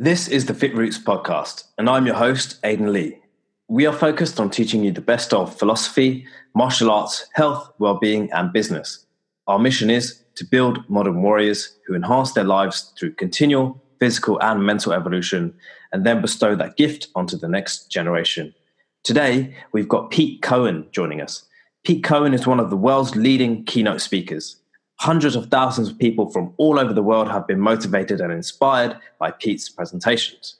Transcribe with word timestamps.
This 0.00 0.26
is 0.26 0.46
the 0.46 0.54
Fit 0.54 0.74
Roots 0.74 0.98
podcast, 0.98 1.66
and 1.78 1.88
I'm 1.88 2.04
your 2.04 2.16
host, 2.16 2.58
Aidan 2.64 2.92
Lee. 2.92 3.16
We 3.68 3.86
are 3.86 3.92
focused 3.92 4.40
on 4.40 4.50
teaching 4.50 4.82
you 4.82 4.90
the 4.90 5.00
best 5.00 5.32
of 5.32 5.56
philosophy, 5.56 6.26
martial 6.52 6.90
arts, 6.90 7.26
health, 7.34 7.72
well-being, 7.78 8.28
and 8.32 8.52
business. 8.52 9.06
Our 9.46 9.60
mission 9.60 9.90
is 9.90 10.24
to 10.34 10.44
build 10.44 10.80
modern 10.90 11.22
warriors 11.22 11.78
who 11.86 11.94
enhance 11.94 12.32
their 12.32 12.42
lives 12.42 12.92
through 12.98 13.12
continual 13.12 13.80
physical 14.00 14.42
and 14.42 14.66
mental 14.66 14.92
evolution, 14.92 15.54
and 15.92 16.04
then 16.04 16.20
bestow 16.20 16.56
that 16.56 16.76
gift 16.76 17.06
onto 17.14 17.36
the 17.36 17.48
next 17.48 17.88
generation. 17.88 18.52
Today, 19.04 19.54
we've 19.70 19.88
got 19.88 20.10
Pete 20.10 20.42
Cohen 20.42 20.88
joining 20.90 21.20
us. 21.20 21.44
Pete 21.84 22.02
Cohen 22.02 22.34
is 22.34 22.48
one 22.48 22.58
of 22.58 22.68
the 22.68 22.76
world's 22.76 23.14
leading 23.14 23.64
keynote 23.64 24.00
speakers. 24.00 24.56
Hundreds 25.04 25.36
of 25.36 25.50
thousands 25.50 25.90
of 25.90 25.98
people 25.98 26.30
from 26.30 26.54
all 26.56 26.78
over 26.78 26.94
the 26.94 27.02
world 27.02 27.28
have 27.28 27.46
been 27.46 27.60
motivated 27.60 28.22
and 28.22 28.32
inspired 28.32 28.96
by 29.18 29.30
Pete's 29.30 29.68
presentations. 29.68 30.56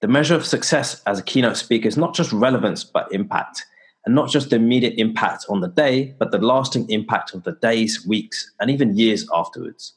The 0.00 0.08
measure 0.08 0.34
of 0.34 0.46
success 0.46 1.02
as 1.04 1.18
a 1.18 1.22
keynote 1.22 1.58
speaker 1.58 1.88
is 1.88 1.98
not 1.98 2.14
just 2.14 2.32
relevance, 2.32 2.84
but 2.84 3.12
impact. 3.12 3.66
And 4.06 4.14
not 4.14 4.30
just 4.30 4.48
the 4.48 4.56
immediate 4.56 4.94
impact 4.96 5.44
on 5.50 5.60
the 5.60 5.68
day, 5.68 6.14
but 6.18 6.30
the 6.30 6.38
lasting 6.38 6.88
impact 6.88 7.34
of 7.34 7.42
the 7.42 7.52
days, 7.52 8.06
weeks, 8.06 8.50
and 8.60 8.70
even 8.70 8.96
years 8.96 9.28
afterwards. 9.30 9.92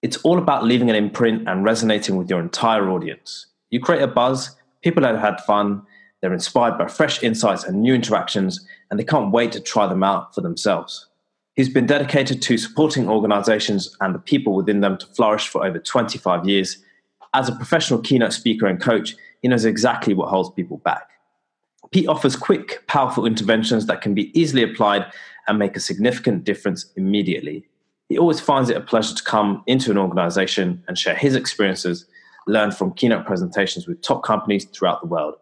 It's 0.00 0.16
all 0.24 0.38
about 0.38 0.64
leaving 0.64 0.88
an 0.88 0.96
imprint 0.96 1.46
and 1.46 1.62
resonating 1.62 2.16
with 2.16 2.30
your 2.30 2.40
entire 2.40 2.88
audience. 2.88 3.48
You 3.68 3.80
create 3.80 4.00
a 4.00 4.06
buzz, 4.06 4.56
people 4.80 5.04
have 5.04 5.20
had 5.20 5.42
fun, 5.42 5.82
they're 6.22 6.32
inspired 6.32 6.78
by 6.78 6.88
fresh 6.88 7.22
insights 7.22 7.64
and 7.64 7.82
new 7.82 7.92
interactions, 7.92 8.66
and 8.90 8.98
they 8.98 9.04
can't 9.04 9.30
wait 9.30 9.52
to 9.52 9.60
try 9.60 9.86
them 9.86 10.02
out 10.02 10.34
for 10.34 10.40
themselves. 10.40 11.06
He's 11.56 11.70
been 11.70 11.86
dedicated 11.86 12.42
to 12.42 12.58
supporting 12.58 13.08
organizations 13.08 13.96
and 14.02 14.14
the 14.14 14.18
people 14.18 14.54
within 14.54 14.80
them 14.80 14.98
to 14.98 15.06
flourish 15.06 15.48
for 15.48 15.66
over 15.66 15.78
25 15.78 16.46
years. 16.46 16.76
As 17.32 17.48
a 17.48 17.56
professional 17.56 18.00
keynote 18.00 18.34
speaker 18.34 18.66
and 18.66 18.80
coach, 18.80 19.16
he 19.40 19.48
knows 19.48 19.64
exactly 19.64 20.12
what 20.12 20.28
holds 20.28 20.50
people 20.50 20.76
back. 20.78 21.08
Pete 21.92 22.08
offers 22.08 22.36
quick, 22.36 22.86
powerful 22.88 23.24
interventions 23.24 23.86
that 23.86 24.02
can 24.02 24.12
be 24.12 24.38
easily 24.38 24.62
applied 24.62 25.06
and 25.48 25.58
make 25.58 25.76
a 25.76 25.80
significant 25.80 26.44
difference 26.44 26.92
immediately. 26.96 27.64
He 28.10 28.18
always 28.18 28.40
finds 28.40 28.68
it 28.68 28.76
a 28.76 28.80
pleasure 28.80 29.14
to 29.14 29.22
come 29.22 29.62
into 29.66 29.90
an 29.90 29.98
organization 29.98 30.84
and 30.88 30.98
share 30.98 31.14
his 31.14 31.34
experiences, 31.34 32.04
learn 32.46 32.70
from 32.70 32.92
keynote 32.92 33.24
presentations 33.24 33.86
with 33.86 34.02
top 34.02 34.22
companies 34.22 34.66
throughout 34.66 35.00
the 35.00 35.06
world. 35.06 35.36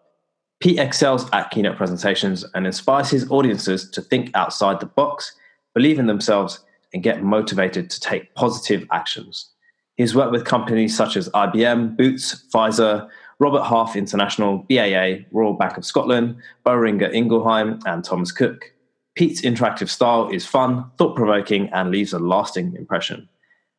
Pete 0.61 0.79
excels 0.79 1.29
at 1.33 1.51
keynote 1.51 1.77
presentations 1.77 2.45
and 2.55 2.67
inspires 2.67 3.11
his 3.11 3.29
audiences 3.31 3.91
to 3.91 4.01
think 4.01 4.31
outside 4.35 4.79
the 4.79 4.87
box 4.87 5.35
believe 5.75 5.99
in 5.99 6.07
themselves, 6.07 6.61
and 6.93 7.03
get 7.03 7.23
motivated 7.23 7.91
to 7.91 8.01
take 8.01 8.35
positive 8.35 8.87
actions. 8.93 9.51
He's 9.97 10.15
worked 10.15 10.33
with 10.33 10.45
companies 10.45 10.97
such 10.97 11.17
as 11.17 11.29
IBM, 11.31 11.97
Boots, 11.97 12.47
Pfizer, 12.53 13.09
Robert 13.41 13.65
Half 13.65 13.97
International, 13.97 14.59
BAA, 14.69 15.25
Royal 15.33 15.55
Bank 15.55 15.77
of 15.77 15.85
Scotland, 15.85 16.37
Boehringer 16.65 17.13
Ingelheim, 17.13 17.81
and 17.87 18.05
Thomas 18.05 18.33
Cook. 18.33 18.73
Pete's 19.15 19.43
interactive 19.43 19.89
style 19.89 20.29
is 20.31 20.45
fun, 20.47 20.91
thought 20.99 21.15
provoking, 21.15 21.69
and 21.73 21.91
leaves 21.91 22.13
a 22.13 22.19
lasting 22.19 22.75
impression. 22.77 23.29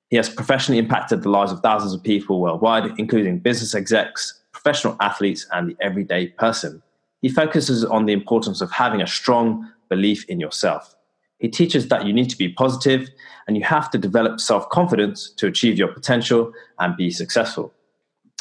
He 0.10 0.18
has 0.18 0.30
professionally 0.30 0.80
impacted 0.80 1.24
the 1.24 1.30
lives 1.30 1.52
of 1.52 1.60
thousands 1.60 1.94
of 1.94 2.04
people 2.04 2.40
worldwide, 2.40 2.98
including 2.98 3.40
business 3.40 3.76
execs, 3.76 4.42
professional 4.54 4.96
athletes, 5.02 5.46
and 5.52 5.70
the 5.70 5.78
everyday 5.82 6.28
person. 6.28 6.82
He 7.22 7.30
focuses 7.30 7.84
on 7.84 8.06
the 8.06 8.14
importance 8.14 8.62
of 8.62 8.72
having 8.72 9.02
a 9.02 9.08
strong 9.08 9.70
belief 9.90 10.24
in 10.30 10.40
yourself. 10.40 10.95
He 11.46 11.52
teaches 11.52 11.90
that 11.90 12.08
you 12.08 12.12
need 12.12 12.32
to 12.32 12.38
be 12.40 12.50
positive 12.50 13.08
and 13.48 13.56
you 13.56 13.64
have 13.66 13.92
to 13.92 14.00
develop 14.00 14.40
self 14.40 14.68
confidence 14.70 15.30
to 15.38 15.46
achieve 15.46 15.78
your 15.78 15.90
potential 15.90 16.52
and 16.80 16.98
be 16.98 17.12
successful. 17.12 17.72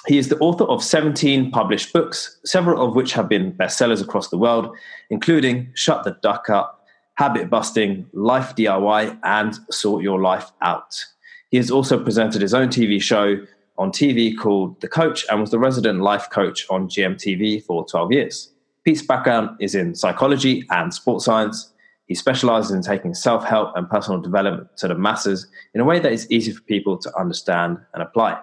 He 0.07 0.17
is 0.17 0.31
the 0.31 0.39
author 0.39 0.65
of 0.65 0.83
17 0.83 1.51
published 1.51 1.93
books, 1.93 2.41
several 2.47 2.83
of 2.83 2.97
which 2.97 3.13
have 3.13 3.29
been 3.29 3.53
bestsellers 3.53 4.01
across 4.01 4.29
the 4.29 4.39
world, 4.39 4.75
including 5.11 5.71
Shut 5.75 6.05
the 6.05 6.17
Duck 6.23 6.49
Up, 6.49 6.87
Habit 7.17 7.51
Busting, 7.51 8.07
Life 8.15 8.57
DIY, 8.57 9.19
and 9.23 9.55
Sort 9.71 10.03
Your 10.03 10.23
Life 10.23 10.51
Out. 10.63 11.05
He 11.51 11.59
has 11.59 11.71
also 11.71 12.03
presented 12.03 12.41
his 12.41 12.55
own 12.55 12.69
TV 12.69 13.03
show 13.03 13.37
on 13.77 13.93
TV 13.93 14.35
called 14.35 14.81
The 14.81 14.89
Coach 14.89 15.27
and 15.31 15.43
was 15.43 15.51
the 15.51 15.59
resident 15.59 16.01
life 16.01 16.31
coach 16.31 16.65
on 16.71 16.89
GMTV 16.89 17.65
for 17.67 17.85
12 17.85 18.13
years. 18.13 18.51
Pete's 18.83 19.03
background 19.03 19.51
is 19.61 19.75
in 19.75 19.95
psychology 19.95 20.67
and 20.71 20.95
sports 20.95 21.27
science. 21.27 21.74
He 22.07 22.15
specializes 22.15 22.71
in 22.71 22.83
taking 22.83 23.15
self 23.15 23.45
help 23.45 23.77
and 23.77 23.89
personal 23.89 24.21
development 24.21 24.69
to 24.79 24.89
the 24.89 24.95
masses 24.95 25.47
in 25.75 25.81
a 25.81 25.85
way 25.85 25.99
that 25.99 26.13
is 26.13 26.31
easy 26.31 26.53
for 26.53 26.63
people 26.63 26.99
to 26.99 27.19
understand 27.19 27.79
and 27.95 28.03
apply. 28.03 28.41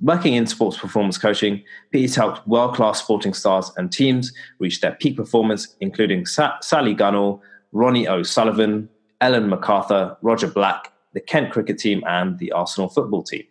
Working 0.00 0.34
in 0.34 0.46
sports 0.46 0.76
performance 0.76 1.16
coaching, 1.16 1.62
Pete's 1.90 2.16
helped 2.16 2.46
world 2.46 2.74
class 2.74 3.00
sporting 3.00 3.32
stars 3.32 3.70
and 3.76 3.90
teams 3.90 4.32
reach 4.58 4.80
their 4.80 4.92
peak 4.92 5.16
performance, 5.16 5.74
including 5.80 6.26
Sa- 6.26 6.58
Sally 6.60 6.94
Gunnell, 6.94 7.40
Ronnie 7.72 8.06
O'Sullivan, 8.06 8.88
Ellen 9.20 9.48
MacArthur, 9.48 10.16
Roger 10.20 10.48
Black, 10.48 10.92
the 11.14 11.20
Kent 11.20 11.50
cricket 11.50 11.78
team, 11.78 12.02
and 12.06 12.38
the 12.38 12.52
Arsenal 12.52 12.90
football 12.90 13.22
team. 13.22 13.44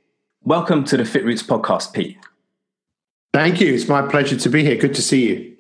Welcome 0.44 0.84
to 0.86 0.98
the 0.98 1.06
Fit 1.06 1.26
Roots 1.26 1.42
podcast, 1.42 1.94
Pete. 1.94 2.18
Thank 3.34 3.60
you. 3.60 3.74
It's 3.74 3.88
my 3.88 4.04
pleasure 4.04 4.38
to 4.38 4.50
be 4.50 4.64
here. 4.64 4.76
Good 4.76 4.94
to 4.96 5.02
see 5.02 5.28
you. 5.28 5.55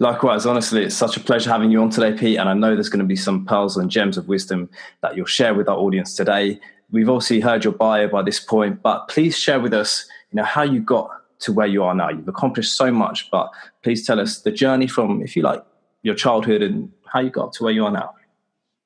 Likewise, 0.00 0.46
honestly, 0.46 0.84
it's 0.84 0.94
such 0.94 1.16
a 1.16 1.20
pleasure 1.20 1.50
having 1.50 1.70
you 1.70 1.82
on 1.82 1.90
today, 1.90 2.16
Pete. 2.16 2.38
And 2.38 2.48
I 2.48 2.54
know 2.54 2.74
there's 2.74 2.88
going 2.88 3.00
to 3.00 3.06
be 3.06 3.16
some 3.16 3.44
pearls 3.44 3.76
and 3.76 3.90
gems 3.90 4.16
of 4.16 4.28
wisdom 4.28 4.70
that 5.02 5.16
you'll 5.16 5.26
share 5.26 5.54
with 5.54 5.68
our 5.68 5.76
audience 5.76 6.14
today. 6.14 6.60
We've 6.90 7.08
obviously 7.08 7.40
heard 7.40 7.64
your 7.64 7.72
bio 7.72 8.08
by 8.08 8.22
this 8.22 8.38
point, 8.38 8.80
but 8.80 9.08
please 9.08 9.36
share 9.36 9.60
with 9.60 9.74
us, 9.74 10.08
you 10.30 10.36
know, 10.36 10.44
how 10.44 10.62
you 10.62 10.80
got 10.80 11.10
to 11.40 11.52
where 11.52 11.66
you 11.66 11.82
are 11.82 11.94
now. 11.94 12.10
You've 12.10 12.28
accomplished 12.28 12.74
so 12.74 12.92
much, 12.92 13.30
but 13.30 13.50
please 13.82 14.06
tell 14.06 14.20
us 14.20 14.40
the 14.40 14.52
journey 14.52 14.86
from, 14.86 15.20
if 15.22 15.36
you 15.36 15.42
like, 15.42 15.64
your 16.02 16.14
childhood 16.14 16.62
and 16.62 16.92
how 17.06 17.20
you 17.20 17.30
got 17.30 17.52
to 17.54 17.64
where 17.64 17.72
you 17.72 17.84
are 17.84 17.90
now. 17.90 18.14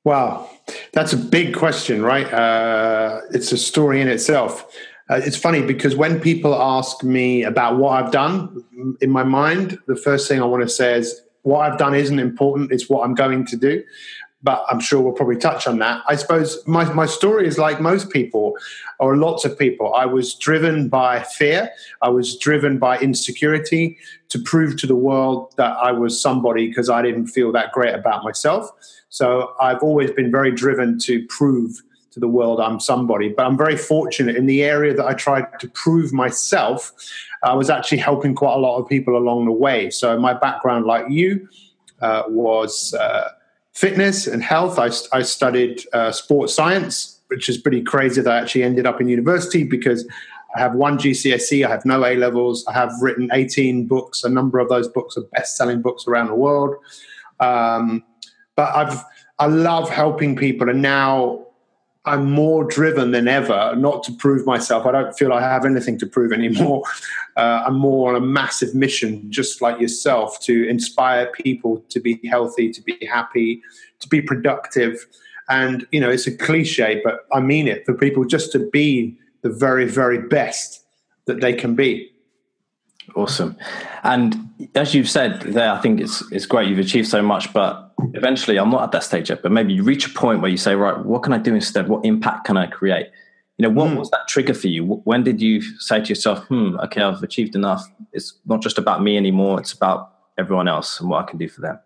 Wow, 0.03 0.49
that's 0.91 1.13
a 1.13 1.17
big 1.17 1.55
question, 1.55 2.01
right? 2.01 2.31
Uh, 2.31 3.21
it's 3.31 3.51
a 3.51 3.57
story 3.57 4.01
in 4.01 4.09
itself. 4.09 4.65
Uh, 5.09 5.21
it's 5.23 5.37
funny 5.37 5.61
because 5.61 5.95
when 5.95 6.19
people 6.19 6.53
ask 6.55 7.03
me 7.03 7.43
about 7.43 7.77
what 7.77 8.03
I've 8.03 8.11
done 8.11 8.63
in 9.01 9.09
my 9.09 9.23
mind, 9.23 9.79
the 9.87 9.95
first 9.95 10.27
thing 10.27 10.41
I 10.41 10.45
want 10.45 10.63
to 10.63 10.69
say 10.69 10.97
is 10.97 11.21
what 11.43 11.59
I've 11.59 11.77
done 11.77 11.93
isn't 11.93 12.19
important, 12.19 12.71
it's 12.71 12.89
what 12.89 13.03
I'm 13.03 13.13
going 13.13 13.45
to 13.47 13.57
do. 13.57 13.83
But 14.45 14.65
I'm 14.69 14.81
sure 14.81 14.99
we'll 14.99 15.13
probably 15.13 15.37
touch 15.37 15.67
on 15.67 15.79
that. 15.79 16.03
I 16.05 16.17
suppose 16.17 16.61
my, 16.67 16.83
my 16.93 17.05
story 17.05 17.47
is 17.47 17.57
like 17.57 17.79
most 17.79 18.09
people, 18.09 18.57
or 18.99 19.15
lots 19.15 19.45
of 19.45 19.57
people. 19.57 19.93
I 19.93 20.05
was 20.05 20.35
driven 20.35 20.89
by 20.89 21.23
fear, 21.23 21.69
I 22.01 22.09
was 22.09 22.37
driven 22.37 22.77
by 22.77 22.99
insecurity 22.99 23.97
to 24.29 24.39
prove 24.39 24.75
to 24.81 24.87
the 24.87 24.97
world 24.97 25.53
that 25.55 25.77
I 25.77 25.93
was 25.93 26.21
somebody 26.21 26.67
because 26.67 26.89
I 26.89 27.01
didn't 27.01 27.27
feel 27.27 27.53
that 27.53 27.71
great 27.71 27.95
about 27.95 28.25
myself. 28.25 28.69
So 29.07 29.53
I've 29.61 29.81
always 29.81 30.11
been 30.11 30.31
very 30.31 30.51
driven 30.51 30.99
to 30.99 31.25
prove 31.27 31.81
to 32.13 32.19
the 32.19 32.27
world 32.27 32.59
I'm 32.59 32.79
somebody. 32.79 33.29
But 33.29 33.45
I'm 33.45 33.57
very 33.57 33.75
fortunate 33.75 34.35
in 34.35 34.45
the 34.45 34.63
area 34.63 34.93
that 34.93 35.05
I 35.05 35.13
tried 35.13 35.59
to 35.59 35.67
prove 35.69 36.13
myself. 36.13 36.91
I 37.43 37.53
was 37.53 37.69
actually 37.69 37.97
helping 37.99 38.35
quite 38.35 38.53
a 38.53 38.59
lot 38.59 38.79
of 38.79 38.87
people 38.87 39.17
along 39.17 39.45
the 39.45 39.51
way. 39.51 39.89
So 39.89 40.17
my 40.19 40.33
background, 40.33 40.85
like 40.85 41.05
you, 41.09 41.47
uh, 42.01 42.23
was 42.27 42.93
uh, 42.93 43.29
fitness 43.73 44.27
and 44.27 44.41
health. 44.41 44.79
I, 44.79 44.89
I 45.15 45.21
studied 45.23 45.81
uh, 45.93 46.11
sports 46.11 46.53
science, 46.53 47.19
which 47.27 47.49
is 47.49 47.57
pretty 47.57 47.81
crazy 47.81 48.21
that 48.21 48.33
I 48.33 48.39
actually 48.39 48.63
ended 48.63 48.85
up 48.85 49.01
in 49.01 49.07
university 49.07 49.63
because 49.63 50.07
I 50.55 50.59
have 50.59 50.75
one 50.75 50.97
GCSE, 50.97 51.65
I 51.65 51.69
have 51.69 51.83
no 51.83 52.05
A 52.05 52.15
levels, 52.15 52.65
I 52.67 52.73
have 52.73 52.91
written 53.01 53.29
18 53.33 53.87
books. 53.87 54.23
A 54.23 54.29
number 54.29 54.59
of 54.59 54.69
those 54.69 54.87
books 54.87 55.17
are 55.17 55.23
best 55.33 55.57
selling 55.57 55.81
books 55.81 56.07
around 56.07 56.27
the 56.27 56.35
world. 56.35 56.75
Um, 57.39 58.03
but 58.55 58.73
I've 58.75 59.03
I 59.39 59.47
love 59.47 59.89
helping 59.89 60.35
people, 60.35 60.69
and 60.69 60.81
now 60.81 61.42
I'm 62.05 62.29
more 62.29 62.65
driven 62.65 63.11
than 63.11 63.29
ever, 63.29 63.75
not 63.77 64.03
to 64.03 64.11
prove 64.11 64.45
myself. 64.45 64.85
I 64.85 64.91
don't 64.91 65.17
feel 65.17 65.31
I 65.31 65.41
have 65.41 65.65
anything 65.65 65.97
to 65.99 66.05
prove 66.05 66.31
anymore. 66.31 66.83
Uh, 67.35 67.63
I'm 67.65 67.79
more 67.79 68.09
on 68.09 68.15
a 68.15 68.23
massive 68.23 68.75
mission, 68.75 69.25
just 69.31 69.59
like 69.59 69.79
yourself, 69.79 70.39
to 70.41 70.69
inspire 70.69 71.31
people 71.31 71.83
to 71.89 71.99
be 71.99 72.19
healthy, 72.29 72.71
to 72.71 72.79
be 72.79 73.03
happy, 73.07 73.59
to 74.01 74.07
be 74.07 74.21
productive. 74.21 75.03
And, 75.49 75.87
you 75.91 75.99
know, 75.99 76.11
it's 76.11 76.27
a 76.27 76.37
cliche, 76.37 77.01
but 77.03 77.25
I 77.33 77.39
mean 77.39 77.67
it 77.67 77.87
for 77.87 77.95
people 77.95 78.23
just 78.23 78.51
to 78.51 78.59
be 78.69 79.17
the 79.41 79.49
very, 79.49 79.85
very 79.85 80.19
best 80.19 80.85
that 81.25 81.41
they 81.41 81.53
can 81.53 81.73
be. 81.73 82.11
Awesome. 83.15 83.57
And 84.03 84.35
as 84.75 84.93
you've 84.93 85.09
said 85.09 85.41
there, 85.41 85.71
I 85.71 85.79
think 85.81 86.01
it's 86.01 86.23
it's 86.31 86.45
great. 86.45 86.69
You've 86.69 86.79
achieved 86.79 87.07
so 87.07 87.21
much, 87.21 87.51
but 87.53 87.92
eventually, 88.13 88.57
I'm 88.57 88.69
not 88.69 88.83
at 88.83 88.91
that 88.91 89.03
stage 89.03 89.29
yet. 89.29 89.41
But 89.41 89.51
maybe 89.51 89.73
you 89.73 89.83
reach 89.83 90.05
a 90.07 90.09
point 90.09 90.41
where 90.41 90.51
you 90.51 90.57
say, 90.57 90.75
right, 90.75 90.97
what 91.05 91.23
can 91.23 91.33
I 91.33 91.37
do 91.37 91.53
instead? 91.55 91.87
What 91.87 92.05
impact 92.05 92.45
can 92.45 92.57
I 92.57 92.67
create? 92.67 93.09
You 93.57 93.63
know, 93.63 93.69
what 93.69 93.91
mm. 93.91 93.97
was 93.97 94.09
that 94.09 94.27
trigger 94.27 94.53
for 94.53 94.67
you? 94.67 94.83
When 94.83 95.23
did 95.23 95.41
you 95.41 95.61
say 95.79 96.01
to 96.01 96.09
yourself, 96.09 96.45
hmm, 96.47 96.77
okay, 96.79 97.01
I've 97.01 97.21
achieved 97.21 97.55
enough. 97.55 97.87
It's 98.11 98.33
not 98.45 98.61
just 98.61 98.77
about 98.77 99.03
me 99.03 99.15
anymore. 99.15 99.59
It's 99.59 99.73
about 99.73 100.13
everyone 100.37 100.67
else 100.67 100.99
and 100.99 101.09
what 101.09 101.23
I 101.23 101.29
can 101.29 101.37
do 101.37 101.47
for 101.47 101.61
them. 101.61 101.79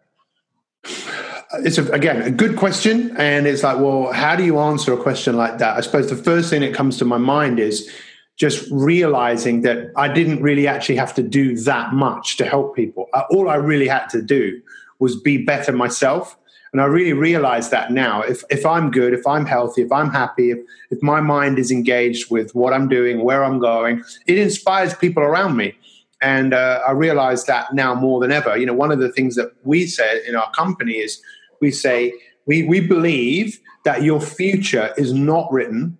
It's 1.65 1.77
a, 1.77 1.89
again 1.91 2.21
a 2.21 2.31
good 2.31 2.57
question, 2.57 3.15
and 3.17 3.47
it's 3.47 3.63
like, 3.63 3.79
well, 3.79 4.11
how 4.11 4.35
do 4.35 4.43
you 4.43 4.59
answer 4.59 4.93
a 4.93 4.97
question 4.97 5.35
like 5.37 5.57
that? 5.59 5.77
I 5.77 5.81
suppose 5.81 6.09
the 6.09 6.15
first 6.15 6.49
thing 6.49 6.61
that 6.61 6.73
comes 6.73 6.97
to 6.97 7.05
my 7.05 7.17
mind 7.17 7.59
is 7.59 7.89
just 8.37 8.69
realizing 8.69 9.61
that 9.61 9.91
I 9.95 10.07
didn't 10.07 10.41
really 10.41 10.67
actually 10.67 10.97
have 10.97 11.13
to 11.15 11.23
do 11.23 11.57
that 11.57 11.93
much 11.93 12.37
to 12.37 12.45
help 12.45 12.75
people. 12.75 13.07
Uh, 13.13 13.23
all 13.31 13.49
I 13.49 13.55
really 13.55 13.87
had 13.87 14.07
to 14.09 14.21
do 14.21 14.61
was 14.99 15.19
be 15.19 15.37
better 15.37 15.71
myself. 15.71 16.37
And 16.73 16.81
I 16.81 16.85
really 16.85 17.13
realize 17.13 17.69
that 17.69 17.91
now. 17.91 18.21
If, 18.21 18.43
if 18.49 18.65
I'm 18.65 18.91
good, 18.91 19.13
if 19.13 19.25
I'm 19.25 19.45
healthy, 19.45 19.81
if 19.81 19.91
I'm 19.91 20.11
happy, 20.11 20.51
if, 20.51 20.59
if 20.91 21.01
my 21.01 21.21
mind 21.21 21.59
is 21.59 21.71
engaged 21.71 22.29
with 22.29 22.53
what 22.53 22.73
I'm 22.73 22.89
doing, 22.89 23.23
where 23.23 23.43
I'm 23.43 23.59
going, 23.59 24.03
it 24.27 24.37
inspires 24.37 24.93
people 24.93 25.23
around 25.23 25.55
me. 25.55 25.75
And 26.21 26.53
uh, 26.53 26.81
I 26.87 26.91
realize 26.91 27.45
that 27.45 27.73
now 27.73 27.95
more 27.95 28.19
than 28.19 28.31
ever. 28.31 28.57
You 28.57 28.65
know, 28.65 28.73
one 28.73 28.91
of 28.91 28.99
the 28.99 29.11
things 29.11 29.35
that 29.35 29.53
we 29.63 29.85
say 29.85 30.21
in 30.27 30.35
our 30.35 30.51
company 30.51 30.93
is 30.93 31.21
we 31.61 31.71
say, 31.71 32.13
we, 32.45 32.63
we 32.63 32.79
believe 32.79 33.59
that 33.85 34.03
your 34.03 34.19
future 34.19 34.93
is 34.97 35.13
not 35.13 35.51
written 35.51 35.97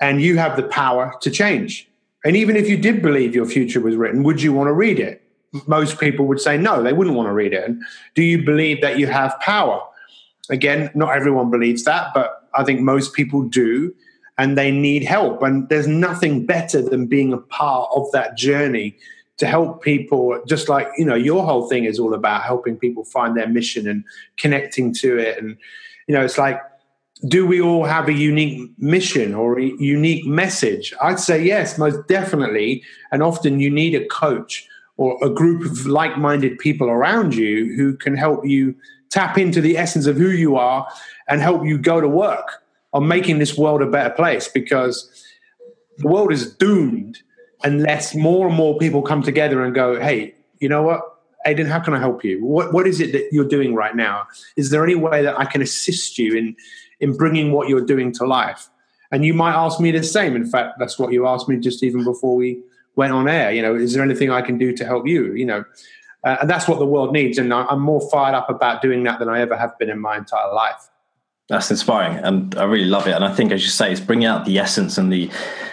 and 0.00 0.20
you 0.20 0.36
have 0.36 0.56
the 0.56 0.64
power 0.64 1.14
to 1.22 1.30
change. 1.30 1.88
And 2.24 2.36
even 2.36 2.56
if 2.56 2.68
you 2.68 2.76
did 2.76 3.02
believe 3.02 3.34
your 3.34 3.46
future 3.46 3.80
was 3.80 3.96
written, 3.96 4.22
would 4.22 4.42
you 4.42 4.52
want 4.52 4.68
to 4.68 4.72
read 4.72 5.00
it? 5.00 5.21
Most 5.66 6.00
people 6.00 6.26
would 6.26 6.40
say 6.40 6.56
no, 6.56 6.82
they 6.82 6.92
wouldn't 6.92 7.16
want 7.16 7.28
to 7.28 7.32
read 7.32 7.52
it. 7.52 7.64
And 7.64 7.82
do 8.14 8.22
you 8.22 8.42
believe 8.42 8.80
that 8.80 8.98
you 8.98 9.06
have 9.06 9.38
power? 9.40 9.82
Again, 10.50 10.90
not 10.94 11.14
everyone 11.14 11.50
believes 11.50 11.84
that, 11.84 12.12
but 12.14 12.48
I 12.54 12.64
think 12.64 12.80
most 12.80 13.14
people 13.14 13.42
do, 13.42 13.94
and 14.38 14.56
they 14.56 14.70
need 14.70 15.04
help. 15.04 15.42
And 15.42 15.68
there's 15.68 15.86
nothing 15.86 16.46
better 16.46 16.82
than 16.82 17.06
being 17.06 17.32
a 17.32 17.38
part 17.38 17.90
of 17.94 18.10
that 18.12 18.36
journey 18.36 18.96
to 19.38 19.46
help 19.46 19.82
people 19.82 20.40
just 20.46 20.68
like 20.68 20.86
you 20.96 21.04
know 21.04 21.14
your 21.14 21.44
whole 21.44 21.68
thing 21.68 21.84
is 21.84 21.98
all 21.98 22.14
about 22.14 22.42
helping 22.42 22.76
people 22.76 23.04
find 23.04 23.36
their 23.36 23.48
mission 23.48 23.88
and 23.88 24.04
connecting 24.36 24.92
to 24.94 25.18
it 25.18 25.36
and 25.38 25.56
you 26.06 26.14
know 26.14 26.22
it's 26.22 26.38
like 26.38 26.60
do 27.28 27.46
we 27.46 27.60
all 27.60 27.84
have 27.84 28.08
a 28.08 28.12
unique 28.12 28.70
mission 28.78 29.34
or 29.34 29.58
a 29.58 29.64
unique 29.78 30.26
message? 30.26 30.92
I'd 31.00 31.20
say 31.20 31.42
yes, 31.42 31.78
most 31.78 32.08
definitely. 32.08 32.82
And 33.12 33.22
often 33.22 33.60
you 33.60 33.70
need 33.70 33.94
a 33.94 34.04
coach 34.06 34.66
or 34.96 35.18
a 35.22 35.30
group 35.30 35.64
of 35.64 35.86
like 35.86 36.18
minded 36.18 36.58
people 36.58 36.88
around 36.88 37.34
you 37.34 37.74
who 37.76 37.96
can 37.96 38.16
help 38.16 38.46
you 38.46 38.74
tap 39.10 39.38
into 39.38 39.60
the 39.60 39.76
essence 39.76 40.06
of 40.06 40.16
who 40.16 40.30
you 40.30 40.56
are 40.56 40.86
and 41.28 41.40
help 41.40 41.64
you 41.64 41.78
go 41.78 42.00
to 42.00 42.08
work 42.08 42.62
on 42.92 43.08
making 43.08 43.38
this 43.38 43.56
world 43.56 43.82
a 43.82 43.86
better 43.86 44.10
place 44.10 44.48
because 44.48 45.10
the 45.98 46.08
world 46.08 46.32
is 46.32 46.54
doomed 46.54 47.18
unless 47.64 48.14
more 48.14 48.48
and 48.48 48.56
more 48.56 48.76
people 48.78 49.02
come 49.02 49.22
together 49.22 49.62
and 49.64 49.74
go, 49.74 50.00
hey, 50.00 50.34
you 50.60 50.68
know 50.68 50.82
what? 50.82 51.00
Aiden, 51.46 51.66
how 51.66 51.80
can 51.80 51.94
I 51.94 51.98
help 51.98 52.24
you? 52.24 52.44
What, 52.44 52.72
what 52.72 52.86
is 52.86 53.00
it 53.00 53.12
that 53.12 53.28
you're 53.32 53.48
doing 53.48 53.74
right 53.74 53.96
now? 53.96 54.26
Is 54.56 54.70
there 54.70 54.84
any 54.84 54.94
way 54.94 55.22
that 55.22 55.38
I 55.38 55.44
can 55.44 55.60
assist 55.60 56.18
you 56.18 56.36
in 56.36 56.56
in 57.02 57.16
bringing 57.16 57.52
what 57.52 57.68
you're 57.68 57.84
doing 57.84 58.12
to 58.12 58.24
life. 58.24 58.70
And 59.10 59.24
you 59.26 59.34
might 59.34 59.52
ask 59.52 59.78
me 59.80 59.90
the 59.90 60.02
same. 60.02 60.34
In 60.34 60.46
fact, 60.46 60.78
that's 60.78 60.98
what 60.98 61.12
you 61.12 61.26
asked 61.26 61.48
me 61.48 61.56
just 61.58 61.82
even 61.82 62.04
before 62.04 62.36
we 62.36 62.62
went 62.96 63.12
on 63.12 63.28
air. 63.28 63.52
You 63.52 63.62
know, 63.62 63.74
is 63.74 63.94
there 63.94 64.02
anything 64.02 64.30
I 64.30 64.42
can 64.42 64.58
do 64.58 64.72
to 64.76 64.84
help 64.84 65.06
you? 65.06 65.32
You 65.34 65.46
know, 65.46 65.64
uh, 66.24 66.36
and 66.40 66.50
that's 66.50 66.68
what 66.68 66.78
the 66.78 66.86
world 66.86 67.12
needs. 67.12 67.38
And 67.38 67.52
I'm 67.52 67.80
more 67.80 68.08
fired 68.10 68.34
up 68.34 68.48
about 68.48 68.82
doing 68.82 69.02
that 69.04 69.18
than 69.18 69.28
I 69.28 69.40
ever 69.40 69.56
have 69.56 69.78
been 69.78 69.90
in 69.90 70.00
my 70.00 70.16
entire 70.16 70.52
life. 70.52 70.88
That's 71.48 71.70
inspiring, 71.70 72.18
and 72.18 72.54
I 72.54 72.64
really 72.64 72.84
love 72.86 73.06
it. 73.06 73.12
And 73.12 73.24
I 73.24 73.34
think, 73.34 73.52
as 73.52 73.62
you 73.62 73.68
say, 73.68 73.90
it's 73.90 74.00
bringing 74.00 74.26
out 74.26 74.44
the 74.44 74.58
essence 74.58 74.96
and 74.96 75.12
the 75.12 75.30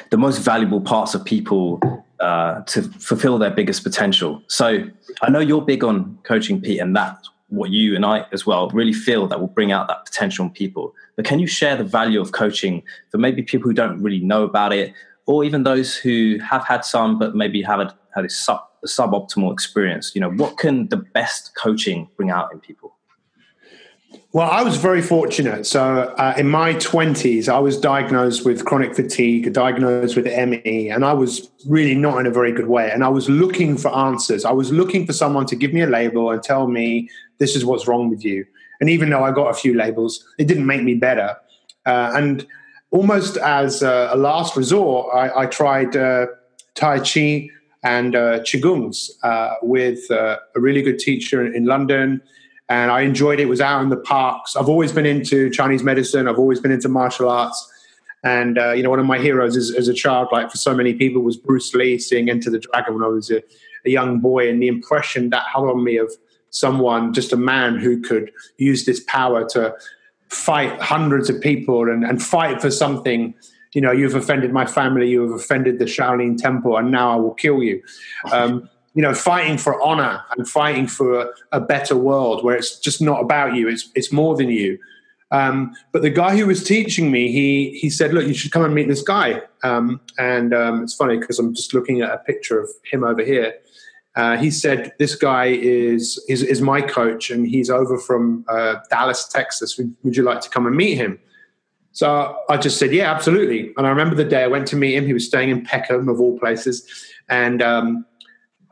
the 0.10 0.18
most 0.18 0.40
valuable 0.40 0.82
parts 0.82 1.14
of 1.14 1.24
people 1.24 1.80
uh, 2.20 2.62
to 2.62 2.82
fulfill 2.82 3.38
their 3.38 3.52
biggest 3.52 3.84
potential. 3.84 4.42
So 4.48 4.84
I 5.22 5.30
know 5.30 5.40
you're 5.40 5.62
big 5.62 5.84
on 5.84 6.18
coaching, 6.24 6.60
Pete, 6.60 6.82
and 6.82 6.96
that's 6.96 7.30
what 7.50 7.72
you 7.72 7.96
and 7.96 8.06
I 8.06 8.26
as 8.32 8.46
well 8.46 8.70
really 8.70 8.94
feel 8.94 9.28
that 9.28 9.40
will 9.40 9.48
bring 9.48 9.72
out 9.72 9.88
that 9.88 10.06
potential 10.06 10.46
in 10.46 10.52
people. 10.52 10.94
But 11.16 11.26
can 11.26 11.40
you 11.40 11.48
share 11.48 11.76
the 11.76 11.84
value 11.84 12.22
of 12.22 12.32
coaching 12.32 12.84
for 13.10 13.18
maybe 13.18 13.42
people 13.42 13.70
who 13.70 13.74
don't 13.74 14.02
really 14.02 14.20
know 14.20 14.44
about 14.44 14.74
it, 14.74 14.94
or 15.30 15.44
even 15.44 15.62
those 15.62 15.96
who 15.96 16.40
have 16.40 16.66
had 16.66 16.84
some 16.84 17.20
but 17.20 17.36
maybe 17.36 17.62
haven't 17.62 17.92
had 18.16 18.26
a, 18.26 18.30
sub, 18.30 18.62
a 18.84 18.88
suboptimal 18.88 19.54
experience? 19.54 20.12
You 20.16 20.22
know, 20.22 20.32
what 20.32 20.58
can 20.58 20.88
the 20.90 20.98
best 20.98 21.56
coaching 21.56 22.10
bring 22.18 22.32
out 22.32 22.52
in 22.52 22.60
people? 22.60 22.96
Well, 24.32 24.50
I 24.50 24.64
was 24.64 24.78
very 24.78 25.04
fortunate. 25.04 25.68
So, 25.68 26.16
uh, 26.18 26.34
in 26.36 26.50
my 26.50 26.74
20s, 26.74 27.48
I 27.48 27.60
was 27.60 27.80
diagnosed 27.80 28.44
with 28.44 28.66
chronic 28.66 28.96
fatigue, 28.96 29.54
diagnosed 29.54 30.16
with 30.16 30.26
ME, 30.26 30.90
and 30.90 31.06
I 31.06 31.14
was 31.14 31.52
really 31.68 31.94
not 31.94 32.18
in 32.18 32.26
a 32.26 32.32
very 32.32 32.52
good 32.52 32.68
way. 32.68 32.90
And 32.92 33.04
I 33.04 33.10
was 33.10 33.30
looking 33.30 33.78
for 33.78 33.96
answers. 33.96 34.46
I 34.46 34.52
was 34.52 34.72
looking 34.72 35.06
for 35.06 35.14
someone 35.14 35.46
to 35.46 35.56
give 35.56 35.74
me 35.74 35.82
a 35.82 35.88
label 35.88 36.32
and 36.32 36.42
tell 36.42 36.68
me, 36.68 37.08
this 37.38 37.56
is 37.56 37.64
what's 37.64 37.88
wrong 37.88 38.10
with 38.10 38.26
you. 38.26 38.46
And 38.82 38.90
even 38.90 39.12
though 39.12 39.24
I 39.24 39.32
got 39.32 39.50
a 39.50 39.54
few 39.54 39.76
labels, 39.76 40.26
it 40.40 40.48
didn't 40.48 40.66
make 40.66 40.82
me 40.82 40.96
better. 40.96 41.38
Uh, 41.86 42.14
and 42.16 42.48
almost 42.92 43.38
as 43.38 43.82
a, 43.82 44.10
a 44.12 44.18
last 44.18 44.56
resort, 44.56 45.14
I, 45.14 45.44
I 45.44 45.46
tried 45.46 45.96
uh, 45.96 46.28
Tai 46.76 47.00
Chi 47.00 47.50
and 47.84 48.16
uh, 48.16 48.40
Qigongs 48.40 49.12
uh, 49.24 49.56
with 49.62 50.10
uh, 50.12 50.38
a 50.56 50.60
really 50.60 50.82
good 50.82 51.00
teacher 51.00 51.46
in, 51.46 51.56
in 51.56 51.66
London. 51.66 52.22
And 52.68 52.92
I 52.92 53.02
enjoyed 53.02 53.40
it. 53.40 53.44
it. 53.44 53.46
was 53.48 53.62
out 53.62 53.82
in 53.82 53.90
the 53.90 53.98
parks. 53.98 54.56
I've 54.56 54.70
always 54.70 54.92
been 54.92 55.06
into 55.06 55.50
Chinese 55.50 55.84
medicine. 55.84 56.28
I've 56.28 56.38
always 56.38 56.60
been 56.60 56.72
into 56.72 56.90
martial 56.90 57.30
arts. 57.30 57.68
And 58.24 58.58
uh, 58.58 58.74
you 58.74 58.84
know, 58.84 58.90
one 58.90 59.00
of 59.00 59.06
my 59.06 59.18
heroes 59.18 59.56
as, 59.56 59.74
as, 59.76 59.88
a 59.88 59.94
child, 59.94 60.28
like 60.32 60.52
for 60.52 60.58
so 60.58 60.76
many 60.76 60.94
people, 60.94 61.22
was 61.22 61.38
Bruce 61.38 61.74
Lee. 61.74 61.98
Seeing 61.98 62.30
Enter 62.30 62.50
the 62.50 62.60
Dragon 62.60 62.96
when 62.96 63.04
I 63.04 63.08
was 63.08 63.32
a, 63.32 63.42
a 63.86 63.90
young 63.90 64.20
boy, 64.20 64.50
and 64.50 64.62
the 64.62 64.68
impression 64.68 65.30
that 65.30 65.46
had 65.46 65.62
on 65.62 65.84
me 65.84 65.98
of 65.98 66.12
someone, 66.50 67.14
just 67.14 67.32
a 67.32 67.38
man 67.38 67.78
who 67.78 68.02
could 68.02 68.32
use 68.58 68.86
this 68.86 69.02
power 69.06 69.48
to 69.50 69.74
fight 70.30 70.80
hundreds 70.80 71.30
of 71.30 71.42
people 71.42 71.90
and, 71.90 72.04
and 72.04 72.22
fight 72.22 72.62
for 72.62 72.72
something. 72.72 73.34
You 73.74 73.82
know, 73.82 73.92
you've 73.92 74.16
offended 74.16 74.52
my 74.52 74.66
family, 74.66 75.10
you 75.10 75.22
have 75.22 75.32
offended 75.32 75.80
the 75.80 75.86
Shaolin 75.86 76.38
Temple, 76.38 76.78
and 76.78 76.92
now 76.92 77.12
I 77.12 77.16
will 77.18 77.34
kill 77.34 77.62
you. 77.62 77.82
Um, 78.32 78.70
you 78.96 79.04
know, 79.04 79.14
fighting 79.14 79.58
for 79.58 79.82
honor 79.82 80.24
and 80.36 80.48
fighting 80.48 80.88
for 80.88 81.22
a, 81.22 81.30
a, 81.52 81.62
better 81.62 81.96
world 81.96 82.44
where 82.44 82.56
it's 82.56 82.80
just 82.80 83.02
not 83.02 83.22
about 83.22 83.56
you; 83.56 83.70
it's 83.70 83.90
it's 83.96 84.12
more 84.12 84.36
than 84.36 84.50
you. 84.50 84.80
Um, 85.32 85.76
but 85.92 86.02
the 86.02 86.10
guy 86.10 86.36
who 86.36 86.48
was 86.48 86.64
teaching 86.64 87.12
me, 87.12 87.32
he 87.32 87.78
he 87.78 87.90
said, 87.90 88.14
"Look, 88.14 88.28
you 88.28 88.34
should 88.34 88.52
come 88.52 88.66
and 88.66 88.74
meet 88.74 88.88
this 88.88 89.04
guy." 89.04 89.42
Um, 89.64 90.02
and 90.18 90.54
um, 90.54 90.84
it's 90.84 90.96
funny 90.96 91.20
because 91.20 91.38
I'm 91.38 91.54
just 91.54 91.74
looking 91.74 92.02
at 92.02 92.12
a 92.12 92.18
picture 92.18 92.60
of 92.60 92.70
him 92.92 93.04
over 93.04 93.24
here. 93.24 93.54
Uh, 94.20 94.36
he 94.36 94.52
said, 94.52 94.92
"This 95.00 95.16
guy 95.16 95.46
is, 95.46 96.22
is 96.28 96.44
is 96.44 96.62
my 96.62 96.82
coach, 96.82 97.30
and 97.32 97.48
he's 97.48 97.70
over 97.70 97.98
from 97.98 98.44
uh, 98.50 98.76
Dallas, 98.90 99.26
Texas. 99.26 99.78
Would, 99.78 99.96
would, 100.04 100.18
you 100.18 100.24
like 100.24 100.42
to 100.42 100.50
come 100.50 100.68
and 100.68 100.76
meet 100.76 100.96
him?" 100.96 101.18
So 101.94 102.38
I 102.50 102.58
just 102.58 102.78
said, 102.78 102.92
"Yeah, 102.92 103.10
absolutely." 103.14 103.72
And 103.78 103.88
I 103.88 103.90
remember 103.90 104.16
the 104.16 104.26
day 104.26 104.44
I 104.44 104.48
went 104.48 104.68
to 104.68 104.76
meet 104.76 104.96
him. 104.96 105.06
He 105.06 105.14
was 105.14 105.26
staying 105.26 105.52
in 105.52 105.64
Peckham, 105.64 106.10
of 106.10 106.20
all 106.20 106.38
places, 106.38 106.86
and 107.30 107.62
um, 107.62 108.06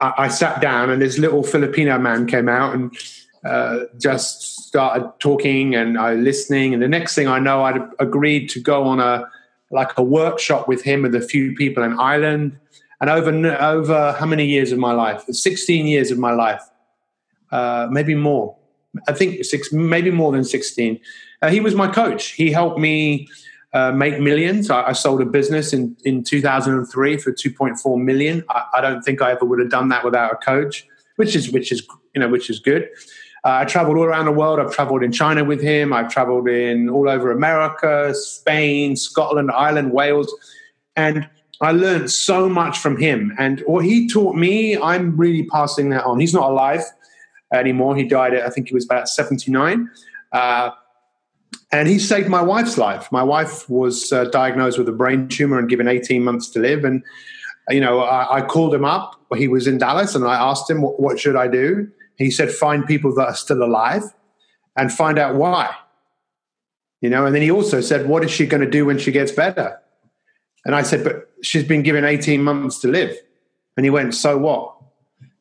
I, 0.01 0.13
I, 0.25 0.27
sat 0.27 0.59
down, 0.59 0.89
and 0.89 1.01
this 1.01 1.17
little 1.17 1.44
Filipino 1.44 1.97
man 1.97 2.27
came 2.27 2.49
out 2.49 2.75
and 2.75 2.94
uh, 3.45 3.85
just 4.01 4.68
started 4.68 5.09
talking, 5.19 5.75
and 5.75 5.97
I 5.97 6.16
listening. 6.16 6.73
And 6.73 6.83
the 6.83 6.89
next 6.89 7.16
thing 7.16 7.30
I 7.30 7.39
know, 7.39 7.63
I'd 7.63 7.80
agreed 7.99 8.49
to 8.49 8.59
go 8.59 8.83
on 8.83 8.99
a 8.99 9.23
like 9.71 9.97
a 9.97 10.04
workshop 10.04 10.68
with 10.68 10.83
him 10.83 11.04
with 11.04 11.16
a 11.16 11.21
few 11.21 11.56
people 11.56 11.83
in 11.83 11.97
Ireland 11.97 12.59
and 12.99 13.09
over 13.09 13.31
over 13.61 14.13
how 14.13 14.25
many 14.25 14.45
years 14.45 14.71
of 14.71 14.80
my 14.80 14.94
life? 14.94 15.23
Sixteen 15.30 15.85
years 15.85 16.11
of 16.11 16.18
my 16.18 16.31
life, 16.31 16.61
uh, 17.51 17.87
maybe 17.92 18.16
more. 18.16 18.56
I 19.07 19.13
think 19.13 19.44
six, 19.45 19.71
maybe 19.71 20.11
more 20.11 20.31
than 20.31 20.44
sixteen. 20.44 20.99
Uh, 21.42 21.49
he 21.49 21.59
was 21.59 21.75
my 21.75 21.87
coach. 21.87 22.31
He 22.31 22.51
helped 22.51 22.80
me 22.80 23.27
uh, 23.73 23.92
make 23.92 24.19
millions. 24.19 24.69
I, 24.69 24.89
I, 24.89 24.92
sold 24.94 25.21
a 25.21 25.25
business 25.25 25.73
in 25.73 25.95
in 26.04 26.23
2003 26.23 27.18
for 27.18 27.31
2.4 27.31 28.01
million. 28.01 28.44
I, 28.49 28.63
I, 28.77 28.81
don't 28.81 29.04
think 29.04 29.21
I 29.21 29.31
ever 29.31 29.45
would 29.45 29.59
have 29.59 29.69
done 29.69 29.89
that 29.89 30.04
without 30.04 30.31
a 30.31 30.35
coach, 30.37 30.87
which 31.18 31.35
is 31.35 31.51
which 31.51 31.71
is 31.71 31.85
you 32.16 32.21
know 32.21 32.30
which 32.30 32.49
is 32.49 32.59
good. 32.59 32.89
Uh, 33.44 33.59
I 33.61 33.66
traveled 33.66 33.97
all 33.97 34.04
around 34.04 34.25
the 34.25 34.31
world. 34.31 34.59
I've 34.59 34.73
traveled 34.73 35.04
in 35.04 35.11
China 35.11 35.44
with 35.44 35.61
him. 35.61 35.94
I've 35.94 36.09
traveled 36.09 36.47
in 36.47 36.89
all 36.89 37.07
over 37.07 37.31
America, 37.31 38.13
Spain, 38.16 38.95
Scotland, 38.95 39.51
Ireland, 39.51 39.92
Wales, 39.92 40.33
and 40.95 41.30
I 41.61 41.71
learned 41.71 42.11
so 42.11 42.47
much 42.47 42.78
from 42.78 42.97
him. 42.97 43.33
And 43.40 43.61
what 43.61 43.83
he 43.83 44.07
taught 44.07 44.35
me, 44.35 44.78
I'm 44.78 45.18
really 45.18 45.44
passing 45.44 45.90
that 45.90 46.06
on. 46.06 46.19
He's 46.19 46.33
not 46.33 46.49
alive 46.49 46.83
anymore. 47.54 47.95
He 47.95 48.04
died 48.04 48.33
at, 48.33 48.45
I 48.45 48.49
think 48.49 48.68
he 48.68 48.73
was 48.73 48.85
about 48.85 49.09
79. 49.09 49.90
Uh, 50.31 50.71
and 51.71 51.87
he 51.87 51.99
saved 51.99 52.30
my 52.30 52.42
wife's 52.42 52.78
life. 52.78 53.11
My 53.11 53.23
wife 53.23 53.69
was 53.69 54.11
uh, 54.14 54.26
diagnosed 54.26 54.78
with 54.78 54.87
a 54.87 54.94
brain 54.94 55.28
tumor 55.28 55.57
and 55.57 55.68
given 55.68 55.87
18 55.87 56.23
months 56.23 56.49
to 56.52 56.59
live. 56.59 56.85
And, 56.85 57.04
you 57.69 57.81
know, 57.81 58.02
I, 58.02 58.37
I 58.37 58.42
called 58.42 58.73
him 58.73 58.85
up. 58.85 59.19
He 59.35 59.47
was 59.47 59.68
in 59.68 59.78
Dallas 59.78 60.16
and 60.16 60.26
I 60.26 60.35
asked 60.35 60.69
him, 60.69 60.81
what, 60.81 60.99
what 60.99 61.19
should 61.19 61.35
I 61.35 61.47
do? 61.47 61.90
He 62.18 62.31
said, 62.31 62.52
find 62.52 62.85
people 62.85 63.14
that 63.16 63.28
are 63.28 63.35
still 63.35 63.64
alive 63.64 64.04
and 64.76 64.94
find 64.94 65.18
out 65.18 65.35
why. 65.35 65.73
You 67.02 67.09
know, 67.09 67.26
and 67.26 67.35
then 67.35 67.42
he 67.42 67.52
also 67.52 67.81
said, 67.81 68.07
what 68.07 68.23
is 68.23 68.31
she 68.31 68.45
going 68.45 68.64
to 68.64 68.69
do 68.69 68.85
when 68.85 68.97
she 68.97 69.11
gets 69.11 69.31
better? 69.31 69.80
And 70.68 70.76
I 70.76 70.81
said, 70.81 71.06
but 71.06 71.31
she's 71.42 71.64
been 71.64 71.81
given 71.81 72.04
18 72.04 72.44
months 72.44 72.80
to 72.80 72.90
live. 72.90 73.18
And 73.78 73.86
he 73.86 73.90
went, 73.90 74.14
so 74.14 74.38
what? 74.38 74.76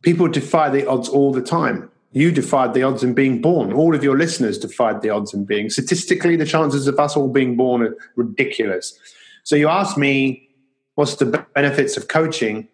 People 0.02 0.28
defy 0.28 0.70
the 0.70 0.86
odds 0.86 1.08
all 1.08 1.32
the 1.32 1.42
time. 1.42 1.90
You 2.12 2.30
defied 2.30 2.74
the 2.74 2.84
odds 2.84 3.02
in 3.02 3.12
being 3.12 3.42
born. 3.42 3.72
All 3.72 3.92
of 3.92 4.04
your 4.04 4.16
listeners 4.16 4.56
defied 4.56 5.02
the 5.02 5.10
odds 5.10 5.34
in 5.34 5.44
being. 5.44 5.68
Statistically, 5.68 6.36
the 6.36 6.46
chances 6.46 6.86
of 6.86 7.00
us 7.00 7.16
all 7.16 7.28
being 7.28 7.56
born 7.56 7.82
are 7.82 7.96
ridiculous. 8.14 8.96
So 9.42 9.56
you 9.56 9.68
ask 9.68 9.98
me, 9.98 10.48
what's 10.94 11.16
the 11.16 11.44
benefits 11.54 11.96
of 11.96 12.06
coaching? 12.06 12.68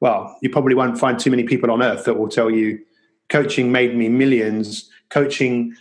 Well, 0.00 0.36
you 0.42 0.50
probably 0.50 0.74
won't 0.74 0.98
find 0.98 1.20
too 1.20 1.30
many 1.30 1.44
people 1.44 1.70
on 1.70 1.84
earth 1.84 2.04
that 2.06 2.14
will 2.14 2.28
tell 2.28 2.50
you 2.50 2.80
coaching 3.28 3.70
made 3.70 3.96
me 3.96 4.08
millions. 4.08 4.90
Coaching 5.08 5.76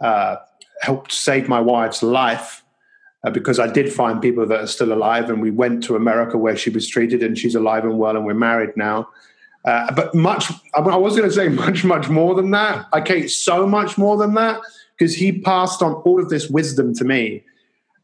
uh, 0.00 0.36
helped 0.82 1.10
save 1.10 1.48
my 1.48 1.60
wife's 1.60 2.02
life 2.02 2.63
uh, 3.24 3.30
because 3.30 3.58
I 3.58 3.66
did 3.66 3.92
find 3.92 4.20
people 4.20 4.46
that 4.46 4.60
are 4.60 4.66
still 4.66 4.92
alive, 4.92 5.30
and 5.30 5.40
we 5.40 5.50
went 5.50 5.82
to 5.84 5.96
America 5.96 6.36
where 6.36 6.56
she 6.56 6.70
was 6.70 6.86
treated, 6.86 7.22
and 7.22 7.38
she's 7.38 7.54
alive 7.54 7.84
and 7.84 7.98
well, 7.98 8.16
and 8.16 8.24
we're 8.24 8.34
married 8.34 8.76
now. 8.76 9.08
Uh, 9.64 9.90
but 9.94 10.14
much, 10.14 10.52
I 10.74 10.80
was 10.80 11.16
going 11.16 11.28
to 11.28 11.34
say 11.34 11.48
much, 11.64 11.84
much 11.84 12.08
more 12.08 12.34
than 12.34 12.50
that. 12.50 12.86
I 12.92 13.00
okay, 13.00 13.26
so 13.26 13.66
much 13.66 13.96
more 13.96 14.16
than 14.16 14.34
that 14.34 14.60
because 14.96 15.14
he 15.14 15.40
passed 15.40 15.82
on 15.82 15.94
all 15.94 16.20
of 16.20 16.28
this 16.28 16.48
wisdom 16.50 16.94
to 16.94 17.04
me, 17.04 17.42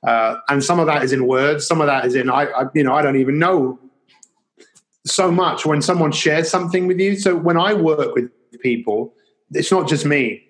uh, 0.07 0.37
and 0.49 0.65
some 0.65 0.81
of 0.81 0.87
that 0.87 1.05
is 1.05 1.12
in 1.12 1.27
words, 1.27 1.67
some 1.67 1.83
of 1.83 1.87
that 1.87 2.07
is 2.07 2.15
in 2.15 2.31
I, 2.31 2.47
I, 2.47 2.65
you 2.75 2.83
know, 2.83 2.95
I 2.95 3.03
don't 3.03 3.17
even 3.17 3.39
know 3.39 3.79
so 5.05 5.31
much 5.31 5.67
when 5.67 5.83
someone 5.83 6.12
shares 6.12 6.50
something 6.50 6.87
with 6.87 6.99
you. 6.99 7.17
So 7.17 7.37
when 7.37 7.59
I 7.59 7.75
work 7.75 8.15
with 8.15 8.31
people, 8.61 9.15
it's 9.53 9.71
not 9.71 9.87
just 9.87 10.07
me; 10.07 10.43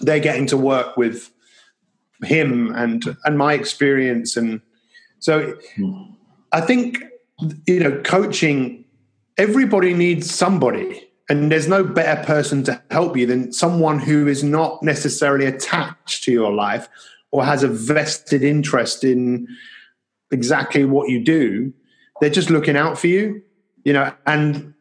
they're 0.00 0.18
getting 0.18 0.46
to 0.48 0.56
work 0.56 0.96
with 0.96 1.30
him 2.22 2.74
and 2.74 3.16
and 3.24 3.38
my 3.38 3.54
experience, 3.54 4.36
and 4.36 4.60
so 5.18 5.56
I 6.52 6.60
think 6.60 7.02
you 7.66 7.80
know, 7.80 8.00
coaching. 8.02 8.84
Everybody 9.38 9.94
needs 9.94 10.32
somebody 10.32 11.08
and 11.28 11.50
there's 11.50 11.68
no 11.68 11.82
better 11.82 12.22
person 12.24 12.62
to 12.64 12.82
help 12.90 13.16
you 13.16 13.26
than 13.26 13.52
someone 13.52 13.98
who 13.98 14.26
is 14.26 14.44
not 14.44 14.82
necessarily 14.82 15.46
attached 15.46 16.24
to 16.24 16.32
your 16.32 16.52
life 16.52 16.88
or 17.30 17.44
has 17.44 17.62
a 17.62 17.68
vested 17.68 18.42
interest 18.42 19.02
in 19.02 19.48
exactly 20.30 20.84
what 20.84 21.08
you 21.08 21.24
do. 21.24 21.72
They're 22.20 22.28
just 22.28 22.50
looking 22.50 22.76
out 22.76 22.98
for 22.98 23.06
you, 23.06 23.40
you 23.84 23.92
know, 23.94 24.12
and 24.26 24.74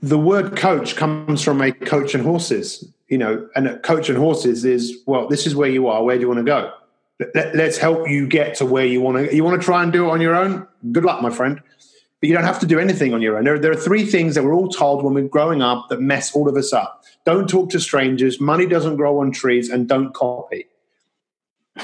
the 0.00 0.18
word 0.18 0.56
coach 0.56 0.96
comes 0.96 1.42
from 1.42 1.60
a 1.60 1.70
coach 1.70 2.14
and 2.14 2.24
horses, 2.24 2.92
you 3.08 3.18
know, 3.18 3.48
and 3.54 3.68
a 3.68 3.78
coach 3.78 4.08
and 4.08 4.18
horses 4.18 4.64
is, 4.64 4.98
well, 5.06 5.28
this 5.28 5.46
is 5.46 5.54
where 5.54 5.70
you 5.70 5.88
are. 5.88 6.02
Where 6.02 6.16
do 6.16 6.22
you 6.22 6.28
want 6.28 6.38
to 6.38 6.44
go? 6.44 6.72
Let's 7.54 7.78
help 7.78 8.08
you 8.08 8.26
get 8.26 8.56
to 8.56 8.66
where 8.66 8.84
you 8.84 9.00
want 9.00 9.16
to. 9.16 9.34
You 9.34 9.42
want 9.42 9.60
to 9.60 9.64
try 9.64 9.82
and 9.82 9.92
do 9.92 10.06
it 10.06 10.10
on 10.10 10.20
your 10.20 10.34
own? 10.34 10.66
Good 10.92 11.04
luck, 11.04 11.22
my 11.22 11.30
friend 11.30 11.60
but 12.20 12.28
you 12.28 12.34
don't 12.34 12.44
have 12.44 12.58
to 12.60 12.66
do 12.66 12.78
anything 12.78 13.12
on 13.12 13.20
your 13.20 13.36
own. 13.36 13.44
There, 13.44 13.58
there 13.58 13.70
are 13.70 13.76
three 13.76 14.04
things 14.04 14.34
that 14.34 14.44
we're 14.44 14.54
all 14.54 14.68
told 14.68 15.04
when 15.04 15.14
we're 15.14 15.28
growing 15.28 15.60
up 15.60 15.88
that 15.90 16.00
mess 16.00 16.34
all 16.34 16.48
of 16.48 16.56
us 16.56 16.72
up. 16.72 17.04
Don't 17.24 17.48
talk 17.48 17.70
to 17.70 17.80
strangers, 17.80 18.40
money 18.40 18.66
doesn't 18.66 18.96
grow 18.96 19.20
on 19.20 19.32
trees, 19.32 19.68
and 19.68 19.88
don't 19.88 20.14
copy. 20.14 20.66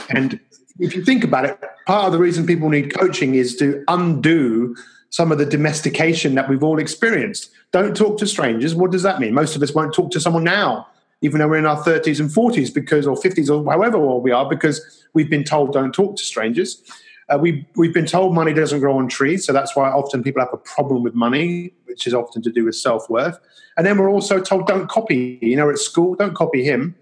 And 0.08 0.40
if 0.78 0.96
you 0.96 1.04
think 1.04 1.22
about 1.22 1.44
it, 1.44 1.60
part 1.86 2.06
of 2.06 2.12
the 2.12 2.18
reason 2.18 2.46
people 2.46 2.70
need 2.70 2.94
coaching 2.94 3.34
is 3.34 3.56
to 3.56 3.84
undo 3.88 4.74
some 5.10 5.30
of 5.30 5.36
the 5.36 5.44
domestication 5.44 6.34
that 6.36 6.48
we've 6.48 6.64
all 6.64 6.78
experienced. 6.78 7.50
Don't 7.70 7.94
talk 7.94 8.16
to 8.18 8.26
strangers. 8.26 8.74
What 8.74 8.90
does 8.90 9.02
that 9.02 9.20
mean? 9.20 9.34
Most 9.34 9.54
of 9.54 9.62
us 9.62 9.74
won't 9.74 9.92
talk 9.92 10.10
to 10.12 10.20
someone 10.20 10.44
now, 10.44 10.86
even 11.22 11.38
though 11.38 11.48
we're 11.48 11.56
in 11.56 11.66
our 11.66 11.82
30s 11.82 12.20
and 12.20 12.28
40s 12.28 12.74
because 12.74 13.06
or 13.06 13.16
50s 13.16 13.48
or 13.48 13.64
however 13.70 13.96
old 13.96 14.22
we 14.22 14.32
are 14.32 14.48
because 14.48 15.06
we've 15.14 15.30
been 15.30 15.44
told 15.44 15.72
don't 15.72 15.94
talk 15.94 16.16
to 16.16 16.22
strangers. 16.22 16.82
Uh, 17.28 17.38
we, 17.38 17.66
we've 17.76 17.94
been 17.94 18.06
told 18.06 18.34
money 18.34 18.52
doesn't 18.52 18.80
grow 18.80 18.98
on 18.98 19.08
trees, 19.08 19.46
so 19.46 19.52
that's 19.52 19.74
why 19.74 19.88
often 19.88 20.22
people 20.22 20.42
have 20.42 20.52
a 20.52 20.58
problem 20.58 21.02
with 21.02 21.14
money, 21.14 21.72
which 21.84 22.06
is 22.06 22.12
often 22.12 22.42
to 22.42 22.50
do 22.50 22.64
with 22.64 22.74
self 22.74 23.08
worth. 23.08 23.38
And 23.76 23.86
then 23.86 23.96
we're 23.96 24.10
also 24.10 24.40
told 24.40 24.66
don't 24.66 24.88
copy. 24.88 25.38
You 25.40 25.56
know, 25.56 25.70
at 25.70 25.78
school, 25.78 26.14
don't 26.16 26.34
copy 26.34 26.64
him. 26.64 26.94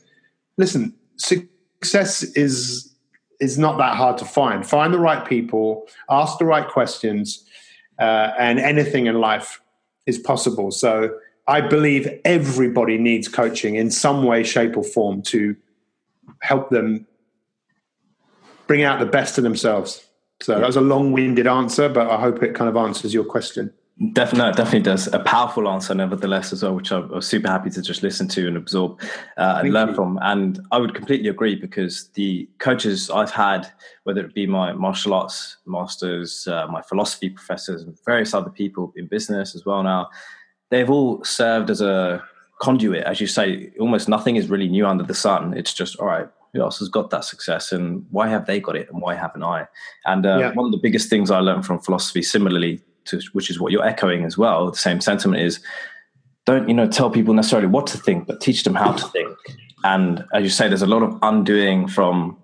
Listen, 0.56 0.94
success 1.16 2.22
is 2.22 2.94
is 3.40 3.58
not 3.58 3.78
that 3.78 3.96
hard 3.96 4.18
to 4.18 4.24
find. 4.26 4.66
Find 4.66 4.92
the 4.92 4.98
right 4.98 5.26
people, 5.26 5.88
ask 6.10 6.38
the 6.38 6.44
right 6.44 6.68
questions, 6.68 7.44
uh, 7.98 8.32
and 8.38 8.60
anything 8.60 9.06
in 9.06 9.16
life 9.16 9.60
is 10.06 10.18
possible. 10.18 10.70
So 10.70 11.18
I 11.50 11.60
believe 11.60 12.08
everybody 12.24 12.96
needs 12.96 13.26
coaching 13.26 13.74
in 13.74 13.90
some 13.90 14.22
way, 14.22 14.44
shape, 14.44 14.76
or 14.76 14.84
form 14.84 15.20
to 15.22 15.56
help 16.42 16.70
them 16.70 17.08
bring 18.68 18.84
out 18.84 19.00
the 19.00 19.06
best 19.06 19.36
of 19.36 19.42
themselves. 19.42 20.06
So 20.40 20.56
that 20.56 20.64
was 20.64 20.76
a 20.76 20.80
long-winded 20.80 21.48
answer, 21.48 21.88
but 21.88 22.08
I 22.08 22.20
hope 22.20 22.40
it 22.44 22.54
kind 22.54 22.68
of 22.68 22.76
answers 22.76 23.12
your 23.12 23.24
question. 23.24 23.72
Definitely, 24.12 24.50
no, 24.50 24.52
definitely 24.52 24.80
does. 24.82 25.08
A 25.08 25.18
powerful 25.18 25.68
answer, 25.68 25.92
nevertheless, 25.92 26.52
as 26.52 26.62
well, 26.62 26.76
which 26.76 26.92
I 26.92 27.00
was 27.00 27.26
super 27.26 27.48
happy 27.48 27.68
to 27.70 27.82
just 27.82 28.04
listen 28.04 28.28
to 28.28 28.46
and 28.46 28.56
absorb 28.56 29.02
uh, 29.36 29.58
and 29.58 29.72
learn 29.72 29.88
you. 29.88 29.94
from. 29.94 30.20
And 30.22 30.60
I 30.70 30.78
would 30.78 30.94
completely 30.94 31.28
agree 31.28 31.56
because 31.56 32.10
the 32.14 32.48
coaches 32.60 33.10
I've 33.10 33.32
had, 33.32 33.68
whether 34.04 34.24
it 34.24 34.34
be 34.34 34.46
my 34.46 34.72
martial 34.72 35.14
arts 35.14 35.56
masters, 35.66 36.46
uh, 36.46 36.68
my 36.68 36.80
philosophy 36.80 37.28
professors, 37.28 37.82
and 37.82 37.98
various 38.06 38.32
other 38.34 38.50
people 38.50 38.92
in 38.96 39.08
business 39.08 39.56
as 39.56 39.66
well 39.66 39.82
now, 39.82 40.08
they've 40.70 40.90
all 40.90 41.22
served 41.24 41.70
as 41.70 41.80
a 41.80 42.22
conduit. 42.60 43.04
As 43.04 43.20
you 43.20 43.26
say, 43.26 43.72
almost 43.78 44.08
nothing 44.08 44.36
is 44.36 44.48
really 44.48 44.68
new 44.68 44.86
under 44.86 45.04
the 45.04 45.14
sun. 45.14 45.54
It's 45.56 45.74
just, 45.74 45.96
all 45.96 46.06
right, 46.06 46.28
who 46.52 46.60
else 46.60 46.78
has 46.78 46.88
got 46.88 47.10
that 47.10 47.24
success 47.24 47.72
and 47.72 48.04
why 48.10 48.28
have 48.28 48.46
they 48.46 48.60
got 48.60 48.76
it 48.76 48.88
and 48.90 49.00
why 49.00 49.14
haven't 49.14 49.42
I? 49.42 49.66
And 50.04 50.26
uh, 50.26 50.38
yeah. 50.38 50.52
one 50.52 50.66
of 50.66 50.72
the 50.72 50.78
biggest 50.78 51.08
things 51.08 51.30
I 51.30 51.40
learned 51.40 51.66
from 51.66 51.78
philosophy, 51.78 52.22
similarly 52.22 52.80
to 53.06 53.20
which 53.32 53.50
is 53.50 53.60
what 53.60 53.72
you're 53.72 53.86
echoing 53.86 54.24
as 54.24 54.36
well, 54.36 54.70
the 54.70 54.76
same 54.76 55.00
sentiment 55.00 55.42
is 55.42 55.60
don't 56.46 56.68
you 56.68 56.74
know 56.74 56.88
tell 56.88 57.10
people 57.10 57.34
necessarily 57.34 57.68
what 57.68 57.86
to 57.88 57.98
think, 57.98 58.26
but 58.26 58.40
teach 58.40 58.64
them 58.64 58.74
how 58.74 58.92
to 58.92 59.06
think. 59.08 59.36
And 59.84 60.24
as 60.34 60.42
you 60.42 60.50
say, 60.50 60.68
there's 60.68 60.82
a 60.82 60.86
lot 60.86 61.02
of 61.02 61.16
undoing 61.22 61.86
from 61.88 62.36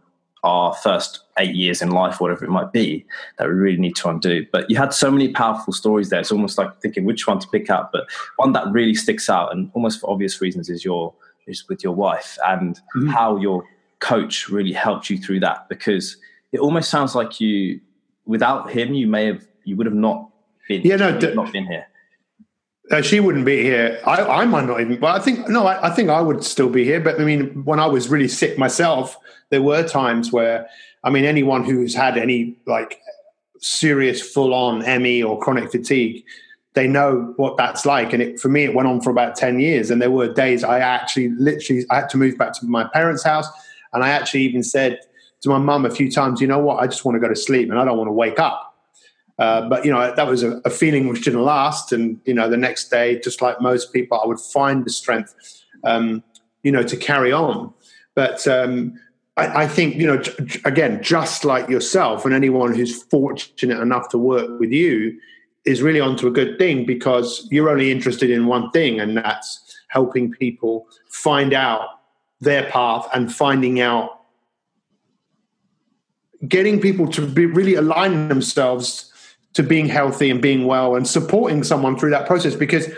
our 0.43 0.75
first 0.75 1.21
eight 1.39 1.55
years 1.55 1.83
in 1.83 1.91
life, 1.91 2.21
whatever 2.21 2.45
it 2.45 2.51
might 2.51 2.73
be, 2.73 3.05
that 3.39 3.49
we 3.49 3.55
really 3.55 3.79
need 3.79 3.97
to 3.97 4.09
undo. 4.09 4.47
But 4.53 4.71
you 4.71 4.77
had 4.77 4.93
so 4.93 5.11
many 5.11 5.29
powerful 5.29 5.73
stories 5.73 6.11
there. 6.11 6.21
It's 6.21 6.33
almost 6.33 6.59
like 6.59 6.81
thinking 6.81 7.05
which 7.05 7.27
one 7.27 7.39
to 7.41 7.49
pick 7.49 7.71
up. 7.71 7.91
But 7.93 8.07
one 8.37 8.53
that 8.53 8.71
really 8.71 8.95
sticks 8.95 9.29
out, 9.29 9.53
and 9.53 9.71
almost 9.75 10.01
for 10.01 10.11
obvious 10.11 10.41
reasons, 10.41 10.71
is 10.71 10.85
your 10.85 11.13
is 11.47 11.69
with 11.69 11.83
your 11.83 11.95
wife 11.95 12.39
and 12.47 12.77
mm-hmm. 12.77 13.09
how 13.09 13.37
your 13.37 13.65
coach 14.01 14.49
really 14.49 14.73
helped 14.73 15.09
you 15.09 15.19
through 15.19 15.41
that 15.41 15.69
because 15.69 16.17
it 16.53 16.61
almost 16.61 16.91
sounds 16.91 17.15
like 17.15 17.41
you 17.41 17.81
without 18.27 18.71
him 18.71 18.95
you 18.95 19.07
may 19.07 19.27
have 19.27 19.47
you 19.65 19.77
would 19.77 19.87
have 19.87 19.95
not 19.95 20.29
been 20.69 20.83
yeah 20.83 20.97
no 20.97 21.19
d- 21.19 21.35
not 21.35 21.51
been 21.53 21.67
here 21.67 21.87
uh, 22.91 23.03
she 23.03 23.21
wouldn't 23.21 23.45
be 23.45 23.63
here. 23.63 24.01
I, 24.07 24.23
I 24.23 24.45
might 24.45 24.67
not 24.67 24.81
even, 24.81 24.99
but 25.01 25.21
I 25.21 25.23
think 25.23 25.49
no. 25.49 25.67
I, 25.67 25.89
I, 25.89 25.91
think 25.91 26.09
I 26.09 26.21
would 26.21 26.45
still 26.45 26.69
be 26.69 26.85
here. 26.85 27.01
But 27.01 27.21
I 27.21 27.25
mean, 27.25 27.65
when 27.65 27.81
I 27.81 27.87
was 27.87 28.09
really 28.09 28.29
sick 28.29 28.59
myself, 28.59 29.17
there 29.51 29.63
were 29.63 29.87
times 29.87 30.33
where 30.33 30.69
I 31.03 31.11
mean, 31.11 31.25
anyone 31.25 31.65
who's 31.65 31.95
had 31.95 32.19
any 32.19 32.57
like 32.67 33.01
serious 33.59 34.21
full-on 34.21 34.81
ME 35.03 35.23
or 35.23 35.39
chronic 35.39 35.71
fatigue, 35.71 36.25
they 36.75 36.87
know 36.87 37.33
what 37.37 37.57
that's 37.57 37.87
like. 37.87 38.13
And 38.13 38.23
it, 38.23 38.41
for 38.41 38.49
me, 38.49 38.65
it 38.65 38.75
went 38.75 38.89
on 38.89 39.01
for 39.01 39.11
about 39.11 39.37
ten 39.37 39.59
years. 39.61 39.91
And 39.91 40.01
there 40.01 40.11
were 40.11 40.33
days 40.33 40.65
I 40.65 40.81
actually, 40.81 41.31
literally, 41.31 41.85
I 41.91 41.97
had 41.97 42.09
to 42.11 42.17
move 42.17 42.39
back 42.39 42.53
to 42.55 42.67
my 42.67 42.85
parents' 42.93 43.23
house. 43.23 43.49
And 43.93 44.05
I 44.05 44.11
actually 44.11 44.43
even 44.43 44.63
said 44.63 45.01
to 45.43 45.49
my 45.49 45.59
mum 45.59 45.85
a 45.85 45.91
few 45.91 46.11
times, 46.11 46.41
you 46.41 46.47
know 46.47 46.59
what, 46.59 46.83
I 46.83 46.87
just 46.87 47.05
want 47.05 47.17
to 47.17 47.21
go 47.21 47.29
to 47.29 47.37
sleep 47.37 47.71
and 47.71 47.79
I 47.79 47.85
don't 47.85 47.97
want 47.99 48.09
to 48.09 48.13
wake 48.13 48.39
up. 48.39 48.66
Uh, 49.39 49.69
but 49.69 49.85
you 49.85 49.91
know 49.91 50.15
that 50.15 50.27
was 50.27 50.43
a, 50.43 50.63
a, 50.65 50.71
feeling 50.71 51.09
which 51.09 51.25
didn't 51.25 51.43
last, 51.43 51.93
and 51.93 52.19
you 52.25 52.33
know 52.33 52.49
the 52.49 52.57
next 52.57 52.89
day, 52.89 53.21
just 53.21 53.43
like 53.43 53.61
most 53.61 53.93
people, 53.93 54.19
I 54.19 54.27
would 54.27 54.41
find 54.41 54.85
the 54.85 54.91
strength, 54.91 55.35
um, 55.85 56.25
you 56.63 56.73
know, 56.73 56.83
to 56.83 56.97
carry 56.97 57.33
on. 57.33 57.73
But 58.15 58.49
um, 58.49 58.99
I, 59.37 59.65
I, 59.65 59.69
think 59.69 59.97
you 59.97 60.07
know, 60.07 60.17
j- 60.17 60.61
again, 60.65 61.03
just 61.03 61.45
like 61.45 61.69
yourself, 61.69 62.25
and 62.25 62.33
anyone 62.33 62.75
who's 62.75 63.03
fortunate 63.03 63.79
enough 63.79 64.09
to 64.11 64.19
work 64.19 64.59
with 64.59 64.71
you 64.71 65.21
is 65.67 65.83
really 65.83 66.01
onto 66.01 66.27
a 66.27 66.31
good 66.31 66.59
thing 66.59 66.87
because 66.87 67.47
you're 67.51 67.69
only 67.69 67.91
interested 67.91 68.31
in 68.31 68.47
one 68.47 68.71
thing, 68.71 69.01
and 69.01 69.19
that's 69.19 69.77
helping 69.89 70.31
people 70.31 70.87
find 71.11 71.53
out 71.53 71.89
their 72.41 72.71
path 72.71 73.07
and 73.13 73.35
finding 73.35 73.81
out 73.81 74.23
getting 76.49 76.81
people 76.81 77.07
to 77.09 77.27
be 77.27 77.45
really 77.47 77.75
align 77.75 78.29
themselves 78.29 79.13
to 79.57 79.63
being 79.63 79.89
healthy 79.89 80.31
and 80.31 80.41
being 80.41 80.67
well 80.67 80.95
and 80.95 81.07
supporting 81.07 81.65
someone 81.65 81.99
through 81.99 82.11
that 82.11 82.27
process 82.27 82.55
because 82.55 82.89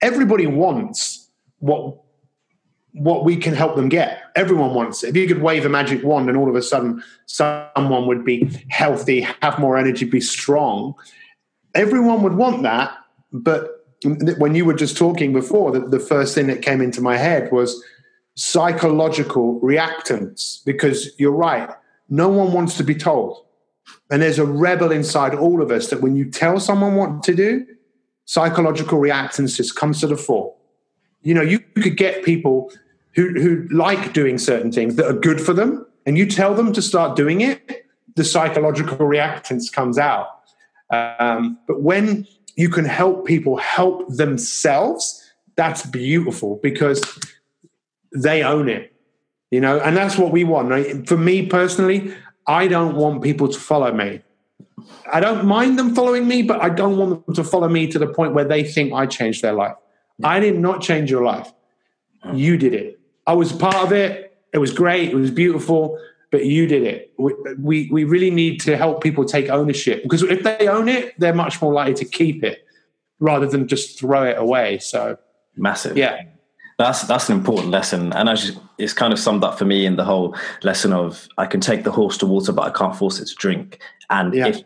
everybody 0.00 0.46
wants 0.46 1.28
what 1.58 1.98
what 2.92 3.24
we 3.24 3.36
can 3.36 3.54
help 3.54 3.76
them 3.76 3.90
get 3.90 4.22
everyone 4.36 4.72
wants 4.72 5.04
it 5.04 5.08
if 5.08 5.16
you 5.16 5.26
could 5.26 5.42
wave 5.42 5.66
a 5.66 5.68
magic 5.68 6.02
wand 6.02 6.28
and 6.28 6.38
all 6.38 6.48
of 6.48 6.56
a 6.56 6.62
sudden 6.62 7.02
someone 7.26 8.06
would 8.06 8.24
be 8.24 8.48
healthy 8.68 9.20
have 9.42 9.58
more 9.58 9.76
energy 9.76 10.06
be 10.06 10.20
strong 10.20 10.94
everyone 11.74 12.22
would 12.22 12.34
want 12.34 12.62
that 12.62 12.96
but 13.32 13.84
when 14.38 14.54
you 14.54 14.64
were 14.64 14.74
just 14.74 14.96
talking 14.96 15.32
before 15.32 15.72
the, 15.72 15.80
the 15.80 16.00
first 16.00 16.34
thing 16.34 16.46
that 16.46 16.62
came 16.62 16.80
into 16.80 17.02
my 17.02 17.16
head 17.16 17.52
was 17.52 17.82
psychological 18.36 19.58
reactance 19.60 20.64
because 20.64 21.18
you're 21.18 21.32
right. 21.32 21.70
No 22.08 22.28
one 22.28 22.52
wants 22.52 22.76
to 22.76 22.84
be 22.84 22.94
told. 22.94 23.45
And 24.10 24.22
there's 24.22 24.38
a 24.38 24.44
rebel 24.44 24.92
inside 24.92 25.34
all 25.34 25.62
of 25.62 25.70
us 25.70 25.90
that 25.90 26.00
when 26.00 26.16
you 26.16 26.30
tell 26.30 26.60
someone 26.60 26.94
what 26.94 27.22
to 27.24 27.34
do, 27.34 27.66
psychological 28.24 28.98
reactance 28.98 29.74
comes 29.74 30.00
to 30.00 30.06
the 30.06 30.16
fore. 30.16 30.54
You 31.22 31.34
know, 31.34 31.42
you 31.42 31.58
could 31.58 31.96
get 31.96 32.24
people 32.24 32.72
who, 33.14 33.30
who 33.30 33.66
like 33.70 34.12
doing 34.12 34.38
certain 34.38 34.70
things 34.70 34.96
that 34.96 35.06
are 35.06 35.18
good 35.18 35.40
for 35.40 35.52
them, 35.52 35.86
and 36.04 36.16
you 36.16 36.26
tell 36.26 36.54
them 36.54 36.72
to 36.72 36.82
start 36.82 37.16
doing 37.16 37.40
it, 37.40 37.86
the 38.14 38.24
psychological 38.24 38.98
reactance 38.98 39.72
comes 39.72 39.98
out. 39.98 40.28
Um, 40.90 41.58
but 41.66 41.82
when 41.82 42.26
you 42.56 42.68
can 42.68 42.84
help 42.84 43.26
people 43.26 43.56
help 43.56 44.08
themselves, 44.08 45.22
that's 45.56 45.84
beautiful 45.84 46.60
because 46.62 47.02
they 48.14 48.42
own 48.42 48.68
it, 48.68 48.94
you 49.50 49.60
know, 49.60 49.80
and 49.80 49.96
that's 49.96 50.16
what 50.16 50.30
we 50.30 50.44
want. 50.44 50.68
Right? 50.68 51.06
For 51.08 51.16
me 51.16 51.46
personally, 51.46 52.14
I 52.46 52.68
don't 52.68 52.96
want 52.96 53.22
people 53.22 53.48
to 53.48 53.58
follow 53.58 53.92
me. 53.92 54.22
I 55.12 55.20
don't 55.20 55.46
mind 55.46 55.78
them 55.78 55.94
following 55.94 56.28
me, 56.28 56.42
but 56.42 56.62
I 56.62 56.68
don't 56.68 56.96
want 56.96 57.26
them 57.26 57.34
to 57.34 57.44
follow 57.44 57.68
me 57.68 57.86
to 57.88 57.98
the 57.98 58.06
point 58.06 58.34
where 58.34 58.44
they 58.44 58.62
think 58.62 58.92
I 58.92 59.06
changed 59.06 59.42
their 59.42 59.52
life. 59.52 59.76
I 60.22 60.40
did 60.40 60.58
not 60.58 60.80
change 60.80 61.10
your 61.10 61.24
life. 61.24 61.52
You 62.32 62.56
did 62.56 62.74
it. 62.74 63.00
I 63.26 63.34
was 63.34 63.52
part 63.52 63.76
of 63.76 63.92
it. 63.92 64.36
It 64.52 64.58
was 64.58 64.72
great. 64.72 65.10
It 65.10 65.14
was 65.14 65.30
beautiful, 65.30 65.98
but 66.30 66.46
you 66.46 66.66
did 66.66 66.82
it. 66.82 67.12
We, 67.18 67.34
we, 67.58 67.88
we 67.90 68.04
really 68.04 68.30
need 68.30 68.60
to 68.62 68.76
help 68.76 69.02
people 69.02 69.24
take 69.24 69.48
ownership 69.48 70.02
because 70.02 70.22
if 70.22 70.42
they 70.42 70.68
own 70.68 70.88
it, 70.88 71.18
they're 71.18 71.34
much 71.34 71.60
more 71.60 71.72
likely 71.72 71.94
to 71.94 72.04
keep 72.04 72.42
it 72.44 72.64
rather 73.18 73.46
than 73.46 73.68
just 73.68 73.98
throw 73.98 74.24
it 74.24 74.38
away. 74.38 74.78
So 74.78 75.18
massive. 75.56 75.96
Yeah. 75.96 76.22
That's 76.78 77.04
that's 77.04 77.30
an 77.30 77.36
important 77.36 77.70
lesson, 77.70 78.12
and 78.12 78.28
as 78.28 78.58
it's 78.76 78.92
kind 78.92 79.12
of 79.12 79.18
summed 79.18 79.42
up 79.42 79.58
for 79.58 79.64
me 79.64 79.86
in 79.86 79.96
the 79.96 80.04
whole 80.04 80.36
lesson 80.62 80.92
of 80.92 81.26
I 81.38 81.46
can 81.46 81.60
take 81.60 81.84
the 81.84 81.90
horse 81.90 82.18
to 82.18 82.26
water, 82.26 82.52
but 82.52 82.62
I 82.62 82.70
can't 82.70 82.94
force 82.94 83.18
it 83.18 83.26
to 83.28 83.34
drink. 83.34 83.80
And 84.10 84.34
yeah. 84.34 84.48
if 84.48 84.62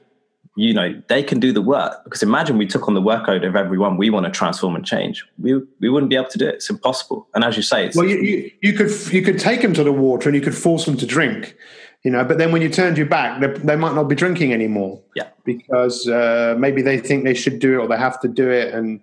you 0.56 0.74
know 0.74 1.00
they 1.08 1.22
can 1.22 1.38
do 1.38 1.52
the 1.52 1.62
work, 1.62 2.02
because 2.02 2.20
imagine 2.24 2.58
we 2.58 2.66
took 2.66 2.88
on 2.88 2.94
the 2.94 3.00
workload 3.00 3.46
of 3.46 3.54
everyone 3.54 3.96
we 3.96 4.10
want 4.10 4.26
to 4.26 4.32
transform 4.32 4.74
and 4.74 4.84
change, 4.84 5.24
we 5.38 5.60
we 5.80 5.88
wouldn't 5.88 6.10
be 6.10 6.16
able 6.16 6.28
to 6.30 6.38
do 6.38 6.48
it. 6.48 6.56
It's 6.56 6.68
impossible. 6.68 7.28
And 7.32 7.44
as 7.44 7.56
you 7.56 7.62
say, 7.62 7.86
it's 7.86 7.96
well, 7.96 8.08
you, 8.08 8.18
you, 8.18 8.50
you 8.60 8.72
could 8.72 8.90
you 9.12 9.22
could 9.22 9.38
take 9.38 9.62
them 9.62 9.72
to 9.74 9.84
the 9.84 9.92
water 9.92 10.28
and 10.28 10.34
you 10.34 10.42
could 10.42 10.56
force 10.56 10.86
them 10.86 10.96
to 10.96 11.06
drink, 11.06 11.54
you 12.02 12.10
know. 12.10 12.24
But 12.24 12.38
then 12.38 12.50
when 12.50 12.60
you 12.60 12.70
turned 12.70 12.98
your 12.98 13.06
back, 13.06 13.40
they, 13.40 13.46
they 13.46 13.76
might 13.76 13.94
not 13.94 14.08
be 14.08 14.16
drinking 14.16 14.52
anymore. 14.52 15.00
Yeah, 15.14 15.28
because 15.44 16.08
uh, 16.08 16.56
maybe 16.58 16.82
they 16.82 16.98
think 16.98 17.22
they 17.22 17.34
should 17.34 17.60
do 17.60 17.74
it 17.74 17.84
or 17.84 17.86
they 17.86 17.98
have 17.98 18.18
to 18.22 18.26
do 18.26 18.50
it, 18.50 18.74
and 18.74 19.00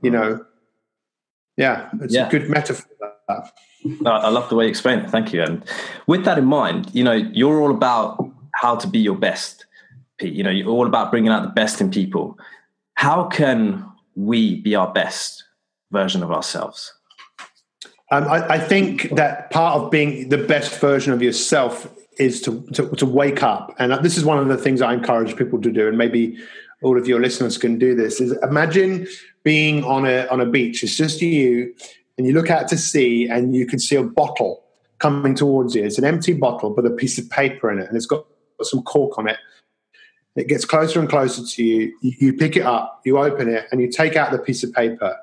you 0.00 0.12
know 0.12 0.46
yeah, 1.56 1.88
it's 2.00 2.14
yeah. 2.14 2.28
a 2.28 2.30
good 2.30 2.48
metaphor. 2.48 2.86
I 4.06 4.28
love 4.28 4.48
the 4.48 4.56
way 4.56 4.64
you 4.64 4.70
explain 4.70 4.98
it. 5.00 5.10
Thank 5.10 5.32
you. 5.32 5.42
And 5.42 5.64
with 6.06 6.24
that 6.24 6.38
in 6.38 6.44
mind, 6.44 6.90
you 6.92 7.04
know, 7.04 7.12
you're 7.12 7.60
all 7.60 7.70
about 7.70 8.30
how 8.54 8.76
to 8.76 8.86
be 8.86 8.98
your 8.98 9.16
best, 9.16 9.66
Pete. 10.18 10.34
You 10.34 10.42
know, 10.42 10.50
you're 10.50 10.68
all 10.68 10.86
about 10.86 11.10
bringing 11.10 11.30
out 11.30 11.42
the 11.42 11.48
best 11.48 11.80
in 11.80 11.90
people. 11.90 12.38
How 12.94 13.24
can 13.24 13.84
we 14.14 14.60
be 14.60 14.74
our 14.74 14.92
best 14.92 15.44
version 15.92 16.22
of 16.22 16.32
ourselves? 16.32 16.92
Um, 18.10 18.24
I, 18.24 18.54
I, 18.54 18.58
think 18.58 19.10
that 19.16 19.50
part 19.50 19.80
of 19.80 19.90
being 19.90 20.28
the 20.28 20.38
best 20.38 20.80
version 20.80 21.12
of 21.12 21.22
yourself 21.22 21.92
is 22.18 22.40
to, 22.42 22.62
to, 22.72 22.88
to 22.90 23.04
wake 23.04 23.42
up, 23.42 23.74
and 23.80 23.92
this 24.04 24.16
is 24.16 24.24
one 24.24 24.38
of 24.38 24.46
the 24.46 24.56
things 24.56 24.80
I 24.80 24.94
encourage 24.94 25.36
people 25.36 25.60
to 25.60 25.72
do. 25.72 25.88
And 25.88 25.98
maybe 25.98 26.38
all 26.82 26.96
of 26.96 27.08
your 27.08 27.20
listeners 27.20 27.58
can 27.58 27.78
do 27.78 27.94
this 27.94 28.20
is 28.20 28.32
imagine 28.42 29.08
being 29.46 29.84
on 29.84 30.04
a 30.04 30.26
on 30.26 30.40
a 30.40 30.44
beach. 30.44 30.82
It's 30.82 30.96
just 30.96 31.22
you 31.22 31.72
and 32.18 32.26
you 32.26 32.32
look 32.32 32.50
out 32.50 32.66
to 32.68 32.76
sea 32.76 33.28
and 33.28 33.54
you 33.54 33.64
can 33.64 33.78
see 33.78 33.94
a 33.94 34.02
bottle 34.02 34.64
coming 34.98 35.36
towards 35.36 35.76
you. 35.76 35.84
It's 35.84 35.98
an 35.98 36.04
empty 36.04 36.32
bottle 36.32 36.74
with 36.74 36.84
a 36.84 36.90
piece 36.90 37.16
of 37.16 37.30
paper 37.30 37.70
in 37.70 37.78
it 37.78 37.86
and 37.86 37.96
it's 37.96 38.06
got 38.06 38.26
some 38.62 38.82
cork 38.82 39.16
on 39.18 39.28
it. 39.28 39.38
It 40.34 40.48
gets 40.48 40.64
closer 40.64 40.98
and 40.98 41.08
closer 41.08 41.46
to 41.46 41.62
you. 41.62 41.96
You 42.02 42.32
pick 42.32 42.56
it 42.56 42.64
up 42.64 43.02
you 43.04 43.18
open 43.18 43.48
it 43.48 43.68
and 43.70 43.80
you 43.80 43.88
take 43.88 44.16
out 44.16 44.32
the 44.32 44.38
piece 44.38 44.64
of 44.64 44.72
paper. 44.72 45.16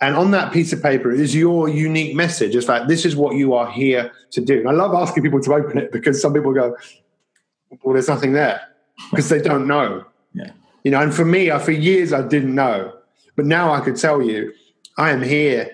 And 0.00 0.14
on 0.14 0.30
that 0.30 0.52
piece 0.52 0.72
of 0.72 0.80
paper 0.80 1.10
is 1.10 1.34
your 1.34 1.68
unique 1.68 2.14
message. 2.14 2.54
It's 2.54 2.68
like 2.68 2.86
this 2.86 3.04
is 3.04 3.16
what 3.16 3.34
you 3.34 3.54
are 3.54 3.68
here 3.68 4.12
to 4.30 4.40
do. 4.40 4.60
And 4.60 4.68
i 4.68 4.72
love 4.72 4.94
asking 4.94 5.24
people 5.24 5.42
to 5.42 5.52
open 5.54 5.78
it 5.78 5.90
because 5.90 6.22
some 6.22 6.32
people 6.32 6.52
go 6.52 6.76
well 7.82 7.94
there's 7.94 8.06
nothing 8.06 8.34
there 8.34 8.60
because 9.10 9.28
they 9.28 9.42
don't 9.42 9.66
know. 9.66 10.04
Yeah. 10.32 10.52
You 10.84 10.92
know, 10.92 11.00
and 11.00 11.12
for 11.12 11.24
me, 11.24 11.50
for 11.58 11.72
years 11.72 12.12
I 12.12 12.22
didn't 12.22 12.54
know, 12.54 12.92
but 13.38 13.46
now 13.46 13.72
I 13.72 13.78
could 13.78 13.94
tell 13.94 14.20
you, 14.20 14.52
I 14.96 15.12
am 15.12 15.22
here 15.22 15.70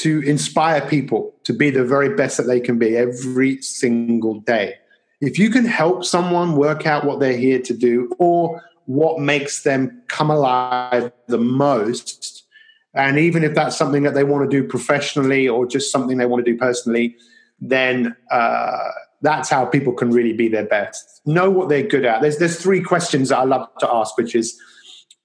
to 0.00 0.20
inspire 0.20 0.86
people 0.86 1.34
to 1.44 1.54
be 1.54 1.70
the 1.70 1.82
very 1.82 2.14
best 2.14 2.36
that 2.36 2.42
they 2.42 2.60
can 2.60 2.78
be 2.78 2.94
every 2.94 3.62
single 3.62 4.40
day. 4.40 4.74
If 5.22 5.38
you 5.38 5.48
can 5.48 5.64
help 5.64 6.04
someone 6.04 6.56
work 6.56 6.86
out 6.86 7.06
what 7.06 7.18
they're 7.18 7.38
here 7.38 7.58
to 7.62 7.72
do 7.72 8.12
or 8.18 8.62
what 8.84 9.18
makes 9.18 9.62
them 9.62 10.02
come 10.08 10.30
alive 10.30 11.10
the 11.26 11.38
most, 11.38 12.44
and 12.92 13.18
even 13.18 13.44
if 13.44 13.54
that's 13.54 13.78
something 13.78 14.02
that 14.02 14.12
they 14.12 14.24
want 14.24 14.50
to 14.50 14.60
do 14.60 14.68
professionally 14.68 15.48
or 15.48 15.64
just 15.64 15.90
something 15.90 16.18
they 16.18 16.26
want 16.26 16.44
to 16.44 16.52
do 16.52 16.58
personally, 16.58 17.16
then 17.60 18.14
uh, 18.30 18.88
that's 19.22 19.48
how 19.48 19.64
people 19.64 19.94
can 19.94 20.10
really 20.10 20.34
be 20.34 20.48
their 20.48 20.66
best. 20.66 21.22
Know 21.24 21.48
what 21.48 21.70
they're 21.70 21.82
good 21.82 22.04
at. 22.04 22.20
There's 22.20 22.36
there's 22.36 22.60
three 22.60 22.82
questions 22.82 23.30
that 23.30 23.38
I 23.38 23.44
love 23.44 23.68
to 23.78 23.88
ask, 23.90 24.18
which 24.18 24.34
is, 24.34 24.60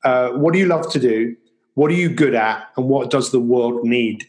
uh, 0.05 0.29
what 0.29 0.53
do 0.53 0.59
you 0.59 0.67
love 0.67 0.89
to 0.93 0.99
do? 0.99 1.35
What 1.75 1.91
are 1.91 1.95
you 1.95 2.09
good 2.09 2.35
at? 2.35 2.69
And 2.75 2.87
what 2.87 3.09
does 3.09 3.31
the 3.31 3.39
world 3.39 3.83
need? 3.83 4.27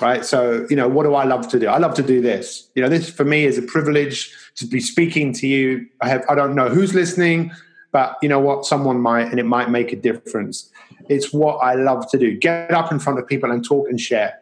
Right. 0.00 0.24
So 0.24 0.66
you 0.68 0.76
know, 0.76 0.88
what 0.88 1.04
do 1.04 1.14
I 1.14 1.24
love 1.24 1.48
to 1.48 1.58
do? 1.58 1.68
I 1.68 1.78
love 1.78 1.94
to 1.94 2.02
do 2.02 2.20
this. 2.20 2.70
You 2.74 2.82
know, 2.82 2.88
this 2.88 3.08
for 3.08 3.24
me 3.24 3.44
is 3.44 3.56
a 3.58 3.62
privilege 3.62 4.34
to 4.56 4.66
be 4.66 4.80
speaking 4.80 5.32
to 5.34 5.46
you. 5.46 5.86
I 6.00 6.08
have 6.08 6.24
I 6.28 6.34
don't 6.34 6.54
know 6.54 6.68
who's 6.68 6.94
listening, 6.94 7.52
but 7.92 8.16
you 8.22 8.28
know 8.28 8.40
what, 8.40 8.64
someone 8.64 9.00
might, 9.00 9.28
and 9.28 9.38
it 9.38 9.46
might 9.46 9.70
make 9.70 9.92
a 9.92 9.96
difference. 9.96 10.70
It's 11.08 11.32
what 11.32 11.56
I 11.56 11.74
love 11.74 12.10
to 12.10 12.18
do. 12.18 12.36
Get 12.36 12.72
up 12.72 12.92
in 12.92 12.98
front 12.98 13.18
of 13.18 13.26
people 13.26 13.50
and 13.50 13.64
talk 13.64 13.88
and 13.88 14.00
share. 14.00 14.38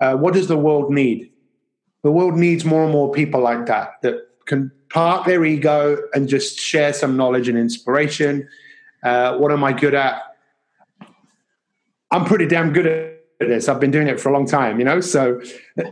Uh, 0.00 0.16
what 0.16 0.34
does 0.34 0.48
the 0.48 0.56
world 0.56 0.90
need? 0.90 1.30
the 2.02 2.10
world 2.10 2.36
needs 2.36 2.64
more 2.64 2.82
and 2.82 2.92
more 2.92 3.10
people 3.12 3.40
like 3.40 3.66
that 3.66 4.00
that 4.02 4.26
can 4.46 4.70
park 4.88 5.26
their 5.26 5.44
ego 5.44 5.98
and 6.14 6.28
just 6.28 6.58
share 6.58 6.92
some 6.92 7.16
knowledge 7.16 7.48
and 7.48 7.58
inspiration. 7.58 8.48
Uh, 9.04 9.36
what 9.36 9.52
am 9.52 9.62
I 9.62 9.72
good 9.72 9.94
at? 9.94 10.22
I'm 12.10 12.24
pretty 12.24 12.46
damn 12.46 12.72
good 12.72 12.86
at 12.86 13.48
this. 13.48 13.68
I've 13.68 13.80
been 13.80 13.90
doing 13.90 14.08
it 14.08 14.20
for 14.20 14.28
a 14.28 14.32
long 14.32 14.46
time, 14.46 14.78
you 14.78 14.84
know. 14.84 15.00
So 15.00 15.40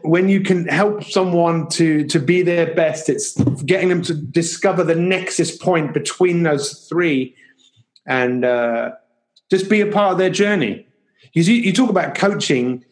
when 0.03 0.29
you 0.29 0.41
can 0.41 0.67
help 0.67 1.05
someone 1.05 1.69
to 1.71 2.07
to 2.07 2.19
be 2.19 2.43
their 2.43 2.75
best, 2.75 3.09
it's 3.09 3.41
getting 3.63 3.89
them 3.89 4.03
to 4.03 4.15
discover 4.15 4.85
the 4.85 4.95
nexus 4.95 5.57
point 5.57 5.95
between 5.95 6.43
those 6.43 6.87
three, 6.89 7.35
and 8.07 8.45
uh, 8.45 8.93
just 9.51 9.71
be 9.71 9.81
a 9.81 9.87
part 9.87 10.13
of 10.13 10.19
their 10.19 10.31
journey. 10.31 10.87
You, 11.33 11.43
you 11.43 11.73
talk 11.73 11.91
about 11.91 12.17
coaching 12.17 12.85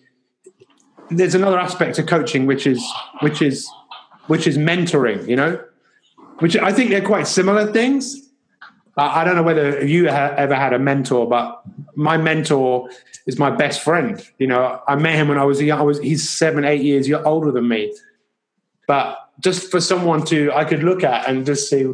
there's 1.10 1.34
another 1.34 1.58
aspect 1.58 1.98
of 1.98 2.06
coaching 2.06 2.46
which 2.46 2.66
is 2.66 2.84
which 3.20 3.40
is 3.42 3.70
which 4.26 4.46
is 4.46 4.58
mentoring 4.58 5.26
you 5.28 5.36
know 5.36 5.62
which 6.38 6.56
i 6.56 6.72
think 6.72 6.90
they're 6.90 7.04
quite 7.04 7.26
similar 7.26 7.72
things 7.72 8.28
i 8.96 9.24
don't 9.24 9.36
know 9.36 9.42
whether 9.42 9.84
you 9.84 10.08
ever 10.08 10.54
had 10.54 10.72
a 10.72 10.78
mentor 10.78 11.28
but 11.28 11.62
my 11.94 12.16
mentor 12.16 12.88
is 13.26 13.38
my 13.38 13.50
best 13.50 13.82
friend 13.82 14.24
you 14.38 14.46
know 14.46 14.80
i 14.88 14.94
met 14.94 15.14
him 15.14 15.28
when 15.28 15.38
i 15.38 15.44
was 15.44 15.60
young 15.60 15.78
i 15.78 15.82
was 15.82 15.98
he's 16.00 16.28
seven 16.28 16.64
eight 16.64 16.82
years 16.82 17.10
older 17.24 17.50
than 17.50 17.68
me 17.68 17.92
but 18.86 19.18
just 19.40 19.70
for 19.70 19.80
someone 19.80 20.24
to 20.24 20.52
i 20.52 20.64
could 20.64 20.82
look 20.82 21.04
at 21.04 21.28
and 21.28 21.46
just 21.46 21.68
say 21.68 21.86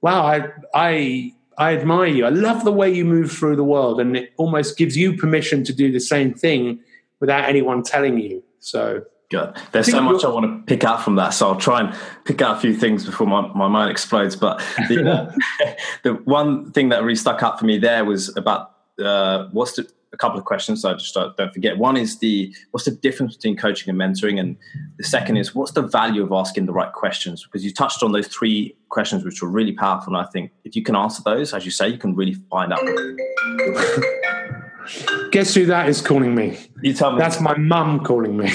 wow 0.00 0.22
i 0.24 0.48
i 0.74 1.32
I 1.58 1.74
admire 1.74 2.08
you. 2.08 2.26
I 2.26 2.28
love 2.28 2.64
the 2.64 2.72
way 2.72 2.92
you 2.92 3.04
move 3.04 3.32
through 3.32 3.56
the 3.56 3.64
world, 3.64 3.98
and 3.98 4.14
it 4.14 4.32
almost 4.36 4.76
gives 4.76 4.94
you 4.94 5.16
permission 5.16 5.64
to 5.64 5.72
do 5.72 5.90
the 5.90 6.00
same 6.00 6.34
thing 6.34 6.80
without 7.18 7.48
anyone 7.48 7.82
telling 7.82 8.18
you. 8.18 8.42
So 8.58 9.04
Good. 9.28 9.56
There's 9.72 9.90
so 9.90 10.00
much 10.00 10.24
I 10.24 10.28
want 10.28 10.46
to 10.46 10.72
pick 10.72 10.84
out 10.84 11.02
from 11.02 11.16
that, 11.16 11.30
so 11.30 11.48
I'll 11.48 11.56
try 11.56 11.80
and 11.80 11.96
pick 12.24 12.40
out 12.42 12.58
a 12.58 12.60
few 12.60 12.76
things 12.76 13.04
before 13.04 13.26
my, 13.26 13.48
my 13.54 13.66
mind 13.66 13.90
explodes. 13.90 14.36
But 14.36 14.58
the, 14.88 15.10
uh, 15.10 15.32
the 16.04 16.14
one 16.24 16.70
thing 16.70 16.90
that 16.90 17.02
really 17.02 17.16
stuck 17.16 17.42
out 17.42 17.58
for 17.58 17.64
me 17.64 17.78
there 17.78 18.04
was 18.04 18.36
about 18.36 18.72
uh, 19.02 19.48
what's 19.50 19.72
the, 19.72 19.90
a 20.12 20.16
couple 20.16 20.38
of 20.38 20.44
questions. 20.44 20.82
So 20.82 20.90
I 20.90 20.94
just 20.94 21.14
don't, 21.14 21.52
forget. 21.52 21.78
One 21.78 21.96
is 21.96 22.18
the 22.18 22.54
what's 22.70 22.84
the 22.84 22.92
difference 22.92 23.36
between 23.36 23.56
coaching 23.56 23.90
and 23.90 23.98
mentoring, 23.98 24.40
and 24.40 24.56
the 24.98 25.04
second 25.04 25.36
is 25.36 25.54
what's 25.54 25.72
the 25.72 25.82
value 25.82 26.22
of 26.22 26.32
asking 26.32 26.66
the 26.66 26.72
right 26.72 26.92
questions? 26.92 27.44
Because 27.44 27.64
you 27.64 27.72
touched 27.72 28.02
on 28.02 28.12
those 28.12 28.28
three 28.28 28.76
questions, 28.88 29.24
which 29.24 29.42
were 29.42 29.48
really 29.48 29.72
powerful, 29.72 30.16
and 30.16 30.24
I 30.24 30.30
think 30.30 30.52
if 30.64 30.76
you 30.76 30.82
can 30.82 30.96
answer 30.96 31.22
those, 31.24 31.54
as 31.54 31.64
you 31.64 31.70
say, 31.70 31.88
you 31.88 31.98
can 31.98 32.14
really 32.14 32.34
find 32.50 32.72
out. 32.72 32.80
Guess 35.32 35.54
who 35.54 35.66
that 35.66 35.88
is 35.88 36.00
calling 36.00 36.34
me? 36.34 36.58
You 36.82 36.94
tell 36.94 37.12
me. 37.12 37.18
That's 37.18 37.40
my 37.40 37.56
mum 37.56 38.04
calling 38.04 38.36
me. 38.36 38.50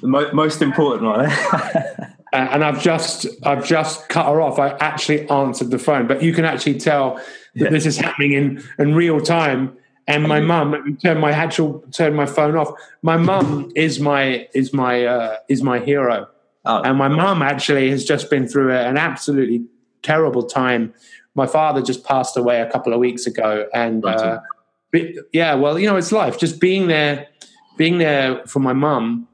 The 0.00 0.08
mo- 0.08 0.32
most 0.32 0.62
important 0.62 1.10
one. 1.10 1.26
Eh? 1.26 2.06
Uh, 2.32 2.48
and 2.50 2.64
I've 2.64 2.82
just 2.82 3.24
I've 3.44 3.64
just 3.64 4.08
cut 4.08 4.26
her 4.26 4.40
off. 4.40 4.58
I 4.58 4.70
actually 4.78 5.30
answered 5.30 5.70
the 5.70 5.78
phone, 5.78 6.08
but 6.08 6.24
you 6.24 6.34
can 6.34 6.44
actually 6.44 6.78
tell 6.78 7.14
that 7.14 7.24
yeah. 7.54 7.70
this 7.70 7.86
is 7.86 7.96
happening 7.96 8.32
in 8.32 8.64
in 8.80 8.94
real 8.94 9.20
time. 9.20 9.78
And 10.08 10.22
my 10.22 10.40
mum 10.40 10.96
turned 11.02 11.20
my 11.20 11.32
actual 11.32 11.84
turned 11.90 12.14
my 12.14 12.26
phone 12.26 12.56
off. 12.56 12.72
My 13.02 13.16
mum 13.16 13.72
is 13.74 13.98
my 13.98 14.48
is 14.54 14.72
my 14.72 15.04
uh, 15.04 15.36
is 15.48 15.62
my 15.62 15.80
hero, 15.80 16.28
oh. 16.64 16.82
and 16.82 16.96
my 16.96 17.08
mum 17.08 17.42
actually 17.42 17.90
has 17.90 18.04
just 18.04 18.30
been 18.30 18.46
through 18.46 18.72
an 18.72 18.98
absolutely 18.98 19.64
terrible 20.02 20.44
time. 20.44 20.94
My 21.34 21.46
father 21.46 21.82
just 21.82 22.04
passed 22.04 22.36
away 22.36 22.60
a 22.60 22.70
couple 22.70 22.92
of 22.92 23.00
weeks 23.00 23.26
ago, 23.26 23.68
and 23.74 24.04
uh, 24.04 24.38
yeah, 25.32 25.54
well, 25.54 25.78
you 25.78 25.88
know, 25.88 25.96
it's 25.96 26.12
life. 26.12 26.38
Just 26.38 26.60
being 26.60 26.86
there, 26.86 27.26
being 27.76 27.98
there 27.98 28.46
for 28.46 28.60
my 28.60 28.72
mum. 28.72 29.28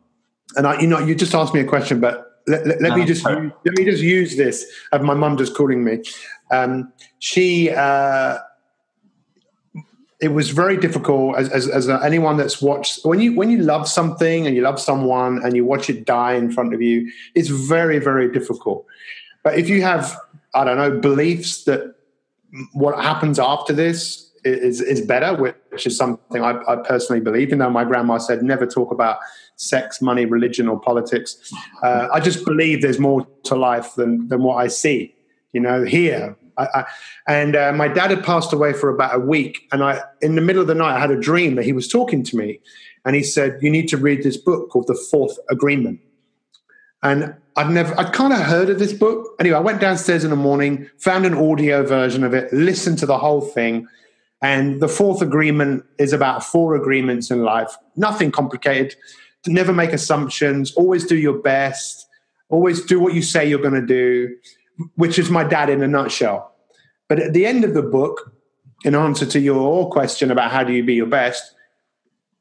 And 0.57 0.67
I, 0.67 0.81
you 0.81 0.87
know, 0.87 0.99
you 0.99 1.15
just 1.15 1.35
asked 1.35 1.55
me 1.55 1.61
a 1.61 1.65
question, 1.65 2.01
but 2.01 2.43
let, 2.47 2.67
let, 2.67 2.83
let 2.83 2.99
me 2.99 3.05
just 3.05 3.25
let 3.25 3.79
me 3.79 3.85
just 3.85 4.03
use 4.03 4.37
this 4.37 4.67
of 4.93 5.03
my 5.03 5.15
mum 5.15 5.37
just 5.37 5.55
calling 5.55 5.85
me. 5.85 6.03
Um, 6.51 6.93
she 7.19 7.71
uh, 7.71 8.39
it 10.23 10.29
was 10.29 10.51
very 10.51 10.77
difficult 10.77 11.37
as, 11.37 11.49
as, 11.49 11.69
as 11.69 11.89
anyone 11.89 12.37
that's 12.37 12.63
watched 12.63 13.05
when 13.05 13.21
you 13.21 13.35
when 13.35 13.51
you 13.51 13.59
love 13.59 13.89
something 13.89 14.47
and 14.47 14.55
you 14.55 14.63
love 14.63 14.81
someone 14.81 15.45
and 15.45 15.57
you 15.57 15.65
watch 15.65 15.91
it 15.91 16.07
die 16.07 16.35
in 16.35 16.51
front 16.51 16.73
of 16.73 16.81
you 16.81 17.11
it's 17.35 17.49
very 17.49 17.99
very 17.99 18.31
difficult. 18.31 18.87
But 19.43 19.59
if 19.59 19.69
you 19.69 19.83
have 19.83 20.17
i 20.55 20.65
don't 20.65 20.77
know 20.77 20.99
beliefs 20.99 21.65
that 21.65 21.97
what 22.73 23.03
happens 23.03 23.39
after 23.39 23.73
this 23.73 24.31
is 24.45 24.81
is 24.81 25.01
better 25.01 25.35
which 25.37 25.87
is 25.87 25.97
something 25.97 26.43
i, 26.43 26.61
I 26.69 26.77
personally 26.77 27.21
believe 27.21 27.43
even 27.49 27.59
though 27.59 27.71
my 27.71 27.85
grandma 27.85 28.19
said 28.19 28.43
never 28.43 28.67
talk 28.67 28.91
about 28.93 29.19
sex 29.57 30.03
money 30.03 30.25
religion 30.27 30.69
or 30.69 30.79
politics 30.81 31.53
uh, 31.83 32.09
i 32.13 32.21
just 32.21 32.45
believe 32.45 32.83
there's 32.83 32.99
more 32.99 33.27
to 33.45 33.55
life 33.55 33.95
than 33.95 34.29
than 34.29 34.43
what 34.43 34.57
i 34.57 34.67
see 34.67 35.15
you 35.53 35.61
know 35.61 35.85
here 35.85 36.37
I, 36.57 36.65
I, 36.65 36.85
and 37.27 37.57
uh, 37.57 37.73
my 37.73 37.89
dad 37.89 38.11
had 38.11 38.25
passed 38.25 38.53
away 38.53 38.73
for 38.73 38.89
about 38.89 39.15
a 39.15 39.19
week. 39.19 39.69
And 39.73 39.83
I, 39.83 40.03
in 40.21 40.35
the 40.35 40.41
middle 40.41 40.63
of 40.63 40.69
the 40.69 40.75
night, 40.75 40.97
I 40.97 41.01
had 41.01 41.11
a 41.11 41.21
dream 41.21 41.55
that 41.57 41.65
he 41.65 41.73
was 41.73 41.89
talking 41.89 42.23
to 42.25 42.37
me. 42.37 42.61
And 43.05 43.17
he 43.17 43.23
said, 43.23 43.59
You 43.63 43.71
need 43.71 43.89
to 43.89 43.97
read 43.97 44.23
this 44.23 44.37
book 44.37 44.71
called 44.71 44.87
The 44.87 44.95
Fourth 44.95 45.39
Agreement. 45.51 46.01
And 47.03 47.35
I'd 47.57 47.71
never, 47.71 47.99
I'd 47.99 48.13
kind 48.13 48.33
of 48.33 48.41
heard 48.41 48.71
of 48.71 48.79
this 48.79 48.93
book. 48.93 49.35
Anyway, 49.41 49.57
I 49.57 49.61
went 49.61 49.81
downstairs 49.81 50.25
in 50.25 50.31
the 50.31 50.37
morning, 50.37 50.89
found 50.99 51.27
an 51.27 51.35
audio 51.35 51.85
version 51.85 52.23
of 52.25 52.33
it, 52.33 52.53
listened 52.53 52.99
to 52.99 53.07
the 53.07 53.19
whole 53.19 53.41
thing. 53.41 53.89
And 54.41 54.81
the 54.81 54.89
fourth 54.89 55.23
agreement 55.23 55.85
is 55.99 56.13
about 56.13 56.45
four 56.45 56.75
agreements 56.75 57.31
in 57.31 57.43
life. 57.43 57.77
Nothing 57.97 58.31
complicated. 58.31 58.97
Never 59.47 59.73
make 59.73 59.93
assumptions. 59.93 60.73
Always 60.75 61.05
do 61.05 61.17
your 61.17 61.39
best. 61.39 62.09
Always 62.49 62.85
do 62.85 63.01
what 63.01 63.15
you 63.15 63.23
say 63.23 63.49
you're 63.49 63.59
going 63.59 63.75
to 63.75 63.87
do 63.87 64.37
which 64.97 65.19
is 65.19 65.31
my 65.31 65.45
dad 65.45 65.71
in 65.71 65.83
a 65.83 65.89
nutshell. 65.89 66.55
But 67.09 67.19
at 67.19 67.33
the 67.33 67.47
end 67.47 67.65
of 67.65 67.75
the 67.75 67.83
book, 67.83 68.33
in 68.85 68.95
answer 68.95 69.27
to 69.27 69.41
your 69.41 69.91
question 69.91 70.31
about 70.31 70.51
how 70.51 70.65
do 70.65 70.73
you 70.73 70.83
be 70.83 70.95
your 70.95 71.07
best, 71.07 71.55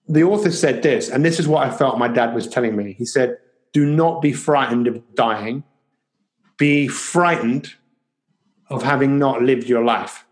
the 0.08 0.23
author 0.23 0.51
said 0.51 0.84
this, 0.84 1.10
and 1.10 1.23
this 1.23 1.39
is 1.39 1.47
what 1.47 1.67
I 1.67 1.71
felt 1.71 1.97
my 1.97 2.08
dad 2.08 2.34
was 2.34 2.47
telling 2.47 2.75
me. 2.75 2.93
He 2.93 3.06
said, 3.06 3.38
Do 3.73 3.86
not 3.86 4.21
be 4.21 4.34
frightened 4.34 4.88
of 4.88 5.01
dying, 5.15 5.63
be 6.58 6.88
frightened 6.88 7.73
of 8.69 8.84
having 8.84 9.19
not 9.19 9.41
lived 9.41 9.67
your 9.67 9.84
life. 9.84 10.25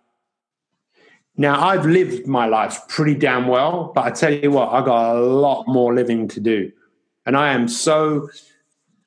Now, 1.38 1.64
I've 1.64 1.86
lived 1.86 2.28
my 2.28 2.48
life 2.48 2.82
pretty 2.90 3.16
damn 3.16 3.48
well, 3.48 3.94
but 3.96 4.06
I 4.06 4.12
tell 4.12 4.34
you 4.34 4.52
what, 4.52 4.74
I 4.74 4.84
got 4.84 5.16
a 5.16 5.20
lot 5.20 5.68
more 5.68 5.94
living 5.94 6.28
to 6.30 6.40
do. 6.42 6.72
And 7.26 7.38
I 7.38 7.54
am 7.54 7.68
so 7.68 8.30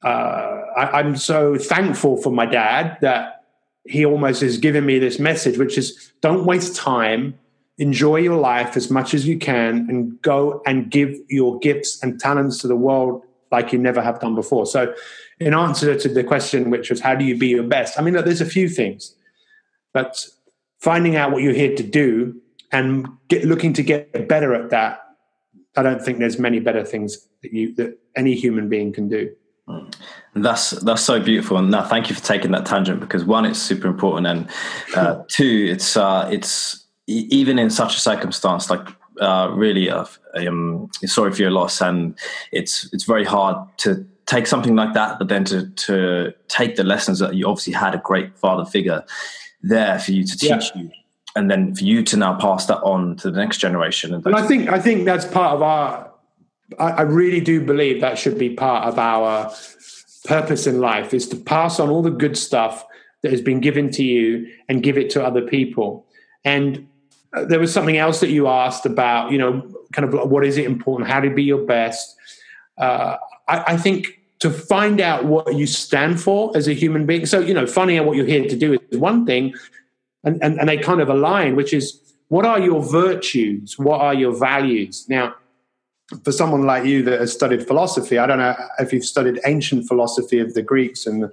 uh, 0.02 0.62
I, 0.76 1.00
am 1.00 1.16
so 1.16 1.56
thankful 1.56 2.16
for 2.16 2.30
my 2.30 2.46
dad 2.46 2.98
that 3.02 3.44
he 3.84 4.04
almost 4.04 4.40
has 4.40 4.58
given 4.58 4.84
me 4.84 4.98
this 4.98 5.18
message, 5.18 5.58
which 5.58 5.78
is 5.78 6.12
don't 6.20 6.44
waste 6.44 6.76
time, 6.76 7.38
enjoy 7.78 8.16
your 8.16 8.38
life 8.38 8.76
as 8.76 8.90
much 8.90 9.14
as 9.14 9.26
you 9.26 9.38
can, 9.38 9.86
and 9.88 10.20
go 10.22 10.60
and 10.66 10.90
give 10.90 11.16
your 11.28 11.58
gifts 11.60 12.02
and 12.02 12.20
talents 12.20 12.58
to 12.58 12.68
the 12.68 12.76
world 12.76 13.22
like 13.50 13.72
you 13.72 13.78
never 13.78 14.02
have 14.02 14.18
done 14.18 14.34
before. 14.34 14.66
So, 14.66 14.94
in 15.38 15.54
answer 15.54 15.96
to 15.96 16.08
the 16.08 16.24
question, 16.24 16.70
which 16.70 16.90
was 16.90 17.00
how 17.00 17.14
do 17.14 17.24
you 17.24 17.36
be 17.36 17.48
your 17.48 17.64
best? 17.64 17.98
I 17.98 18.02
mean, 18.02 18.14
look, 18.14 18.24
there's 18.24 18.40
a 18.40 18.46
few 18.46 18.68
things, 18.68 19.14
but 19.92 20.26
finding 20.80 21.16
out 21.16 21.30
what 21.30 21.42
you're 21.42 21.52
here 21.52 21.76
to 21.76 21.82
do 21.82 22.40
and 22.72 23.06
get, 23.28 23.44
looking 23.44 23.72
to 23.74 23.82
get 23.82 24.28
better 24.28 24.54
at 24.54 24.70
that, 24.70 25.00
I 25.76 25.82
don't 25.82 26.02
think 26.02 26.18
there's 26.18 26.38
many 26.38 26.58
better 26.58 26.84
things 26.84 27.28
that 27.42 27.52
you 27.52 27.74
that 27.76 27.98
any 28.16 28.34
human 28.34 28.68
being 28.68 28.92
can 28.92 29.08
do. 29.08 29.34
That's 30.34 30.70
that's 30.70 31.02
so 31.02 31.20
beautiful, 31.20 31.58
and 31.58 31.70
now 31.70 31.84
thank 31.84 32.08
you 32.08 32.14
for 32.14 32.22
taking 32.22 32.52
that 32.52 32.66
tangent 32.66 33.00
because 33.00 33.24
one, 33.24 33.44
it's 33.44 33.60
super 33.60 33.86
important, 33.86 34.26
and 34.26 34.48
uh, 34.96 35.22
two, 35.28 35.68
it's 35.70 35.96
uh, 35.96 36.28
it's 36.32 36.84
even 37.06 37.58
in 37.58 37.70
such 37.70 37.96
a 37.96 38.00
circumstance 38.00 38.70
like 38.70 38.88
uh, 39.20 39.50
really, 39.52 39.90
uh, 39.90 40.04
um, 40.34 40.90
sorry 41.04 41.32
for 41.32 41.42
your 41.42 41.50
loss, 41.50 41.80
and 41.80 42.18
it's 42.50 42.92
it's 42.92 43.04
very 43.04 43.24
hard 43.24 43.56
to 43.78 44.06
take 44.26 44.46
something 44.46 44.74
like 44.74 44.94
that, 44.94 45.18
but 45.18 45.28
then 45.28 45.44
to 45.44 45.68
to 45.68 46.32
take 46.48 46.76
the 46.76 46.84
lessons 46.84 47.18
that 47.18 47.34
you 47.34 47.46
obviously 47.46 47.72
had 47.72 47.94
a 47.94 47.98
great 47.98 48.36
father 48.38 48.64
figure 48.64 49.04
there 49.62 49.98
for 49.98 50.12
you 50.12 50.24
to 50.24 50.36
teach 50.36 50.72
yeah. 50.74 50.82
you, 50.82 50.90
and 51.36 51.50
then 51.50 51.74
for 51.74 51.84
you 51.84 52.02
to 52.02 52.16
now 52.16 52.34
pass 52.34 52.66
that 52.66 52.80
on 52.80 53.16
to 53.16 53.30
the 53.30 53.38
next 53.38 53.58
generation. 53.58 54.14
And, 54.14 54.24
and 54.24 54.34
I 54.34 54.46
think 54.46 54.70
I 54.70 54.80
think 54.80 55.04
that's 55.04 55.26
part 55.26 55.54
of 55.54 55.62
our 55.62 56.11
I, 56.78 56.90
I 56.90 57.02
really 57.02 57.40
do 57.40 57.64
believe 57.64 58.00
that 58.00 58.18
should 58.18 58.38
be 58.38 58.50
part 58.50 58.86
of 58.86 58.98
our 58.98 59.52
purpose 60.24 60.66
in 60.66 60.80
life 60.80 61.12
is 61.12 61.28
to 61.28 61.36
pass 61.36 61.80
on 61.80 61.90
all 61.90 62.02
the 62.02 62.10
good 62.10 62.36
stuff 62.36 62.84
that 63.22 63.30
has 63.30 63.40
been 63.40 63.60
given 63.60 63.90
to 63.90 64.04
you 64.04 64.48
and 64.68 64.82
give 64.82 64.98
it 64.98 65.10
to 65.10 65.24
other 65.24 65.42
people. 65.42 66.06
And 66.44 66.88
uh, 67.32 67.44
there 67.44 67.58
was 67.58 67.72
something 67.72 67.96
else 67.96 68.20
that 68.20 68.30
you 68.30 68.48
asked 68.48 68.86
about, 68.86 69.32
you 69.32 69.38
know, 69.38 69.62
kind 69.92 70.12
of 70.12 70.30
what 70.30 70.44
is 70.44 70.58
it 70.58 70.64
important, 70.64 71.10
how 71.10 71.20
to 71.20 71.30
be 71.30 71.42
your 71.42 71.64
best. 71.64 72.16
Uh, 72.78 73.16
I, 73.48 73.74
I, 73.74 73.76
think 73.76 74.20
to 74.40 74.50
find 74.50 75.00
out 75.00 75.24
what 75.24 75.54
you 75.54 75.66
stand 75.66 76.20
for 76.20 76.56
as 76.56 76.66
a 76.66 76.72
human 76.72 77.06
being. 77.06 77.26
So, 77.26 77.40
you 77.40 77.54
know, 77.54 77.66
finding 77.66 77.98
out 77.98 78.06
what 78.06 78.16
you're 78.16 78.26
here 78.26 78.48
to 78.48 78.56
do 78.56 78.78
is 78.90 78.98
one 78.98 79.24
thing, 79.24 79.54
and, 80.24 80.42
and, 80.42 80.58
and 80.58 80.68
they 80.68 80.78
kind 80.78 81.00
of 81.00 81.08
align, 81.08 81.54
which 81.54 81.72
is 81.72 82.00
what 82.28 82.44
are 82.44 82.58
your 82.58 82.82
virtues? 82.82 83.78
What 83.78 84.00
are 84.00 84.14
your 84.14 84.36
values? 84.36 85.06
Now, 85.08 85.34
for 86.24 86.32
someone 86.32 86.66
like 86.66 86.84
you 86.84 87.02
that 87.04 87.20
has 87.20 87.32
studied 87.32 87.66
philosophy, 87.66 88.18
I 88.18 88.26
don't 88.26 88.38
know 88.38 88.54
if 88.78 88.92
you've 88.92 89.04
studied 89.04 89.40
ancient 89.46 89.86
philosophy 89.88 90.38
of 90.38 90.54
the 90.54 90.62
Greeks 90.62 91.06
and 91.06 91.22
the, 91.22 91.30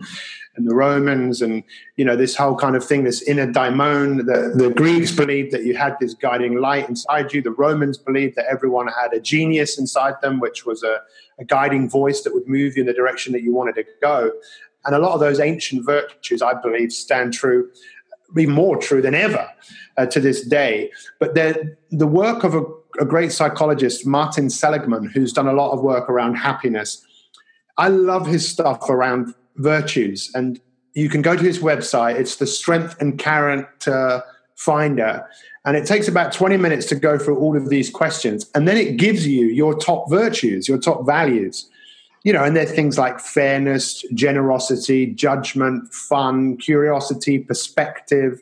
and 0.56 0.70
the 0.70 0.76
Romans, 0.76 1.42
and 1.42 1.64
you 1.96 2.06
know 2.06 2.16
this 2.16 2.36
whole 2.36 2.56
kind 2.56 2.76
of 2.76 2.84
thing, 2.84 3.04
this 3.04 3.22
inner 3.24 3.52
daimon. 3.52 4.26
The, 4.26 4.54
the 4.56 4.70
Greeks 4.70 5.12
believed 5.12 5.52
that 5.52 5.64
you 5.64 5.76
had 5.76 5.98
this 6.00 6.14
guiding 6.14 6.60
light 6.60 6.90
inside 6.90 7.34
you. 7.34 7.42
The 7.42 7.52
Romans 7.52 7.98
believed 7.98 8.36
that 8.36 8.46
everyone 8.50 8.88
had 8.88 9.14
a 9.14 9.20
genius 9.20 9.78
inside 9.78 10.16
them, 10.22 10.40
which 10.40 10.66
was 10.66 10.84
a, 10.84 11.00
a 11.40 11.46
guiding 11.46 11.90
voice 11.90 12.22
that 12.22 12.34
would 12.34 12.48
move 12.48 12.76
you 12.76 12.82
in 12.82 12.88
the 12.88 12.94
direction 12.94 13.34
that 13.34 13.42
you 13.42 13.54
wanted 13.54 13.76
to 13.76 13.86
go. 14.02 14.32
And 14.86 14.96
a 14.96 15.00
lot 15.00 15.14
of 15.14 15.20
those 15.20 15.40
ancient 15.40 15.86
virtues, 15.86 16.42
I 16.42 16.54
believe, 16.54 16.92
stand 16.92 17.34
true, 17.34 17.70
be 18.34 18.46
more 18.46 18.78
true 18.78 19.02
than 19.02 19.16
ever 19.16 19.50
uh, 19.98 20.06
to 20.08 20.20
this 20.20 20.46
day. 20.46 20.92
But 21.20 21.36
the 21.36 22.08
work 22.08 22.44
of 22.44 22.56
a 22.56 22.64
a 23.00 23.06
great 23.06 23.32
psychologist, 23.32 24.06
Martin 24.06 24.50
Seligman, 24.50 25.06
who's 25.06 25.34
done 25.34 25.48
a 25.48 25.54
lot 25.54 25.72
of 25.72 25.82
work 25.82 26.10
around 26.10 26.36
happiness. 26.36 27.06
I 27.78 27.88
love 27.90 28.28
his 28.28 28.48
stuff 28.48 28.90
around 28.90 29.34
virtues, 29.58 30.32
and 30.34 30.60
you 30.94 31.10
can 31.10 31.22
go 31.22 31.36
to 31.36 31.44
his 31.44 31.60
website. 31.60 32.16
It's 32.16 32.38
the 32.38 32.48
Strength 32.48 33.00
and 33.02 33.20
Character 33.20 34.24
Finder, 34.56 35.26
and 35.66 35.78
it 35.78 35.86
takes 35.86 36.08
about 36.08 36.34
20 36.34 36.58
minutes 36.58 36.86
to 36.88 36.96
go 36.96 37.18
through 37.18 37.38
all 37.38 37.56
of 37.56 37.70
these 37.70 37.90
questions, 37.90 38.50
and 38.56 38.68
then 38.68 38.78
it 38.78 38.98
gives 38.98 39.28
you 39.28 39.48
your 39.48 39.78
top 39.78 40.10
virtues, 40.10 40.68
your 40.68 40.78
top 40.78 41.06
values. 41.06 41.70
You 42.24 42.34
know, 42.34 42.44
and 42.44 42.54
they're 42.54 42.66
things 42.66 42.98
like 42.98 43.22
fairness, 43.22 44.04
generosity, 44.14 45.06
judgment, 45.06 45.94
fun, 45.94 46.58
curiosity, 46.58 47.40
perspective, 47.40 48.42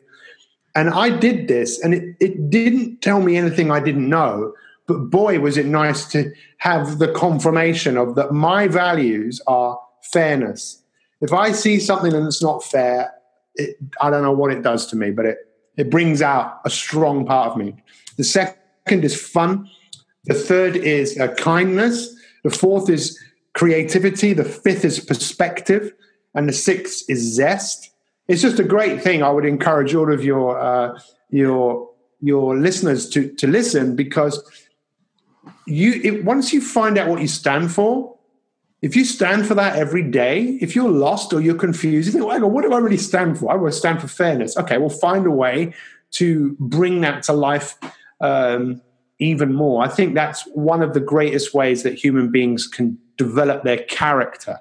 and 0.78 0.90
I 0.90 1.10
did 1.10 1.48
this, 1.48 1.80
and 1.82 1.92
it, 1.92 2.14
it 2.20 2.50
didn't 2.50 3.02
tell 3.02 3.20
me 3.20 3.36
anything 3.36 3.72
I 3.72 3.80
didn't 3.80 4.08
know. 4.08 4.52
But 4.86 5.10
boy, 5.10 5.40
was 5.40 5.56
it 5.56 5.66
nice 5.66 6.06
to 6.12 6.32
have 6.58 7.00
the 7.00 7.12
confirmation 7.12 7.96
of 7.96 8.14
that 8.14 8.30
my 8.30 8.68
values 8.68 9.42
are 9.48 9.76
fairness. 10.12 10.80
If 11.20 11.32
I 11.32 11.50
see 11.50 11.80
something 11.80 12.12
that's 12.12 12.40
not 12.40 12.62
fair, 12.62 13.12
it, 13.56 13.76
I 14.00 14.08
don't 14.08 14.22
know 14.22 14.30
what 14.30 14.52
it 14.52 14.62
does 14.62 14.86
to 14.90 14.96
me, 14.96 15.10
but 15.10 15.26
it, 15.26 15.38
it 15.76 15.90
brings 15.90 16.22
out 16.22 16.60
a 16.64 16.70
strong 16.70 17.26
part 17.26 17.50
of 17.50 17.56
me. 17.56 17.74
The 18.16 18.22
second 18.22 19.04
is 19.04 19.20
fun. 19.20 19.68
The 20.26 20.34
third 20.34 20.76
is 20.76 21.18
uh, 21.18 21.34
kindness. 21.34 22.14
The 22.44 22.50
fourth 22.50 22.88
is 22.88 23.18
creativity. 23.54 24.32
The 24.32 24.44
fifth 24.44 24.84
is 24.84 25.00
perspective. 25.00 25.92
And 26.36 26.48
the 26.48 26.52
sixth 26.52 27.10
is 27.10 27.34
zest 27.34 27.90
it's 28.28 28.42
just 28.42 28.58
a 28.60 28.64
great 28.64 29.02
thing. 29.02 29.22
I 29.22 29.30
would 29.30 29.46
encourage 29.46 29.94
all 29.94 30.12
of 30.12 30.22
your 30.22 30.58
uh, 30.58 30.98
your 31.30 31.90
your 32.20 32.56
listeners 32.56 33.08
to 33.10 33.32
to 33.34 33.46
listen 33.46 33.96
because 33.96 34.42
you 35.66 36.00
it, 36.04 36.24
once 36.24 36.52
you 36.52 36.60
find 36.60 36.98
out 36.98 37.08
what 37.08 37.20
you 37.20 37.28
stand 37.28 37.72
for, 37.72 38.16
if 38.82 38.94
you 38.94 39.04
stand 39.04 39.46
for 39.46 39.54
that 39.54 39.76
every 39.76 40.02
day, 40.02 40.58
if 40.60 40.76
you're 40.76 40.90
lost 40.90 41.32
or 41.32 41.40
you're 41.40 41.54
confused, 41.54 42.06
you 42.06 42.12
think, 42.12 42.24
well, 42.24 42.50
what 42.50 42.62
do 42.62 42.72
I 42.72 42.78
really 42.78 42.98
stand 42.98 43.38
for? 43.38 43.50
I 43.50 43.56
will 43.56 43.72
stand 43.72 44.00
for 44.00 44.08
fairness. 44.08 44.56
Okay, 44.58 44.76
we'll 44.76 44.90
find 44.90 45.26
a 45.26 45.30
way 45.30 45.72
to 46.12 46.56
bring 46.60 47.00
that 47.00 47.22
to 47.24 47.32
life 47.32 47.76
um, 48.20 48.82
even 49.18 49.54
more. 49.54 49.82
I 49.82 49.88
think 49.88 50.14
that's 50.14 50.42
one 50.54 50.82
of 50.82 50.92
the 50.92 51.00
greatest 51.00 51.54
ways 51.54 51.82
that 51.82 51.94
human 51.94 52.30
beings 52.30 52.66
can 52.66 52.98
develop 53.16 53.64
their 53.64 53.78
character 53.78 54.60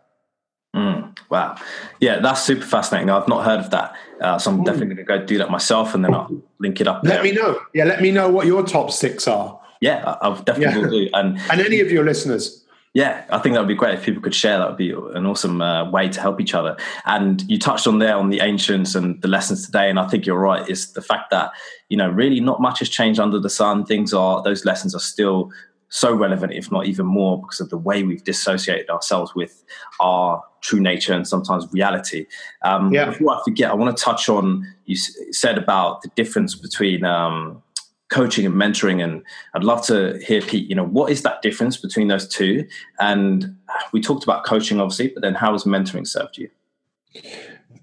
Mm, 0.76 1.18
wow. 1.30 1.56
Yeah, 2.00 2.20
that's 2.20 2.44
super 2.44 2.66
fascinating. 2.66 3.10
I've 3.10 3.28
not 3.28 3.46
heard 3.46 3.60
of 3.60 3.72
that. 3.72 3.96
Uh, 4.22 4.38
so 4.38 4.52
I'm 4.52 4.60
mm. 4.60 4.66
definitely 4.66 4.96
going 4.96 4.98
to 4.98 5.04
go 5.04 5.26
do 5.26 5.38
that 5.40 5.50
myself 5.50 5.96
and 5.96 6.04
then 6.04 6.14
I'll 6.14 6.42
link 6.60 6.82
it 6.82 6.88
up. 6.88 7.02
Let 7.04 7.24
me 7.24 7.32
know. 7.32 7.60
Yeah, 7.74 7.86
let 7.86 8.02
me 8.02 8.12
know 8.12 8.30
what 8.30 8.46
your 8.48 8.64
top 8.66 8.92
six 8.92 9.28
are. 9.28 9.60
Yeah, 9.82 10.18
I'll 10.22 10.36
definitely 10.36 10.82
yeah. 10.82 10.90
do. 10.90 11.10
And, 11.14 11.40
and 11.52 11.62
any 11.62 11.80
of 11.80 11.92
your 11.92 12.04
listeners. 12.04 12.64
Yeah, 12.94 13.26
I 13.30 13.38
think 13.38 13.54
that 13.54 13.60
would 13.60 13.68
be 13.68 13.76
great 13.76 13.94
if 13.94 14.06
people 14.06 14.24
could 14.24 14.34
share. 14.34 14.58
That 14.58 14.70
would 14.70 14.78
be 14.78 14.90
an 14.92 15.26
awesome 15.28 15.62
uh, 15.62 15.88
way 15.92 16.10
to 16.10 16.20
help 16.20 16.42
each 16.42 16.56
other. 16.56 16.76
And 17.06 17.44
you 17.48 17.60
touched 17.60 17.86
on 17.86 18.00
there 18.00 18.16
on 18.16 18.30
the 18.30 18.40
ancients 18.40 18.96
and 18.96 19.22
the 19.22 19.28
lessons 19.28 19.66
today, 19.68 19.88
and 19.88 20.00
I 20.00 20.08
think 20.08 20.26
you're 20.26 20.40
right. 20.40 20.68
Is 20.68 20.94
the 20.94 21.02
fact 21.02 21.30
that 21.30 21.52
you 21.90 21.98
know 21.98 22.10
really 22.10 22.40
not 22.40 22.60
much 22.60 22.80
has 22.80 22.90
changed 22.90 23.20
under 23.20 23.40
the 23.40 23.52
sun. 23.52 23.86
Things 23.86 24.16
are 24.16 24.42
those 24.42 24.66
lessons 24.66 24.96
are 24.96 25.00
still 25.00 25.52
so 25.90 26.14
relevant, 26.14 26.54
if 26.54 26.72
not 26.72 26.86
even 26.86 27.06
more, 27.06 27.42
because 27.42 27.60
of 27.60 27.70
the 27.70 27.78
way 27.78 28.04
we've 28.04 28.24
dissociated 28.24 28.90
ourselves 28.90 29.34
with 29.36 29.64
our 30.00 30.44
true 30.62 30.80
nature 30.80 31.14
and 31.14 31.28
sometimes 31.28 31.68
reality. 31.72 32.26
Um, 32.64 32.92
yeah. 32.92 33.06
Before 33.06 33.36
I 33.36 33.42
forget, 33.44 33.72
I 33.72 33.74
want 33.74 33.96
to 33.96 34.04
touch 34.04 34.30
on 34.30 34.66
you 34.86 34.96
said 34.96 35.58
about 35.58 36.02
the 36.02 36.10
difference 36.16 36.56
between. 36.56 37.04
Um, 37.06 37.64
coaching 38.10 38.46
and 38.46 38.56
mentoring 38.56 39.04
and 39.04 39.22
i'd 39.54 39.66
love 39.66 39.86
to 39.86 40.18
hear 40.20 40.40
pete 40.40 40.70
you 40.70 40.74
know 40.74 40.86
what 40.86 41.12
is 41.12 41.24
that 41.24 41.42
difference 41.42 41.76
between 41.76 42.08
those 42.08 42.26
two 42.26 42.66
and 43.02 43.54
we 43.92 44.00
talked 44.00 44.24
about 44.24 44.46
coaching 44.46 44.80
obviously 44.80 45.10
but 45.10 45.22
then 45.22 45.36
how 45.36 45.52
has 45.52 45.66
mentoring 45.66 46.08
served 46.08 46.38
you 46.38 46.50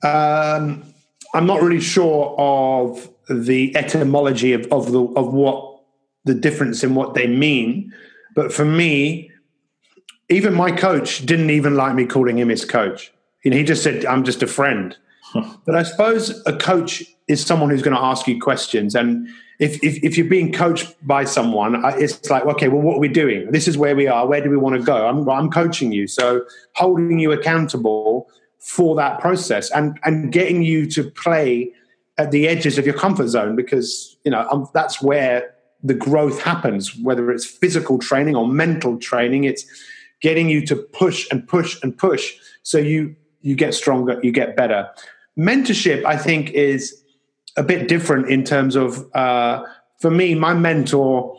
um, 0.02 0.82
i'm 1.34 1.44
not 1.44 1.60
really 1.60 1.78
sure 1.78 2.34
of 2.38 3.10
the 3.28 3.76
etymology 3.76 4.54
of, 4.54 4.66
of 4.72 4.92
the 4.92 5.02
of 5.14 5.34
what 5.34 5.73
the 6.24 6.34
difference 6.34 6.82
in 6.82 6.94
what 6.94 7.14
they 7.14 7.26
mean 7.26 7.92
but 8.34 8.52
for 8.52 8.64
me 8.64 9.30
even 10.28 10.54
my 10.54 10.70
coach 10.72 11.24
didn't 11.26 11.50
even 11.50 11.74
like 11.74 11.94
me 11.94 12.06
calling 12.06 12.38
him 12.38 12.48
his 12.48 12.64
coach 12.64 13.12
you 13.44 13.50
know 13.50 13.56
he 13.56 13.64
just 13.64 13.82
said 13.82 14.04
i'm 14.06 14.24
just 14.24 14.42
a 14.42 14.46
friend 14.46 14.96
but 15.66 15.74
i 15.74 15.82
suppose 15.82 16.42
a 16.46 16.56
coach 16.56 17.02
is 17.28 17.44
someone 17.44 17.70
who's 17.70 17.82
going 17.82 17.96
to 17.96 18.02
ask 18.02 18.26
you 18.26 18.40
questions 18.40 18.94
and 18.94 19.28
if, 19.58 19.82
if, 19.84 20.02
if 20.02 20.18
you're 20.18 20.26
being 20.26 20.52
coached 20.52 20.94
by 21.06 21.24
someone, 21.24 21.80
it's 21.98 22.28
like, 22.28 22.44
okay, 22.44 22.68
well, 22.68 22.82
what 22.82 22.96
are 22.96 23.00
we 23.00 23.08
doing? 23.08 23.50
This 23.52 23.68
is 23.68 23.78
where 23.78 23.94
we 23.94 24.06
are. 24.06 24.26
Where 24.26 24.40
do 24.40 24.50
we 24.50 24.56
want 24.56 24.76
to 24.76 24.82
go? 24.82 25.06
I'm, 25.06 25.28
I'm 25.28 25.50
coaching 25.50 25.92
you. 25.92 26.06
So 26.06 26.44
holding 26.74 27.18
you 27.18 27.32
accountable 27.32 28.28
for 28.58 28.96
that 28.96 29.20
process 29.20 29.70
and, 29.70 29.98
and 30.04 30.32
getting 30.32 30.62
you 30.62 30.90
to 30.90 31.08
play 31.08 31.72
at 32.18 32.30
the 32.30 32.48
edges 32.48 32.78
of 32.78 32.86
your 32.86 32.94
comfort 32.94 33.28
zone 33.28 33.54
because, 33.54 34.16
you 34.24 34.30
know, 34.30 34.46
um, 34.50 34.68
that's 34.74 35.00
where 35.00 35.53
the 35.84 35.94
growth 35.94 36.40
happens, 36.42 36.96
whether 36.96 37.30
it's 37.30 37.46
physical 37.46 37.98
training 37.98 38.34
or 38.34 38.48
mental 38.48 38.98
training. 38.98 39.44
It's 39.44 39.64
getting 40.20 40.48
you 40.48 40.66
to 40.66 40.74
push 40.74 41.28
and 41.30 41.46
push 41.46 41.78
and 41.82 41.96
push 41.96 42.34
so 42.62 42.78
you, 42.78 43.14
you 43.42 43.54
get 43.54 43.74
stronger, 43.74 44.18
you 44.22 44.32
get 44.32 44.56
better. 44.56 44.88
Mentorship, 45.38 46.04
I 46.04 46.16
think, 46.16 46.50
is 46.50 47.04
a 47.56 47.62
bit 47.62 47.86
different 47.86 48.30
in 48.30 48.42
terms 48.44 48.74
of 48.74 49.14
uh, 49.14 49.62
for 50.00 50.10
me, 50.10 50.34
my 50.34 50.54
mentor, 50.54 51.38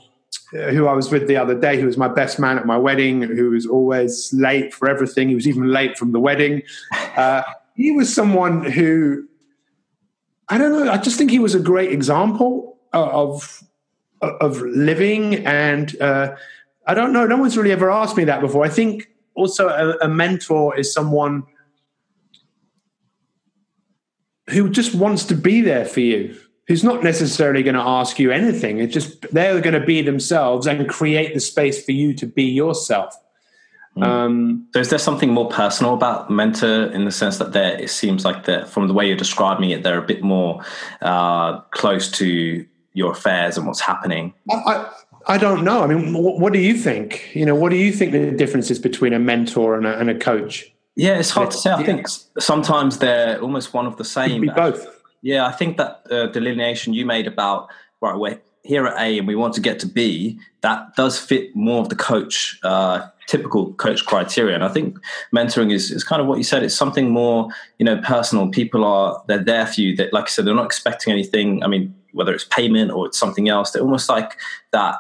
uh, 0.53 0.69
who 0.69 0.88
I 0.88 0.93
was 0.93 1.12
with 1.12 1.27
the 1.27 1.38
other 1.38 1.60
day, 1.60 1.79
who 1.79 1.88
was 1.88 1.97
my 1.97 2.08
best 2.08 2.39
man 2.39 2.58
at 2.58 2.65
my 2.65 2.77
wedding, 2.77 3.21
who 3.21 3.51
was 3.51 3.65
always 3.65 4.31
late 4.34 4.73
for 4.73 4.89
everything. 4.89 5.29
He 5.29 5.36
was 5.36 5.47
even 5.47 5.71
late 5.71 5.97
from 5.97 6.12
the 6.12 6.19
wedding. 6.19 6.62
Uh, 7.15 7.43
he 7.75 7.91
was 7.91 8.13
someone 8.13 8.63
who 8.63 9.27
I 10.49 10.58
don't 10.58 10.71
know. 10.71 10.91
I 10.91 10.97
just 10.97 11.17
think 11.17 11.31
he 11.31 11.39
was 11.39 11.55
a 11.55 11.60
great 11.60 11.91
example 11.91 12.77
of 12.93 13.63
of 14.21 14.62
living, 14.62 15.45
and 15.45 15.99
uh, 16.01 16.36
I 16.88 16.93
don't 16.93 17.13
know. 17.13 17.25
No 17.25 17.38
one's 17.38 17.58
really 17.58 17.71
ever 17.71 17.89
asked 17.89 18.17
me 18.17 18.23
that 18.25 18.41
before. 18.41 18.65
I 18.65 18.69
think 18.69 19.10
also 19.36 19.67
a, 19.69 20.06
a 20.06 20.08
mentor 20.08 20.78
is 20.78 20.93
someone 20.93 21.43
who 24.49 24.69
just 24.69 24.95
wants 24.95 25.23
to 25.25 25.36
be 25.36 25.62
there 25.62 25.86
for 25.86 25.99
you, 25.99 26.38
who's 26.67 26.84
not 26.84 27.04
necessarily 27.04 27.63
going 27.63 27.75
to 27.75 27.82
ask 27.82 28.19
you 28.19 28.32
anything. 28.32 28.80
It's 28.80 28.93
just 28.93 29.21
they're 29.34 29.60
going 29.62 29.80
to 29.80 29.86
be 29.86 30.01
themselves 30.01 30.67
and 30.67 30.88
create 30.88 31.34
the 31.34 31.39
space 31.39 31.84
for 31.84 31.91
you 31.91 32.13
to 32.15 32.25
be 32.25 32.43
yourself. 32.43 33.15
Mm. 33.97 34.04
Um, 34.04 34.67
so, 34.73 34.80
is 34.82 34.89
there 34.89 34.99
something 34.99 35.30
more 35.30 35.49
personal 35.49 35.93
about 35.93 36.30
mentor 36.30 36.91
in 36.91 37.06
the 37.06 37.12
sense 37.12 37.38
that 37.38 37.54
there 37.54 37.80
it 37.80 37.89
seems 37.89 38.25
like 38.25 38.43
that 38.45 38.67
from 38.67 38.88
the 38.88 38.93
way 38.93 39.08
you're 39.08 39.15
describing 39.15 39.69
it, 39.69 39.84
they're 39.84 39.97
a 39.97 40.06
bit 40.06 40.21
more 40.21 40.62
uh, 41.01 41.62
close 41.71 42.12
to 42.12 42.65
your 42.95 43.12
affairs 43.12 43.58
and 43.58 43.67
what's 43.67 43.81
happening? 43.81 44.34
I, 44.49 44.89
I 45.27 45.38
don't 45.38 45.63
know. 45.63 45.84
I 45.84 45.88
mean, 45.88 46.13
what, 46.13 46.39
what, 46.39 46.53
do 46.53 46.60
you 46.60 46.75
think? 46.75 47.29
You 47.36 47.45
know, 47.45 47.53
what 47.53 47.69
do 47.69 47.75
you 47.75 47.91
think 47.91 48.12
the 48.12 48.31
difference 48.31 48.71
is 48.71 48.79
between 48.79 49.13
a 49.13 49.19
mentor 49.19 49.75
and 49.75 49.86
a, 49.86 49.99
and 49.99 50.10
a 50.10 50.17
coach? 50.17 50.71
Yeah, 50.95 51.19
it's 51.19 51.29
hard 51.29 51.51
to 51.51 51.58
say. 51.58 51.71
I 51.71 51.79
yeah. 51.79 51.86
think 51.86 52.08
sometimes 52.39 52.99
they're 52.99 53.39
almost 53.41 53.73
one 53.73 53.86
of 53.86 53.97
the 53.97 54.05
same. 54.05 54.41
Be 54.41 54.49
both. 54.49 54.88
Yeah, 55.21 55.45
I 55.45 55.51
think 55.51 55.77
that 55.77 56.03
uh, 56.10 56.27
delineation 56.27 56.93
you 56.93 57.05
made 57.05 57.27
about 57.27 57.69
right, 58.01 58.17
we're 58.17 58.39
here 58.63 58.88
at 58.88 58.99
A 58.99 59.19
and 59.19 59.27
we 59.27 59.36
want 59.36 59.53
to 59.55 59.62
get 59.62 59.79
to 59.79 59.88
B. 59.88 60.39
That 60.62 60.95
does 60.95 61.19
fit 61.19 61.55
more 61.55 61.81
of 61.81 61.89
the 61.89 61.95
coach 61.95 62.60
uh, 62.63 63.08
typical 63.27 63.73
coach 63.73 64.05
criteria. 64.05 64.55
And 64.55 64.63
I 64.63 64.69
think 64.69 64.97
mentoring 65.34 65.71
is, 65.71 65.91
is 65.91 66.03
kind 66.03 66.21
of 66.21 66.27
what 66.27 66.38
you 66.38 66.43
said. 66.43 66.63
It's 66.63 66.75
something 66.75 67.10
more, 67.10 67.49
you 67.79 67.86
know, 67.86 67.97
personal. 68.01 68.49
People 68.49 68.84
are 68.86 69.23
they're 69.27 69.43
there 69.43 69.67
for 69.67 69.81
you. 69.81 69.95
That, 69.95 70.13
like 70.13 70.25
I 70.25 70.27
said, 70.27 70.45
they're 70.45 70.55
not 70.55 70.65
expecting 70.65 71.12
anything. 71.12 71.63
I 71.63 71.67
mean, 71.67 71.93
whether 72.15 72.34
it's 72.34 72.45
payment 72.45 72.91
or 72.91 73.06
it's 73.06 73.19
something 73.19 73.49
else, 73.49 73.71
they're 73.71 73.84
almost 73.84 74.10
like 74.10 74.38
that 74.71 74.95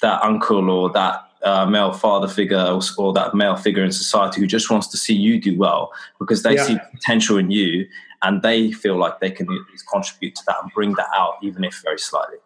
that 0.00 0.22
uncle 0.22 0.70
or 0.70 0.90
that 0.90 1.20
uh, 1.42 1.66
male 1.66 1.92
father 1.92 2.26
figure 2.26 2.58
or, 2.58 2.80
or, 2.96 3.12
that 3.12 3.34
male 3.34 3.54
figure 3.54 3.84
in 3.84 3.92
society 3.92 4.40
who 4.40 4.46
just 4.46 4.70
wants 4.70 4.86
to 4.86 4.96
see 4.96 5.14
you 5.14 5.38
do 5.38 5.58
well 5.58 5.92
because 6.18 6.42
they 6.42 6.54
yeah. 6.54 6.64
see 6.64 6.78
potential 6.90 7.36
in 7.36 7.50
you 7.50 7.86
and 8.22 8.40
they 8.40 8.72
feel 8.72 8.96
like 8.96 9.20
they 9.20 9.30
can 9.30 9.46
contribute 9.92 10.34
to 10.34 10.42
that 10.46 10.56
and 10.62 10.72
bring 10.72 10.94
that 10.94 11.08
out 11.14 11.34
even 11.42 11.62
if 11.62 11.82
very 11.82 11.98
slightly. 11.98 12.38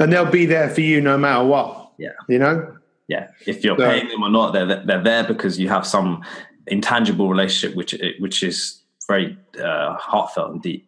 And 0.00 0.12
they'll 0.12 0.28
be 0.28 0.46
there 0.46 0.68
for 0.68 0.80
you 0.80 1.00
no 1.00 1.16
matter 1.16 1.44
what. 1.44 1.92
Yeah. 1.96 2.08
You 2.28 2.40
know? 2.40 2.76
Yeah. 3.06 3.28
If 3.46 3.62
you're 3.62 3.78
so, 3.78 3.88
paying 3.88 4.08
them 4.08 4.24
or 4.24 4.30
not 4.30 4.52
they're, 4.52 4.84
they're 4.84 5.02
there 5.02 5.22
because 5.22 5.60
you 5.60 5.68
have 5.68 5.86
some 5.86 6.24
intangible 6.66 7.28
relationship 7.28 7.76
which 7.76 7.94
which 8.18 8.42
is 8.42 8.82
very 9.06 9.38
uh, 9.62 9.94
heartfelt 9.94 10.50
and 10.50 10.60
deep 10.60 10.87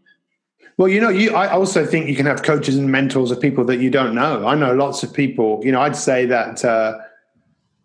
well, 0.76 0.88
you 0.88 1.00
know, 1.00 1.10
you, 1.10 1.34
I 1.34 1.50
also 1.50 1.84
think 1.84 2.08
you 2.08 2.16
can 2.16 2.26
have 2.26 2.42
coaches 2.42 2.76
and 2.76 2.90
mentors 2.90 3.30
of 3.30 3.40
people 3.40 3.64
that 3.66 3.80
you 3.80 3.90
don't 3.90 4.14
know. 4.14 4.46
I 4.46 4.54
know 4.54 4.74
lots 4.74 5.02
of 5.02 5.12
people. 5.12 5.60
You 5.62 5.72
know, 5.72 5.80
I'd 5.80 5.96
say 5.96 6.26
that 6.26 6.64
uh, 6.64 6.98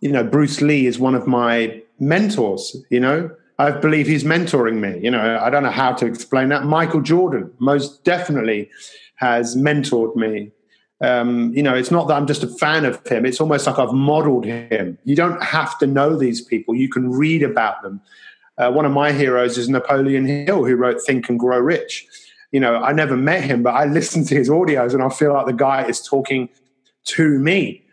you 0.01 0.11
know, 0.11 0.23
Bruce 0.23 0.61
Lee 0.61 0.85
is 0.85 0.99
one 0.99 1.15
of 1.15 1.27
my 1.27 1.81
mentors, 1.99 2.75
you 2.89 2.99
know. 2.99 3.31
I 3.57 3.71
believe 3.71 4.05
he's 4.05 4.23
mentoring 4.23 4.79
me. 4.79 4.99
You 5.01 5.09
know, 5.09 5.39
I 5.41 5.49
don't 5.49 5.63
know 5.63 5.71
how 5.71 5.93
to 5.93 6.05
explain 6.05 6.49
that. 6.49 6.65
Michael 6.65 7.01
Jordan 7.01 7.51
most 7.59 8.03
definitely 8.03 8.69
has 9.15 9.55
mentored 9.55 10.15
me. 10.15 10.51
Um, 11.01 11.53
you 11.53 11.63
know, 11.63 11.73
it's 11.73 11.91
not 11.91 12.07
that 12.07 12.15
I'm 12.15 12.27
just 12.27 12.43
a 12.43 12.47
fan 12.47 12.85
of 12.85 13.05
him. 13.07 13.25
It's 13.25 13.41
almost 13.41 13.65
like 13.65 13.79
I've 13.79 13.93
modeled 13.93 14.45
him. 14.45 14.97
You 15.05 15.15
don't 15.15 15.41
have 15.41 15.77
to 15.79 15.87
know 15.87 16.17
these 16.17 16.41
people. 16.41 16.75
You 16.75 16.89
can 16.89 17.11
read 17.11 17.43
about 17.43 17.81
them. 17.81 18.01
Uh, 18.57 18.71
one 18.71 18.85
of 18.85 18.91
my 18.91 19.11
heroes 19.11 19.57
is 19.57 19.69
Napoleon 19.69 20.25
Hill, 20.25 20.65
who 20.65 20.75
wrote 20.75 21.01
Think 21.01 21.29
and 21.29 21.39
Grow 21.39 21.59
Rich. 21.59 22.07
You 22.51 22.59
know, 22.59 22.75
I 22.75 22.93
never 22.93 23.17
met 23.17 23.43
him, 23.43 23.63
but 23.63 23.73
I 23.73 23.85
listen 23.85 24.25
to 24.25 24.35
his 24.35 24.49
audios 24.49 24.93
and 24.93 25.03
I 25.03 25.09
feel 25.09 25.33
like 25.33 25.45
the 25.45 25.53
guy 25.53 25.85
is 25.85 26.01
talking 26.01 26.49
to 27.05 27.39
me. 27.39 27.83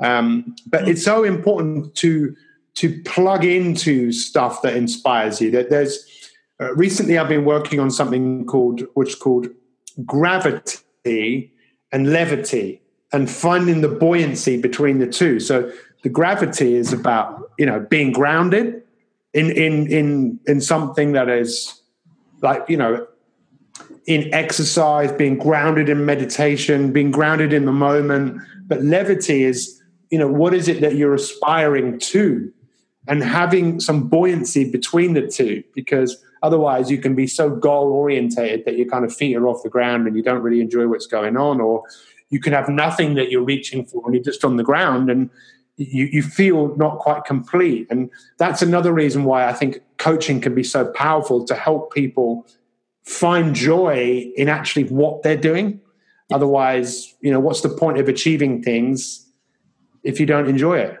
Um, 0.00 0.56
but 0.66 0.88
it's 0.88 1.04
so 1.04 1.24
important 1.24 1.94
to 1.96 2.34
to 2.74 3.02
plug 3.02 3.44
into 3.44 4.12
stuff 4.12 4.62
that 4.62 4.76
inspires 4.76 5.40
you. 5.40 5.50
That 5.50 5.70
there's 5.70 6.30
uh, 6.60 6.74
recently 6.74 7.18
I've 7.18 7.28
been 7.28 7.44
working 7.44 7.80
on 7.80 7.90
something 7.90 8.46
called 8.46 8.82
which 8.94 9.18
called 9.18 9.48
gravity 10.06 11.52
and 11.90 12.12
levity, 12.12 12.80
and 13.12 13.28
finding 13.28 13.80
the 13.80 13.88
buoyancy 13.88 14.60
between 14.60 14.98
the 14.98 15.06
two. 15.06 15.40
So 15.40 15.72
the 16.02 16.08
gravity 16.08 16.74
is 16.74 16.92
about 16.92 17.50
you 17.58 17.66
know 17.66 17.80
being 17.80 18.12
grounded 18.12 18.82
in 19.34 19.50
in 19.50 19.90
in 19.90 20.40
in 20.46 20.60
something 20.60 21.12
that 21.12 21.28
is 21.28 21.82
like 22.42 22.64
you 22.68 22.76
know 22.76 23.06
in 24.06 24.32
exercise, 24.32 25.12
being 25.12 25.38
grounded 25.38 25.88
in 25.88 26.04
meditation, 26.04 26.92
being 26.92 27.10
grounded 27.10 27.52
in 27.52 27.66
the 27.66 27.72
moment. 27.72 28.40
But 28.66 28.82
levity 28.82 29.44
is 29.44 29.78
you 30.10 30.18
know 30.18 30.28
what 30.28 30.54
is 30.54 30.68
it 30.68 30.80
that 30.80 30.96
you're 30.96 31.14
aspiring 31.14 31.98
to 31.98 32.52
and 33.06 33.22
having 33.22 33.80
some 33.80 34.08
buoyancy 34.08 34.70
between 34.70 35.14
the 35.14 35.26
two 35.26 35.62
because 35.74 36.22
otherwise 36.42 36.90
you 36.90 36.98
can 36.98 37.14
be 37.14 37.26
so 37.26 37.50
goal 37.50 37.92
orientated 37.92 38.64
that 38.64 38.76
your 38.76 38.86
kind 38.88 39.04
of 39.04 39.14
feet 39.14 39.36
are 39.36 39.48
off 39.48 39.62
the 39.62 39.68
ground 39.68 40.06
and 40.06 40.16
you 40.16 40.22
don't 40.22 40.42
really 40.42 40.60
enjoy 40.60 40.86
what's 40.86 41.06
going 41.06 41.36
on 41.36 41.60
or 41.60 41.82
you 42.30 42.40
can 42.40 42.52
have 42.52 42.68
nothing 42.68 43.14
that 43.14 43.30
you're 43.30 43.42
reaching 43.42 43.84
for 43.84 44.02
and 44.04 44.14
you're 44.14 44.24
just 44.24 44.44
on 44.44 44.56
the 44.56 44.62
ground 44.62 45.10
and 45.10 45.30
you, 45.76 46.04
you 46.06 46.22
feel 46.22 46.74
not 46.76 46.98
quite 46.98 47.24
complete 47.24 47.86
and 47.90 48.10
that's 48.36 48.62
another 48.62 48.92
reason 48.92 49.24
why 49.24 49.46
i 49.46 49.52
think 49.52 49.80
coaching 49.98 50.40
can 50.40 50.54
be 50.54 50.64
so 50.64 50.90
powerful 50.92 51.44
to 51.44 51.54
help 51.54 51.92
people 51.92 52.46
find 53.08 53.54
joy 53.54 54.30
in 54.36 54.48
actually 54.48 54.84
what 54.84 55.22
they're 55.22 55.36
doing 55.36 55.80
otherwise 56.30 57.14
you 57.20 57.30
know 57.32 57.40
what's 57.40 57.62
the 57.62 57.68
point 57.68 57.98
of 57.98 58.08
achieving 58.08 58.62
things 58.62 59.28
if 60.08 60.18
you 60.20 60.26
don't 60.26 60.48
enjoy 60.48 60.78
it. 60.78 60.98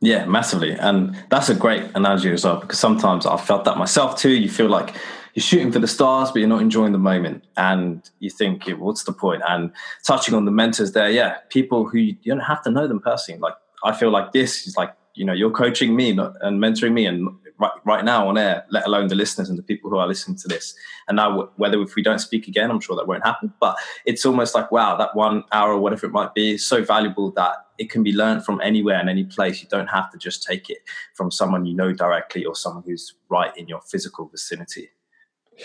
Yeah, 0.00 0.24
massively. 0.26 0.72
And 0.72 1.16
that's 1.30 1.48
a 1.48 1.54
great 1.54 1.82
analogy 1.94 2.30
as 2.30 2.44
well, 2.44 2.60
because 2.60 2.78
sometimes 2.78 3.26
I've 3.26 3.44
felt 3.44 3.64
that 3.64 3.78
myself 3.78 4.18
too. 4.18 4.30
You 4.30 4.48
feel 4.48 4.68
like 4.68 4.94
you're 5.34 5.42
shooting 5.42 5.72
for 5.72 5.78
the 5.78 5.88
stars, 5.88 6.30
but 6.30 6.38
you're 6.38 6.48
not 6.48 6.60
enjoying 6.60 6.92
the 6.92 6.98
moment. 6.98 7.44
And 7.56 8.08
you 8.20 8.30
think, 8.30 8.66
what's 8.68 9.04
the 9.04 9.12
point? 9.12 9.42
And 9.48 9.72
touching 10.06 10.34
on 10.34 10.44
the 10.44 10.50
mentors 10.50 10.92
there, 10.92 11.10
yeah, 11.10 11.38
people 11.50 11.86
who 11.86 11.98
you 11.98 12.16
don't 12.24 12.40
have 12.40 12.62
to 12.62 12.70
know 12.70 12.86
them 12.86 13.00
personally. 13.00 13.40
Like, 13.40 13.54
I 13.84 13.94
feel 13.94 14.10
like 14.10 14.32
this 14.32 14.66
is 14.66 14.76
like 14.76 14.94
you 15.14 15.24
know 15.24 15.32
you're 15.32 15.50
coaching 15.50 15.96
me 15.96 16.10
and 16.10 16.62
mentoring 16.62 16.92
me 16.92 17.06
and 17.06 17.28
right, 17.58 17.72
right 17.84 18.04
now 18.04 18.28
on 18.28 18.38
air 18.38 18.64
let 18.70 18.86
alone 18.86 19.08
the 19.08 19.14
listeners 19.14 19.48
and 19.48 19.58
the 19.58 19.62
people 19.62 19.90
who 19.90 19.96
are 19.96 20.06
listening 20.06 20.36
to 20.36 20.48
this 20.48 20.74
and 21.08 21.16
now 21.16 21.50
whether 21.56 21.80
if 21.82 21.94
we 21.94 22.02
don't 22.02 22.18
speak 22.18 22.48
again 22.48 22.70
i'm 22.70 22.80
sure 22.80 22.96
that 22.96 23.06
won't 23.06 23.24
happen 23.24 23.52
but 23.60 23.76
it's 24.04 24.24
almost 24.24 24.54
like 24.54 24.70
wow 24.70 24.96
that 24.96 25.14
one 25.14 25.42
hour 25.52 25.72
or 25.72 25.78
whatever 25.78 26.06
it 26.06 26.12
might 26.12 26.34
be 26.34 26.54
is 26.54 26.66
so 26.66 26.82
valuable 26.82 27.30
that 27.32 27.66
it 27.78 27.90
can 27.90 28.02
be 28.02 28.12
learned 28.12 28.44
from 28.44 28.60
anywhere 28.62 28.98
and 28.98 29.08
any 29.08 29.24
place 29.24 29.62
you 29.62 29.68
don't 29.68 29.88
have 29.88 30.10
to 30.10 30.18
just 30.18 30.42
take 30.42 30.70
it 30.70 30.78
from 31.14 31.30
someone 31.30 31.66
you 31.66 31.74
know 31.74 31.92
directly 31.92 32.44
or 32.44 32.54
someone 32.54 32.82
who's 32.86 33.14
right 33.28 33.56
in 33.56 33.68
your 33.68 33.80
physical 33.82 34.26
vicinity 34.28 34.90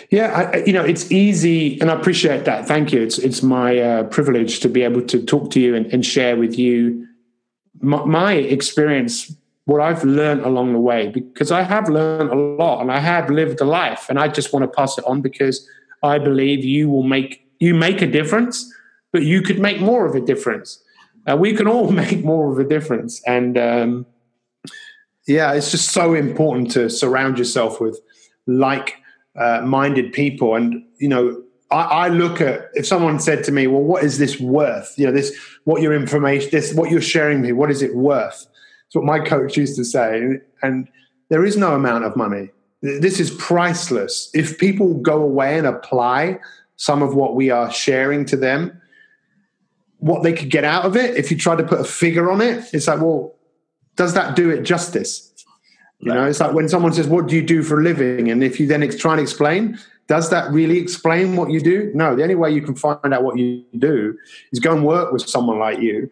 yeah, 0.09 0.49
I, 0.53 0.63
you 0.63 0.71
know, 0.71 0.85
it's 0.85 1.11
easy, 1.11 1.77
and 1.81 1.91
I 1.91 1.95
appreciate 1.95 2.45
that. 2.45 2.65
Thank 2.65 2.93
you. 2.93 3.01
It's 3.01 3.17
it's 3.17 3.43
my 3.43 3.77
uh, 3.77 4.03
privilege 4.05 4.61
to 4.61 4.69
be 4.69 4.83
able 4.83 5.01
to 5.01 5.21
talk 5.21 5.51
to 5.51 5.59
you 5.59 5.75
and, 5.75 5.85
and 5.87 6.05
share 6.05 6.37
with 6.37 6.57
you 6.57 7.05
my, 7.81 8.03
my, 8.05 8.33
experience, 8.33 9.35
what 9.71 9.81
I've 9.81 10.03
learned 10.03 10.41
along 10.41 10.73
the 10.73 10.79
way, 10.79 11.07
because 11.07 11.51
I 11.51 11.61
have 11.61 11.87
learned 11.89 12.29
a 12.29 12.35
lot 12.35 12.81
and 12.81 12.91
I 12.91 12.99
have 12.99 13.29
lived 13.29 13.61
a 13.61 13.65
life, 13.65 14.07
and 14.09 14.19
I 14.19 14.27
just 14.27 14.53
want 14.53 14.63
to 14.63 14.67
pass 14.67 14.97
it 14.97 15.05
on 15.05 15.21
because 15.21 15.67
I 16.03 16.19
believe 16.19 16.65
you 16.65 16.89
will 16.89 17.03
make 17.03 17.45
you 17.59 17.73
make 17.73 18.01
a 18.01 18.07
difference, 18.07 18.71
but 19.13 19.23
you 19.23 19.41
could 19.41 19.59
make 19.59 19.79
more 19.79 20.05
of 20.05 20.15
a 20.15 20.21
difference. 20.21 20.83
Uh, 21.29 21.37
we 21.37 21.53
can 21.53 21.67
all 21.67 21.91
make 22.03 22.23
more 22.23 22.51
of 22.51 22.59
a 22.59 22.67
difference, 22.67 23.21
and 23.25 23.57
um, 23.57 24.05
yeah, 25.27 25.53
it's 25.53 25.71
just 25.71 25.91
so 25.91 26.13
important 26.13 26.71
to 26.71 26.89
surround 26.89 27.37
yourself 27.37 27.79
with 27.79 27.99
like 28.47 28.97
uh, 29.39 29.61
minded 29.61 30.13
people. 30.13 30.55
And, 30.55 30.83
you 30.99 31.07
know, 31.07 31.41
I, 31.71 31.81
I, 31.83 32.07
look 32.09 32.41
at 32.41 32.69
if 32.73 32.85
someone 32.85 33.19
said 33.19 33.43
to 33.45 33.51
me, 33.51 33.67
well, 33.67 33.83
what 33.83 34.03
is 34.03 34.17
this 34.17 34.39
worth? 34.39 34.93
You 34.97 35.05
know, 35.05 35.13
this, 35.13 35.35
what 35.63 35.81
your 35.81 35.93
information, 35.93 36.49
this, 36.51 36.73
what 36.73 36.91
you're 36.91 37.01
sharing 37.01 37.41
me, 37.41 37.51
what 37.51 37.71
is 37.71 37.81
it 37.81 37.95
worth? 37.95 38.45
It's 38.91 38.95
what 38.97 39.05
my 39.05 39.19
coach 39.21 39.55
used 39.55 39.77
to 39.77 39.85
say. 39.85 40.39
And, 40.61 40.89
there 41.29 41.45
is 41.45 41.55
no 41.55 41.75
amount 41.75 42.03
of 42.03 42.17
money. 42.17 42.49
This 42.81 43.17
is 43.21 43.31
priceless. 43.31 44.29
If 44.33 44.57
people 44.57 44.95
go 44.95 45.21
away 45.21 45.57
and 45.57 45.65
apply 45.65 46.39
some 46.75 47.01
of 47.01 47.15
what 47.15 47.35
we 47.35 47.49
are 47.49 47.71
sharing 47.71 48.25
to 48.25 48.35
them, 48.35 48.81
what 49.99 50.23
they 50.23 50.33
could 50.33 50.49
get 50.49 50.65
out 50.65 50.83
of 50.83 50.97
it, 50.97 51.15
if 51.15 51.31
you 51.31 51.37
try 51.37 51.55
to 51.55 51.63
put 51.63 51.79
a 51.79 51.85
figure 51.85 52.29
on 52.29 52.41
it, 52.41 52.65
it's 52.73 52.85
like, 52.85 52.99
well, 52.99 53.33
does 53.95 54.13
that 54.13 54.35
do 54.35 54.49
it 54.49 54.63
justice? 54.63 55.31
You 55.99 56.13
know, 56.13 56.25
it's 56.25 56.41
like 56.41 56.51
when 56.51 56.67
someone 56.67 56.91
says, 56.91 57.07
What 57.07 57.27
do 57.27 57.35
you 57.37 57.43
do 57.43 57.63
for 57.63 57.79
a 57.79 57.83
living? 57.83 58.29
And 58.29 58.43
if 58.43 58.59
you 58.59 58.67
then 58.67 58.85
try 58.97 59.13
and 59.13 59.21
explain, 59.21 59.79
does 60.07 60.29
that 60.31 60.51
really 60.51 60.79
explain 60.79 61.37
what 61.37 61.49
you 61.51 61.61
do? 61.61 61.93
No, 61.95 62.13
the 62.13 62.23
only 62.23 62.35
way 62.35 62.51
you 62.51 62.61
can 62.61 62.75
find 62.75 63.13
out 63.13 63.23
what 63.23 63.37
you 63.37 63.63
do 63.77 64.17
is 64.51 64.59
go 64.59 64.73
and 64.73 64.83
work 64.85 65.13
with 65.13 65.21
someone 65.29 65.59
like 65.59 65.79
you 65.79 66.09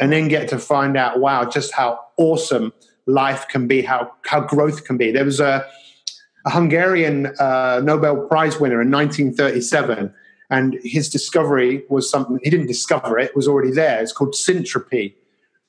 and 0.00 0.12
then 0.12 0.28
get 0.28 0.48
to 0.48 0.58
find 0.58 0.96
out, 0.96 1.20
wow, 1.20 1.44
just 1.44 1.72
how 1.72 2.00
awesome 2.16 2.72
life 3.06 3.48
can 3.48 3.66
be, 3.66 3.82
how, 3.82 4.12
how 4.26 4.40
growth 4.40 4.84
can 4.84 4.96
be. 4.96 5.10
There 5.10 5.24
was 5.24 5.40
a, 5.40 5.66
a 6.46 6.50
Hungarian 6.50 7.26
uh, 7.38 7.80
Nobel 7.82 8.26
Prize 8.26 8.60
winner 8.60 8.80
in 8.80 8.90
1937, 8.90 10.12
and 10.50 10.78
his 10.82 11.08
discovery 11.08 11.84
was 11.88 12.10
something 12.10 12.38
he 12.42 12.50
didn't 12.50 12.66
discover 12.66 13.18
it, 13.18 13.30
it 13.30 13.36
was 13.36 13.48
already 13.48 13.72
there. 13.72 14.00
It's 14.00 14.12
called 14.12 14.34
syntropy, 14.34 15.14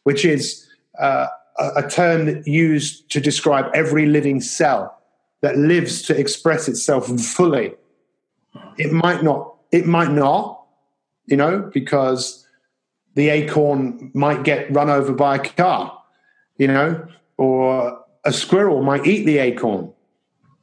which 0.03 0.23
is 0.23 0.67
uh, 0.99 1.27
a, 1.57 1.87
term 1.89 2.41
used 2.45 3.09
to 3.11 3.19
describe 3.19 3.69
every 3.73 4.05
living 4.05 4.41
cell 4.41 4.97
that 5.41 5.57
lives 5.57 6.01
to 6.03 6.17
express 6.17 6.67
itself 6.67 7.07
fully. 7.19 7.73
It 8.77 8.91
might 8.91 9.23
not, 9.23 9.55
it 9.71 9.85
might 9.85 10.11
not, 10.11 10.63
you 11.25 11.37
know, 11.37 11.69
because 11.73 12.38
the 13.15 13.29
acorn 13.29 14.11
might 14.13 14.43
get 14.43 14.71
run 14.73 14.89
over 14.89 15.13
by 15.13 15.35
a 15.35 15.39
car, 15.39 16.01
you 16.57 16.67
know, 16.67 17.07
or 17.37 18.03
a 18.25 18.33
squirrel 18.33 18.83
might 18.83 19.05
eat 19.07 19.25
the 19.25 19.37
acorn, 19.37 19.91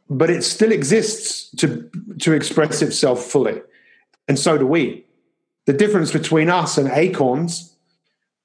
but 0.09 0.31
it 0.31 0.43
still 0.43 0.73
exists 0.73 1.51
to, 1.57 1.91
to 2.21 2.33
express 2.33 2.83
itself 2.83 3.25
fully. 3.25 3.61
And 4.29 4.39
so 4.39 4.59
do 4.59 4.67
we. 4.67 5.05
The 5.67 5.73
difference 5.73 6.13
between 6.13 6.49
us 6.49 6.79
and 6.79 6.89
acorns 6.91 7.77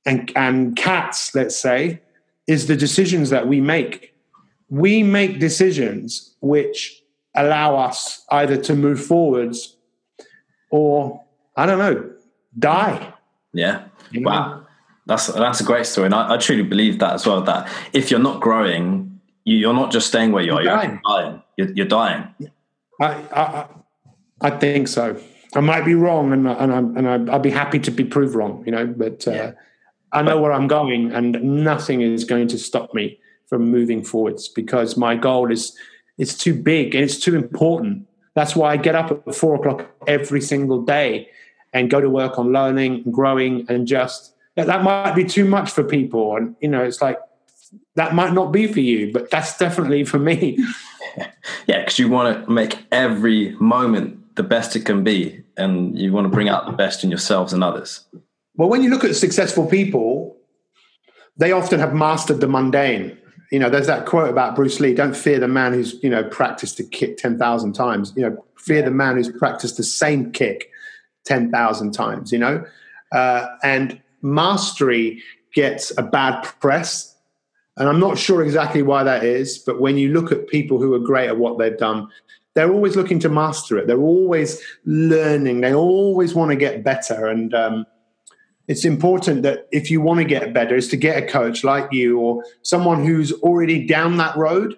and, 0.06 0.32
and 0.36 0.76
cats, 0.76 1.36
let's 1.36 1.58
say, 1.58 2.02
is 2.48 2.68
the 2.68 2.76
decisions 2.76 3.30
that 3.30 3.48
we 3.48 3.62
make. 3.62 4.16
We 4.70 5.04
make 5.04 5.40
decisions 5.40 6.36
which 6.42 7.04
allow 7.36 7.76
us 7.76 8.26
either 8.32 8.58
to 8.58 8.76
move 8.76 9.04
forwards 9.04 9.76
or, 10.72 11.24
I 11.56 11.66
don't 11.66 11.80
know, 11.80 12.12
die. 12.58 13.14
Yeah. 13.54 13.84
You? 14.12 14.24
Wow. 14.24 14.66
That's, 15.06 15.28
that's 15.28 15.62
a 15.62 15.64
great 15.64 15.86
story. 15.86 16.06
And 16.06 16.16
I, 16.16 16.34
I, 16.34 16.38
truly 16.38 16.64
believe 16.64 17.00
that 17.00 17.14
as 17.14 17.26
well, 17.26 17.42
that 17.42 17.68
if 17.92 18.12
you're 18.12 18.20
not 18.20 18.40
growing, 18.40 19.20
you're 19.44 19.74
not 19.74 19.92
just 19.92 20.08
staying 20.08 20.32
where 20.32 20.44
you 20.44 20.54
are, 20.54 20.62
you're, 20.62 20.76
dying. 20.76 21.02
You're 21.04 21.22
dying. 21.22 21.42
You're, 21.58 21.72
you're 21.72 21.86
dying. 21.88 22.28
I, 23.02 23.08
I, 23.08 23.68
I 24.42 24.50
think 24.52 24.88
so. 24.88 25.20
I 25.54 25.60
might 25.60 25.84
be 25.84 25.96
wrong, 25.96 26.32
and 26.32 26.48
and 26.48 26.72
I'm, 26.72 26.98
and 26.98 27.30
I'd 27.30 27.42
be 27.42 27.50
happy 27.50 27.80
to 27.80 27.92
be 27.92 28.06
proved 28.06 28.36
wrong, 28.36 28.64
you 28.66 28.72
know. 28.72 28.86
But 28.86 29.28
uh, 29.28 29.32
yeah. 29.32 29.52
I 30.14 30.22
know 30.22 30.40
where 30.40 30.54
I'm 30.54 30.68
going, 30.68 31.12
and 31.12 31.42
nothing 31.64 32.02
is 32.02 32.24
going 32.24 32.48
to 32.50 32.58
stop 32.58 32.94
me 32.94 33.20
from 33.48 33.70
moving 33.70 34.04
forwards 34.04 34.48
because 34.48 34.96
my 34.96 35.16
goal 35.16 35.52
is 35.52 35.76
it's 36.18 36.38
too 36.38 36.54
big 36.54 36.96
and 36.96 37.04
it's 37.04 37.20
too 37.20 37.36
important. 37.36 38.08
That's 38.34 38.56
why 38.56 38.72
I 38.72 38.78
get 38.78 38.96
up 38.96 39.12
at 39.28 39.36
four 39.36 39.56
o'clock 39.56 39.92
every 40.08 40.40
single 40.40 40.82
day 40.82 41.30
and 41.74 41.90
go 41.90 42.02
to 42.02 42.10
work 42.10 42.38
on 42.38 42.52
learning 42.52 43.04
and 43.06 43.14
growing 43.14 43.66
and 43.70 43.88
just 43.88 44.36
that 44.56 44.84
might 44.84 45.16
be 45.16 45.24
too 45.24 45.46
much 45.46 45.72
for 45.72 45.84
people. 45.84 46.36
And 46.36 46.56
you 46.60 46.68
know, 46.68 46.84
it's 46.84 47.02
like 47.02 47.20
that 47.96 48.14
might 48.14 48.34
not 48.34 48.52
be 48.52 48.68
for 48.68 48.80
you, 48.80 49.12
but 49.12 49.30
that's 49.30 49.58
definitely 49.58 50.04
for 50.04 50.20
me. 50.20 50.58
yeah, 51.68 51.80
because 51.80 52.00
you 52.00 52.10
want 52.10 52.46
to 52.46 52.52
make 52.52 52.86
every 52.92 53.56
moment 53.60 54.36
the 54.36 54.44
best 54.44 54.76
it 54.76 54.86
can 54.86 55.04
be, 55.04 55.44
and 55.58 55.98
you 55.98 56.12
want 56.12 56.26
to 56.26 56.30
bring 56.30 56.50
out 56.50 56.66
the 56.66 56.72
best 56.72 57.04
in 57.04 57.10
yourselves 57.10 57.54
and 57.54 57.64
others. 57.64 58.06
Well, 58.56 58.70
when 58.70 58.84
you 58.84 58.90
look 58.90 59.04
at 59.04 59.16
successful 59.16 59.66
people, 59.66 60.38
they 61.38 61.52
often 61.52 61.80
have 61.80 61.94
mastered 61.94 62.42
the 62.42 62.48
mundane. 62.48 63.18
You 63.52 63.60
know, 63.60 63.70
there's 63.70 63.88
that 63.88 64.06
quote 64.06 64.30
about 64.30 64.56
Bruce 64.56 64.80
Lee: 64.80 64.94
"Don't 64.94 65.16
fear 65.16 65.40
the 65.40 65.48
man 65.48 65.74
who's 65.74 66.02
you 66.04 66.10
know 66.10 66.24
practiced 66.24 66.80
a 66.80 66.84
kick 66.84 67.18
ten 67.18 67.38
thousand 67.38 67.74
times. 67.74 68.14
You 68.16 68.30
know, 68.30 68.46
fear 68.58 68.82
the 68.82 68.92
man 68.92 69.16
who's 69.16 69.30
practiced 69.30 69.78
the 69.78 69.84
same 69.84 70.32
kick 70.32 70.71
ten 71.26 71.52
thousand 71.52 71.92
times." 71.92 72.32
You 72.32 72.40
know, 72.40 72.66
uh, 73.12 73.48
and 73.64 74.02
mastery 74.22 75.22
gets 75.54 75.96
a 75.98 76.04
bad 76.04 76.42
press, 76.60 77.16
and 77.78 77.90
I'm 77.90 78.00
not 78.00 78.18
sure 78.18 78.44
exactly 78.44 78.82
why 78.82 79.04
that 79.04 79.24
is. 79.24 79.58
But 79.58 79.82
when 79.82 79.98
you 79.98 80.14
look 80.14 80.32
at 80.32 80.48
people 80.48 80.80
who 80.80 80.94
are 80.94 81.00
great 81.00 81.28
at 81.28 81.38
what 81.38 81.58
they've 81.58 81.78
done, 81.78 82.08
they're 82.54 82.72
always 82.72 82.96
looking 82.96 83.20
to 83.20 83.30
master 83.30 83.78
it. 83.78 83.88
They're 83.88 84.00
always 84.00 84.62
learning. 84.86 85.62
They 85.62 85.74
always 85.74 86.34
want 86.34 86.52
to 86.52 86.58
get 86.58 86.84
better, 86.84 87.28
and 87.28 87.54
um, 87.54 87.86
it's 88.68 88.86
important 88.86 89.44
that 89.44 89.68
if 89.72 89.92
you 89.92 90.00
want 90.00 90.20
to 90.20 90.26
get 90.26 90.54
better 90.54 90.76
is 90.76 90.88
to 90.90 90.98
get 90.98 91.22
a 91.22 91.28
coach 91.28 91.64
like 91.64 91.92
you 91.92 92.20
or 92.20 92.44
someone 92.62 93.06
who's 93.06 93.34
already 93.42 93.86
down 93.86 94.18
that 94.18 94.36
road 94.38 94.78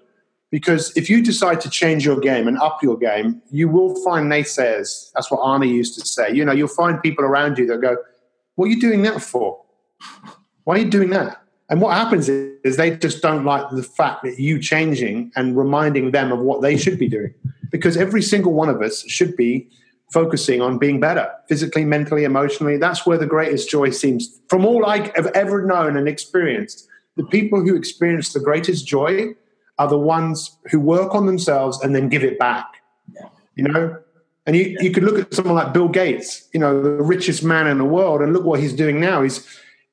because 0.54 0.96
if 0.96 1.10
you 1.10 1.24
decide 1.24 1.60
to 1.60 1.68
change 1.68 2.06
your 2.06 2.20
game 2.20 2.48
and 2.48 2.60
up 2.60 2.84
your 2.84 2.96
game 2.96 3.42
you 3.50 3.68
will 3.68 3.96
find 4.04 4.32
naysayers. 4.32 5.12
That's 5.14 5.32
what 5.32 5.40
arnie 5.40 5.68
used 5.68 6.00
to 6.00 6.06
say. 6.06 6.32
You 6.32 6.46
know 6.46 6.54
you'll 6.54 6.68
find 6.84 7.02
people 7.02 7.26
around 7.26 7.58
you 7.58 7.66
that 7.66 7.82
go 7.82 7.98
what 8.56 8.66
are 8.66 8.70
you 8.70 8.80
doing 8.80 9.02
that 9.02 9.20
for? 9.22 9.60
Why 10.64 10.76
are 10.76 10.80
you 10.80 10.92
doing 10.92 11.10
that? 11.10 11.42
And 11.70 11.82
what 11.82 11.96
happens 11.96 12.30
is 12.30 12.78
they 12.78 12.96
just 12.96 13.24
don't 13.24 13.46
like 13.46 13.68
the 13.72 13.82
fact 13.82 14.22
that 14.24 14.40
you 14.40 14.60
changing 14.60 15.32
and 15.36 15.58
reminding 15.58 16.12
them 16.12 16.32
of 16.32 16.38
what 16.40 16.62
they 16.62 16.78
should 16.78 17.00
be 17.00 17.10
doing. 17.10 17.34
Because 17.72 17.98
every 17.98 18.22
single 18.22 18.54
one 18.54 18.70
of 18.70 18.80
us 18.84 19.04
should 19.10 19.36
be 19.36 19.68
focusing 20.12 20.62
on 20.62 20.78
being 20.78 21.00
better 21.00 21.32
physically, 21.50 21.84
mentally, 21.84 22.26
emotionally. 22.26 22.78
That's 22.78 23.08
where 23.08 23.18
the 23.18 23.26
greatest 23.26 23.72
joy 23.72 23.90
seems. 23.90 24.40
From 24.50 24.68
all 24.68 24.86
I 24.86 25.12
have 25.16 25.26
ever 25.34 25.66
known 25.66 25.98
and 25.98 26.08
experienced, 26.08 26.88
the 27.16 27.26
people 27.26 27.62
who 27.62 27.76
experience 27.76 28.34
the 28.34 28.40
greatest 28.40 28.86
joy 28.86 29.34
are 29.84 29.90
the 29.90 29.98
ones 29.98 30.58
who 30.72 30.80
work 30.80 31.14
on 31.14 31.26
themselves 31.26 31.82
and 31.82 31.94
then 31.94 32.08
give 32.08 32.24
it 32.24 32.40
back. 32.40 32.68
Yeah. 33.14 33.28
You 33.56 33.64
know? 33.66 33.98
And 34.46 34.56
you, 34.56 34.78
you 34.80 34.92
could 34.92 35.04
look 35.04 35.20
at 35.20 35.34
someone 35.34 35.56
like 35.56 35.74
Bill 35.74 35.90
Gates, 35.90 36.48
you 36.54 36.60
know, 36.60 36.82
the 36.82 37.04
richest 37.04 37.44
man 37.44 37.68
in 37.68 37.78
the 37.78 37.86
world, 37.86 38.22
and 38.22 38.34
look 38.34 38.46
what 38.46 38.60
he's 38.60 38.74
doing 38.74 39.00
now. 39.00 39.22
He's 39.22 39.46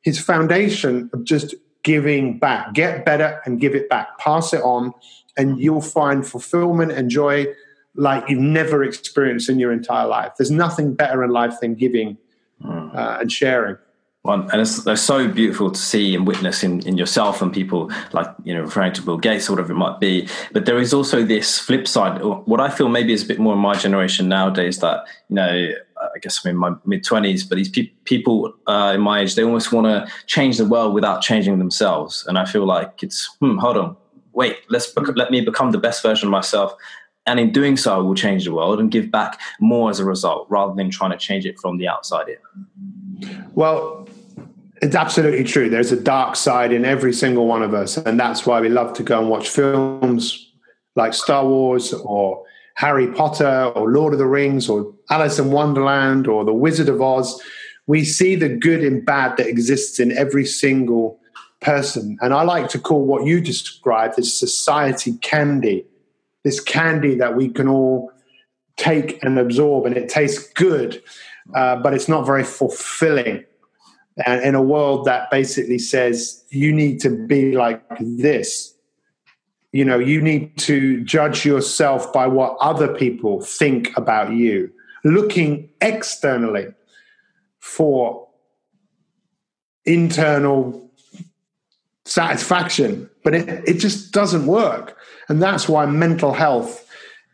his 0.02 0.18
foundation 0.18 1.10
of 1.12 1.24
just 1.24 1.54
giving 1.82 2.38
back. 2.38 2.72
Get 2.72 3.04
better 3.04 3.40
and 3.44 3.60
give 3.60 3.74
it 3.74 3.88
back. 3.88 4.18
Pass 4.18 4.52
it 4.52 4.62
on, 4.62 4.92
and 5.36 5.60
you'll 5.60 5.80
find 5.80 6.26
fulfillment 6.26 6.92
and 6.92 7.10
joy 7.10 7.46
like 7.94 8.28
you've 8.28 8.40
never 8.40 8.82
experienced 8.82 9.48
in 9.48 9.58
your 9.58 9.72
entire 9.72 10.06
life. 10.06 10.32
There's 10.38 10.50
nothing 10.50 10.94
better 10.94 11.22
in 11.22 11.30
life 11.30 11.60
than 11.60 11.74
giving 11.74 12.16
mm. 12.62 12.94
uh, 12.94 13.18
and 13.20 13.30
sharing. 13.30 13.76
Well, 14.22 14.46
and 14.52 14.60
it's, 14.60 14.86
it's, 14.86 15.00
so 15.00 15.28
beautiful 15.28 15.70
to 15.70 15.80
see 15.80 16.14
and 16.14 16.26
witness 16.26 16.62
in, 16.62 16.86
in 16.86 16.98
yourself 16.98 17.40
and 17.40 17.50
people 17.50 17.90
like, 18.12 18.26
you 18.44 18.52
know, 18.52 18.60
referring 18.60 18.92
to 18.92 19.02
Bill 19.02 19.16
Gates 19.16 19.48
or 19.48 19.54
whatever 19.54 19.72
it 19.72 19.76
might 19.76 19.98
be. 19.98 20.28
But 20.52 20.66
there 20.66 20.78
is 20.78 20.92
also 20.92 21.24
this 21.24 21.58
flip 21.58 21.88
side. 21.88 22.22
What 22.22 22.60
I 22.60 22.68
feel 22.68 22.90
maybe 22.90 23.14
is 23.14 23.22
a 23.22 23.26
bit 23.26 23.38
more 23.38 23.54
in 23.54 23.60
my 23.60 23.74
generation 23.76 24.28
nowadays 24.28 24.80
that, 24.80 25.06
you 25.30 25.36
know, 25.36 25.72
I 25.98 26.18
guess 26.20 26.44
I'm 26.44 26.50
in 26.50 26.56
my 26.58 26.72
mid 26.84 27.02
twenties, 27.02 27.44
but 27.44 27.56
these 27.56 27.70
pe- 27.70 27.92
people 28.04 28.52
uh, 28.66 28.92
in 28.94 29.00
my 29.00 29.20
age, 29.20 29.36
they 29.36 29.42
almost 29.42 29.72
want 29.72 29.86
to 29.86 30.12
change 30.26 30.58
the 30.58 30.66
world 30.66 30.92
without 30.92 31.22
changing 31.22 31.58
themselves. 31.58 32.26
And 32.26 32.36
I 32.36 32.44
feel 32.44 32.66
like 32.66 33.02
it's, 33.02 33.24
hmm, 33.40 33.56
hold 33.56 33.78
on, 33.78 33.96
wait, 34.34 34.58
let's 34.68 34.86
bec- 34.88 35.16
let 35.16 35.30
me 35.30 35.40
become 35.40 35.70
the 35.70 35.78
best 35.78 36.02
version 36.02 36.28
of 36.28 36.30
myself. 36.30 36.74
And 37.26 37.40
in 37.40 37.52
doing 37.52 37.78
so, 37.78 37.94
I 37.94 37.98
will 37.98 38.14
change 38.14 38.44
the 38.44 38.52
world 38.52 38.80
and 38.80 38.90
give 38.90 39.10
back 39.10 39.40
more 39.60 39.88
as 39.88 39.98
a 39.98 40.04
result, 40.04 40.46
rather 40.50 40.74
than 40.74 40.90
trying 40.90 41.12
to 41.12 41.18
change 41.18 41.46
it 41.46 41.58
from 41.58 41.78
the 41.78 41.88
outside 41.88 42.28
in. 42.28 43.40
Well, 43.54 44.08
it's 44.80 44.94
absolutely 44.94 45.44
true. 45.44 45.68
There's 45.68 45.92
a 45.92 46.00
dark 46.00 46.36
side 46.36 46.72
in 46.72 46.84
every 46.84 47.12
single 47.12 47.46
one 47.46 47.62
of 47.62 47.74
us, 47.74 47.96
and 47.96 48.18
that's 48.18 48.46
why 48.46 48.60
we 48.60 48.68
love 48.68 48.92
to 48.94 49.02
go 49.02 49.18
and 49.18 49.28
watch 49.28 49.48
films 49.48 50.52
like 50.96 51.14
Star 51.14 51.46
Wars 51.46 51.92
or 51.92 52.44
Harry 52.76 53.08
Potter 53.12 53.72
or 53.74 53.90
Lord 53.90 54.12
of 54.12 54.18
the 54.18 54.26
Rings 54.26 54.68
or 54.68 54.92
Alice 55.10 55.38
in 55.38 55.50
Wonderland 55.50 56.26
or 56.26 56.44
The 56.44 56.54
Wizard 56.54 56.88
of 56.88 57.00
Oz. 57.00 57.40
We 57.86 58.04
see 58.04 58.36
the 58.36 58.48
good 58.48 58.82
and 58.82 59.04
bad 59.04 59.36
that 59.36 59.48
exists 59.48 59.98
in 59.98 60.16
every 60.16 60.46
single 60.46 61.20
person. 61.60 62.16
And 62.20 62.32
I 62.32 62.42
like 62.42 62.68
to 62.70 62.78
call 62.78 63.04
what 63.04 63.26
you 63.26 63.40
described 63.40 64.18
as 64.18 64.32
society 64.32 65.16
candy 65.18 65.84
this 66.44 66.60
candy 66.60 67.14
that 67.16 67.36
we 67.36 67.48
can 67.48 67.68
all 67.68 68.12
take 68.76 69.22
and 69.22 69.38
absorb, 69.38 69.86
and 69.86 69.96
it 69.96 70.08
tastes 70.08 70.50
good, 70.54 71.02
uh, 71.54 71.76
but 71.76 71.92
it's 71.92 72.08
not 72.08 72.24
very 72.24 72.44
fulfilling. 72.44 73.44
And 74.26 74.42
in 74.42 74.54
a 74.54 74.62
world 74.62 75.04
that 75.06 75.30
basically 75.30 75.78
says 75.78 76.44
you 76.50 76.72
need 76.72 77.00
to 77.00 77.10
be 77.10 77.52
like 77.52 77.82
this, 78.00 78.74
you 79.72 79.84
know 79.84 79.98
you 79.98 80.20
need 80.20 80.56
to 80.58 81.02
judge 81.04 81.44
yourself 81.44 82.12
by 82.12 82.26
what 82.26 82.56
other 82.60 82.94
people 82.94 83.40
think 83.40 83.96
about 83.96 84.32
you. 84.32 84.70
Looking 85.04 85.70
externally 85.80 86.74
for 87.58 88.28
internal 89.86 90.90
satisfaction 92.04 93.10
but 93.22 93.34
it, 93.34 93.68
it 93.68 93.74
just 93.74 94.12
doesn't 94.12 94.46
work. 94.46 94.96
And 95.28 95.42
that's 95.42 95.68
why 95.68 95.86
mental 95.86 96.32
health 96.32 96.86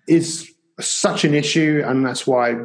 is 0.08 0.50
such 0.80 1.24
an 1.24 1.34
issue 1.34 1.82
and 1.84 2.04
that's 2.04 2.26
why 2.26 2.56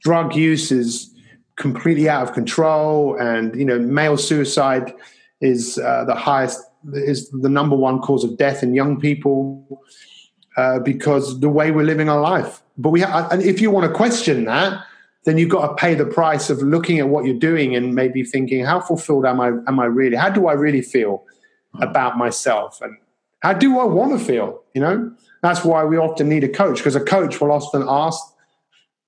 drug 0.00 0.34
use 0.34 0.72
is 0.72 1.12
completely 1.56 2.08
out 2.08 2.22
of 2.22 2.32
control 2.34 3.16
and 3.18 3.56
you 3.56 3.64
know 3.64 3.78
male 3.78 4.16
suicide 4.16 4.92
is 5.40 5.78
uh, 5.78 6.04
the 6.04 6.14
highest 6.14 6.60
is 6.92 7.28
the 7.30 7.48
number 7.48 7.74
one 7.74 7.98
cause 8.00 8.24
of 8.24 8.36
death 8.36 8.62
in 8.62 8.74
young 8.74 9.00
people 9.00 9.82
uh, 10.56 10.78
because 10.80 11.40
the 11.40 11.48
way 11.48 11.70
we're 11.70 11.84
living 11.84 12.08
our 12.08 12.20
life. 12.20 12.62
But 12.78 12.90
we, 12.90 13.00
ha- 13.00 13.28
and 13.30 13.42
if 13.42 13.60
you 13.60 13.70
want 13.70 13.90
to 13.90 13.94
question 13.94 14.44
that, 14.44 14.82
then 15.24 15.38
you've 15.38 15.50
got 15.50 15.68
to 15.68 15.74
pay 15.74 15.94
the 15.94 16.06
price 16.06 16.50
of 16.50 16.62
looking 16.62 16.98
at 16.98 17.08
what 17.08 17.24
you're 17.24 17.38
doing 17.38 17.74
and 17.74 17.94
maybe 17.94 18.22
thinking, 18.22 18.64
how 18.64 18.80
fulfilled 18.80 19.26
am 19.26 19.40
I? 19.40 19.48
Am 19.66 19.80
I 19.80 19.86
really? 19.86 20.16
How 20.16 20.30
do 20.30 20.46
I 20.46 20.52
really 20.52 20.82
feel 20.82 21.24
about 21.80 22.16
myself? 22.16 22.80
And 22.80 22.96
how 23.40 23.52
do 23.52 23.78
I 23.78 23.84
want 23.84 24.18
to 24.18 24.24
feel? 24.24 24.62
You 24.74 24.80
know, 24.82 25.12
that's 25.42 25.64
why 25.64 25.84
we 25.84 25.96
often 25.96 26.28
need 26.28 26.44
a 26.44 26.48
coach 26.48 26.78
because 26.78 26.94
a 26.94 27.00
coach 27.00 27.40
will 27.40 27.50
often 27.50 27.84
ask 27.86 28.22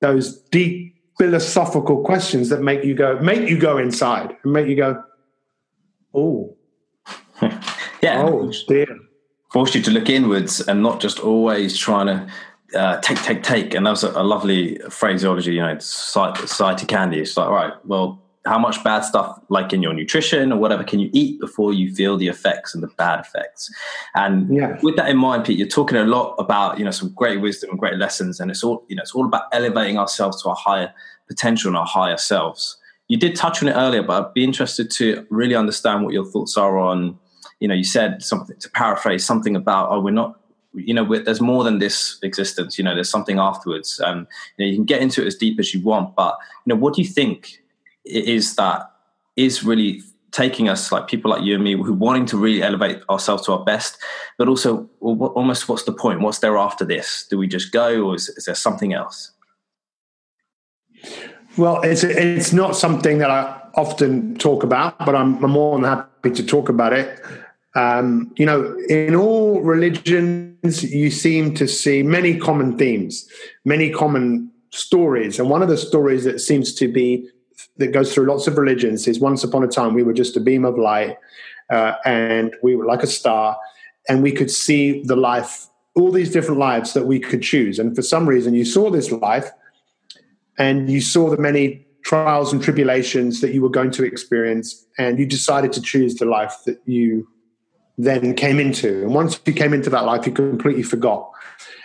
those 0.01 0.39
deep 0.51 0.95
philosophical 1.19 2.03
questions 2.05 2.49
that 2.49 2.63
make 2.63 2.85
you 2.85 2.95
go, 2.95 3.19
make 3.21 3.49
you 3.49 3.59
go 3.59 3.79
inside 3.79 4.37
and 4.43 4.53
make 4.53 4.69
you 4.69 4.77
go, 4.77 5.03
oh, 6.15 6.57
yeah. 8.03 8.23
Oh, 8.23 8.53
dear. 8.69 8.87
Force 9.53 9.75
you 9.75 9.83
to 9.83 9.91
look 9.91 10.09
inwards 10.09 10.61
and 10.61 10.83
not 10.83 11.01
just 11.01 11.19
always 11.19 11.77
trying 11.77 12.07
to 12.07 12.79
uh, 12.79 13.01
take, 13.01 13.21
take, 13.23 13.43
take. 13.43 13.75
And 13.75 13.87
that 13.87 13.91
was 13.91 14.05
a, 14.05 14.11
a, 14.11 14.23
lovely 14.23 14.79
phraseology, 14.91 15.55
you 15.55 15.63
know, 15.63 15.79
society 15.79 16.87
candy. 16.87 17.21
It's 17.21 17.37
like, 17.37 17.47
all 17.47 17.55
right, 17.55 17.73
well, 17.87 18.21
how 18.49 18.59
much 18.59 18.83
bad 18.83 19.01
stuff, 19.01 19.39
like 19.49 19.73
in 19.73 19.83
your 19.83 19.93
nutrition 19.93 20.53
or 20.53 20.59
whatever, 20.59 20.83
can 20.83 20.99
you 20.99 21.11
eat 21.13 21.39
before 21.41 21.73
you 21.73 21.95
feel 21.95 22.17
the 22.17 22.29
effects 22.29 22.75
and 22.75 22.83
the 22.83 22.89
bad 22.89 23.21
effects? 23.21 23.73
And 24.15 24.55
yeah. 24.55 24.79
with 24.83 24.97
that 24.97 25.09
in 25.09 25.17
mind, 25.17 25.45
Pete, 25.45 25.59
you're 25.59 25.69
talking 25.69 25.99
a 25.99 26.05
lot 26.05 26.35
about, 26.39 26.79
you 26.79 26.85
know, 26.85 26.91
some 26.91 27.11
great 27.11 27.41
wisdom 27.41 27.71
and 27.71 27.79
great 27.79 27.97
lessons. 27.97 28.41
And 28.41 28.51
it's 28.51 28.65
all, 28.65 28.85
you 28.89 28.97
know, 28.97 29.03
it's 29.03 29.15
all 29.15 29.27
about 29.27 29.45
elevating 29.53 29.99
ourselves 29.99 30.43
to 30.43 30.49
our 30.49 30.57
higher 30.57 30.93
potential 31.29 31.69
and 31.69 31.77
our 31.77 31.87
higher 31.87 32.17
selves. 32.17 32.77
You 33.09 33.17
did 33.17 33.37
touch 33.37 33.63
on 33.63 33.69
it 33.69 33.73
earlier, 33.73 34.03
but 34.03 34.23
I'd 34.23 34.35
be 34.35 34.45
interested 34.45 34.91
to 34.93 35.27
really 35.31 35.55
understand 35.55 36.05
what 36.05 36.13
your 36.13 36.27
thoughts 36.27 36.57
are 36.57 36.79
on 36.79 37.19
you 37.61 37.69
know, 37.69 37.75
you 37.75 37.85
said 37.85 38.23
something 38.23 38.57
to 38.59 38.71
paraphrase 38.71 39.25
something 39.25 39.57
about, 39.57 39.91
oh, 39.91 40.01
we're 40.01 40.11
not, 40.11 40.39
you 40.75 40.95
know, 40.95 41.19
there's 41.19 41.41
more 41.41 41.65
than 41.65 41.79
this 41.79 42.19
existence. 42.23 42.79
You 42.79 42.85
know, 42.85 42.95
there's 42.95 43.11
something 43.11 43.39
afterwards. 43.39 44.01
Um, 44.05 44.29
you 44.57 44.65
know, 44.65 44.71
you 44.71 44.77
can 44.77 44.85
get 44.85 45.03
into 45.03 45.23
it 45.23 45.27
as 45.27 45.35
deep 45.35 45.59
as 45.59 45.75
you 45.75 45.83
want, 45.83 46.15
but 46.15 46.37
you 46.65 46.75
know, 46.75 46.81
what 46.81 46.95
do 46.95 47.03
you 47.03 47.09
think 47.09 47.63
is 48.09 48.57
that 48.57 48.91
is 49.37 49.63
really 49.63 50.03
taking 50.31 50.69
us 50.69 50.93
like 50.93 51.09
people 51.09 51.31
like 51.31 51.43
you 51.43 51.55
and 51.55 51.65
me 51.65 51.73
who 51.73 51.93
wanting 51.93 52.27
to 52.27 52.37
really 52.37 52.63
elevate 52.63 53.01
ourselves 53.09 53.45
to 53.47 53.53
our 53.53 53.65
best 53.65 53.97
but 54.37 54.47
also 54.49 54.89
almost 55.01 55.69
what's 55.69 55.85
the 55.85 55.93
point? 55.93 56.21
What's 56.21 56.41
there 56.41 56.59
after 56.59 56.85
this? 56.85 57.27
Do 57.29 57.39
we 57.39 57.49
just 57.49 57.73
go 57.73 58.03
or 58.05 58.15
is, 58.15 58.29
is 58.29 58.45
there 58.45 58.55
something 58.55 58.93
else? 58.93 59.33
Well 61.57 61.81
it's 61.83 62.05
it's 62.05 62.53
not 62.53 62.77
something 62.77 63.19
that 63.19 63.31
i 63.31 63.61
often 63.75 64.35
talk 64.37 64.65
about 64.65 64.99
but 65.07 65.15
i'm, 65.15 65.43
I'm 65.45 65.51
more 65.51 65.77
than 65.77 65.85
happy 65.85 66.31
to 66.31 66.45
talk 66.45 66.69
about 66.69 66.93
it. 66.93 67.21
Um, 67.75 68.33
you 68.37 68.45
know, 68.45 68.77
in 68.89 69.15
all 69.15 69.61
religions, 69.61 70.83
you 70.83 71.11
seem 71.11 71.55
to 71.55 71.69
see 71.69 72.03
many 72.03 72.37
common 72.37 72.77
themes, 72.77 73.29
many 73.65 73.91
common 73.91 74.51
stories. 74.71 75.39
And 75.39 75.49
one 75.49 75.63
of 75.63 75.69
the 75.69 75.77
stories 75.77 76.25
that 76.25 76.41
seems 76.41 76.75
to 76.75 76.89
be 76.89 77.29
that 77.79 77.93
goes 77.93 78.13
through 78.13 78.27
lots 78.27 78.47
of 78.47 78.59
religions 78.59 79.09
is 79.09 79.21
once 79.21 79.45
upon 79.45 79.65
a 79.65 79.69
time 79.69 79.95
we 79.95 80.03
were 80.03 80.13
just 80.13 80.37
a 80.37 80.41
beam 80.41 80.65
of 80.65 80.77
light 80.79 81.17
uh, 81.71 81.95
and 82.05 82.55
we 82.63 82.77
were 82.77 82.85
like 82.85 83.03
a 83.03 83.07
star 83.07 83.57
and 84.09 84.23
we 84.23 84.33
could 84.33 84.51
see 84.51 85.03
the 85.03 85.17
life, 85.17 85.69
all 85.95 86.11
these 86.11 86.33
different 86.33 86.59
lives 86.59 86.95
that 86.95 87.07
we 87.07 87.21
could 87.21 87.43
choose. 87.43 87.79
And 87.79 87.95
for 87.95 88.03
some 88.03 88.29
reason, 88.29 88.55
you 88.55 88.65
saw 88.65 88.91
this 88.91 89.13
life 89.13 89.51
and 90.59 90.91
you 90.91 91.01
saw 91.01 91.31
the 91.31 91.37
many 91.37 91.87
trials 92.05 92.53
and 92.53 92.63
tribulations 92.63 93.41
that 93.41 93.53
you 93.53 93.61
were 93.61 93.69
going 93.69 93.91
to 93.91 94.05
experience 94.05 94.87
and 94.99 95.19
you 95.19 95.27
decided 95.27 95.73
to 95.73 95.83
choose 95.83 96.15
the 96.15 96.25
life 96.25 96.57
that 96.65 96.81
you 96.87 97.29
then 97.99 98.35
came 98.35 98.59
into. 98.59 99.03
And 99.03 99.15
once 99.15 99.41
you 99.45 99.53
came 99.53 99.75
into 99.75 99.91
that 99.91 100.05
life, 100.05 100.27
you 100.27 100.33
completely 100.33 100.85
forgot 100.85 101.31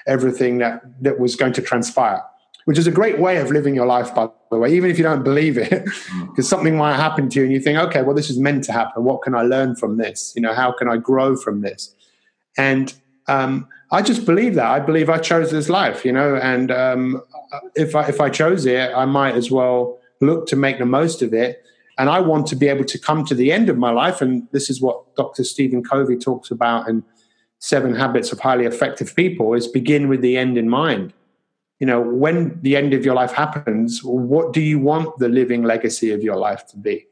everything 0.07 0.59
that, 0.59 0.81
that 1.01 1.19
was 1.19 1.35
going 1.35 1.53
to 1.53 1.61
transpire, 1.61 2.21
which 2.65 2.77
is 2.77 2.87
a 2.87 2.91
great 2.91 3.19
way 3.19 3.37
of 3.37 3.51
living 3.51 3.75
your 3.75 3.85
life, 3.85 4.13
by 4.15 4.29
the 4.51 4.57
way, 4.57 4.73
even 4.73 4.89
if 4.89 4.97
you 4.97 5.03
don't 5.03 5.23
believe 5.23 5.57
it, 5.57 5.85
because 6.29 6.47
something 6.47 6.77
might 6.77 6.95
happen 6.95 7.29
to 7.29 7.39
you 7.39 7.45
and 7.45 7.53
you 7.53 7.59
think, 7.59 7.77
okay, 7.77 8.01
well, 8.01 8.15
this 8.15 8.29
is 8.29 8.37
meant 8.37 8.63
to 8.65 8.71
happen. 8.71 9.03
What 9.03 9.21
can 9.21 9.35
I 9.35 9.41
learn 9.41 9.75
from 9.75 9.97
this? 9.97 10.33
You 10.35 10.41
know, 10.41 10.53
how 10.53 10.71
can 10.71 10.87
I 10.87 10.97
grow 10.97 11.35
from 11.35 11.61
this? 11.61 11.95
And 12.57 12.93
um, 13.27 13.67
I 13.91 14.01
just 14.01 14.25
believe 14.25 14.55
that. 14.55 14.67
I 14.67 14.79
believe 14.79 15.09
I 15.09 15.17
chose 15.17 15.51
this 15.51 15.69
life, 15.69 16.05
you 16.05 16.11
know, 16.11 16.35
and 16.35 16.71
um, 16.71 17.21
if 17.75 17.95
I, 17.95 18.07
if 18.07 18.21
I 18.21 18.29
chose 18.29 18.65
it, 18.65 18.91
I 18.95 19.05
might 19.05 19.35
as 19.35 19.49
well 19.51 19.99
look 20.21 20.47
to 20.47 20.55
make 20.55 20.79
the 20.79 20.85
most 20.85 21.21
of 21.21 21.33
it 21.33 21.63
and 21.97 22.09
I 22.09 22.19
want 22.19 22.47
to 22.47 22.55
be 22.55 22.67
able 22.67 22.85
to 22.85 22.99
come 22.99 23.25
to 23.25 23.35
the 23.35 23.51
end 23.51 23.69
of 23.69 23.77
my 23.77 23.91
life. 23.91 24.21
And 24.21 24.47
this 24.51 24.69
is 24.69 24.81
what 24.81 25.15
Dr. 25.15 25.43
Stephen 25.43 25.83
Covey 25.83 26.17
talks 26.17 26.49
about 26.49 26.87
in 26.87 27.03
Seven 27.59 27.95
Habits 27.95 28.31
of 28.31 28.39
Highly 28.39 28.65
Effective 28.65 29.15
People 29.15 29.53
is 29.53 29.67
begin 29.67 30.07
with 30.07 30.21
the 30.21 30.37
end 30.37 30.57
in 30.57 30.69
mind. 30.69 31.13
You 31.83 31.87
know, 31.87 31.99
when 31.99 32.61
the 32.61 32.77
end 32.77 32.93
of 32.93 33.03
your 33.03 33.13
life 33.13 33.33
happens, 33.33 34.01
what 34.05 34.53
do 34.53 34.61
you 34.61 34.79
want 34.79 35.17
the 35.17 35.27
living 35.27 35.63
legacy 35.63 36.13
of 36.13 36.23
your 36.23 36.37
life 36.37 36.65
to 36.67 36.77
be? 36.77 37.05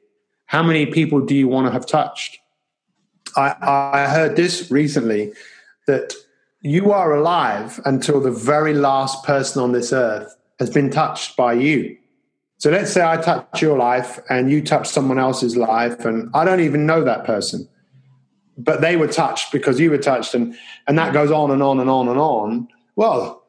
How 0.45 0.63
many 0.63 0.86
people 0.86 1.19
do 1.19 1.36
you 1.36 1.49
want 1.49 1.67
to 1.67 1.74
have 1.74 1.86
touched? 1.86 2.39
I, 3.36 3.53
I 3.61 4.07
heard 4.07 4.38
this 4.38 4.72
recently 4.72 5.34
that 5.88 6.13
you 6.61 6.93
are 6.93 7.13
alive 7.13 7.82
until 7.84 8.22
the 8.22 8.32
very 8.32 8.74
last 8.74 9.26
person 9.26 9.61
on 9.61 9.74
this 9.74 9.91
earth 9.91 10.38
has 10.57 10.69
been 10.69 10.89
touched 10.89 11.36
by 11.36 11.51
you. 11.51 11.97
So 12.57 12.72
let's 12.72 12.93
say 12.93 13.03
I 13.03 13.17
touch 13.17 13.61
your 13.61 13.78
life 13.78 14.22
and 14.30 14.49
you 14.49 14.63
touch 14.63 14.88
someone 14.88 15.19
else's 15.19 15.57
life, 15.57 16.05
and 16.05 16.30
I 16.34 16.45
don't 16.45 16.61
even 16.61 16.86
know 16.86 17.03
that 17.03 17.26
person, 17.26 17.67
but 18.57 18.80
they 18.80 18.95
were 18.95 19.09
touched 19.09 19.51
because 19.51 19.82
you 19.82 19.91
were 19.91 19.97
touched, 19.97 20.34
and 20.34 20.55
and 20.88 20.97
that 20.97 21.11
goes 21.11 21.30
on 21.30 21.51
and 21.51 21.61
on 21.61 21.82
and 21.82 21.89
on 21.89 22.07
and 22.07 22.17
on. 22.17 22.69
Well, 22.95 23.41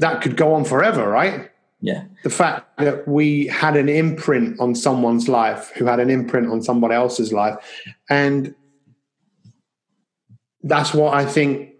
that 0.00 0.22
could 0.22 0.36
go 0.36 0.54
on 0.54 0.64
forever, 0.64 1.08
right? 1.08 1.50
Yeah. 1.80 2.04
The 2.24 2.30
fact 2.30 2.78
that 2.78 3.06
we 3.06 3.46
had 3.46 3.76
an 3.76 3.88
imprint 3.88 4.58
on 4.60 4.74
someone's 4.74 5.28
life 5.28 5.72
who 5.76 5.84
had 5.84 6.00
an 6.00 6.10
imprint 6.10 6.50
on 6.50 6.62
somebody 6.62 6.94
else's 6.94 7.32
life, 7.32 7.56
and 8.08 8.54
that's 10.62 10.92
what 10.94 11.14
I 11.14 11.24
think 11.26 11.74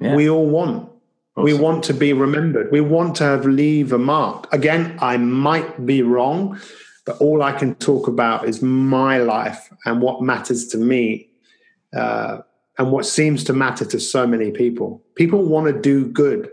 yeah. 0.00 0.14
we 0.14 0.28
all 0.30 0.46
want 0.46 0.92
Awesome. 1.34 1.44
We 1.44 1.54
want 1.54 1.82
to 1.84 1.94
be 1.94 2.12
remembered. 2.12 2.70
We 2.70 2.82
want 2.82 3.16
to 3.16 3.24
have 3.24 3.46
leave 3.46 3.92
a 3.94 3.98
mark. 3.98 4.52
Again, 4.52 4.98
I 5.00 5.16
might 5.16 5.86
be 5.86 6.02
wrong, 6.02 6.60
but 7.06 7.16
all 7.22 7.42
I 7.42 7.52
can 7.52 7.74
talk 7.76 8.06
about 8.06 8.46
is 8.46 8.60
my 8.60 9.16
life 9.16 9.72
and 9.86 10.02
what 10.02 10.20
matters 10.20 10.68
to 10.68 10.78
me, 10.78 11.30
uh, 11.96 12.42
and 12.76 12.92
what 12.92 13.06
seems 13.06 13.44
to 13.44 13.54
matter 13.54 13.86
to 13.86 13.98
so 13.98 14.26
many 14.26 14.50
people. 14.50 15.02
People 15.14 15.42
want 15.42 15.68
to 15.68 15.80
do 15.80 16.06
good. 16.06 16.50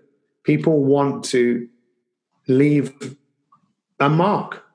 People 0.49 0.83
want 0.83 1.25
to 1.25 1.69
leave 2.47 3.15
a 3.99 4.09
mark. 4.09 4.65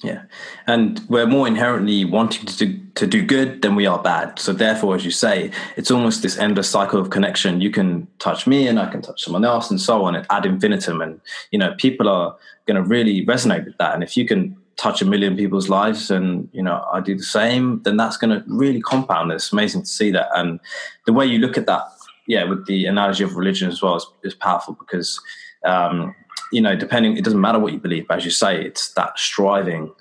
Yeah, 0.00 0.22
and 0.68 1.00
we're 1.08 1.26
more 1.26 1.48
inherently 1.48 2.04
wanting 2.04 2.46
to 2.46 2.56
do, 2.56 2.78
to 2.94 3.08
do 3.08 3.26
good 3.26 3.62
than 3.62 3.74
we 3.74 3.86
are 3.86 4.00
bad. 4.00 4.38
So 4.38 4.52
therefore, 4.52 4.94
as 4.94 5.04
you 5.04 5.10
say, 5.10 5.50
it's 5.76 5.90
almost 5.90 6.22
this 6.22 6.38
endless 6.38 6.70
cycle 6.70 7.00
of 7.00 7.10
connection. 7.10 7.60
You 7.60 7.72
can 7.72 8.06
touch 8.20 8.46
me, 8.46 8.68
and 8.68 8.78
I 8.78 8.88
can 8.88 9.02
touch 9.02 9.24
someone 9.24 9.44
else, 9.44 9.68
and 9.68 9.80
so 9.80 10.04
on, 10.04 10.14
and 10.14 10.24
ad 10.30 10.46
infinitum. 10.46 11.02
And 11.02 11.20
you 11.50 11.58
know, 11.58 11.74
people 11.76 12.08
are 12.08 12.36
going 12.66 12.80
to 12.80 12.88
really 12.88 13.26
resonate 13.26 13.64
with 13.64 13.76
that. 13.78 13.94
And 13.94 14.04
if 14.04 14.16
you 14.16 14.28
can 14.28 14.56
touch 14.76 15.02
a 15.02 15.06
million 15.06 15.36
people's 15.36 15.68
lives, 15.68 16.08
and 16.08 16.48
you 16.52 16.62
know, 16.62 16.86
I 16.92 17.00
do 17.00 17.16
the 17.16 17.24
same, 17.24 17.82
then 17.82 17.96
that's 17.96 18.16
going 18.16 18.30
to 18.30 18.44
really 18.46 18.80
compound. 18.80 19.32
It's 19.32 19.52
amazing 19.52 19.80
to 19.80 19.88
see 19.88 20.12
that, 20.12 20.28
and 20.36 20.60
the 21.04 21.12
way 21.12 21.26
you 21.26 21.40
look 21.40 21.58
at 21.58 21.66
that, 21.66 21.82
yeah, 22.26 22.44
with 22.44 22.66
the 22.66 22.86
analogy 22.86 23.24
of 23.24 23.36
religion 23.36 23.68
as 23.68 23.82
well 23.82 23.96
is, 23.96 24.06
is 24.22 24.34
powerful 24.34 24.74
because. 24.78 25.20
Um, 25.64 26.14
you 26.52 26.60
know, 26.60 26.76
depending, 26.76 27.16
it 27.16 27.24
doesn't 27.24 27.40
matter 27.40 27.58
what 27.58 27.72
you 27.72 27.78
believe, 27.80 28.06
but 28.06 28.18
as 28.18 28.24
you 28.24 28.30
say, 28.30 28.64
it's 28.64 28.92
that 28.94 29.18
striving 29.18 29.92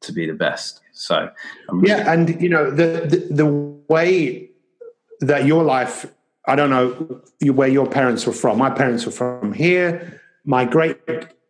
to 0.00 0.12
be 0.12 0.26
the 0.26 0.32
best. 0.32 0.80
So, 0.92 1.30
yeah, 1.82 2.12
and 2.12 2.40
you 2.40 2.48
know, 2.48 2.70
the, 2.70 3.06
the, 3.06 3.34
the 3.34 3.46
way 3.46 4.50
that 5.20 5.46
your 5.46 5.62
life, 5.62 6.06
I 6.46 6.56
don't 6.56 6.70
know 6.70 7.20
where 7.52 7.68
your 7.68 7.86
parents 7.86 8.26
were 8.26 8.32
from. 8.32 8.58
My 8.58 8.70
parents 8.70 9.04
were 9.06 9.12
from 9.12 9.52
here. 9.52 10.20
My 10.44 10.64
great 10.64 10.98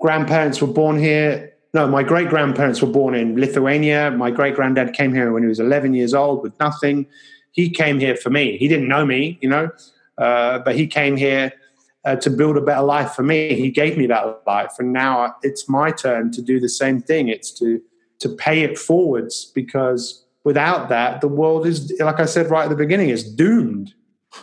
grandparents 0.01 0.61
were 0.61 0.69
born 0.69 0.99
here. 0.99 1.53
No, 1.73 1.87
my 1.87 2.03
great 2.03 2.29
grandparents 2.29 2.83
were 2.83 2.89
born 2.89 3.15
in 3.15 3.37
Lithuania. 3.39 4.11
My 4.11 4.31
great 4.31 4.57
granddad 4.57 4.93
came 4.93 5.15
here 5.15 5.33
when 5.33 5.45
he 5.45 5.49
was 5.49 5.61
11 5.61 5.95
years 5.95 6.15
old 6.15 6.43
with 6.43 6.59
nothing. 6.59 7.07
He 7.53 7.71
came 7.71 8.01
here 8.01 8.17
for 8.17 8.31
me. 8.31 8.57
He 8.57 8.67
didn't 8.67 8.89
know 8.89 9.07
me, 9.07 9.39
you 9.41 9.49
know, 9.49 9.71
but 10.21 10.75
he 10.77 10.87
came 10.87 11.17
here 11.17 11.53
uh, 12.05 12.17
to 12.17 12.31
build 12.31 12.57
a 12.57 12.61
better 12.61 12.83
life 12.83 13.13
for 13.13 13.23
me. 13.23 13.55
He 13.55 13.71
gave 13.71 13.97
me 13.97 14.07
that 14.07 14.43
life, 14.47 14.73
and 14.79 14.93
now 14.93 15.35
it's 15.43 15.69
my 15.69 15.91
turn 15.91 16.31
to 16.33 16.43
do 16.43 16.61
the 16.61 16.69
same 16.69 17.01
thing. 17.01 17.29
It's 17.29 17.51
to 17.59 17.81
to 18.21 18.29
pay 18.29 18.61
it 18.61 18.79
forwards 18.79 19.51
because 19.55 20.27
without 20.45 20.89
that, 20.91 21.21
the 21.21 21.29
world 21.29 21.67
is, 21.67 21.93
like 22.01 22.21
I 22.21 22.27
said 22.27 22.51
right 22.51 22.65
at 22.65 22.71
the 22.71 22.77
beginning, 22.77 23.09
is 23.09 23.25
doomed 23.25 23.95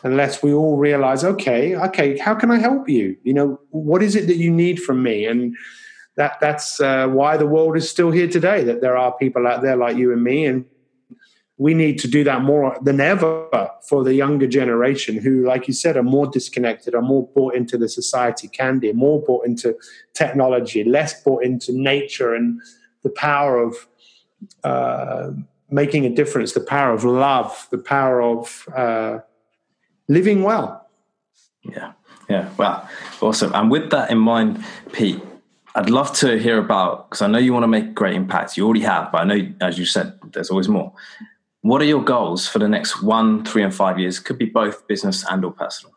unless 0.03 0.43
we 0.43 0.53
all 0.53 0.77
realize, 0.77 1.23
okay, 1.23 1.75
okay, 1.75 2.17
how 2.17 2.35
can 2.35 2.51
I 2.51 2.57
help 2.57 2.89
you? 2.89 3.15
You 3.23 3.33
know, 3.33 3.59
what 3.69 4.03
is 4.03 4.15
it 4.15 4.27
that 4.27 4.37
you 4.37 4.51
need 4.51 4.81
from 4.81 5.01
me? 5.03 5.25
And 5.25 5.55
that 6.15 6.39
that's 6.41 6.81
uh, 6.81 7.07
why 7.07 7.37
the 7.37 7.45
world 7.47 7.77
is 7.77 7.89
still 7.89 8.11
here 8.11 8.27
today. 8.27 8.63
That 8.63 8.81
there 8.81 8.97
are 8.97 9.15
people 9.17 9.47
out 9.47 9.61
there 9.61 9.77
like 9.77 9.95
you 9.95 10.11
and 10.11 10.23
me, 10.23 10.45
and 10.45 10.65
we 11.57 11.73
need 11.73 11.97
to 11.99 12.07
do 12.07 12.23
that 12.23 12.43
more 12.43 12.77
than 12.83 13.01
ever 13.01 13.49
for 13.89 14.03
the 14.03 14.13
younger 14.13 14.47
generation 14.47 15.17
who, 15.17 15.45
like 15.45 15.67
you 15.67 15.73
said, 15.73 15.97
are 15.97 16.03
more 16.03 16.27
disconnected, 16.27 16.93
are 16.93 17.01
more 17.01 17.27
bought 17.35 17.55
into 17.55 17.77
the 17.77 17.89
society 17.89 18.47
candy, 18.47 18.93
more 18.93 19.21
bought 19.23 19.45
into 19.45 19.75
technology, 20.13 20.83
less 20.83 21.23
bought 21.23 21.43
into 21.43 21.71
nature 21.73 22.35
and 22.35 22.61
the 23.01 23.09
power 23.09 23.57
of 23.57 23.87
uh, 24.63 25.31
making 25.71 26.05
a 26.05 26.09
difference, 26.09 26.53
the 26.53 26.59
power 26.59 26.93
of 26.93 27.03
love, 27.03 27.67
the 27.71 27.77
power 27.77 28.21
of 28.21 28.67
uh, 28.75 29.19
living 30.07 30.43
well. 30.43 30.87
Yeah, 31.63 31.93
yeah, 32.29 32.49
wow, 32.57 32.87
awesome. 33.19 33.51
And 33.55 33.71
with 33.71 33.89
that 33.89 34.11
in 34.11 34.19
mind, 34.19 34.63
Pete, 34.93 35.21
I'd 35.73 35.89
love 35.89 36.13
to 36.17 36.37
hear 36.37 36.59
about 36.59 37.09
because 37.09 37.23
I 37.23 37.27
know 37.27 37.39
you 37.39 37.51
want 37.51 37.63
to 37.63 37.67
make 37.67 37.95
great 37.95 38.15
impacts. 38.15 38.57
You 38.57 38.65
already 38.65 38.81
have, 38.81 39.11
but 39.11 39.21
I 39.21 39.23
know, 39.23 39.53
as 39.61 39.79
you 39.79 39.85
said, 39.85 40.19
there's 40.33 40.51
always 40.51 40.67
more. 40.67 40.93
What 41.67 41.81
are 41.81 41.85
your 41.85 42.03
goals 42.03 42.47
for 42.47 42.59
the 42.59 42.69
next 42.69 43.03
one, 43.03 43.43
three, 43.43 43.61
and 43.61 43.75
five 43.75 43.99
years? 43.99 44.19
Could 44.19 44.37
be 44.37 44.45
both 44.45 44.87
business 44.87 45.25
and 45.29 45.43
or 45.43 45.51
personal. 45.51 45.93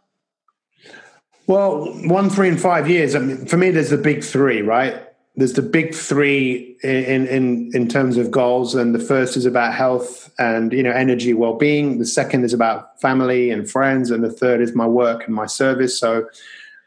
Well, 1.47 1.93
one, 2.09 2.29
three, 2.29 2.49
and 2.49 2.61
five 2.61 2.91
years. 2.91 3.15
I 3.15 3.21
mean, 3.21 3.47
for 3.47 3.57
me, 3.57 3.71
there's 3.71 3.91
the 3.91 3.97
big 3.97 4.25
three, 4.25 4.63
right? 4.63 5.07
There's 5.37 5.53
the 5.53 5.63
big 5.63 5.95
three 5.95 6.77
in 6.83 7.29
in 7.29 7.71
in 7.73 7.87
terms 7.87 8.17
of 8.17 8.33
goals, 8.33 8.75
and 8.75 8.93
the 8.97 8.99
first 8.99 9.37
is 9.37 9.47
about 9.47 9.73
health 9.73 10.33
and 10.41 10.73
you 10.73 10.83
know 10.83 10.91
energy, 10.91 11.35
well 11.35 11.55
being. 11.55 11.99
The 12.01 12.07
second 12.07 12.45
is 12.45 12.53
about 12.53 13.01
family 13.01 13.53
and 13.53 13.71
friends, 13.71 14.11
and 14.11 14.25
the 14.25 14.33
third 14.33 14.61
is 14.61 14.75
my 14.75 14.89
work 14.89 15.25
and 15.25 15.35
my 15.35 15.47
service. 15.47 15.97
So 15.97 16.29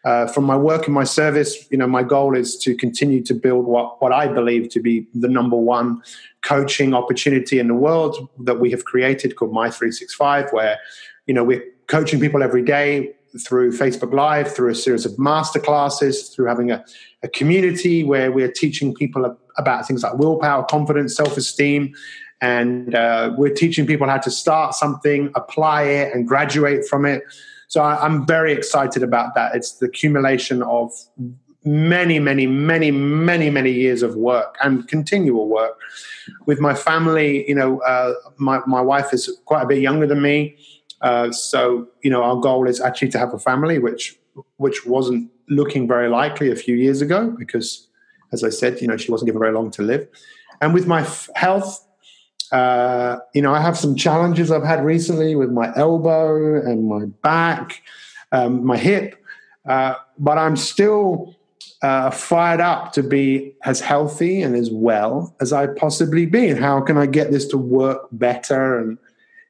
uh, 0.05 0.27
from 0.27 0.43
my 0.43 0.55
work 0.55 0.85
and 0.85 0.93
my 0.93 1.03
service, 1.03 1.65
you 1.71 1.77
know, 1.77 1.87
my 1.87 2.03
goal 2.03 2.35
is 2.35 2.57
to 2.57 2.75
continue 2.75 3.23
to 3.23 3.33
build 3.33 3.65
what, 3.65 4.01
what 4.01 4.11
I 4.11 4.27
believe 4.27 4.69
to 4.69 4.81
be 4.81 5.07
the 5.13 5.29
number 5.29 5.55
one 5.55 6.01
coaching 6.41 6.93
opportunity 6.93 7.57
in 7.57 7.69
the 7.69 7.73
world 7.73 8.27
that 8.39 8.59
we 8.59 8.69
have 8.71 8.83
created 8.83 9.35
called 9.37 9.53
Mi365, 9.53 10.51
where, 10.51 10.77
you 11.25 11.33
know, 11.33 11.43
we're 11.43 11.63
coaching 11.87 12.19
people 12.19 12.43
every 12.43 12.63
day 12.63 13.13
through 13.47 13.71
Facebook 13.71 14.13
Live, 14.13 14.53
through 14.53 14.69
a 14.69 14.75
series 14.75 15.05
of 15.05 15.13
masterclasses, 15.13 16.33
through 16.33 16.47
having 16.47 16.69
a, 16.69 16.83
a 17.23 17.29
community 17.29 18.03
where 18.03 18.31
we're 18.31 18.51
teaching 18.51 18.93
people 18.93 19.37
about 19.57 19.87
things 19.87 20.03
like 20.03 20.17
willpower, 20.17 20.63
confidence, 20.63 21.15
self 21.15 21.37
esteem. 21.37 21.93
And 22.41 22.93
uh, 22.93 23.33
we're 23.37 23.53
teaching 23.53 23.87
people 23.87 24.07
how 24.07 24.17
to 24.17 24.29
start 24.29 24.75
something, 24.75 25.31
apply 25.33 25.83
it, 25.83 26.13
and 26.13 26.27
graduate 26.27 26.85
from 26.85 27.05
it. 27.05 27.23
So 27.73 27.81
I, 27.81 28.05
am 28.05 28.23
very 28.27 28.53
excited 28.53 29.01
about 29.01 29.33
that. 29.33 29.55
It's 29.55 29.71
the 29.79 29.87
accumulation 29.87 30.61
of 30.61 30.91
many, 31.65 32.19
many, 32.19 32.45
many, 32.45 32.91
many, 32.91 33.49
many 33.49 33.71
years 33.71 34.03
of 34.03 34.15
work 34.15 34.57
and 34.61 34.87
continual 34.87 35.47
work 35.49 35.79
with 36.45 36.59
my 36.59 36.75
family. 36.75 37.49
You 37.49 37.55
know, 37.55 37.81
uh, 37.81 38.13
my 38.37 38.59
my 38.67 38.79
wife 38.79 39.11
is 39.11 39.27
quite 39.45 39.63
a 39.63 39.65
bit 39.65 39.81
younger 39.81 40.05
than 40.05 40.21
me, 40.21 40.55
uh, 41.01 41.31
so 41.31 41.87
you 42.03 42.11
know 42.11 42.21
our 42.21 42.35
goal 42.39 42.67
is 42.67 42.79
actually 42.79 43.09
to 43.09 43.17
have 43.17 43.33
a 43.33 43.39
family, 43.39 43.79
which 43.79 44.19
which 44.57 44.85
wasn't 44.85 45.31
looking 45.49 45.87
very 45.87 46.09
likely 46.09 46.51
a 46.51 46.55
few 46.55 46.75
years 46.75 47.01
ago 47.01 47.35
because, 47.39 47.87
as 48.31 48.43
I 48.43 48.49
said, 48.49 48.81
you 48.81 48.87
know 48.87 48.97
she 48.97 49.11
wasn't 49.11 49.29
given 49.29 49.39
very 49.39 49.51
long 49.51 49.71
to 49.71 49.81
live. 49.81 50.07
And 50.61 50.75
with 50.75 50.85
my 50.85 51.01
f- 51.01 51.27
health, 51.33 51.83
uh, 52.53 53.17
you 53.33 53.41
know, 53.41 53.51
I 53.51 53.59
have 53.59 53.75
some 53.75 53.95
challenges 53.95 54.51
I've 54.51 54.63
had 54.63 54.85
recently 54.85 55.35
with 55.35 55.49
my 55.49 55.75
elbow 55.75 56.61
and 56.61 56.87
my 56.87 57.05
back, 57.23 57.81
um, 58.31 58.63
my 58.63 58.77
hip, 58.77 59.15
uh, 59.67 59.95
but 60.19 60.37
I'm 60.37 60.55
still 60.55 61.35
uh, 61.81 62.11
fired 62.11 62.61
up 62.61 62.93
to 62.93 63.01
be 63.01 63.55
as 63.63 63.81
healthy 63.81 64.43
and 64.43 64.55
as 64.55 64.69
well 64.69 65.35
as 65.41 65.51
I 65.51 65.65
possibly 65.65 66.27
be. 66.27 66.47
And 66.47 66.59
how 66.59 66.79
can 66.79 66.95
I 66.95 67.07
get 67.07 67.31
this 67.31 67.47
to 67.47 67.57
work 67.57 68.07
better? 68.11 68.77
And 68.77 68.99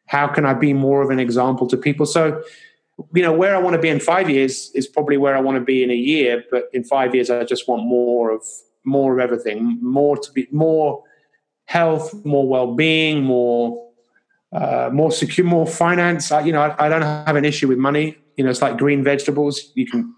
how 0.05 0.27
can 0.27 0.45
I 0.45 0.53
be 0.53 0.71
more 0.71 1.01
of 1.01 1.09
an 1.09 1.19
example 1.19 1.67
to 1.67 1.77
people? 1.77 2.05
So, 2.05 2.41
you 3.13 3.21
know, 3.21 3.33
where 3.33 3.53
I 3.53 3.59
want 3.59 3.73
to 3.73 3.81
be 3.81 3.89
in 3.89 3.99
five 3.99 4.29
years 4.29 4.71
is 4.73 4.87
probably 4.87 5.17
where 5.17 5.35
I 5.35 5.41
want 5.41 5.57
to 5.57 5.63
be 5.63 5.83
in 5.83 5.91
a 5.91 5.95
year. 5.95 6.41
But 6.49 6.69
in 6.71 6.85
five 6.85 7.13
years, 7.13 7.29
I 7.29 7.43
just 7.43 7.67
want 7.67 7.83
more 7.83 8.31
of 8.31 8.43
more 8.85 9.13
of 9.13 9.19
everything, 9.19 9.77
more 9.81 10.17
to 10.17 10.31
be 10.31 10.47
more 10.51 11.03
health, 11.73 12.13
more 12.23 12.47
well-being, 12.47 13.23
more 13.23 13.83
uh, 14.51 14.91
more 14.93 15.11
secure, 15.11 15.47
more 15.47 15.65
finance. 15.65 16.31
I, 16.31 16.41
you 16.41 16.53
know, 16.53 16.61
I, 16.61 16.85
I, 16.85 16.89
don't 16.89 17.01
have 17.01 17.35
an 17.35 17.43
issue 17.43 17.67
with 17.67 17.79
money. 17.79 18.15
You 18.37 18.43
know, 18.43 18.51
it's 18.51 18.61
like 18.61 18.77
green 18.77 19.03
vegetables. 19.03 19.71
You 19.73 19.87
can 19.87 20.13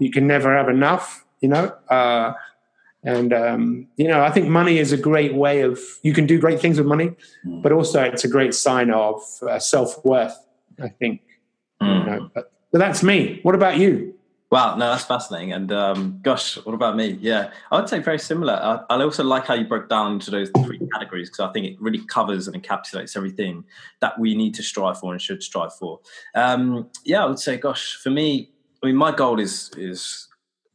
you 0.00 0.10
can 0.10 0.26
never 0.26 0.56
have 0.56 0.68
enough. 0.68 1.24
You 1.40 1.50
know, 1.50 1.64
uh, 1.88 2.32
and 3.04 3.32
um, 3.32 3.86
you 3.96 4.08
know, 4.08 4.20
I 4.24 4.30
think 4.32 4.48
money 4.48 4.78
is 4.78 4.90
a 4.90 4.96
great 4.96 5.34
way 5.34 5.60
of 5.60 5.78
you 6.02 6.12
can 6.12 6.26
do 6.26 6.40
great 6.40 6.58
things 6.60 6.78
with 6.78 6.88
money, 6.88 7.12
but 7.44 7.70
also 7.70 8.02
it's 8.02 8.24
a 8.24 8.28
great 8.28 8.52
sign 8.52 8.90
of 8.90 9.22
uh, 9.48 9.60
self 9.60 10.04
worth. 10.04 10.36
I 10.82 10.88
think. 10.88 11.20
Mm. 11.80 11.98
You 11.98 12.10
know, 12.10 12.30
but, 12.34 12.52
but 12.72 12.78
that's 12.78 13.04
me. 13.04 13.38
What 13.44 13.54
about 13.54 13.76
you? 13.78 14.14
Wow, 14.52 14.76
no, 14.76 14.90
that's 14.90 15.04
fascinating. 15.04 15.54
And 15.54 15.72
um, 15.72 16.18
gosh, 16.20 16.56
what 16.66 16.74
about 16.74 16.94
me? 16.94 17.16
Yeah, 17.22 17.52
I 17.70 17.80
would 17.80 17.88
say 17.88 18.00
very 18.00 18.18
similar. 18.18 18.52
I, 18.52 18.94
I 18.94 19.02
also 19.02 19.24
like 19.24 19.46
how 19.46 19.54
you 19.54 19.64
broke 19.64 19.88
down 19.88 20.12
into 20.12 20.30
those 20.30 20.50
three 20.62 20.78
categories 20.92 21.30
because 21.30 21.40
I 21.40 21.52
think 21.52 21.64
it 21.64 21.80
really 21.80 22.04
covers 22.04 22.48
and 22.48 22.62
encapsulates 22.62 23.16
everything 23.16 23.64
that 24.00 24.18
we 24.18 24.34
need 24.34 24.52
to 24.56 24.62
strive 24.62 24.98
for 24.98 25.12
and 25.12 25.22
should 25.22 25.42
strive 25.42 25.74
for. 25.74 26.00
Um, 26.34 26.90
yeah, 27.02 27.24
I 27.24 27.26
would 27.28 27.38
say, 27.38 27.56
gosh, 27.56 27.96
for 27.96 28.10
me, 28.10 28.50
I 28.82 28.88
mean, 28.88 28.96
my 28.96 29.10
goal 29.10 29.40
is 29.40 29.70
is 29.78 30.28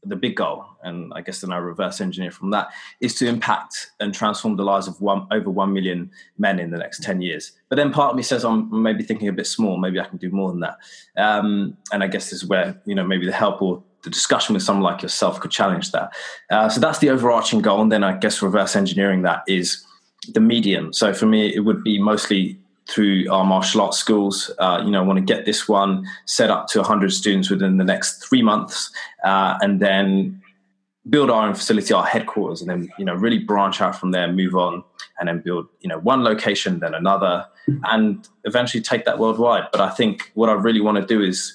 the 0.07 0.15
big 0.15 0.35
goal, 0.35 0.65
and 0.83 1.11
I 1.15 1.21
guess 1.21 1.41
then 1.41 1.51
I 1.51 1.57
reverse 1.57 2.01
engineer 2.01 2.31
from 2.31 2.51
that, 2.51 2.69
is 3.01 3.15
to 3.15 3.27
impact 3.27 3.91
and 3.99 4.13
transform 4.13 4.55
the 4.55 4.63
lives 4.63 4.87
of 4.87 4.99
one, 5.01 5.27
over 5.31 5.49
1 5.49 5.73
million 5.73 6.11
men 6.37 6.59
in 6.59 6.71
the 6.71 6.77
next 6.77 7.03
10 7.03 7.21
years. 7.21 7.51
But 7.69 7.75
then 7.75 7.91
part 7.91 8.11
of 8.11 8.15
me 8.17 8.23
says 8.23 8.43
I'm 8.45 8.83
maybe 8.83 9.03
thinking 9.03 9.27
a 9.27 9.33
bit 9.33 9.47
small, 9.47 9.77
maybe 9.77 9.99
I 9.99 10.05
can 10.05 10.17
do 10.17 10.29
more 10.29 10.49
than 10.51 10.61
that. 10.61 10.77
Um, 11.17 11.77
and 11.91 12.03
I 12.03 12.07
guess 12.07 12.29
this 12.29 12.43
is 12.43 12.49
where, 12.49 12.81
you 12.85 12.95
know, 12.95 13.03
maybe 13.03 13.25
the 13.25 13.31
help 13.31 13.61
or 13.61 13.83
the 14.03 14.09
discussion 14.09 14.53
with 14.53 14.63
someone 14.63 14.83
like 14.83 15.01
yourself 15.01 15.39
could 15.39 15.51
challenge 15.51 15.91
that. 15.91 16.13
Uh, 16.49 16.69
so 16.69 16.79
that's 16.79 16.99
the 16.99 17.09
overarching 17.09 17.61
goal. 17.61 17.81
And 17.81 17.91
then 17.91 18.03
I 18.03 18.17
guess 18.17 18.41
reverse 18.41 18.75
engineering 18.75 19.23
that 19.23 19.43
is 19.47 19.85
the 20.33 20.39
medium. 20.39 20.93
So 20.93 21.13
for 21.13 21.25
me, 21.25 21.53
it 21.53 21.61
would 21.61 21.83
be 21.83 22.01
mostly 22.01 22.59
through 22.89 23.29
our 23.31 23.43
martial 23.43 23.81
arts 23.81 23.97
schools. 23.97 24.51
Uh, 24.59 24.81
you 24.83 24.91
know, 24.91 25.03
want 25.03 25.17
to 25.17 25.33
get 25.33 25.45
this 25.45 25.67
one 25.67 26.05
set 26.25 26.49
up 26.49 26.67
to 26.67 26.79
100 26.79 27.11
students 27.11 27.49
within 27.49 27.77
the 27.77 27.83
next 27.83 28.23
three 28.23 28.41
months, 28.41 28.91
uh, 29.23 29.57
and 29.61 29.79
then 29.79 30.41
build 31.09 31.29
our 31.29 31.47
own 31.47 31.53
facility, 31.53 31.93
our 31.93 32.05
headquarters, 32.05 32.61
and 32.61 32.69
then 32.69 32.89
you 32.97 33.05
know 33.05 33.13
really 33.13 33.39
branch 33.39 33.81
out 33.81 33.95
from 33.95 34.11
there, 34.11 34.31
move 34.31 34.55
on, 34.55 34.83
and 35.19 35.27
then 35.27 35.39
build 35.39 35.67
you 35.81 35.89
know 35.89 35.99
one 35.99 36.23
location, 36.23 36.79
then 36.79 36.93
another, 36.93 37.45
and 37.85 38.27
eventually 38.45 38.81
take 38.81 39.05
that 39.05 39.19
worldwide. 39.19 39.65
But 39.71 39.81
I 39.81 39.89
think 39.89 40.31
what 40.33 40.49
I 40.49 40.53
really 40.53 40.81
want 40.81 40.97
to 40.97 41.05
do 41.05 41.21
is, 41.21 41.53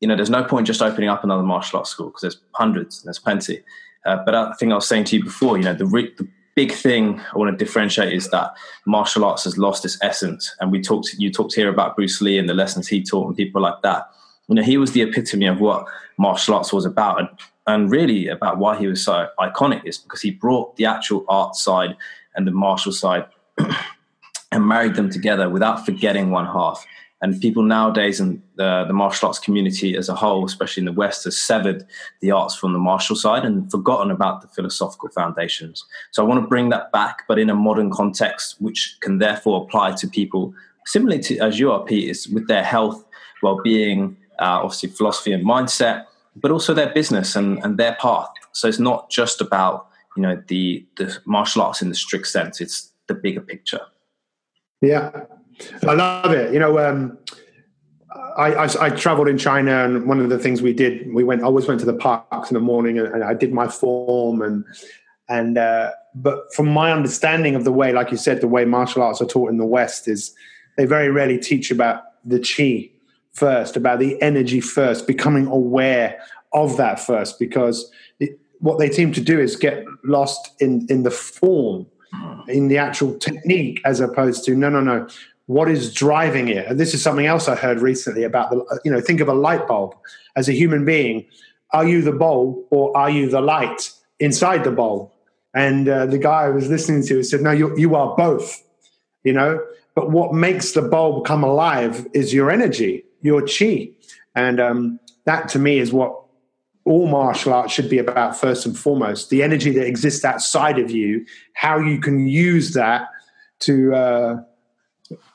you 0.00 0.08
know, 0.08 0.16
there's 0.16 0.30
no 0.30 0.44
point 0.44 0.66
just 0.66 0.82
opening 0.82 1.08
up 1.08 1.24
another 1.24 1.42
martial 1.42 1.78
arts 1.78 1.90
school 1.90 2.06
because 2.06 2.22
there's 2.22 2.40
hundreds, 2.52 3.02
there's 3.02 3.18
plenty. 3.18 3.62
Uh, 4.04 4.18
but 4.24 4.34
I 4.34 4.52
think 4.52 4.70
I 4.72 4.74
was 4.74 4.86
saying 4.86 5.04
to 5.04 5.16
you 5.16 5.24
before, 5.24 5.56
you 5.56 5.64
know, 5.64 5.72
the, 5.72 5.86
re- 5.86 6.12
the 6.18 6.28
big 6.54 6.72
thing 6.72 7.20
I 7.20 7.38
want 7.38 7.56
to 7.56 7.64
differentiate 7.64 8.12
is 8.12 8.30
that 8.30 8.52
martial 8.86 9.24
arts 9.24 9.44
has 9.44 9.58
lost 9.58 9.84
its 9.84 9.98
essence. 10.02 10.54
And 10.60 10.70
we 10.70 10.80
talked, 10.80 11.14
you 11.18 11.32
talked 11.32 11.54
here 11.54 11.68
about 11.68 11.96
Bruce 11.96 12.20
Lee 12.20 12.38
and 12.38 12.48
the 12.48 12.54
lessons 12.54 12.86
he 12.86 13.02
taught 13.02 13.26
and 13.26 13.36
people 13.36 13.62
like 13.62 13.82
that. 13.82 14.10
You 14.48 14.56
know, 14.56 14.62
he 14.62 14.76
was 14.76 14.92
the 14.92 15.02
epitome 15.02 15.46
of 15.46 15.60
what 15.60 15.86
martial 16.18 16.54
arts 16.54 16.72
was 16.72 16.84
about, 16.84 17.18
and, 17.18 17.28
and 17.66 17.90
really 17.90 18.28
about 18.28 18.58
why 18.58 18.76
he 18.76 18.86
was 18.86 19.02
so 19.02 19.28
iconic 19.38 19.84
is 19.84 19.98
because 19.98 20.20
he 20.20 20.30
brought 20.30 20.76
the 20.76 20.84
actual 20.84 21.24
art 21.28 21.56
side 21.56 21.96
and 22.36 22.46
the 22.46 22.52
martial 22.52 22.92
side 22.92 23.26
and 24.52 24.66
married 24.66 24.94
them 24.94 25.10
together 25.10 25.48
without 25.48 25.84
forgetting 25.84 26.30
one 26.30 26.46
half. 26.46 26.86
And 27.24 27.40
people 27.40 27.62
nowadays 27.62 28.20
in 28.20 28.42
the, 28.56 28.84
the 28.86 28.92
martial 28.92 29.28
arts 29.28 29.38
community 29.38 29.96
as 29.96 30.10
a 30.10 30.14
whole, 30.14 30.44
especially 30.44 30.82
in 30.82 30.84
the 30.84 30.92
West, 30.92 31.24
has 31.24 31.38
severed 31.38 31.86
the 32.20 32.30
arts 32.30 32.54
from 32.54 32.74
the 32.74 32.78
martial 32.78 33.16
side 33.16 33.46
and 33.46 33.70
forgotten 33.70 34.10
about 34.10 34.42
the 34.42 34.48
philosophical 34.48 35.08
foundations. 35.08 35.82
So 36.10 36.22
I 36.22 36.28
want 36.28 36.42
to 36.42 36.46
bring 36.46 36.68
that 36.68 36.92
back, 36.92 37.22
but 37.26 37.38
in 37.38 37.48
a 37.48 37.54
modern 37.54 37.90
context, 37.90 38.56
which 38.60 38.98
can 39.00 39.20
therefore 39.20 39.64
apply 39.64 39.92
to 39.92 40.06
people 40.06 40.52
similarly 40.84 41.22
to 41.22 41.38
as 41.38 41.58
you 41.58 41.72
are, 41.72 41.82
Pete, 41.82 42.10
is 42.10 42.28
with 42.28 42.46
their 42.46 42.62
health, 42.62 43.02
well-being, 43.42 44.18
uh, 44.38 44.60
obviously 44.62 44.90
philosophy 44.90 45.32
and 45.32 45.46
mindset, 45.46 46.04
but 46.36 46.50
also 46.50 46.74
their 46.74 46.92
business 46.92 47.36
and, 47.36 47.58
and 47.64 47.78
their 47.78 47.94
path. 48.02 48.28
So 48.52 48.68
it's 48.68 48.78
not 48.78 49.08
just 49.08 49.40
about 49.40 49.88
you 50.14 50.22
know 50.22 50.42
the 50.48 50.86
the 50.98 51.16
martial 51.24 51.62
arts 51.62 51.80
in 51.80 51.88
the 51.88 51.94
strict 51.94 52.26
sense; 52.26 52.60
it's 52.60 52.92
the 53.06 53.14
bigger 53.14 53.40
picture. 53.40 53.80
Yeah, 54.82 55.24
I 55.86 55.94
love 55.94 56.32
it. 56.32 56.52
You 56.52 56.58
know, 56.58 56.78
um, 56.78 57.18
I, 58.36 58.52
I, 58.54 58.86
I, 58.86 58.90
traveled 58.90 59.28
in 59.28 59.38
China, 59.38 59.84
and 59.84 60.06
one 60.06 60.20
of 60.20 60.28
the 60.28 60.38
things 60.38 60.62
we 60.62 60.72
did, 60.72 61.12
we 61.12 61.24
went. 61.24 61.42
I 61.42 61.44
always 61.44 61.66
went 61.66 61.80
to 61.80 61.86
the 61.86 61.94
parks 61.94 62.50
in 62.50 62.54
the 62.54 62.60
morning, 62.60 62.98
and, 62.98 63.08
and 63.08 63.24
I 63.24 63.34
did 63.34 63.52
my 63.52 63.68
form, 63.68 64.42
and 64.42 64.64
and 65.28 65.58
uh, 65.58 65.92
but 66.14 66.52
from 66.54 66.68
my 66.68 66.92
understanding 66.92 67.54
of 67.54 67.64
the 67.64 67.72
way, 67.72 67.92
like 67.92 68.10
you 68.10 68.16
said, 68.16 68.40
the 68.40 68.48
way 68.48 68.64
martial 68.64 69.02
arts 69.02 69.20
are 69.20 69.26
taught 69.26 69.50
in 69.50 69.58
the 69.58 69.64
West 69.64 70.08
is 70.08 70.34
they 70.76 70.84
very 70.84 71.10
rarely 71.10 71.38
teach 71.38 71.70
about 71.70 72.02
the 72.24 72.40
chi 72.40 72.90
first, 73.32 73.76
about 73.76 73.98
the 73.98 74.20
energy 74.22 74.60
first, 74.60 75.06
becoming 75.06 75.46
aware 75.46 76.20
of 76.52 76.76
that 76.76 77.00
first, 77.00 77.38
because 77.38 77.90
it, 78.20 78.38
what 78.58 78.78
they 78.78 78.90
seem 78.90 79.12
to 79.12 79.20
do 79.20 79.38
is 79.38 79.56
get 79.56 79.84
lost 80.04 80.50
in 80.60 80.86
in 80.88 81.02
the 81.02 81.10
form 81.10 81.86
in 82.48 82.68
the 82.68 82.78
actual 82.78 83.18
technique 83.18 83.80
as 83.84 84.00
opposed 84.00 84.44
to 84.44 84.54
no 84.54 84.68
no 84.68 84.80
no 84.80 85.08
what 85.46 85.70
is 85.70 85.92
driving 85.92 86.48
it? 86.48 86.66
And 86.66 86.80
this 86.80 86.94
is 86.94 87.02
something 87.02 87.26
else 87.26 87.48
i 87.48 87.54
heard 87.54 87.80
recently 87.80 88.24
about 88.24 88.50
the 88.50 88.80
you 88.84 88.90
know 88.90 89.00
think 89.00 89.20
of 89.20 89.28
a 89.28 89.34
light 89.34 89.66
bulb. 89.66 89.94
As 90.36 90.48
a 90.48 90.52
human 90.52 90.84
being 90.84 91.26
are 91.72 91.86
you 91.86 92.02
the 92.02 92.12
bulb 92.12 92.64
or 92.70 92.96
are 92.96 93.10
you 93.10 93.28
the 93.28 93.40
light 93.40 93.90
inside 94.20 94.64
the 94.64 94.70
bulb? 94.70 95.10
And 95.54 95.88
uh, 95.88 96.06
the 96.06 96.18
guy 96.18 96.44
i 96.44 96.48
was 96.48 96.68
listening 96.68 97.04
to 97.06 97.22
said 97.22 97.40
no 97.40 97.50
you, 97.50 97.76
you 97.78 97.94
are 97.94 98.14
both 98.16 98.62
you 99.22 99.32
know? 99.32 99.58
But 99.94 100.10
what 100.10 100.34
makes 100.34 100.72
the 100.72 100.82
bulb 100.82 101.24
come 101.24 101.42
alive 101.42 102.06
is 102.12 102.34
your 102.34 102.50
energy 102.50 103.04
your 103.24 103.42
chi. 103.46 103.88
And 104.36 104.60
um, 104.60 105.00
that 105.24 105.48
to 105.50 105.58
me 105.58 105.78
is 105.78 105.92
what 105.92 106.20
all 106.84 107.08
martial 107.08 107.54
arts 107.54 107.72
should 107.72 107.88
be 107.88 107.98
about 107.98 108.38
first 108.38 108.66
and 108.66 108.78
foremost 108.78 109.30
the 109.30 109.42
energy 109.42 109.70
that 109.70 109.86
exists 109.86 110.22
outside 110.22 110.78
of 110.78 110.90
you 110.90 111.24
how 111.54 111.78
you 111.78 111.98
can 111.98 112.28
use 112.28 112.74
that 112.74 113.08
to 113.60 113.94
uh, 113.94 114.36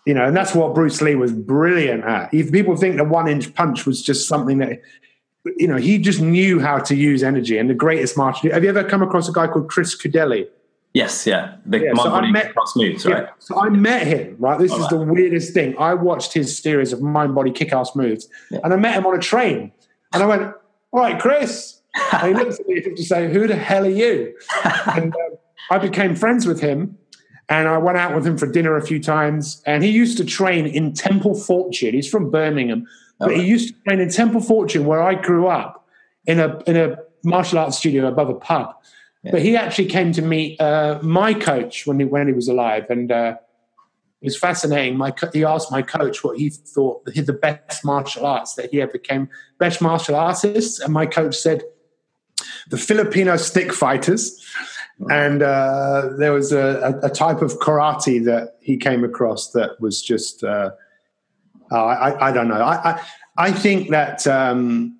you 0.09 0.15
know 0.15 0.25
and 0.25 0.35
that's 0.35 0.55
what 0.55 0.73
bruce 0.73 1.01
lee 1.01 1.13
was 1.13 1.31
brilliant 1.31 2.03
at 2.03 2.33
if 2.33 2.51
people 2.51 2.75
think 2.75 2.97
the 2.97 3.03
one 3.03 3.27
inch 3.27 3.53
punch 3.53 3.85
was 3.85 4.01
just 4.01 4.27
something 4.27 4.57
that 4.57 4.81
you 5.57 5.67
know 5.67 5.75
he 5.77 5.99
just 5.99 6.19
knew 6.19 6.59
how 6.59 6.79
to 6.79 6.95
use 6.95 7.21
energy 7.21 7.59
and 7.59 7.69
the 7.69 7.75
greatest 7.75 8.17
martial 8.17 8.51
have 8.51 8.63
you 8.63 8.69
ever 8.69 8.83
come 8.83 9.03
across 9.03 9.29
a 9.29 9.31
guy 9.31 9.45
called 9.47 9.69
chris 9.69 9.95
Crudelli? 9.95 10.47
Yes, 10.93 11.27
yeah. 11.27 11.57
The 11.67 11.81
yeah, 11.81 11.93
so 11.93 12.11
I 12.11 12.31
met, 12.31 12.51
moves, 12.75 13.05
right? 13.05 13.25
Yeah, 13.25 13.29
so 13.37 13.61
I 13.61 13.69
met 13.69 14.07
him, 14.07 14.35
right? 14.39 14.57
This 14.57 14.71
All 14.71 14.77
is 14.77 14.83
right. 14.83 14.89
the 14.89 15.13
weirdest 15.13 15.53
thing. 15.53 15.77
I 15.77 15.93
watched 15.93 16.33
his 16.33 16.57
series 16.57 16.91
of 16.91 16.99
mind 16.99 17.35
body 17.35 17.51
kick 17.51 17.71
ass 17.71 17.95
moves, 17.95 18.27
yeah. 18.49 18.59
and 18.63 18.73
I 18.73 18.75
met 18.75 18.95
him 18.95 19.05
on 19.05 19.15
a 19.15 19.19
train. 19.19 19.71
And 20.13 20.23
I 20.23 20.25
went, 20.25 20.51
all 20.91 21.01
right, 21.01 21.21
Chris. 21.21 21.81
And 22.11 22.29
he 22.29 22.43
looks 22.43 22.59
at 22.59 22.67
me 22.67 22.81
to 22.81 23.03
say, 23.03 23.31
who 23.31 23.45
the 23.45 23.55
hell 23.55 23.85
are 23.85 23.89
you? 23.89 24.35
and 24.87 25.13
um, 25.13 25.37
I 25.69 25.77
became 25.77 26.15
friends 26.15 26.47
with 26.47 26.59
him. 26.59 26.97
And 27.49 27.67
I 27.67 27.77
went 27.79 27.97
out 27.97 28.13
with 28.15 28.25
him 28.25 28.37
for 28.37 28.45
dinner 28.45 28.77
a 28.77 28.85
few 28.85 29.01
times. 29.01 29.61
And 29.65 29.83
he 29.83 29.89
used 29.89 30.17
to 30.17 30.25
train 30.25 30.67
in 30.67 30.93
Temple 30.93 31.33
Fortune. 31.33 31.95
He's 31.95 32.07
from 32.07 32.29
Birmingham, 32.29 32.87
but 33.19 33.35
he 33.35 33.43
used 33.43 33.73
to 33.73 33.81
train 33.83 33.99
in 33.99 34.09
Temple 34.09 34.41
Fortune, 34.41 34.85
where 34.85 35.01
I 35.01 35.15
grew 35.15 35.47
up, 35.47 35.87
in 36.25 36.39
a 36.39 36.61
in 36.67 36.77
a 36.77 36.97
martial 37.23 37.59
arts 37.59 37.77
studio 37.77 38.07
above 38.07 38.29
a 38.29 38.35
pub. 38.35 38.75
Yeah. 39.23 39.31
But 39.31 39.41
he 39.41 39.57
actually 39.57 39.87
came 39.87 40.13
to 40.13 40.21
meet 40.21 40.61
uh, 40.61 40.99
my 41.01 41.33
coach 41.33 41.85
when 41.85 41.99
he 41.99 42.05
when 42.05 42.27
he 42.27 42.33
was 42.33 42.47
alive, 42.47 42.85
and 42.89 43.11
uh, 43.11 43.35
it 44.21 44.25
was 44.25 44.37
fascinating. 44.37 44.97
My 44.97 45.13
he 45.33 45.43
asked 45.43 45.71
my 45.71 45.81
coach 45.81 46.23
what 46.23 46.37
he 46.37 46.49
thought 46.49 47.03
the, 47.05 47.21
the 47.21 47.33
best 47.33 47.83
martial 47.83 48.25
arts 48.25 48.53
that 48.55 48.69
he 48.71 48.81
ever 48.81 48.91
became 48.91 49.27
best 49.57 49.81
martial 49.81 50.15
artists, 50.15 50.79
and 50.79 50.93
my 50.93 51.05
coach 51.05 51.35
said 51.35 51.63
the 52.69 52.77
Filipino 52.77 53.37
stick 53.37 53.73
fighters. 53.73 54.39
And 55.09 55.41
uh, 55.41 56.09
there 56.17 56.33
was 56.33 56.51
a, 56.51 56.99
a, 57.01 57.09
type 57.09 57.41
of 57.41 57.53
karate 57.59 58.23
that 58.25 58.57
he 58.59 58.75
came 58.75 59.05
across 59.05 59.51
that 59.51 59.79
was 59.79 60.01
just, 60.01 60.43
uh, 60.43 60.71
uh, 61.71 61.75
I, 61.75 62.29
I, 62.29 62.31
don't 62.33 62.49
know. 62.49 62.61
I, 62.61 62.91
I, 62.91 63.01
I 63.37 63.51
think 63.53 63.91
that 63.91 64.27
um, 64.27 64.97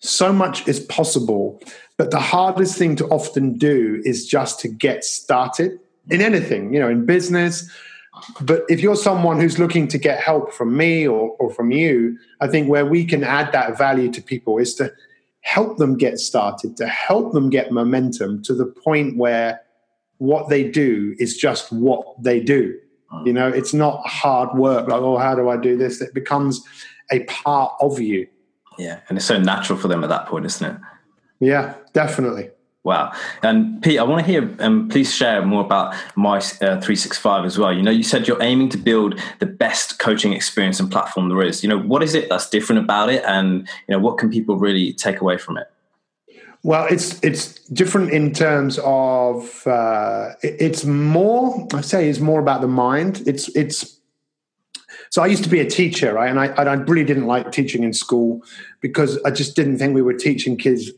so 0.00 0.32
much 0.32 0.66
is 0.66 0.80
possible, 0.80 1.60
but 1.98 2.10
the 2.10 2.18
hardest 2.18 2.78
thing 2.78 2.96
to 2.96 3.06
often 3.08 3.58
do 3.58 4.00
is 4.06 4.26
just 4.26 4.58
to 4.60 4.68
get 4.68 5.04
started 5.04 5.78
in 6.08 6.22
anything, 6.22 6.72
you 6.72 6.80
know, 6.80 6.88
in 6.88 7.04
business, 7.04 7.70
but 8.40 8.64
if 8.68 8.80
you're 8.80 8.96
someone 8.96 9.40
who's 9.40 9.58
looking 9.58 9.88
to 9.88 9.98
get 9.98 10.20
help 10.20 10.52
from 10.52 10.76
me 10.76 11.06
or, 11.06 11.30
or 11.38 11.50
from 11.50 11.70
you, 11.70 12.18
I 12.40 12.46
think 12.46 12.68
where 12.68 12.86
we 12.86 13.04
can 13.04 13.24
add 13.24 13.52
that 13.52 13.78
value 13.78 14.10
to 14.12 14.22
people 14.22 14.58
is 14.58 14.74
to 14.76 14.92
help 15.42 15.76
them 15.76 15.96
get 15.96 16.18
started, 16.18 16.76
to 16.78 16.86
help 16.86 17.32
them 17.32 17.50
get 17.50 17.70
momentum 17.70 18.42
to 18.44 18.54
the 18.54 18.66
point 18.66 19.16
where 19.16 19.60
what 20.18 20.48
they 20.48 20.68
do 20.68 21.14
is 21.18 21.36
just 21.36 21.72
what 21.72 22.04
they 22.22 22.40
do. 22.40 22.78
Mm. 23.12 23.26
You 23.26 23.32
know, 23.32 23.48
it's 23.48 23.74
not 23.74 24.06
hard 24.06 24.56
work 24.56 24.88
like, 24.88 25.00
oh, 25.02 25.18
how 25.18 25.34
do 25.34 25.48
I 25.48 25.56
do 25.56 25.76
this? 25.76 26.00
It 26.00 26.14
becomes 26.14 26.64
a 27.10 27.24
part 27.24 27.74
of 27.80 28.00
you. 28.00 28.26
Yeah. 28.78 29.00
And 29.08 29.18
it's 29.18 29.26
so 29.26 29.38
natural 29.38 29.78
for 29.78 29.88
them 29.88 30.02
at 30.02 30.08
that 30.08 30.26
point, 30.26 30.46
isn't 30.46 30.76
it? 30.76 30.80
Yeah, 31.40 31.74
definitely. 31.92 32.50
Wow. 32.84 33.12
And 33.42 33.80
Pete, 33.80 34.00
I 34.00 34.02
want 34.02 34.26
to 34.26 34.30
hear, 34.30 34.56
um, 34.58 34.88
please 34.88 35.14
share 35.14 35.44
more 35.46 35.64
about 35.64 35.94
My 36.16 36.38
uh, 36.38 36.80
365 36.80 37.44
as 37.44 37.56
well. 37.56 37.72
You 37.72 37.82
know, 37.82 37.92
you 37.92 38.02
said 38.02 38.26
you're 38.26 38.42
aiming 38.42 38.70
to 38.70 38.78
build 38.78 39.20
the 39.38 39.46
best 39.46 40.00
coaching 40.00 40.32
experience 40.32 40.80
and 40.80 40.90
platform 40.90 41.28
there 41.28 41.42
is. 41.42 41.62
You 41.62 41.68
know, 41.68 41.78
what 41.78 42.02
is 42.02 42.14
it 42.14 42.28
that's 42.28 42.50
different 42.50 42.82
about 42.82 43.08
it? 43.08 43.22
And, 43.24 43.68
you 43.86 43.92
know, 43.92 44.00
what 44.00 44.18
can 44.18 44.30
people 44.30 44.56
really 44.56 44.92
take 44.92 45.20
away 45.20 45.38
from 45.38 45.58
it? 45.58 45.68
Well, 46.64 46.86
it's 46.90 47.18
it's 47.24 47.54
different 47.70 48.10
in 48.10 48.32
terms 48.32 48.78
of 48.84 49.66
uh, 49.66 50.30
it's 50.42 50.84
more. 50.84 51.66
I 51.74 51.80
say 51.80 52.08
it's 52.08 52.20
more 52.20 52.38
about 52.38 52.60
the 52.60 52.68
mind. 52.68 53.24
It's 53.26 53.48
it's. 53.56 53.98
So 55.10 55.22
I 55.22 55.26
used 55.26 55.42
to 55.42 55.50
be 55.50 55.58
a 55.58 55.68
teacher, 55.68 56.14
right? 56.14 56.30
And 56.30 56.38
I 56.38 56.46
and 56.46 56.68
I 56.68 56.74
really 56.74 57.02
didn't 57.02 57.26
like 57.26 57.50
teaching 57.50 57.82
in 57.82 57.92
school 57.92 58.42
because 58.80 59.20
I 59.24 59.32
just 59.32 59.56
didn't 59.56 59.78
think 59.78 59.92
we 59.92 60.02
were 60.02 60.14
teaching 60.14 60.56
kids 60.56 60.92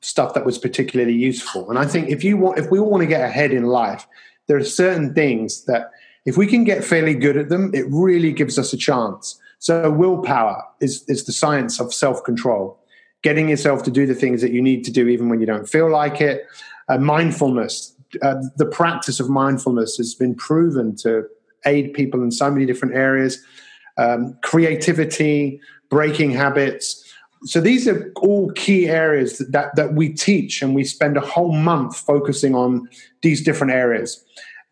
stuff 0.00 0.34
that 0.34 0.44
was 0.44 0.58
particularly 0.58 1.14
useful. 1.14 1.70
And 1.70 1.78
I 1.78 1.86
think 1.86 2.08
if 2.08 2.24
you 2.24 2.36
want, 2.36 2.58
if 2.58 2.70
we 2.70 2.78
all 2.78 2.90
want 2.90 3.02
to 3.02 3.06
get 3.06 3.22
ahead 3.22 3.52
in 3.52 3.64
life, 3.64 4.06
there 4.46 4.56
are 4.56 4.64
certain 4.64 5.14
things 5.14 5.64
that 5.64 5.90
if 6.24 6.36
we 6.36 6.46
can 6.46 6.64
get 6.64 6.84
fairly 6.84 7.14
good 7.14 7.36
at 7.36 7.48
them, 7.48 7.70
it 7.74 7.84
really 7.88 8.32
gives 8.32 8.58
us 8.58 8.72
a 8.72 8.76
chance. 8.76 9.38
So 9.58 9.90
willpower 9.90 10.62
is 10.80 11.04
is 11.08 11.24
the 11.24 11.32
science 11.32 11.80
of 11.80 11.92
self 11.92 12.22
control, 12.24 12.78
getting 13.22 13.48
yourself 13.48 13.82
to 13.84 13.90
do 13.90 14.06
the 14.06 14.14
things 14.14 14.42
that 14.42 14.52
you 14.52 14.62
need 14.62 14.84
to 14.84 14.90
do 14.90 15.08
even 15.08 15.28
when 15.28 15.40
you 15.40 15.46
don't 15.46 15.68
feel 15.68 15.90
like 15.90 16.20
it. 16.20 16.46
Uh, 16.88 16.98
mindfulness, 16.98 17.94
uh, 18.22 18.36
the 18.56 18.66
practice 18.66 19.20
of 19.20 19.30
mindfulness 19.30 19.96
has 19.96 20.14
been 20.14 20.34
proven 20.34 20.94
to 20.96 21.24
aid 21.66 21.94
people 21.94 22.22
in 22.22 22.30
so 22.30 22.50
many 22.50 22.66
different 22.66 22.94
areas. 22.94 23.42
Um, 23.96 24.36
creativity, 24.42 25.60
breaking 25.88 26.32
habits, 26.32 27.03
so 27.44 27.60
these 27.60 27.86
are 27.86 28.10
all 28.16 28.50
key 28.52 28.88
areas 28.88 29.38
that, 29.50 29.76
that, 29.76 29.94
we 29.94 30.08
teach 30.08 30.62
and 30.62 30.74
we 30.74 30.84
spend 30.84 31.16
a 31.16 31.20
whole 31.20 31.52
month 31.52 31.96
focusing 31.96 32.54
on 32.54 32.88
these 33.22 33.42
different 33.42 33.72
areas. 33.72 34.24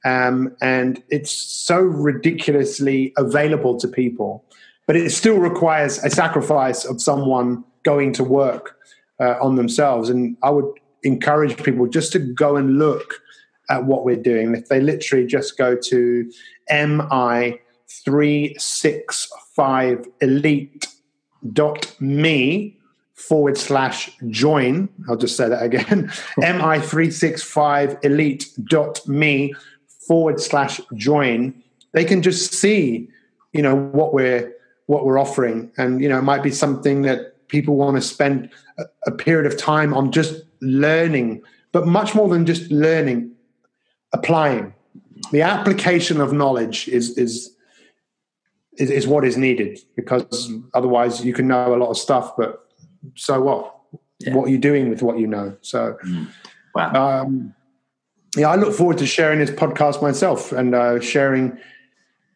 Um, 0.05 0.57
and 0.61 1.03
it's 1.11 1.31
so 1.31 1.79
ridiculously 1.79 3.13
available 3.17 3.79
to 3.79 3.87
people 3.87 4.45
but 4.87 4.97
it 4.97 5.11
still 5.11 5.39
requires 5.39 5.99
a 6.05 6.11
sacrifice 6.11 6.85
of 6.85 7.01
someone 7.01 7.65
going 7.85 8.13
to 8.15 8.25
work 8.25 8.77
uh, 9.21 9.37
on 9.41 9.55
themselves. 9.57 10.11
And 10.11 10.37
i 10.43 10.51
would 10.51 10.67
encourage 11.03 11.63
people 11.63 11.87
just 11.87 12.13
to 12.13 12.19
go 12.19 12.57
and 12.57 12.79
look 12.79 13.21
at 13.71 13.85
what 13.85 14.05
we're 14.05 14.17
doing. 14.17 14.55
If 14.55 14.69
they 14.69 14.81
literally 14.81 15.27
just 15.27 15.57
go 15.57 15.77
to 15.77 16.31
mi 16.71 17.59
365 18.05 20.09
elite 20.21 20.87
dot 21.53 21.95
me 22.01 22.79
forward 23.15 23.57
slash 23.57 24.11
join. 24.29 24.89
I'll 25.09 25.17
just 25.17 25.37
say 25.37 25.49
that 25.49 25.63
again. 25.63 26.11
m 26.43 26.63
i 26.63 26.81
three 26.81 27.11
six 27.11 27.43
five 27.43 27.97
elite 28.03 28.49
dot 28.65 29.07
me 29.07 29.55
forward 30.07 30.41
slash 30.41 30.81
join. 30.95 31.55
They 31.93 32.05
can 32.05 32.23
just 32.23 32.55
see, 32.55 33.09
you 33.53 33.63
know, 33.63 33.77
what 33.77 34.15
we're 34.15 34.53
what 34.87 35.05
we're 35.05 35.19
offering. 35.19 35.71
And, 35.77 36.03
you 36.03 36.09
know, 36.09 36.19
it 36.19 36.23
might 36.23 36.43
be 36.43 36.51
something 36.51 37.03
that 37.03 37.49
people 37.49 37.77
want 37.77 37.97
to 37.97 38.03
spend 38.03 38.51
a, 38.79 38.85
a 39.07 39.13
period 39.13 39.51
of 39.51 39.59
time 39.59 39.95
on 39.95 40.13
just 40.13 40.43
learning, 40.61 41.43
but 41.73 41.87
much 41.87 42.15
more 42.15 42.29
than 42.29 42.45
just 42.47 42.71
learning, 42.71 43.31
applying. 44.13 44.75
The 45.31 45.43
application 45.43 46.21
of 46.21 46.33
knowledge 46.33 46.89
is 46.89 47.17
is 47.17 47.52
is, 48.79 48.91
is 48.91 49.07
what 49.07 49.25
is 49.25 49.37
needed 49.37 49.79
because 49.97 50.53
otherwise 50.75 51.25
you 51.25 51.33
can 51.33 51.49
know 51.49 51.75
a 51.75 51.77
lot 51.77 51.91
of 51.91 51.97
stuff, 51.97 52.37
but 52.37 52.69
so 53.15 53.41
what? 53.41 53.77
Yeah. 54.21 54.35
What 54.35 54.49
are 54.49 54.51
you 54.51 54.59
doing 54.59 54.89
with 54.89 55.03
what 55.03 55.19
you 55.19 55.27
know? 55.27 55.57
So, 55.63 55.97
mm. 56.07 56.29
wow. 56.75 57.23
Um, 57.23 57.55
yeah, 58.37 58.49
I 58.49 58.57
look 58.57 58.75
forward 58.75 58.99
to 58.99 59.07
sharing 59.07 59.41
this 59.41 59.51
podcast 59.51 60.01
myself 60.01 60.53
and 60.53 60.75
uh, 60.75 61.01
sharing 61.01 61.59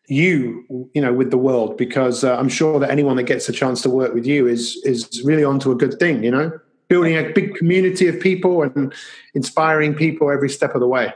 you, 0.09 0.91
you 0.95 1.01
know, 1.01 1.13
with 1.13 1.31
the 1.31 1.39
world 1.39 1.77
because 1.77 2.23
uh, 2.23 2.37
I'm 2.37 2.49
sure 2.49 2.79
that 2.81 2.91
anyone 2.91 3.17
that 3.17 3.25
gets 3.25 3.49
a 3.49 3.53
chance 3.53 3.83
to 3.83 3.91
work 3.91 4.15
with 4.15 4.27
you 4.27 4.47
is 4.47 4.77
is 4.85 5.23
really 5.25 5.45
onto 5.45 5.71
a 5.73 5.75
good 5.75 5.99
thing. 5.99 6.23
You 6.23 6.31
know, 6.31 6.61
building 6.89 7.17
a 7.17 7.33
big 7.33 7.55
community 7.55 8.09
of 8.09 8.21
people 8.21 8.63
and 8.63 8.93
inspiring 9.35 9.95
people 9.95 10.31
every 10.31 10.51
step 10.51 10.75
of 10.75 10.81
the 10.81 10.89
way. 10.89 11.13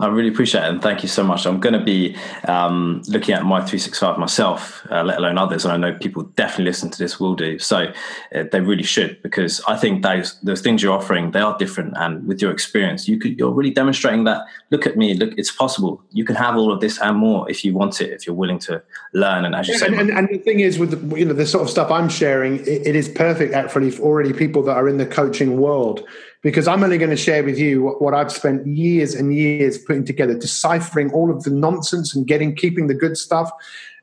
I 0.00 0.06
really 0.06 0.28
appreciate 0.28 0.62
it, 0.62 0.68
and 0.68 0.80
thank 0.80 1.02
you 1.02 1.08
so 1.08 1.24
much. 1.24 1.44
I'm 1.44 1.58
going 1.58 1.72
to 1.72 1.84
be 1.84 2.16
um, 2.44 3.02
looking 3.08 3.34
at 3.34 3.42
Mi365 3.42 4.16
myself, 4.16 4.86
uh, 4.92 5.02
let 5.02 5.18
alone 5.18 5.38
others, 5.38 5.64
and 5.64 5.72
I 5.72 5.76
know 5.76 5.98
people 5.98 6.22
definitely 6.22 6.66
listen 6.66 6.88
to 6.90 6.98
this 6.98 7.18
will 7.18 7.34
do. 7.34 7.58
So 7.58 7.92
uh, 8.32 8.44
they 8.52 8.60
really 8.60 8.84
should, 8.84 9.20
because 9.22 9.60
I 9.66 9.76
think 9.76 10.04
those 10.04 10.38
those 10.42 10.60
things 10.60 10.84
you're 10.84 10.92
offering 10.92 11.32
they 11.32 11.40
are 11.40 11.58
different, 11.58 11.94
and 11.96 12.24
with 12.28 12.40
your 12.40 12.52
experience, 12.52 13.08
you 13.08 13.18
could 13.18 13.36
you're 13.40 13.50
really 13.50 13.72
demonstrating 13.72 14.22
that. 14.24 14.46
Look 14.70 14.86
at 14.86 14.96
me, 14.96 15.14
look, 15.14 15.32
it's 15.36 15.50
possible. 15.50 16.00
You 16.12 16.24
can 16.24 16.36
have 16.36 16.56
all 16.56 16.70
of 16.70 16.80
this 16.80 17.00
and 17.00 17.16
more 17.16 17.50
if 17.50 17.64
you 17.64 17.74
want 17.74 18.00
it, 18.00 18.10
if 18.10 18.24
you're 18.24 18.36
willing 18.36 18.60
to 18.60 18.80
learn. 19.14 19.44
And 19.44 19.56
as 19.56 19.66
you 19.66 19.74
yeah, 19.74 19.80
say, 19.80 19.86
and, 19.88 19.98
and, 19.98 20.10
and, 20.10 20.28
the 20.28 20.38
thing 20.38 20.60
is, 20.60 20.78
with 20.78 20.92
the, 20.92 21.18
you 21.18 21.24
know 21.24 21.34
the 21.34 21.46
sort 21.46 21.64
of 21.64 21.70
stuff 21.70 21.90
I'm 21.90 22.08
sharing, 22.08 22.60
it, 22.60 22.86
it 22.86 22.94
is 22.94 23.08
perfect 23.08 23.52
actually 23.52 23.90
for 23.90 24.02
already 24.02 24.32
people 24.32 24.62
that 24.62 24.76
are 24.76 24.88
in 24.88 24.98
the 24.98 25.06
coaching 25.06 25.60
world 25.60 26.06
because 26.42 26.68
I'm 26.68 26.84
only 26.84 26.98
going 26.98 27.10
to 27.10 27.16
share 27.16 27.42
with 27.42 27.58
you 27.58 27.82
what, 27.82 28.00
what, 28.00 28.14
I've 28.14 28.30
spent 28.30 28.66
years 28.66 29.14
and 29.14 29.34
years 29.34 29.78
putting 29.78 30.04
together, 30.04 30.34
deciphering 30.34 31.12
all 31.12 31.30
of 31.30 31.42
the 31.42 31.50
nonsense 31.50 32.14
and 32.14 32.26
getting 32.26 32.54
keeping 32.54 32.86
the 32.86 32.94
good 32.94 33.16
stuff 33.16 33.50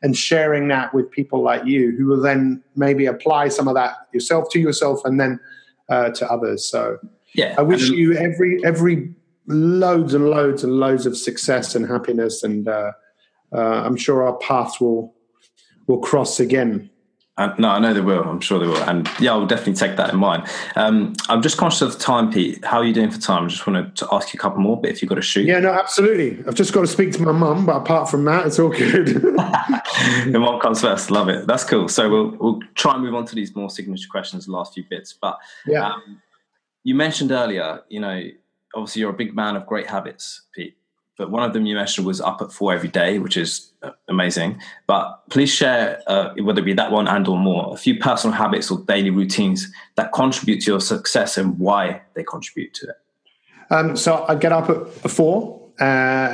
and 0.01 0.17
sharing 0.17 0.67
that 0.67 0.93
with 0.93 1.09
people 1.09 1.41
like 1.41 1.65
you 1.65 1.95
who 1.97 2.05
will 2.05 2.21
then 2.21 2.61
maybe 2.75 3.05
apply 3.05 3.47
some 3.47 3.67
of 3.67 3.75
that 3.75 4.07
yourself 4.13 4.49
to 4.51 4.59
yourself 4.59 5.03
and 5.05 5.19
then 5.19 5.39
uh, 5.89 6.09
to 6.09 6.29
others. 6.29 6.65
So 6.65 6.97
yeah, 7.33 7.55
I 7.57 7.61
wish 7.61 7.89
you 7.89 8.13
every 8.13 8.63
every 8.65 9.13
loads 9.47 10.13
and 10.13 10.29
loads 10.29 10.63
and 10.63 10.73
loads 10.73 11.05
of 11.05 11.17
success 11.17 11.75
and 11.75 11.87
happiness 11.87 12.43
and 12.43 12.67
uh, 12.67 12.91
uh, 13.53 13.83
I'm 13.85 13.95
sure 13.95 14.23
our 14.23 14.37
paths 14.37 14.81
will 14.81 15.13
will 15.87 15.99
cross 15.99 16.39
again. 16.39 16.89
Uh, 17.37 17.53
no, 17.57 17.67
I 17.67 17.79
know 17.79 17.93
they 17.93 17.99
will. 17.99 18.23
I'm 18.23 18.39
sure 18.39 18.59
they 18.59 18.65
will, 18.67 18.81
and 18.83 19.09
yeah, 19.19 19.31
I'll 19.31 19.45
definitely 19.45 19.73
take 19.73 19.97
that 19.97 20.13
in 20.13 20.17
mind. 20.17 20.47
Um, 20.77 21.13
I'm 21.27 21.41
just 21.41 21.57
conscious 21.57 21.81
of 21.81 21.99
time, 21.99 22.31
Pete. 22.31 22.63
How 22.63 22.77
are 22.77 22.85
you 22.85 22.93
doing 22.93 23.11
for 23.11 23.19
time? 23.19 23.43
I 23.43 23.47
just 23.47 23.67
wanted 23.67 23.93
to 23.97 24.07
ask 24.13 24.33
you 24.33 24.37
a 24.37 24.41
couple 24.41 24.59
more, 24.59 24.79
but 24.79 24.89
if 24.89 25.01
you've 25.01 25.09
got 25.09 25.15
to 25.15 25.21
shoot, 25.21 25.45
yeah, 25.45 25.59
no, 25.59 25.73
absolutely. 25.73 26.41
I've 26.47 26.55
just 26.55 26.71
got 26.71 26.81
to 26.81 26.87
speak 26.87 27.11
to 27.13 27.21
my 27.21 27.33
mum, 27.33 27.65
but 27.65 27.75
apart 27.75 28.09
from 28.09 28.23
that, 28.23 28.47
it's 28.47 28.57
all 28.57 28.69
good. 28.69 29.07
the 30.27 30.37
mom 30.39 30.61
comes 30.61 30.79
first. 30.79 31.11
Love 31.11 31.27
it. 31.27 31.45
That's 31.45 31.65
cool. 31.65 31.89
So 31.89 32.09
we'll 32.09 32.37
we'll 32.39 32.59
try 32.75 32.93
and 32.93 33.03
move 33.03 33.15
on 33.15 33.25
to 33.25 33.35
these 33.35 33.53
more 33.53 33.69
signature 33.69 34.07
questions, 34.09 34.45
the 34.45 34.53
last 34.53 34.73
few 34.73 34.85
bits. 34.89 35.11
But 35.11 35.37
yeah, 35.67 35.89
um, 35.89 36.21
you 36.85 36.95
mentioned 36.95 37.33
earlier, 37.33 37.81
you 37.89 37.99
know, 37.99 38.23
obviously 38.73 39.01
you're 39.01 39.09
a 39.09 39.13
big 39.13 39.35
man 39.35 39.57
of 39.57 39.65
great 39.65 39.87
habits, 39.87 40.43
Pete 40.53 40.77
but 41.17 41.31
one 41.31 41.43
of 41.43 41.53
them 41.53 41.65
you 41.65 41.75
mentioned 41.75 42.05
was 42.05 42.19
up 42.19 42.41
at 42.41 42.51
four 42.51 42.73
every 42.73 42.89
day, 42.89 43.19
which 43.19 43.37
is 43.37 43.71
amazing. 44.07 44.59
But 44.87 45.29
please 45.29 45.49
share, 45.49 46.01
uh, 46.07 46.33
whether 46.41 46.61
it 46.61 46.65
be 46.65 46.73
that 46.73 46.91
one 46.91 47.07
and 47.07 47.27
or 47.27 47.37
more, 47.37 47.73
a 47.73 47.77
few 47.77 47.97
personal 47.99 48.35
habits 48.35 48.71
or 48.71 48.79
daily 48.79 49.09
routines 49.09 49.71
that 49.95 50.11
contribute 50.11 50.61
to 50.61 50.71
your 50.71 50.81
success 50.81 51.37
and 51.37 51.57
why 51.59 52.01
they 52.13 52.23
contribute 52.23 52.73
to 52.75 52.89
it. 52.89 52.95
Um, 53.69 53.95
so 53.95 54.25
I 54.27 54.35
get 54.35 54.51
up 54.51 54.69
at 54.69 55.11
four, 55.11 55.61
uh, 55.79 55.83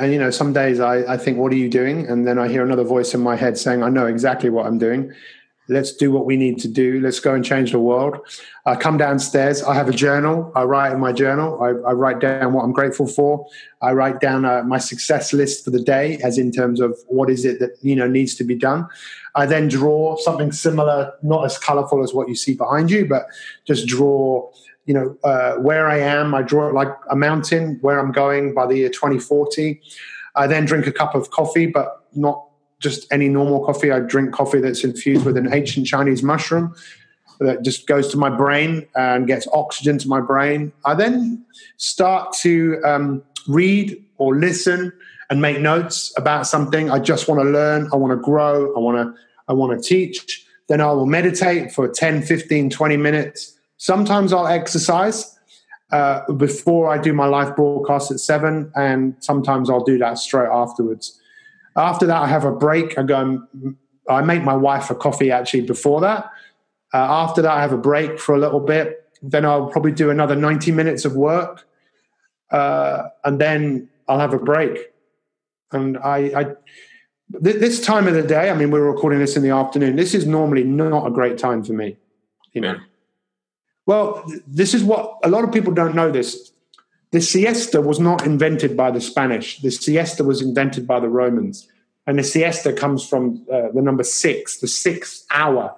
and 0.00 0.12
you 0.12 0.18
know, 0.18 0.30
some 0.30 0.52
days 0.52 0.80
I, 0.80 1.14
I 1.14 1.16
think, 1.16 1.38
"What 1.38 1.52
are 1.52 1.56
you 1.56 1.68
doing?" 1.68 2.06
And 2.06 2.26
then 2.26 2.38
I 2.38 2.48
hear 2.48 2.64
another 2.64 2.84
voice 2.84 3.14
in 3.14 3.20
my 3.20 3.36
head 3.36 3.56
saying, 3.56 3.82
"I 3.82 3.88
know 3.88 4.06
exactly 4.06 4.50
what 4.50 4.66
I'm 4.66 4.78
doing." 4.78 5.12
Let's 5.68 5.94
do 5.94 6.10
what 6.10 6.26
we 6.26 6.36
need 6.36 6.58
to 6.60 6.68
do. 6.68 7.00
Let's 7.00 7.20
go 7.20 7.34
and 7.34 7.44
change 7.44 7.70
the 7.70 7.78
world. 7.78 8.18
I 8.66 8.74
come 8.74 8.96
downstairs. 8.96 9.62
I 9.62 9.74
have 9.74 9.88
a 9.88 9.92
journal. 9.92 10.50
I 10.56 10.64
write 10.64 10.92
in 10.92 10.98
my 10.98 11.12
journal. 11.12 11.62
I, 11.62 11.90
I 11.90 11.92
write 11.92 12.18
down 12.18 12.52
what 12.52 12.64
I'm 12.64 12.72
grateful 12.72 13.06
for. 13.06 13.46
I 13.80 13.92
write 13.92 14.20
down 14.20 14.44
uh, 14.44 14.64
my 14.64 14.78
success 14.78 15.32
list 15.32 15.64
for 15.64 15.70
the 15.70 15.80
day, 15.80 16.18
as 16.24 16.36
in 16.36 16.50
terms 16.50 16.80
of 16.80 16.98
what 17.06 17.30
is 17.30 17.44
it 17.44 17.60
that 17.60 17.70
you 17.80 17.94
know 17.94 18.08
needs 18.08 18.34
to 18.36 18.44
be 18.44 18.56
done. 18.56 18.88
I 19.36 19.46
then 19.46 19.68
draw 19.68 20.16
something 20.16 20.50
similar, 20.50 21.12
not 21.22 21.44
as 21.44 21.58
colorful 21.58 22.02
as 22.02 22.12
what 22.12 22.28
you 22.28 22.34
see 22.34 22.54
behind 22.54 22.90
you, 22.90 23.06
but 23.06 23.26
just 23.64 23.86
draw 23.86 24.50
you 24.86 24.94
know 24.94 25.16
uh, 25.22 25.54
where 25.54 25.88
I 25.88 25.98
am. 25.98 26.34
I 26.34 26.42
draw 26.42 26.68
it 26.68 26.74
like 26.74 26.92
a 27.08 27.16
mountain, 27.16 27.78
where 27.82 28.00
I'm 28.00 28.10
going 28.10 28.52
by 28.52 28.66
the 28.66 28.78
year 28.78 28.88
2040. 28.88 29.80
I 30.34 30.46
then 30.48 30.64
drink 30.64 30.86
a 30.88 30.92
cup 30.92 31.14
of 31.14 31.30
coffee, 31.30 31.66
but 31.66 32.04
not 32.14 32.46
just 32.82 33.10
any 33.12 33.28
normal 33.28 33.64
coffee. 33.64 33.90
I 33.90 34.00
drink 34.00 34.32
coffee 34.32 34.60
that's 34.60 34.84
infused 34.84 35.24
with 35.24 35.36
an 35.36 35.52
ancient 35.52 35.86
Chinese 35.86 36.22
mushroom 36.22 36.74
that 37.40 37.62
just 37.62 37.86
goes 37.86 38.08
to 38.08 38.16
my 38.16 38.28
brain 38.28 38.86
and 38.94 39.26
gets 39.26 39.46
oxygen 39.52 39.98
to 39.98 40.08
my 40.08 40.20
brain. 40.20 40.72
I 40.84 40.94
then 40.94 41.44
start 41.76 42.34
to 42.40 42.80
um, 42.84 43.22
read 43.48 44.02
or 44.18 44.36
listen 44.36 44.92
and 45.30 45.40
make 45.40 45.60
notes 45.60 46.12
about 46.16 46.46
something. 46.46 46.90
I 46.90 46.98
just 46.98 47.28
want 47.28 47.40
to 47.40 47.48
learn. 47.48 47.88
I 47.92 47.96
want 47.96 48.12
to 48.12 48.22
grow. 48.22 48.74
I 48.76 48.78
want 48.78 48.98
to. 48.98 49.20
I 49.48 49.54
want 49.54 49.80
to 49.80 49.88
teach. 49.88 50.46
Then 50.68 50.80
I 50.80 50.92
will 50.92 51.06
meditate 51.06 51.72
for 51.72 51.88
10, 51.88 52.22
15, 52.22 52.70
20 52.70 52.96
minutes. 52.96 53.58
Sometimes 53.76 54.32
I'll 54.32 54.46
exercise 54.46 55.36
uh, 55.90 56.30
before 56.32 56.88
I 56.88 56.98
do 56.98 57.12
my 57.12 57.26
live 57.26 57.56
broadcast 57.56 58.10
at 58.10 58.20
seven, 58.20 58.72
and 58.76 59.16
sometimes 59.18 59.68
I'll 59.68 59.84
do 59.84 59.98
that 59.98 60.18
straight 60.18 60.48
afterwards. 60.48 61.20
After 61.76 62.06
that, 62.06 62.22
I 62.22 62.26
have 62.26 62.44
a 62.44 62.52
break. 62.52 62.98
I 62.98 63.02
go. 63.02 63.20
And, 63.20 63.76
I 64.08 64.20
make 64.22 64.42
my 64.42 64.56
wife 64.56 64.90
a 64.90 64.94
coffee 64.94 65.30
actually 65.30 65.62
before 65.62 66.00
that. 66.00 66.30
Uh, 66.92 66.96
after 66.96 67.42
that, 67.42 67.52
I 67.52 67.60
have 67.60 67.72
a 67.72 67.78
break 67.78 68.18
for 68.18 68.34
a 68.34 68.38
little 68.38 68.60
bit. 68.60 69.08
Then 69.22 69.44
I'll 69.44 69.68
probably 69.68 69.92
do 69.92 70.10
another 70.10 70.34
90 70.34 70.72
minutes 70.72 71.04
of 71.04 71.14
work. 71.14 71.66
Uh, 72.50 73.08
and 73.24 73.40
then 73.40 73.88
I'll 74.08 74.18
have 74.18 74.34
a 74.34 74.38
break. 74.38 74.92
And 75.70 75.96
I, 75.98 76.16
I 76.36 76.44
th- 77.42 77.56
this 77.60 77.80
time 77.80 78.06
of 78.06 78.14
the 78.14 78.22
day, 78.22 78.50
I 78.50 78.54
mean, 78.54 78.70
we're 78.70 78.90
recording 78.90 79.20
this 79.20 79.36
in 79.36 79.42
the 79.42 79.50
afternoon. 79.50 79.96
This 79.96 80.14
is 80.14 80.26
normally 80.26 80.64
not 80.64 81.06
a 81.06 81.10
great 81.10 81.38
time 81.38 81.64
for 81.64 81.72
me. 81.72 81.96
You 82.52 82.60
know. 82.60 82.76
Well, 83.86 84.30
this 84.46 84.74
is 84.74 84.84
what 84.84 85.18
a 85.24 85.28
lot 85.28 85.44
of 85.44 85.52
people 85.52 85.72
don't 85.72 85.94
know. 85.94 86.10
This 86.10 86.51
the 87.12 87.20
siesta 87.20 87.80
was 87.80 88.00
not 88.00 88.26
invented 88.26 88.76
by 88.76 88.90
the 88.90 89.00
Spanish. 89.00 89.60
The 89.60 89.70
siesta 89.70 90.24
was 90.24 90.40
invented 90.40 90.86
by 90.86 90.98
the 90.98 91.08
Romans. 91.08 91.68
And 92.06 92.18
the 92.18 92.24
siesta 92.24 92.72
comes 92.72 93.06
from 93.06 93.46
uh, 93.52 93.68
the 93.74 93.82
number 93.82 94.02
six, 94.02 94.58
the 94.58 94.66
sixth 94.66 95.24
hour. 95.30 95.76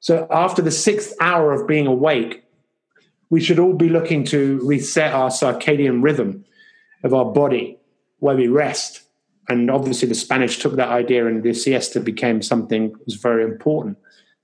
So 0.00 0.26
after 0.30 0.62
the 0.62 0.70
sixth 0.70 1.12
hour 1.20 1.52
of 1.52 1.66
being 1.66 1.86
awake, 1.86 2.44
we 3.30 3.40
should 3.40 3.58
all 3.58 3.74
be 3.74 3.88
looking 3.88 4.24
to 4.26 4.60
reset 4.62 5.12
our 5.12 5.28
circadian 5.28 6.02
rhythm 6.02 6.44
of 7.02 7.12
our 7.12 7.24
body 7.24 7.78
where 8.20 8.36
we 8.36 8.46
rest. 8.46 9.02
And 9.48 9.70
obviously, 9.70 10.08
the 10.08 10.14
Spanish 10.14 10.58
took 10.58 10.76
that 10.76 10.88
idea, 10.88 11.26
and 11.26 11.42
the 11.42 11.54
siesta 11.54 12.00
became 12.00 12.42
something 12.42 12.90
that 12.92 13.04
was 13.04 13.14
very 13.14 13.44
important. 13.44 13.96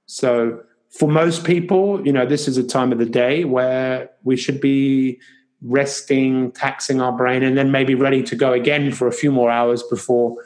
So, 0.07 0.61
for 0.91 1.09
most 1.09 1.45
people, 1.45 2.05
you 2.07 2.13
know, 2.13 2.25
this 2.27 2.47
is 2.47 2.57
a 2.57 2.63
time 2.63 2.93
of 2.93 2.99
the 2.99 3.07
day 3.07 3.45
where 3.45 4.11
we 4.23 4.37
should 4.37 4.61
be 4.61 5.19
resting, 5.65 6.53
taxing 6.53 7.01
our 7.01 7.13
brain, 7.13 7.43
and 7.43 7.57
then 7.57 7.71
maybe 7.71 7.95
ready 7.95 8.23
to 8.23 8.37
go 8.37 8.53
again 8.53 8.93
for 8.93 9.07
a 9.07 9.13
few 9.13 9.33
more 9.33 9.51
hours 9.51 9.83
before 9.83 10.37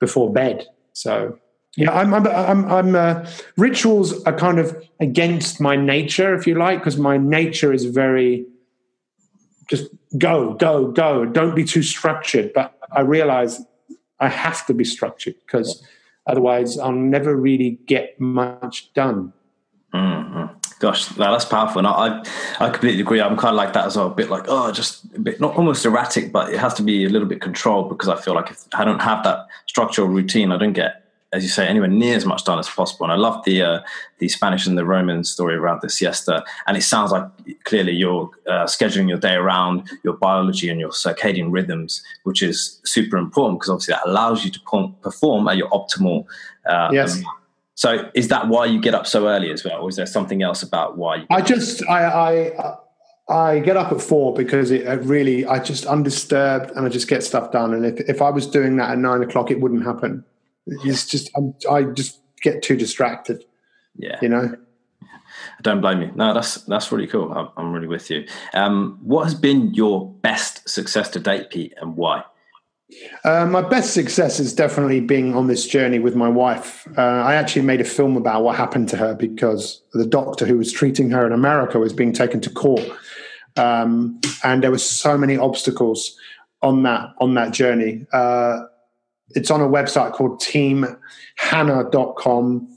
before 0.00 0.32
bed. 0.32 0.66
So 0.92 1.38
yeah, 1.76 1.92
I'm 1.92 2.12
I'm 2.14 2.26
I'm, 2.26 2.64
I'm 2.70 2.94
uh, 2.94 3.26
rituals 3.56 4.22
are 4.24 4.36
kind 4.36 4.58
of 4.58 4.76
against 5.00 5.60
my 5.60 5.76
nature, 5.76 6.34
if 6.34 6.46
you 6.46 6.54
like, 6.54 6.78
because 6.78 6.98
my 6.98 7.16
nature 7.16 7.72
is 7.72 7.84
very 7.84 8.46
just 9.68 9.88
go, 10.18 10.54
go, 10.54 10.90
go. 10.90 11.24
Don't 11.24 11.54
be 11.54 11.64
too 11.64 11.82
structured. 11.82 12.52
But 12.52 12.78
I 12.92 13.00
realize 13.00 13.62
I 14.20 14.28
have 14.28 14.66
to 14.66 14.74
be 14.74 14.84
structured 14.84 15.34
because 15.46 15.82
otherwise 16.26 16.78
I'll 16.78 16.92
never 16.92 17.34
really 17.34 17.78
get 17.86 18.20
much 18.20 18.92
done. 18.92 19.32
Mm-hmm. 19.94 20.58
Gosh, 20.82 21.06
that's 21.10 21.44
powerful. 21.44 21.78
And 21.78 21.86
I, 21.86 22.24
I 22.58 22.68
completely 22.68 23.02
agree. 23.02 23.20
I'm 23.20 23.36
kind 23.36 23.50
of 23.50 23.56
like 23.56 23.72
that 23.74 23.86
as 23.86 23.96
well. 23.96 24.08
A 24.08 24.10
bit 24.10 24.28
like, 24.28 24.46
oh, 24.48 24.72
just 24.72 25.04
a 25.14 25.20
bit, 25.20 25.40
not 25.40 25.54
almost 25.54 25.86
erratic, 25.86 26.32
but 26.32 26.52
it 26.52 26.58
has 26.58 26.74
to 26.74 26.82
be 26.82 27.04
a 27.04 27.08
little 27.08 27.28
bit 27.28 27.40
controlled 27.40 27.88
because 27.88 28.08
I 28.08 28.20
feel 28.20 28.34
like 28.34 28.50
if 28.50 28.64
I 28.74 28.84
don't 28.84 29.00
have 29.00 29.22
that 29.22 29.46
structural 29.68 30.08
routine, 30.08 30.50
I 30.50 30.58
don't 30.58 30.72
get 30.72 31.02
as 31.32 31.42
you 31.42 31.48
say, 31.48 31.66
anywhere 31.66 31.88
near 31.88 32.14
as 32.14 32.26
much 32.26 32.44
done 32.44 32.58
as 32.58 32.68
possible. 32.68 33.04
And 33.04 33.12
I 33.12 33.16
love 33.16 33.42
the 33.44 33.62
uh, 33.62 33.80
the 34.18 34.28
Spanish 34.28 34.66
and 34.66 34.76
the 34.76 34.84
Roman 34.84 35.24
story 35.24 35.54
around 35.54 35.80
the 35.80 35.88
siesta. 35.88 36.44
And 36.66 36.76
it 36.76 36.82
sounds 36.82 37.10
like 37.10 37.24
clearly 37.64 37.92
you're 37.92 38.28
uh, 38.46 38.66
scheduling 38.66 39.08
your 39.08 39.18
day 39.18 39.34
around 39.34 39.88
your 40.04 40.14
biology 40.14 40.68
and 40.68 40.78
your 40.78 40.90
circadian 40.90 41.50
rhythms, 41.50 42.02
which 42.24 42.42
is 42.42 42.80
super 42.84 43.16
important 43.16 43.60
because 43.60 43.70
obviously 43.70 43.94
that 43.94 44.06
allows 44.06 44.44
you 44.44 44.50
to 44.50 44.60
perform 45.00 45.48
at 45.48 45.56
your 45.56 45.70
optimal. 45.70 46.26
Uh, 46.66 46.90
yes. 46.92 47.22
So 47.82 48.08
is 48.14 48.28
that 48.28 48.46
why 48.46 48.66
you 48.66 48.80
get 48.80 48.94
up 48.94 49.08
so 49.08 49.26
early 49.26 49.50
as 49.50 49.64
well, 49.64 49.82
or 49.82 49.88
is 49.88 49.96
there 49.96 50.06
something 50.06 50.40
else 50.40 50.62
about 50.62 50.96
why? 50.96 51.16
You 51.16 51.26
I 51.30 51.40
just 51.40 51.84
I, 51.88 52.04
I 52.04 52.76
I 53.28 53.58
get 53.58 53.76
up 53.76 53.90
at 53.90 54.00
four 54.00 54.32
because 54.34 54.70
it, 54.70 54.82
it, 54.82 55.02
really 55.02 55.44
I 55.44 55.58
just 55.58 55.84
undisturbed 55.86 56.70
and 56.76 56.86
I 56.86 56.88
just 56.88 57.08
get 57.08 57.24
stuff 57.24 57.50
done. 57.50 57.74
And 57.74 57.84
if 57.84 58.08
if 58.08 58.22
I 58.22 58.30
was 58.30 58.46
doing 58.46 58.76
that 58.76 58.92
at 58.92 58.98
nine 58.98 59.20
o'clock, 59.20 59.50
it 59.50 59.60
wouldn't 59.60 59.84
happen. 59.84 60.24
It's 60.64 61.06
just 61.08 61.28
I'm, 61.36 61.56
I 61.68 61.82
just 61.82 62.20
get 62.40 62.62
too 62.62 62.76
distracted. 62.76 63.44
Yeah, 63.96 64.16
you 64.22 64.28
know. 64.28 64.54
I 64.92 65.62
don't 65.62 65.80
blame 65.80 66.02
you. 66.02 66.12
No, 66.14 66.32
that's 66.34 66.62
that's 66.66 66.92
really 66.92 67.08
cool. 67.08 67.32
I'm, 67.32 67.48
I'm 67.56 67.72
really 67.72 67.88
with 67.88 68.08
you. 68.10 68.28
Um, 68.54 69.00
what 69.02 69.24
has 69.24 69.34
been 69.34 69.74
your 69.74 70.08
best 70.08 70.68
success 70.68 71.08
to 71.10 71.18
date, 71.18 71.50
Pete, 71.50 71.74
and 71.80 71.96
why? 71.96 72.22
Uh, 73.24 73.46
my 73.46 73.62
best 73.62 73.94
success 73.94 74.40
is 74.40 74.54
definitely 74.54 75.00
being 75.00 75.34
on 75.34 75.46
this 75.46 75.66
journey 75.66 75.98
with 75.98 76.16
my 76.16 76.28
wife. 76.28 76.86
Uh, 76.98 77.00
I 77.00 77.34
actually 77.34 77.62
made 77.62 77.80
a 77.80 77.84
film 77.84 78.16
about 78.16 78.42
what 78.42 78.56
happened 78.56 78.88
to 78.90 78.96
her 78.96 79.14
because 79.14 79.82
the 79.92 80.06
doctor 80.06 80.44
who 80.44 80.58
was 80.58 80.72
treating 80.72 81.10
her 81.10 81.26
in 81.26 81.32
America 81.32 81.78
was 81.78 81.92
being 81.92 82.12
taken 82.12 82.40
to 82.40 82.50
court, 82.50 82.82
um, 83.56 84.20
and 84.42 84.62
there 84.62 84.70
were 84.70 84.78
so 84.78 85.16
many 85.16 85.36
obstacles 85.36 86.16
on 86.62 86.82
that 86.82 87.10
on 87.18 87.34
that 87.34 87.52
journey. 87.52 88.06
Uh, 88.12 88.62
it's 89.30 89.50
on 89.50 89.60
a 89.60 89.68
website 89.68 90.12
called 90.12 90.40
teamhannah.com. 90.40 92.68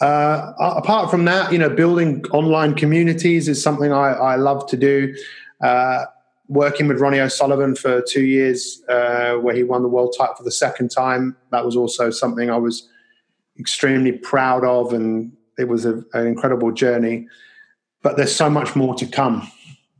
Uh, 0.00 0.52
apart 0.58 1.10
from 1.10 1.24
that, 1.24 1.52
you 1.52 1.58
know, 1.58 1.70
building 1.70 2.24
online 2.30 2.74
communities 2.74 3.48
is 3.48 3.62
something 3.62 3.92
I, 3.92 4.12
I 4.12 4.36
love 4.36 4.66
to 4.68 4.76
do. 4.76 5.14
Uh, 5.60 6.04
working 6.48 6.88
with 6.88 7.00
Ronnie 7.00 7.20
O'Sullivan 7.20 7.74
for 7.74 8.02
two 8.02 8.24
years, 8.24 8.82
uh, 8.88 9.34
where 9.34 9.54
he 9.54 9.62
won 9.62 9.82
the 9.82 9.88
world 9.88 10.14
title 10.16 10.36
for 10.36 10.42
the 10.42 10.52
second 10.52 10.90
time. 10.90 11.36
That 11.50 11.64
was 11.64 11.76
also 11.76 12.10
something 12.10 12.50
I 12.50 12.56
was 12.56 12.88
extremely 13.58 14.12
proud 14.12 14.64
of, 14.64 14.92
and 14.92 15.32
it 15.58 15.68
was 15.68 15.86
a, 15.86 16.04
an 16.12 16.26
incredible 16.26 16.72
journey. 16.72 17.26
But 18.02 18.16
there's 18.16 18.34
so 18.34 18.48
much 18.48 18.76
more 18.76 18.94
to 18.94 19.06
come. 19.06 19.50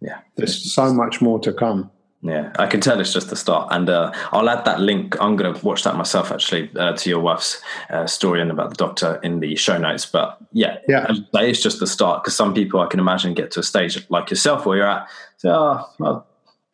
Yeah, 0.00 0.20
there's 0.36 0.72
so 0.72 0.92
much 0.92 1.20
more 1.20 1.40
to 1.40 1.52
come. 1.52 1.90
Yeah, 2.22 2.52
I 2.58 2.66
can 2.66 2.80
tell 2.80 2.98
it's 2.98 3.12
just 3.12 3.30
the 3.30 3.36
start, 3.36 3.68
and 3.70 3.88
uh, 3.88 4.12
I'll 4.32 4.48
add 4.48 4.64
that 4.64 4.80
link. 4.80 5.16
I'm 5.20 5.36
going 5.36 5.54
to 5.54 5.64
watch 5.64 5.84
that 5.84 5.96
myself, 5.96 6.32
actually, 6.32 6.70
uh, 6.76 6.92
to 6.94 7.10
your 7.10 7.20
wife's 7.20 7.60
uh, 7.90 8.06
story 8.06 8.40
and 8.40 8.50
about 8.50 8.70
the 8.70 8.76
doctor 8.76 9.20
in 9.22 9.40
the 9.40 9.54
show 9.56 9.78
notes. 9.78 10.06
But 10.06 10.38
yeah, 10.52 10.78
yeah, 10.88 11.06
it's 11.34 11.62
just 11.62 11.78
the 11.78 11.86
start 11.86 12.22
because 12.22 12.34
some 12.34 12.52
people 12.54 12.80
I 12.80 12.86
can 12.86 13.00
imagine 13.00 13.34
get 13.34 13.50
to 13.52 13.60
a 13.60 13.62
stage 13.62 14.04
like 14.10 14.30
yourself 14.30 14.66
where 14.66 14.78
you're 14.78 14.88
at. 14.88 15.08
So, 15.36 15.50
oh, 15.50 15.84
well, 15.98 16.26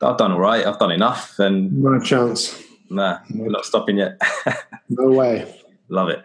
I've 0.03 0.19
done 0.19 0.33
all 0.33 0.41
right. 0.41 0.67
I've 0.67 0.79
done 0.79 0.91
enough. 0.91 1.39
And 1.39 1.83
no 1.83 2.01
chance. 2.01 2.63
Nah, 2.91 3.19
we're 3.35 3.51
not 3.51 3.65
stopping 3.65 3.99
yet. 3.99 4.21
no 4.89 5.09
way. 5.09 5.55
Love 5.89 6.09
it. 6.09 6.23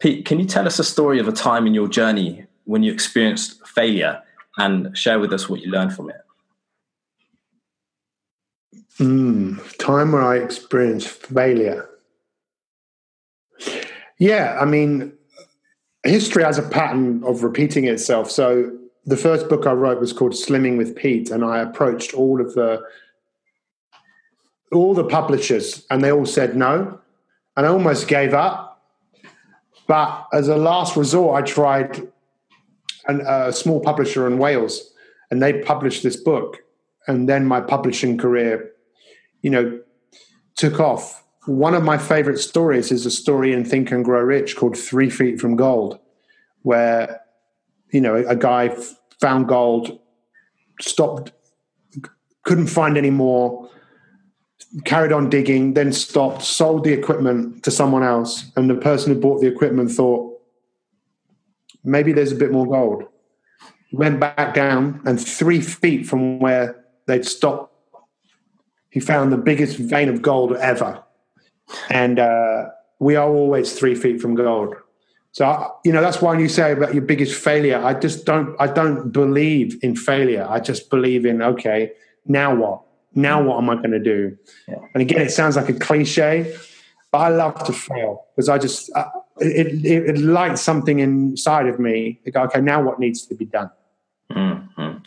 Pete, 0.00 0.26
can 0.26 0.38
you 0.38 0.46
tell 0.46 0.66
us 0.66 0.78
a 0.78 0.84
story 0.84 1.18
of 1.18 1.28
a 1.28 1.32
time 1.32 1.66
in 1.66 1.74
your 1.74 1.88
journey 1.88 2.46
when 2.64 2.82
you 2.82 2.92
experienced 2.92 3.66
failure 3.66 4.22
and 4.58 4.96
share 4.96 5.18
with 5.18 5.32
us 5.32 5.48
what 5.48 5.60
you 5.60 5.70
learned 5.70 5.94
from 5.94 6.10
it? 6.10 6.16
Mm, 8.98 9.76
time 9.78 10.12
where 10.12 10.22
I 10.22 10.36
experienced 10.36 11.08
failure. 11.08 11.88
Yeah, 14.18 14.56
I 14.60 14.64
mean, 14.64 15.12
history 16.04 16.44
has 16.44 16.58
a 16.58 16.62
pattern 16.62 17.22
of 17.24 17.42
repeating 17.42 17.86
itself. 17.86 18.30
So 18.30 18.70
the 19.04 19.16
first 19.16 19.48
book 19.48 19.66
I 19.66 19.72
wrote 19.72 20.00
was 20.00 20.12
called 20.12 20.32
Slimming 20.32 20.76
with 20.76 20.94
Pete, 20.94 21.30
and 21.30 21.44
I 21.44 21.58
approached 21.58 22.14
all 22.14 22.40
of 22.40 22.54
the 22.54 22.82
all 24.74 24.94
the 24.94 25.04
publishers, 25.04 25.86
and 25.90 26.02
they 26.02 26.12
all 26.12 26.26
said 26.26 26.56
no, 26.56 27.00
and 27.56 27.66
I 27.66 27.68
almost 27.68 28.08
gave 28.08 28.34
up. 28.34 28.82
But 29.86 30.26
as 30.32 30.48
a 30.48 30.56
last 30.56 30.96
resort, 30.96 31.42
I 31.42 31.46
tried 31.46 32.08
an, 33.06 33.20
a 33.26 33.52
small 33.52 33.80
publisher 33.80 34.26
in 34.26 34.38
Wales, 34.38 34.92
and 35.30 35.42
they 35.42 35.62
published 35.62 36.02
this 36.02 36.16
book, 36.16 36.58
and 37.06 37.28
then 37.28 37.46
my 37.46 37.60
publishing 37.60 38.16
career, 38.16 38.72
you 39.42 39.50
know, 39.50 39.80
took 40.56 40.80
off. 40.80 41.22
One 41.46 41.74
of 41.74 41.82
my 41.82 41.98
favorite 41.98 42.38
stories 42.38 42.90
is 42.90 43.04
a 43.04 43.10
story 43.10 43.52
in 43.52 43.64
Think 43.64 43.90
and 43.90 44.04
Grow 44.04 44.22
Rich 44.22 44.56
called 44.56 44.78
Three 44.78 45.10
Feet 45.10 45.40
from 45.40 45.56
Gold, 45.56 45.98
where 46.62 47.20
you 47.90 48.00
know 48.00 48.16
a 48.16 48.36
guy 48.36 48.74
found 49.20 49.48
gold, 49.48 49.98
stopped, 50.80 51.32
couldn't 52.44 52.68
find 52.68 52.96
any 52.96 53.10
more, 53.10 53.63
carried 54.84 55.12
on 55.12 55.30
digging, 55.30 55.74
then 55.74 55.92
stopped, 55.92 56.42
sold 56.42 56.84
the 56.84 56.92
equipment 56.92 57.62
to 57.64 57.70
someone 57.70 58.02
else, 58.02 58.50
and 58.56 58.68
the 58.68 58.74
person 58.74 59.14
who 59.14 59.20
bought 59.20 59.40
the 59.40 59.46
equipment 59.46 59.90
thought, 59.90 60.40
maybe 61.84 62.12
there's 62.12 62.32
a 62.32 62.36
bit 62.36 62.50
more 62.50 62.66
gold. 62.66 63.04
Went 63.92 64.18
back 64.18 64.54
down, 64.54 65.00
and 65.04 65.20
three 65.20 65.60
feet 65.60 66.06
from 66.06 66.40
where 66.40 66.84
they'd 67.06 67.24
stopped, 67.24 67.72
he 68.90 69.00
found 69.00 69.32
the 69.32 69.36
biggest 69.36 69.76
vein 69.76 70.08
of 70.08 70.22
gold 70.22 70.56
ever. 70.56 71.02
And 71.90 72.18
uh, 72.18 72.66
we 72.98 73.16
are 73.16 73.28
always 73.28 73.72
three 73.78 73.94
feet 73.94 74.20
from 74.20 74.34
gold. 74.34 74.74
So 75.32 75.76
you 75.84 75.92
know 75.92 76.00
that's 76.00 76.22
why 76.22 76.30
when 76.30 76.40
you 76.40 76.48
say 76.48 76.70
about 76.70 76.94
your 76.94 77.02
biggest 77.02 77.34
failure, 77.34 77.84
I 77.84 77.94
just 77.94 78.24
don't 78.24 78.54
I 78.60 78.68
don't 78.68 79.10
believe 79.10 79.76
in 79.82 79.96
failure. 79.96 80.46
I 80.48 80.60
just 80.60 80.90
believe 80.90 81.26
in 81.26 81.42
okay, 81.42 81.90
now 82.24 82.54
what? 82.54 82.82
Now 83.14 83.42
what 83.42 83.58
am 83.58 83.70
I 83.70 83.76
going 83.76 83.92
to 83.92 83.98
do? 83.98 84.36
Yeah. 84.68 84.76
And 84.94 85.02
again, 85.02 85.20
it 85.20 85.30
sounds 85.30 85.56
like 85.56 85.68
a 85.68 85.74
cliche, 85.74 86.56
but 87.12 87.18
I 87.18 87.28
love 87.28 87.62
to 87.64 87.72
fail 87.72 88.26
because 88.34 88.48
I 88.48 88.58
just 88.58 88.90
uh, 88.94 89.04
it, 89.38 89.84
it, 89.84 90.10
it 90.10 90.18
lights 90.18 90.62
something 90.62 90.98
inside 90.98 91.66
of 91.66 91.78
me. 91.78 92.20
go, 92.32 92.42
okay, 92.42 92.60
now 92.60 92.82
what 92.82 92.98
needs 92.98 93.26
to 93.26 93.34
be 93.34 93.44
done? 93.44 93.70
Mm-hmm. 94.30 94.98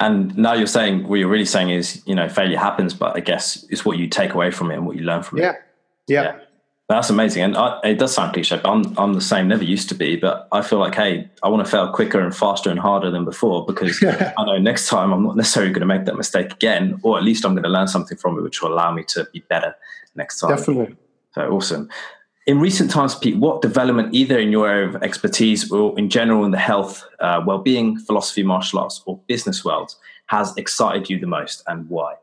And 0.00 0.36
now 0.36 0.52
you're 0.52 0.66
saying 0.66 1.08
what 1.08 1.18
you're 1.18 1.28
really 1.28 1.46
saying 1.46 1.70
is 1.70 2.02
you 2.06 2.14
know 2.14 2.28
failure 2.28 2.58
happens, 2.58 2.94
but 2.94 3.16
I 3.16 3.20
guess 3.20 3.64
it's 3.70 3.84
what 3.84 3.98
you 3.98 4.06
take 4.06 4.34
away 4.34 4.50
from 4.50 4.70
it 4.70 4.74
and 4.74 4.86
what 4.86 4.96
you 4.96 5.02
learn 5.02 5.22
from 5.22 5.38
yeah. 5.38 5.52
it. 5.52 5.56
Yeah. 6.08 6.22
Yeah. 6.22 6.40
That's 6.88 7.10
amazing, 7.10 7.42
and 7.42 7.56
I, 7.56 7.80
it 7.82 7.98
does 7.98 8.14
sound 8.14 8.32
cliche. 8.32 8.60
But 8.62 8.70
I'm 8.70 8.96
I'm 8.96 9.14
the 9.14 9.20
same. 9.20 9.48
Never 9.48 9.64
used 9.64 9.88
to 9.88 9.94
be, 9.96 10.14
but 10.14 10.46
I 10.52 10.62
feel 10.62 10.78
like, 10.78 10.94
hey, 10.94 11.28
I 11.42 11.48
want 11.48 11.64
to 11.64 11.70
fail 11.70 11.90
quicker 11.90 12.20
and 12.20 12.34
faster 12.34 12.70
and 12.70 12.78
harder 12.78 13.10
than 13.10 13.24
before 13.24 13.66
because 13.66 14.00
I 14.38 14.44
know 14.44 14.58
next 14.58 14.88
time 14.88 15.12
I'm 15.12 15.24
not 15.24 15.36
necessarily 15.36 15.72
going 15.72 15.80
to 15.80 15.86
make 15.86 16.04
that 16.04 16.16
mistake 16.16 16.52
again, 16.52 17.00
or 17.02 17.18
at 17.18 17.24
least 17.24 17.44
I'm 17.44 17.54
going 17.54 17.64
to 17.64 17.68
learn 17.68 17.88
something 17.88 18.16
from 18.16 18.38
it, 18.38 18.42
which 18.42 18.62
will 18.62 18.72
allow 18.72 18.92
me 18.92 19.02
to 19.08 19.26
be 19.32 19.40
better 19.48 19.74
next 20.14 20.38
time. 20.38 20.50
Definitely. 20.50 20.96
So 21.34 21.48
awesome. 21.50 21.88
In 22.46 22.60
recent 22.60 22.92
times, 22.92 23.16
Pete, 23.16 23.36
what 23.36 23.62
development, 23.62 24.14
either 24.14 24.38
in 24.38 24.52
your 24.52 24.68
area 24.68 24.86
of 24.86 25.02
expertise 25.02 25.72
or 25.72 25.98
in 25.98 26.08
general 26.08 26.44
in 26.44 26.52
the 26.52 26.58
health, 26.58 27.04
uh, 27.18 27.42
well-being, 27.44 27.98
philosophy, 27.98 28.44
martial 28.44 28.78
arts, 28.78 29.02
or 29.06 29.18
business 29.26 29.64
world, 29.64 29.96
has 30.26 30.56
excited 30.56 31.10
you 31.10 31.18
the 31.18 31.26
most, 31.26 31.64
and 31.66 31.88
why? 31.88 32.14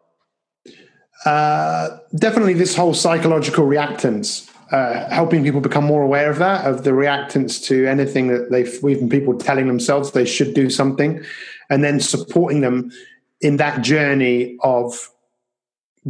Uh, 1.25 1.97
definitely, 2.15 2.53
this 2.53 2.73
whole 2.73 2.93
psychological 2.93 3.65
reactance 3.65 4.49
uh, 4.73 5.07
helping 5.11 5.43
people 5.43 5.61
become 5.61 5.83
more 5.83 6.01
aware 6.01 6.31
of 6.31 6.39
that, 6.39 6.65
of 6.65 6.83
the 6.83 6.89
reactance 6.89 7.63
to 7.63 7.85
anything 7.85 8.27
that 8.29 8.49
they've, 8.49 8.73
even 8.89 9.07
people 9.07 9.37
telling 9.37 9.67
themselves 9.67 10.11
they 10.11 10.25
should 10.25 10.55
do 10.55 10.67
something, 10.67 11.23
and 11.69 11.83
then 11.83 11.99
supporting 11.99 12.61
them 12.61 12.91
in 13.39 13.57
that 13.57 13.83
journey 13.83 14.57
of 14.61 15.11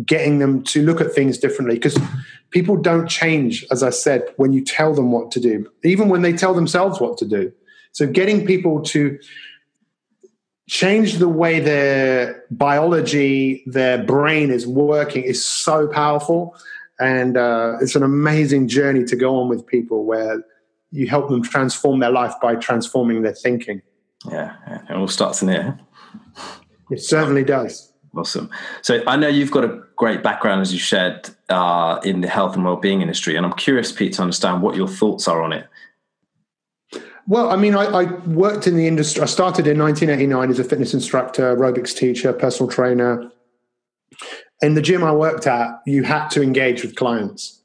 getting 0.05 0.39
them 0.39 0.64
to 0.64 0.82
look 0.82 1.01
at 1.01 1.11
things 1.11 1.38
differently. 1.38 1.76
Because 1.76 1.99
people 2.51 2.78
don't 2.78 3.09
change, 3.09 3.66
as 3.70 3.84
I 3.84 3.89
said, 3.89 4.24
when 4.38 4.53
you 4.53 4.64
tell 4.64 4.93
them 4.93 5.11
what 5.11 5.30
to 5.32 5.41
do, 5.41 5.70
even 5.84 6.07
when 6.07 6.22
they 6.22 6.32
tell 6.32 6.53
themselves 6.53 7.01
what 7.01 7.18
to 7.18 7.26
do. 7.26 7.51
So 7.91 8.07
getting 8.07 8.45
people 8.45 8.82
to 8.84 9.20
change 10.70 11.16
the 11.16 11.28
way 11.28 11.59
their 11.59 12.45
biology, 12.49 13.61
their 13.66 14.01
brain 14.01 14.51
is 14.51 14.66
working 14.66 15.24
is 15.24 15.45
so 15.45 15.86
powerful 15.89 16.55
and 16.99 17.37
uh, 17.37 17.77
it's 17.81 17.95
an 17.95 18.03
amazing 18.03 18.67
journey 18.67 19.03
to 19.05 19.15
go 19.15 19.39
on 19.39 19.49
with 19.49 19.65
people 19.65 20.05
where 20.05 20.43
you 20.91 21.07
help 21.07 21.29
them 21.29 21.41
transform 21.41 21.99
their 21.99 22.11
life 22.11 22.33
by 22.41 22.55
transforming 22.55 23.23
their 23.23 23.33
thinking. 23.33 23.81
Yeah, 24.29 24.55
yeah. 24.67 24.81
it 24.89 24.95
all 24.95 25.07
starts 25.07 25.41
in 25.41 25.49
here. 25.49 25.79
It 26.91 27.01
certainly 27.01 27.43
does. 27.43 27.91
Awesome. 28.15 28.49
So 28.83 29.01
I 29.07 29.17
know 29.17 29.27
you've 29.27 29.49
got 29.49 29.65
a 29.65 29.81
great 29.95 30.21
background, 30.21 30.61
as 30.61 30.71
you 30.71 30.79
shared, 30.79 31.29
uh, 31.49 31.99
in 32.03 32.21
the 32.21 32.27
health 32.27 32.55
and 32.55 32.63
well-being 32.63 33.01
industry, 33.01 33.35
and 33.35 33.45
I'm 33.45 33.53
curious, 33.53 33.91
Pete, 33.91 34.13
to 34.13 34.21
understand 34.21 34.61
what 34.61 34.75
your 34.75 34.87
thoughts 34.87 35.27
are 35.27 35.41
on 35.41 35.51
it. 35.51 35.67
Well, 37.25 37.49
I 37.49 37.55
mean, 37.55 37.73
I, 37.73 37.85
I, 37.85 38.03
worked 38.27 38.67
in 38.67 38.75
the 38.75 38.85
industry. 38.85 39.23
I 39.23 39.27
started 39.27 39.65
in 39.65 39.79
1989 39.79 40.51
as 40.51 40.59
a 40.59 40.63
fitness 40.63 40.93
instructor, 40.93 41.55
aerobics 41.55 41.95
teacher, 41.95 42.33
personal 42.33 42.69
trainer, 42.69 43.31
in 44.64 44.76
the 44.76 44.82
gym 44.82 45.03
I 45.03 45.11
worked 45.11 45.45
at, 45.45 45.82
you 45.86 46.03
had 46.03 46.30
to 46.30 46.41
engage 46.41 46.84
with 46.84 46.95
clients. 46.95 47.61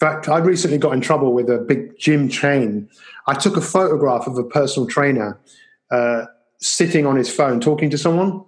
In 0.00 0.06
fact, 0.08 0.28
I 0.28 0.38
recently 0.38 0.78
got 0.78 0.94
in 0.94 1.02
trouble 1.02 1.34
with 1.34 1.50
a 1.50 1.58
big 1.58 1.98
gym 1.98 2.28
chain. 2.30 2.88
I 3.26 3.34
took 3.34 3.56
a 3.56 3.60
photograph 3.60 4.26
of 4.26 4.38
a 4.38 4.42
personal 4.42 4.88
trainer 4.88 5.38
uh, 5.90 6.24
sitting 6.58 7.06
on 7.06 7.16
his 7.16 7.32
phone 7.32 7.60
talking 7.60 7.90
to 7.90 7.98
someone, 7.98 8.42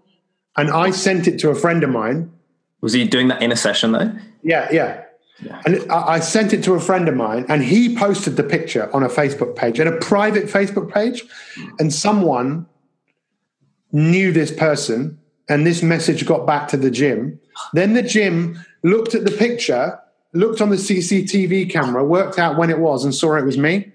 and 0.57 0.70
I 0.70 0.90
sent 0.90 1.28
it 1.28 1.38
to 1.40 1.51
a 1.51 1.55
friend 1.55 1.84
of 1.84 1.90
mine. 1.90 2.32
Was 2.80 2.95
he 2.95 3.07
doing 3.07 3.28
that 3.28 3.43
in 3.43 3.53
a 3.53 3.57
session 3.57 3.93
though? 3.93 4.11
Yeah, 4.43 4.68
yeah. 4.72 5.05
yeah. 5.43 5.61
And 5.66 5.93
I, 5.93 6.14
I 6.14 6.20
sent 6.20 6.55
it 6.55 6.64
to 6.64 6.72
a 6.72 6.80
friend 6.80 7.07
of 7.09 7.14
mine, 7.14 7.45
and 7.51 7.62
he 7.62 7.95
posted 7.95 8.36
the 8.36 8.43
picture 8.43 8.95
on 8.97 9.03
a 9.03 9.09
Facebook 9.09 9.55
page, 9.55 9.78
and 9.78 9.88
a 9.88 9.99
private 9.99 10.45
Facebook 10.45 10.90
page, 10.90 11.22
and 11.78 11.93
someone 11.93 12.66
knew 13.93 14.32
this 14.32 14.51
person, 14.51 15.18
and 15.49 15.66
this 15.66 15.82
message 15.82 16.26
got 16.26 16.47
back 16.47 16.68
to 16.68 16.76
the 16.76 16.90
gym. 16.90 17.38
Then 17.72 17.95
the 17.95 18.03
gym 18.03 18.59
looked 18.82 19.14
at 19.14 19.24
the 19.24 19.30
picture 19.30 19.99
looked 20.32 20.61
on 20.61 20.70
the 20.70 20.76
CCTV 20.76 21.70
camera, 21.70 22.05
worked 22.05 22.38
out 22.38 22.57
when 22.57 22.70
it 22.70 22.78
was, 22.78 23.05
and 23.05 23.14
saw 23.14 23.36
it 23.36 23.45
was 23.45 23.59
me. 23.59 23.93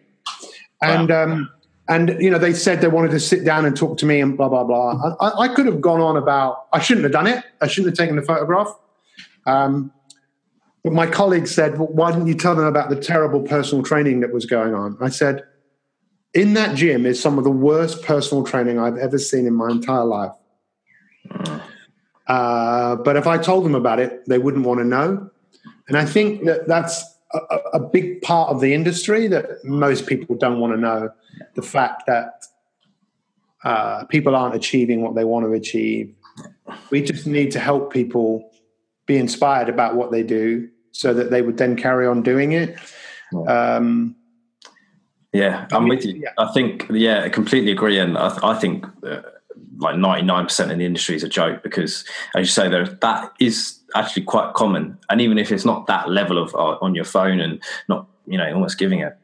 And 0.81 1.09
wow. 1.09 1.23
um, 1.23 1.49
and 1.89 2.21
you 2.21 2.29
know 2.29 2.37
they 2.37 2.53
said 2.53 2.81
they 2.81 2.87
wanted 2.87 3.11
to 3.11 3.19
sit 3.19 3.43
down 3.43 3.65
and 3.65 3.75
talk 3.75 3.97
to 3.99 4.05
me 4.05 4.19
and 4.19 4.37
blah 4.37 4.49
blah 4.49 4.63
blah. 4.63 5.15
I, 5.19 5.45
I, 5.45 5.47
could 5.47 5.65
have 5.65 5.81
gone 5.81 6.01
on 6.01 6.17
about. 6.17 6.67
I 6.73 6.79
shouldn't 6.79 7.03
have 7.03 7.13
done 7.13 7.27
it. 7.27 7.43
I 7.61 7.67
shouldn't 7.67 7.97
have 7.97 7.97
taken 7.97 8.15
the 8.15 8.21
photograph. 8.21 8.67
Um, 9.45 9.91
but 10.83 10.93
my 10.93 11.07
colleague 11.07 11.47
said, 11.47 11.79
well, 11.79 11.87
"Why 11.87 12.11
didn't 12.11 12.27
you 12.27 12.35
tell 12.35 12.55
them 12.55 12.65
about 12.65 12.89
the 12.89 12.95
terrible 12.95 13.41
personal 13.41 13.83
training 13.83 14.19
that 14.19 14.31
was 14.31 14.45
going 14.45 14.75
on?" 14.75 14.97
I 15.01 15.09
said, 15.09 15.43
"In 16.33 16.53
that 16.53 16.75
gym 16.75 17.05
is 17.05 17.19
some 17.19 17.37
of 17.37 17.43
the 17.43 17.51
worst 17.51 18.03
personal 18.03 18.43
training 18.43 18.77
I've 18.77 18.97
ever 18.97 19.17
seen 19.17 19.47
in 19.47 19.55
my 19.55 19.69
entire 19.69 20.05
life." 20.05 20.33
Uh, 22.27 22.95
but 22.97 23.15
if 23.15 23.25
I 23.27 23.37
told 23.37 23.63
them 23.65 23.75
about 23.75 23.99
it, 23.99 24.27
they 24.27 24.37
wouldn't 24.37 24.65
want 24.65 24.79
to 24.79 24.85
know. 24.85 25.29
And 25.87 25.97
I 25.97 26.05
think 26.05 26.45
that 26.45 26.67
that's 26.67 27.03
a, 27.33 27.57
a 27.73 27.79
big 27.79 28.21
part 28.21 28.49
of 28.49 28.59
the 28.59 28.73
industry 28.73 29.27
that 29.27 29.63
most 29.63 30.07
people 30.07 30.35
don't 30.35 30.59
want 30.59 30.73
to 30.73 30.79
know. 30.79 31.09
The 31.55 31.61
fact 31.61 32.03
that 32.07 32.43
uh, 33.63 34.05
people 34.05 34.35
aren't 34.35 34.55
achieving 34.55 35.01
what 35.01 35.15
they 35.15 35.23
want 35.23 35.45
to 35.45 35.53
achieve. 35.53 36.13
We 36.89 37.01
just 37.01 37.25
need 37.25 37.51
to 37.51 37.59
help 37.59 37.91
people 37.91 38.51
be 39.05 39.17
inspired 39.17 39.69
about 39.69 39.95
what 39.95 40.11
they 40.11 40.23
do 40.23 40.69
so 40.91 41.13
that 41.13 41.31
they 41.31 41.41
would 41.41 41.57
then 41.57 41.75
carry 41.75 42.05
on 42.07 42.21
doing 42.21 42.51
it. 42.51 42.77
Um, 43.47 44.15
yeah, 45.33 45.67
I'm 45.71 45.87
with 45.87 46.05
you. 46.05 46.15
Yeah. 46.15 46.31
I 46.37 46.51
think, 46.53 46.87
yeah, 46.89 47.23
I 47.23 47.29
completely 47.29 47.71
agree. 47.71 47.99
And 47.99 48.17
I, 48.17 48.37
I 48.43 48.55
think 48.55 48.85
uh, 49.03 49.21
like 49.79 49.95
99% 49.95 50.71
in 50.71 50.79
the 50.79 50.85
industry 50.85 51.15
is 51.15 51.23
a 51.23 51.29
joke 51.29 51.63
because, 51.63 52.03
as 52.35 52.41
you 52.41 52.51
say, 52.51 52.69
there 52.69 52.85
that 52.85 53.33
is 53.39 53.79
actually 53.95 54.23
quite 54.23 54.53
common. 54.53 54.97
And 55.09 55.21
even 55.21 55.37
if 55.37 55.51
it's 55.51 55.65
not 55.65 55.87
that 55.87 56.09
level 56.09 56.37
of 56.37 56.53
uh, 56.55 56.77
on 56.81 56.95
your 56.95 57.05
phone 57.05 57.39
and 57.39 57.61
not, 57.87 58.07
you 58.25 58.37
know, 58.37 58.51
almost 58.53 58.77
giving 58.77 59.03
a 59.03 59.15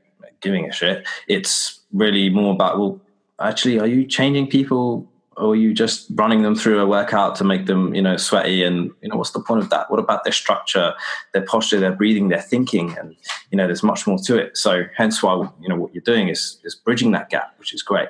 giving 0.42 0.68
a 0.68 0.72
shit, 0.72 1.08
it's 1.28 1.80
really 1.92 2.30
more 2.30 2.54
about 2.54 2.78
well, 2.78 3.02
actually, 3.40 3.80
are 3.80 3.88
you 3.88 4.06
changing 4.06 4.48
people 4.48 5.10
or 5.36 5.54
are 5.54 5.56
you 5.56 5.74
just 5.74 6.06
running 6.12 6.44
them 6.44 6.54
through 6.54 6.80
a 6.80 6.86
workout 6.86 7.36
to 7.36 7.44
make 7.44 7.66
them, 7.66 7.96
you 7.96 8.02
know, 8.02 8.18
sweaty? 8.18 8.64
And 8.64 8.92
you 9.02 9.10
know, 9.10 9.16
what's 9.16 9.32
the 9.32 9.42
point 9.42 9.64
of 9.64 9.70
that? 9.72 9.90
What 9.90 10.00
about 10.00 10.24
their 10.24 10.34
structure, 10.34 10.94
their 11.34 11.44
posture, 11.44 11.80
their 11.80 11.92
breathing, 11.92 12.30
their 12.30 12.42
thinking? 12.42 12.96
And 12.98 13.16
you 13.50 13.58
know, 13.58 13.66
there's 13.66 13.84
much 13.84 14.06
more 14.06 14.20
to 14.20 14.38
it. 14.38 14.56
So, 14.58 14.84
hence 14.96 15.24
why 15.24 15.50
you 15.62 15.70
know 15.70 15.78
what 15.78 15.96
you're 15.96 16.02
doing 16.02 16.30
is 16.30 16.60
is 16.64 16.76
bridging 16.76 17.12
that 17.14 17.32
gap, 17.32 17.56
which 17.58 17.74
is 17.74 17.82
great. 17.82 18.10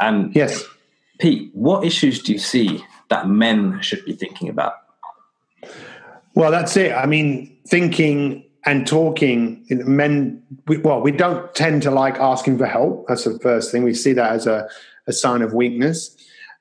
And 0.00 0.34
yes 0.34 0.64
Pete, 1.20 1.50
what 1.52 1.84
issues 1.84 2.22
do 2.22 2.32
you 2.32 2.38
see 2.38 2.82
that 3.10 3.28
men 3.28 3.80
should 3.82 4.04
be 4.04 4.14
thinking 4.14 4.48
about? 4.48 4.74
Well, 6.34 6.50
that's 6.50 6.76
it. 6.76 6.92
I 6.92 7.06
mean, 7.06 7.56
thinking 7.68 8.44
and 8.64 8.86
talking, 8.86 9.64
men, 9.70 10.42
we, 10.66 10.78
well, 10.78 11.00
we 11.00 11.12
don't 11.12 11.54
tend 11.54 11.82
to 11.82 11.90
like 11.90 12.16
asking 12.16 12.58
for 12.58 12.66
help. 12.66 13.06
That's 13.08 13.24
the 13.24 13.38
first 13.38 13.70
thing. 13.70 13.82
We 13.82 13.94
see 13.94 14.12
that 14.14 14.32
as 14.32 14.46
a, 14.46 14.68
a 15.06 15.12
sign 15.12 15.42
of 15.42 15.52
weakness. 15.52 16.16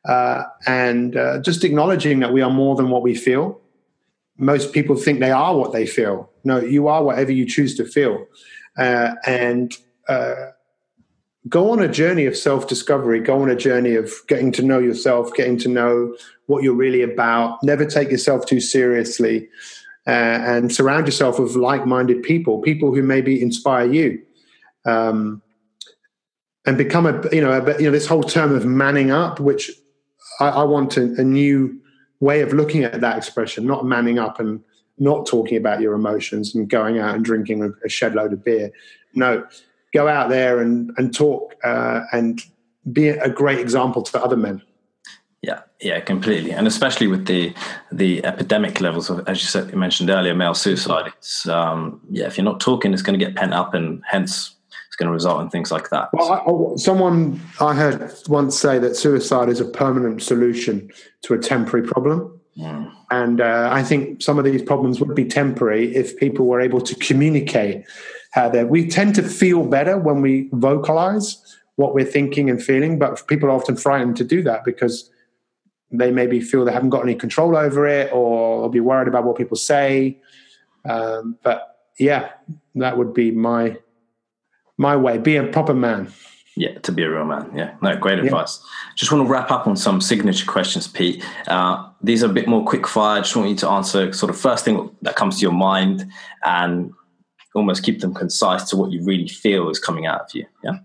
Uh, 0.05 0.43
and 0.65 1.17
uh, 1.17 1.41
just 1.41 1.63
acknowledging 1.63 2.19
that 2.19 2.33
we 2.33 2.41
are 2.41 2.49
more 2.49 2.75
than 2.75 2.89
what 2.89 3.01
we 3.01 3.15
feel. 3.15 3.61
Most 4.37 4.73
people 4.73 4.95
think 4.95 5.19
they 5.19 5.31
are 5.31 5.55
what 5.55 5.73
they 5.73 5.85
feel. 5.85 6.29
No, 6.43 6.59
you 6.59 6.87
are 6.87 7.03
whatever 7.03 7.31
you 7.31 7.45
choose 7.45 7.75
to 7.77 7.85
feel. 7.85 8.25
Uh, 8.77 9.15
and 9.25 9.77
uh, 10.07 10.51
go 11.47 11.71
on 11.71 11.79
a 11.79 11.87
journey 11.87 12.25
of 12.25 12.35
self 12.35 12.67
discovery, 12.67 13.19
go 13.19 13.41
on 13.41 13.49
a 13.49 13.55
journey 13.55 13.95
of 13.95 14.11
getting 14.27 14.51
to 14.53 14.61
know 14.61 14.79
yourself, 14.79 15.33
getting 15.33 15.57
to 15.59 15.69
know 15.69 16.15
what 16.47 16.63
you're 16.63 16.73
really 16.73 17.01
about. 17.01 17.63
Never 17.63 17.85
take 17.85 18.11
yourself 18.11 18.45
too 18.45 18.59
seriously. 18.59 19.47
Uh, 20.07 20.41
and 20.41 20.73
surround 20.73 21.05
yourself 21.05 21.37
with 21.37 21.55
like-minded 21.55 22.23
people, 22.23 22.61
people 22.61 22.95
who 22.95 23.03
maybe 23.03 23.39
inspire 23.39 23.85
you, 23.85 24.19
um, 24.85 25.39
and 26.65 26.79
become 26.79 27.05
a 27.05 27.21
you 27.31 27.41
know 27.41 27.51
a, 27.51 27.77
you 27.77 27.83
know 27.83 27.91
this 27.91 28.07
whole 28.07 28.23
term 28.23 28.55
of 28.55 28.65
manning 28.65 29.11
up, 29.11 29.39
which 29.39 29.69
I, 30.39 30.49
I 30.49 30.63
want 30.63 30.97
a, 30.97 31.13
a 31.15 31.23
new 31.23 31.79
way 32.21 32.41
of 32.41 32.53
looking 32.53 32.83
at 32.83 33.01
that 33.01 33.17
expression, 33.17 33.67
not 33.67 33.85
manning 33.85 34.17
up 34.17 34.39
and 34.39 34.63
not 34.97 35.27
talking 35.27 35.57
about 35.57 35.79
your 35.79 35.93
emotions 35.93 36.55
and 36.55 36.69
going 36.69 36.97
out 36.97 37.13
and 37.13 37.23
drinking 37.23 37.71
a 37.85 37.89
shed 37.89 38.15
load 38.15 38.33
of 38.33 38.43
beer. 38.43 38.71
No, 39.13 39.45
go 39.93 40.07
out 40.07 40.29
there 40.29 40.59
and 40.59 40.91
and 40.97 41.13
talk 41.13 41.55
uh, 41.63 42.01
and 42.11 42.41
be 42.91 43.09
a 43.09 43.29
great 43.29 43.59
example 43.59 44.01
to 44.03 44.23
other 44.23 44.37
men. 44.37 44.61
Yeah, 45.41 45.61
yeah, 45.79 46.01
completely, 46.01 46.51
and 46.51 46.67
especially 46.67 47.07
with 47.07 47.25
the 47.25 47.53
the 47.91 48.25
epidemic 48.25 48.81
levels 48.81 49.09
of, 49.09 49.25
as 49.27 49.41
you 49.41 49.47
said, 49.47 49.71
you 49.71 49.77
mentioned 49.77 50.09
earlier, 50.09 50.35
male 50.35 50.53
suicide. 50.53 51.07
It's 51.07 51.47
um, 51.47 52.01
yeah, 52.09 52.25
if 52.25 52.37
you're 52.37 52.45
not 52.45 52.59
talking, 52.59 52.93
it's 52.93 53.01
going 53.01 53.17
to 53.17 53.25
get 53.25 53.35
pent 53.35 53.53
up, 53.53 53.73
and 53.73 54.03
hence 54.05 54.55
it's 54.87 54.97
going 54.97 55.07
to 55.07 55.13
result 55.13 55.41
in 55.41 55.49
things 55.49 55.71
like 55.71 55.91
that. 55.91 56.09
Well, 56.11 56.73
I, 56.75 56.75
someone 56.77 57.39
I 57.61 57.73
heard 57.73 58.11
once 58.27 58.59
say 58.59 58.79
that 58.79 58.97
suicide 58.97 59.47
is 59.47 59.61
a 59.61 59.65
permanent 59.65 60.21
solution 60.21 60.91
to 61.21 61.33
a 61.33 61.37
temporary 61.37 61.87
problem. 61.87 62.37
Mm. 62.57 62.91
And 63.09 63.39
uh, 63.39 63.69
I 63.71 63.83
think 63.83 64.21
some 64.21 64.37
of 64.37 64.43
these 64.43 64.61
problems 64.61 64.99
would 64.99 65.15
be 65.15 65.23
temporary 65.23 65.95
if 65.95 66.17
people 66.17 66.47
were 66.47 66.59
able 66.59 66.81
to 66.81 66.95
communicate 66.95 67.85
how 68.31 68.49
they 68.49 68.63
we 68.63 68.87
tend 68.87 69.15
to 69.15 69.23
feel 69.23 69.65
better 69.65 69.97
when 69.97 70.21
we 70.21 70.49
vocalize 70.53 71.57
what 71.75 71.93
we're 71.93 72.05
thinking 72.05 72.49
and 72.49 72.61
feeling, 72.61 72.99
but 72.99 73.25
people 73.27 73.49
are 73.49 73.53
often 73.53 73.77
frightened 73.77 74.17
to 74.17 74.23
do 74.23 74.43
that 74.43 74.65
because 74.65 75.09
they 75.91 76.11
maybe 76.11 76.39
feel 76.41 76.65
they 76.65 76.73
haven't 76.73 76.89
got 76.89 77.01
any 77.01 77.15
control 77.15 77.55
over 77.55 77.87
it 77.87 78.11
or 78.11 78.69
be 78.69 78.81
worried 78.81 79.07
about 79.07 79.23
what 79.23 79.37
people 79.37 79.57
say. 79.57 80.19
Um, 80.83 81.37
but 81.41 81.77
yeah, 81.97 82.31
that 82.75 82.97
would 82.97 83.13
be 83.13 83.31
my 83.31 83.77
my 84.77 84.95
way. 84.95 85.17
Be 85.17 85.35
a 85.37 85.45
proper 85.45 85.73
man. 85.73 86.11
Yeah, 86.55 86.77
to 86.79 86.91
be 86.91 87.03
a 87.03 87.09
real 87.09 87.25
man. 87.25 87.49
Yeah, 87.55 87.75
no, 87.81 87.95
great 87.95 88.19
advice. 88.19 88.59
Yeah. 88.61 88.93
Just 88.95 89.11
want 89.11 89.25
to 89.25 89.31
wrap 89.31 89.49
up 89.49 89.65
on 89.65 89.77
some 89.77 90.01
signature 90.01 90.45
questions, 90.45 90.87
Pete. 90.87 91.23
Uh, 91.47 91.87
these 92.01 92.23
are 92.23 92.29
a 92.29 92.33
bit 92.33 92.47
more 92.47 92.65
quick 92.65 92.85
fire. 92.85 93.21
Just 93.21 93.35
want 93.35 93.49
you 93.49 93.55
to 93.55 93.69
answer 93.69 94.11
sort 94.11 94.29
of 94.29 94.37
first 94.37 94.65
thing 94.65 94.93
that 95.01 95.15
comes 95.15 95.37
to 95.37 95.41
your 95.41 95.53
mind 95.53 96.09
and 96.43 96.91
almost 97.59 97.83
keep 97.83 97.99
them 97.99 98.13
concise 98.13 98.63
to 98.69 98.77
what 98.77 98.91
you 98.91 99.03
really 99.03 99.27
feel 99.27 99.69
is 99.69 99.77
coming 99.77 100.05
out 100.05 100.21
of 100.21 100.29
you. 100.33 100.45
Yeah. 100.63 100.79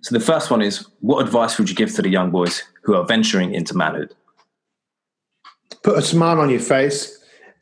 So 0.00 0.14
the 0.14 0.24
first 0.24 0.50
one 0.50 0.62
is 0.62 0.86
what 1.00 1.24
advice 1.24 1.58
would 1.58 1.68
you 1.68 1.76
give 1.76 1.94
to 1.94 2.02
the 2.02 2.08
young 2.08 2.30
boys 2.30 2.62
who 2.82 2.94
are 2.94 3.04
venturing 3.04 3.54
into 3.54 3.76
manhood? 3.76 4.14
Put 5.82 5.98
a 5.98 6.02
smile 6.02 6.40
on 6.40 6.50
your 6.50 6.60
face 6.60 7.18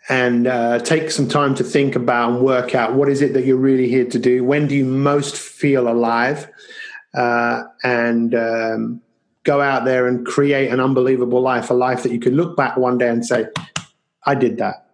and 0.09 0.47
uh, 0.47 0.79
take 0.79 1.11
some 1.11 1.29
time 1.29 1.55
to 1.57 1.65
think 1.65 1.97
about 1.97 2.33
and 2.33 2.41
work 2.41 2.75
out 2.75 2.95
what 2.95 3.09
is 3.09 3.21
it 3.21 3.33
that 3.33 3.45
you're 3.45 3.57
really 3.57 3.89
here 3.89 4.05
to 4.05 4.19
do. 4.19 4.45
When 4.45 4.69
do 4.69 4.77
you 4.77 4.85
most 4.85 5.37
feel 5.37 5.89
alive? 5.89 6.49
Uh, 7.15 7.65
and 7.83 8.35
um, 8.35 9.01
go 9.43 9.61
out 9.61 9.85
there 9.85 10.07
and 10.07 10.27
create 10.27 10.71
an 10.71 10.81
unbelievable 10.81 11.41
life, 11.41 11.71
a 11.71 11.75
life 11.75 12.03
that 12.03 12.13
you 12.13 12.21
could 12.21 12.35
look 12.35 12.57
back 12.57 12.77
one 12.77 12.99
day 12.99 13.09
and 13.09 13.25
say, 13.25 13.47
I 14.25 14.35
did 14.35 14.59
that. 14.59 14.87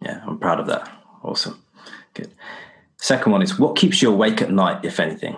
Yeah, 0.00 0.20
I'm 0.26 0.38
proud 0.38 0.60
of 0.60 0.66
that. 0.66 0.90
Awesome. 1.22 1.63
Second 3.04 3.32
one 3.32 3.42
is 3.42 3.58
what 3.58 3.76
keeps 3.76 4.00
you 4.00 4.10
awake 4.10 4.40
at 4.40 4.50
night, 4.50 4.82
if 4.82 4.98
anything? 4.98 5.36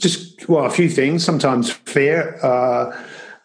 Just, 0.00 0.48
well, 0.48 0.64
a 0.64 0.70
few 0.70 0.88
things. 0.88 1.24
Sometimes 1.24 1.70
fear, 1.70 2.44
uh, 2.44 2.90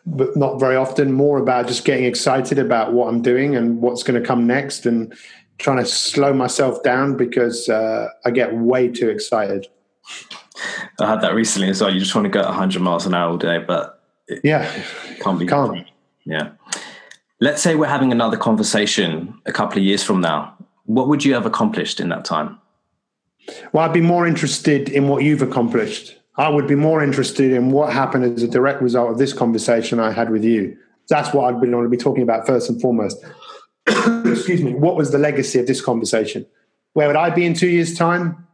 but 0.08 0.36
not 0.36 0.60
very 0.60 0.76
often. 0.76 1.14
More 1.14 1.38
about 1.38 1.68
just 1.68 1.86
getting 1.86 2.06
excited 2.06 2.58
about 2.58 2.94
what 2.94 3.10
I'm 3.10 3.22
doing 3.22 3.56
and 3.56 3.80
what's 3.80 4.02
going 4.02 4.20
to 4.20 4.28
come 4.28 4.48
next 4.48 4.88
and 4.88 5.14
trying 5.60 5.78
to 5.78 5.86
slow 5.86 6.34
myself 6.34 6.82
down 6.82 7.16
because 7.16 7.70
uh, 7.70 8.08
I 8.26 8.32
get 8.32 8.56
way 8.56 8.88
too 8.88 9.10
excited. 9.10 9.68
I 11.00 11.08
had 11.08 11.22
that 11.22 11.36
recently 11.36 11.70
as 11.70 11.80
well. 11.80 11.94
You 11.94 12.00
just 12.00 12.16
want 12.16 12.26
to 12.26 12.32
go 12.32 12.42
100 12.42 12.82
miles 12.82 13.06
an 13.06 13.14
hour 13.14 13.30
all 13.30 13.38
day, 13.38 13.60
but 13.60 14.02
yeah, 14.44 14.68
can't 15.20 15.38
be. 15.38 15.46
Can't. 15.46 15.86
Yeah. 16.26 16.54
Let's 17.40 17.62
say 17.62 17.76
we're 17.76 17.86
having 17.86 18.12
another 18.12 18.38
conversation 18.38 19.40
a 19.46 19.52
couple 19.52 19.78
of 19.78 19.84
years 19.84 20.02
from 20.02 20.22
now. 20.22 20.58
What 20.86 21.08
would 21.08 21.24
you 21.24 21.36
have 21.36 21.46
accomplished 21.46 22.00
in 22.00 22.10
that 22.10 22.26
time? 22.26 22.58
Well, 23.74 23.84
I'd 23.84 23.94
be 23.94 24.02
more 24.02 24.28
interested 24.28 24.90
in 24.90 25.08
what 25.08 25.24
you've 25.24 25.42
accomplished. 25.42 26.18
I 26.38 26.50
would 26.50 26.68
be 26.68 26.76
more 26.76 27.04
interested 27.04 27.52
in 27.52 27.72
what 27.72 27.92
happened 27.92 28.24
as 28.24 28.44
a 28.44 28.48
direct 28.48 28.82
result 28.82 29.12
of 29.12 29.18
this 29.18 29.34
conversation 29.34 30.00
I 30.00 30.12
had 30.12 30.30
with 30.30 30.44
you. 30.44 30.78
That's 31.10 31.34
what 31.34 31.46
I'd 31.46 31.56
want 31.56 31.86
to 31.86 31.90
be 31.90 31.98
talking 31.98 32.24
about 32.24 32.48
first 32.48 32.70
and 32.70 32.80
foremost. 32.82 33.24
Excuse 33.88 34.62
me. 34.62 34.74
What 34.74 34.96
was 34.96 35.12
the 35.12 35.18
legacy 35.18 35.60
of 35.60 35.68
this 35.68 35.82
conversation? 35.82 36.46
where 36.94 37.08
would 37.08 37.16
I 37.16 37.30
be 37.30 37.46
in 37.46 37.54
two 37.54 37.70
years' 37.70 37.96
time? 37.96 38.48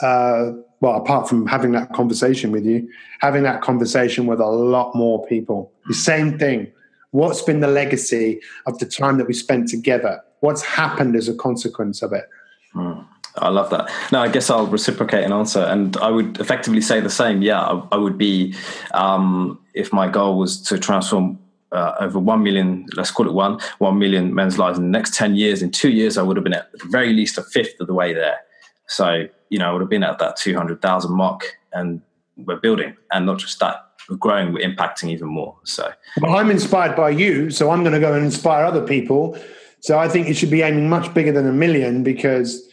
Uh, 0.00 0.52
well, 0.80 0.96
apart 0.96 1.28
from 1.28 1.46
having 1.46 1.72
that 1.72 1.92
conversation 1.92 2.50
with 2.52 2.64
you, 2.64 2.88
having 3.20 3.42
that 3.44 3.62
conversation 3.62 4.26
with 4.26 4.40
a 4.40 4.46
lot 4.46 4.94
more 4.94 5.24
people. 5.26 5.72
The 5.88 5.94
same 5.94 6.38
thing. 6.38 6.72
What's 7.10 7.42
been 7.42 7.60
the 7.60 7.68
legacy 7.68 8.40
of 8.66 8.78
the 8.78 8.86
time 8.86 9.18
that 9.18 9.26
we 9.26 9.34
spent 9.34 9.68
together? 9.68 10.20
What's 10.40 10.62
happened 10.62 11.16
as 11.16 11.28
a 11.28 11.34
consequence 11.34 12.02
of 12.02 12.12
it? 12.12 12.28
Mm. 12.74 13.06
I 13.36 13.48
love 13.48 13.70
that. 13.70 13.90
No, 14.12 14.20
I 14.20 14.28
guess 14.28 14.48
I'll 14.48 14.66
reciprocate 14.66 15.24
an 15.24 15.32
answer, 15.32 15.60
and 15.60 15.96
I 15.96 16.10
would 16.10 16.38
effectively 16.38 16.80
say 16.80 17.00
the 17.00 17.10
same. 17.10 17.42
Yeah, 17.42 17.60
I, 17.60 17.88
I 17.92 17.96
would 17.96 18.16
be 18.16 18.54
um, 18.92 19.58
if 19.74 19.92
my 19.92 20.08
goal 20.08 20.38
was 20.38 20.60
to 20.62 20.78
transform 20.78 21.38
uh, 21.72 21.94
over 22.00 22.18
1 22.18 22.42
million, 22.42 22.86
let's 22.94 23.10
call 23.10 23.26
it 23.26 23.32
one, 23.32 23.58
1 23.78 23.98
million 23.98 24.34
men's 24.34 24.58
lives 24.58 24.78
in 24.78 24.84
the 24.84 24.90
next 24.90 25.14
10 25.14 25.34
years. 25.34 25.60
In 25.60 25.70
two 25.70 25.90
years, 25.90 26.16
I 26.16 26.22
would 26.22 26.36
have 26.36 26.44
been 26.44 26.54
at 26.54 26.70
the 26.72 26.86
very 26.88 27.12
least 27.12 27.36
a 27.36 27.42
fifth 27.42 27.80
of 27.80 27.88
the 27.88 27.94
way 27.94 28.14
there. 28.14 28.38
So, 28.86 29.26
you 29.48 29.58
know, 29.58 29.68
I 29.68 29.72
would 29.72 29.80
have 29.80 29.90
been 29.90 30.04
at 30.04 30.18
that 30.20 30.36
200,000 30.36 31.12
mark 31.12 31.58
and 31.72 32.00
we're 32.36 32.60
building. 32.60 32.96
And 33.10 33.26
not 33.26 33.38
just 33.38 33.58
that, 33.58 33.90
we're 34.08 34.16
growing, 34.16 34.52
we're 34.52 34.68
impacting 34.68 35.10
even 35.10 35.28
more. 35.28 35.56
So, 35.64 35.92
well, 36.20 36.36
I'm 36.36 36.50
inspired 36.50 36.94
by 36.94 37.10
you. 37.10 37.50
So 37.50 37.70
I'm 37.70 37.82
going 37.82 37.94
to 37.94 38.00
go 38.00 38.14
and 38.14 38.24
inspire 38.24 38.64
other 38.64 38.86
people. 38.86 39.36
So 39.80 39.98
I 39.98 40.08
think 40.08 40.28
you 40.28 40.34
should 40.34 40.50
be 40.50 40.62
aiming 40.62 40.88
much 40.88 41.12
bigger 41.12 41.32
than 41.32 41.46
a 41.46 41.52
million 41.52 42.02
because 42.04 42.68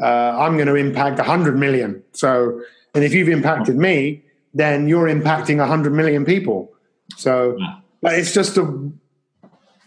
uh, 0.00 0.06
I'm 0.38 0.56
going 0.56 0.68
to 0.68 0.74
impact 0.74 1.18
100 1.18 1.58
million. 1.58 2.02
So, 2.12 2.60
and 2.94 3.04
if 3.04 3.12
you've 3.12 3.28
impacted 3.28 3.76
me, 3.76 4.22
then 4.54 4.88
you're 4.88 5.06
impacting 5.06 5.58
100 5.58 5.92
million 5.92 6.24
people. 6.24 6.72
So, 7.16 7.58
but 8.00 8.14
it's 8.14 8.32
just 8.32 8.56
a 8.56 8.90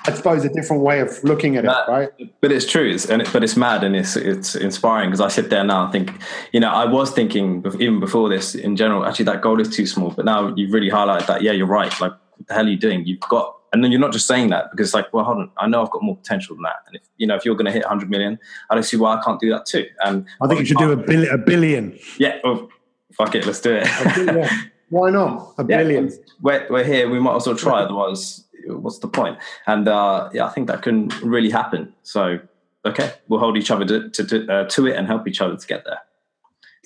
I 0.06 0.14
suppose 0.14 0.46
a 0.46 0.50
different 0.50 0.82
way 0.82 1.02
of 1.02 1.22
looking 1.24 1.58
at 1.58 1.66
it, 1.66 1.72
right? 1.88 2.10
But 2.40 2.54
it's 2.54 2.66
true, 2.66 2.90
it's, 2.90 3.06
and 3.06 3.22
it, 3.22 3.30
but 3.34 3.44
it's 3.44 3.58
mad 3.58 3.84
and 3.84 3.96
it's 3.96 4.16
it's 4.16 4.56
inspiring 4.56 5.10
because 5.10 5.20
I 5.20 5.28
sit 5.28 5.50
there 5.50 5.64
now 5.64 5.84
and 5.84 5.92
think, 5.92 6.14
you 6.54 6.60
know, 6.60 6.70
I 6.70 6.86
was 6.86 7.12
thinking 7.12 7.66
even 7.80 8.00
before 8.00 8.30
this 8.30 8.56
in 8.56 8.78
general, 8.78 9.06
actually 9.06 9.26
that 9.26 9.42
goal 9.42 9.60
is 9.60 9.70
too 9.70 9.86
small. 9.86 10.12
But 10.12 10.24
now 10.24 10.54
you've 10.56 10.72
really 10.72 10.90
highlighted 10.90 11.28
that. 11.28 11.42
Yeah, 11.42 11.52
you're 11.52 11.68
right. 11.68 11.92
Like, 12.00 12.12
what 12.12 12.48
the 12.48 12.54
hell 12.54 12.66
are 12.66 12.70
you 12.70 12.78
doing? 12.78 13.06
You've 13.06 13.20
got, 13.20 13.58
and 13.72 13.84
then 13.84 13.92
you're 13.92 14.02
not 14.02 14.12
just 14.12 14.28
saying 14.28 14.50
that 14.50 14.72
because 14.72 14.88
it's 14.88 14.94
like, 14.94 15.14
well, 15.14 15.26
hold 15.26 15.38
on, 15.38 15.52
I 15.58 15.68
know 15.68 15.84
I've 15.84 15.92
got 15.92 16.04
more 16.04 16.18
potential 16.18 16.56
than 16.56 16.64
that. 16.64 16.78
And 16.88 16.96
if 16.96 17.02
you 17.18 17.28
know, 17.28 17.36
if 17.36 17.46
you're 17.46 17.56
going 17.56 17.66
to 17.66 17.72
hit 17.72 17.84
100 17.84 18.10
million, 18.10 18.40
I 18.70 18.76
don't 18.76 18.84
see 18.84 18.98
why 18.98 19.18
I 19.18 19.24
can't 19.24 19.40
do 19.40 19.50
that 19.52 19.66
too. 19.66 19.86
And 20.04 20.26
I 20.42 20.48
think 20.48 20.60
you 20.60 20.66
should 20.66 20.78
do 20.78 20.92
a, 20.92 20.98
bill- 20.98 21.32
a 21.32 21.38
billion. 21.38 21.98
Yeah, 22.18 22.38
well, 22.44 22.70
fuck 23.14 23.36
it, 23.36 23.46
let's 23.46 23.62
do 23.62 23.80
it. 23.82 24.50
Why 24.90 25.12
not? 25.12 25.54
A 25.58 25.64
billion. 25.64 26.08
Yeah, 26.08 26.16
we're, 26.42 26.68
we're 26.70 26.84
here. 26.84 27.10
We 27.10 27.20
might 27.20 27.36
as 27.36 27.46
well 27.46 27.56
try. 27.56 27.82
Otherwise, 27.84 28.46
what's 28.66 29.00
the 29.00 29.08
point? 29.08 29.38
And 29.68 29.88
uh, 29.88 30.30
yeah, 30.34 30.46
I 30.46 30.50
think 30.50 30.68
that 30.68 30.82
can 30.82 31.10
really 31.24 31.52
happen. 31.52 31.94
So, 32.04 32.40
okay, 32.86 33.14
we'll 33.28 33.40
hold 33.40 33.58
each 33.58 33.72
other 33.72 33.86
to 33.86 34.10
to, 34.10 34.52
uh, 34.52 34.66
to 34.70 34.88
it 34.88 34.96
and 34.96 35.08
help 35.08 35.28
each 35.28 35.42
other 35.42 35.56
to 35.56 35.68
get 35.68 35.86
there. 35.86 36.00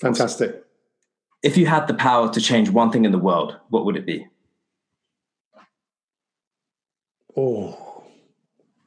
Fantastic. 0.02 0.64
If 1.44 1.58
you 1.58 1.66
had 1.66 1.88
the 1.88 1.94
power 1.94 2.32
to 2.32 2.42
change 2.42 2.70
one 2.70 2.92
thing 2.92 3.06
in 3.06 3.12
the 3.12 3.18
world, 3.20 3.58
what 3.70 3.86
would 3.86 3.96
it 3.96 4.06
be? 4.06 4.28
Oh, 7.36 8.04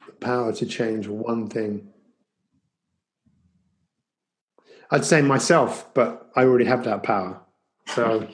the 0.05 0.13
power 0.13 0.53
to 0.53 0.65
change 0.65 1.07
one 1.07 1.47
thing. 1.47 1.89
I'd 4.89 5.05
say 5.05 5.21
myself, 5.21 5.93
but 5.93 6.31
I 6.35 6.43
already 6.43 6.65
have 6.65 6.85
that 6.85 7.03
power. 7.03 7.41
So 7.87 8.27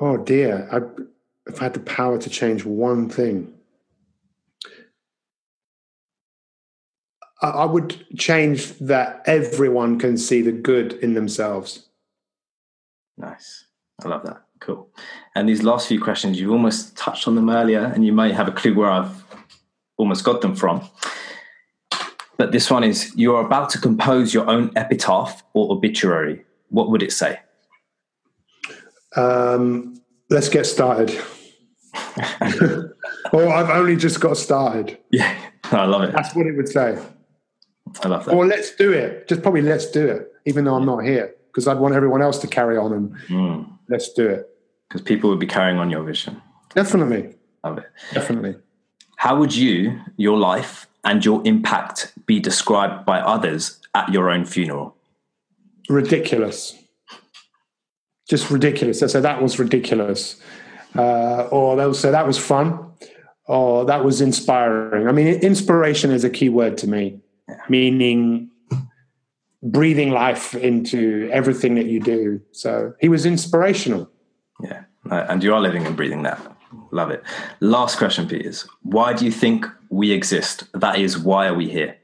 Oh 0.00 0.16
dear, 0.16 0.66
I, 0.72 0.78
if 1.46 1.60
I 1.60 1.64
had 1.64 1.74
the 1.74 1.80
power 1.80 2.16
to 2.18 2.30
change 2.30 2.64
one 2.64 3.10
thing, 3.10 3.52
I, 7.42 7.48
I 7.48 7.64
would 7.66 8.06
change 8.18 8.78
that 8.78 9.22
everyone 9.26 9.98
can 9.98 10.16
see 10.16 10.40
the 10.40 10.52
good 10.52 10.94
in 10.94 11.12
themselves. 11.12 11.88
Nice. 13.18 13.66
I 14.02 14.08
love 14.08 14.22
that. 14.24 14.42
Cool. 14.60 14.88
And 15.34 15.48
these 15.48 15.62
last 15.62 15.88
few 15.88 16.00
questions, 16.00 16.38
you've 16.38 16.52
almost 16.52 16.96
touched 16.96 17.26
on 17.26 17.34
them 17.34 17.50
earlier, 17.50 17.84
and 17.84 18.04
you 18.04 18.12
may 18.12 18.32
have 18.32 18.46
a 18.46 18.52
clue 18.52 18.74
where 18.74 18.90
I've 18.90 19.24
almost 19.96 20.24
got 20.24 20.40
them 20.40 20.54
from. 20.54 20.88
But 22.36 22.52
this 22.52 22.70
one 22.70 22.84
is 22.84 23.12
you're 23.16 23.40
about 23.44 23.70
to 23.70 23.78
compose 23.78 24.32
your 24.32 24.48
own 24.48 24.70
epitaph 24.76 25.42
or 25.52 25.72
obituary. 25.72 26.44
What 26.68 26.90
would 26.90 27.02
it 27.02 27.12
say? 27.12 27.38
Um, 29.16 30.00
let's 30.30 30.48
get 30.48 30.64
started. 30.64 31.10
or 33.32 33.48
I've 33.48 33.70
only 33.70 33.96
just 33.96 34.20
got 34.20 34.36
started. 34.36 34.98
Yeah, 35.10 35.36
I 35.64 35.84
love 35.84 36.02
it. 36.02 36.12
That's 36.12 36.34
what 36.34 36.46
it 36.46 36.56
would 36.56 36.68
say. 36.68 36.98
I 38.02 38.08
love 38.08 38.24
that. 38.24 38.34
Or 38.34 38.46
let's 38.46 38.74
do 38.74 38.92
it. 38.92 39.28
Just 39.28 39.42
probably 39.42 39.62
let's 39.62 39.90
do 39.90 40.06
it, 40.06 40.32
even 40.46 40.64
though 40.64 40.76
I'm 40.76 40.86
not 40.86 41.04
here, 41.04 41.34
because 41.48 41.66
I'd 41.66 41.78
want 41.78 41.94
everyone 41.94 42.22
else 42.22 42.38
to 42.38 42.46
carry 42.46 42.76
on 42.76 42.92
and 42.92 43.16
mm. 43.28 43.78
let's 43.88 44.12
do 44.12 44.26
it. 44.28 44.49
Because 44.90 45.00
people 45.00 45.30
would 45.30 45.38
be 45.38 45.46
carrying 45.46 45.78
on 45.78 45.88
your 45.88 46.02
vision. 46.02 46.42
Definitely. 46.74 47.34
Love 47.64 47.78
it. 47.78 47.86
Definitely. 48.12 48.56
How 49.16 49.38
would 49.38 49.54
you, 49.54 49.98
your 50.18 50.36
life, 50.36 50.86
and 51.04 51.24
your 51.24 51.40
impact 51.46 52.12
be 52.26 52.40
described 52.40 53.06
by 53.06 53.20
others 53.20 53.78
at 53.94 54.12
your 54.12 54.28
own 54.28 54.44
funeral? 54.44 54.94
Ridiculous 55.88 56.76
just 58.30 58.48
ridiculous. 58.48 59.00
They 59.00 59.08
say 59.08 59.20
that 59.20 59.42
was 59.42 59.58
ridiculous, 59.58 60.40
uh, 60.96 61.48
or 61.50 61.76
they'll 61.76 61.92
say 61.92 62.12
that 62.12 62.26
was 62.26 62.38
fun, 62.38 62.92
or 63.46 63.84
that 63.86 64.04
was 64.04 64.20
inspiring. 64.20 65.08
I 65.08 65.12
mean, 65.12 65.26
inspiration 65.26 66.12
is 66.12 66.22
a 66.22 66.30
key 66.30 66.48
word 66.48 66.78
to 66.78 66.86
me, 66.86 67.20
meaning 67.68 68.50
breathing 69.62 70.10
life 70.10 70.54
into 70.54 71.28
everything 71.32 71.74
that 71.74 71.86
you 71.86 71.98
do. 71.98 72.40
So 72.52 72.94
he 73.00 73.08
was 73.08 73.26
inspirational. 73.26 74.08
Yeah, 75.10 75.26
and 75.28 75.42
you 75.42 75.54
are 75.54 75.60
living 75.60 75.86
and 75.86 75.96
breathing 75.96 76.22
that. 76.22 76.40
Love 76.92 77.10
it. 77.10 77.22
Last 77.60 77.98
question, 77.98 78.28
Peters. 78.28 78.68
Why 78.82 79.12
do 79.12 79.24
you 79.24 79.32
think 79.32 79.66
we 79.88 80.12
exist? 80.12 80.64
That 80.72 80.98
is, 80.98 81.18
why 81.18 81.46
are 81.48 81.54
we 81.54 81.68
here? 81.68 81.96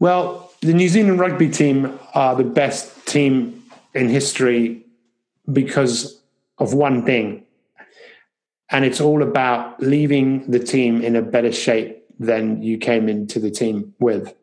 Well, 0.00 0.52
the 0.60 0.74
New 0.74 0.88
Zealand 0.88 1.20
rugby 1.20 1.48
team 1.48 1.98
are 2.14 2.34
the 2.34 2.44
best 2.44 3.06
team 3.06 3.62
in 3.94 4.08
history 4.08 4.84
because 5.52 6.20
of 6.58 6.74
one 6.74 7.04
thing. 7.04 7.44
And 8.70 8.84
it's 8.84 9.00
all 9.00 9.22
about 9.22 9.80
leaving 9.80 10.50
the 10.50 10.58
team 10.58 11.00
in 11.02 11.14
a 11.16 11.22
better 11.22 11.52
shape 11.52 12.02
than 12.18 12.62
you 12.62 12.78
came 12.78 13.08
into 13.08 13.38
the 13.38 13.50
team 13.50 13.94
with. 14.00 14.34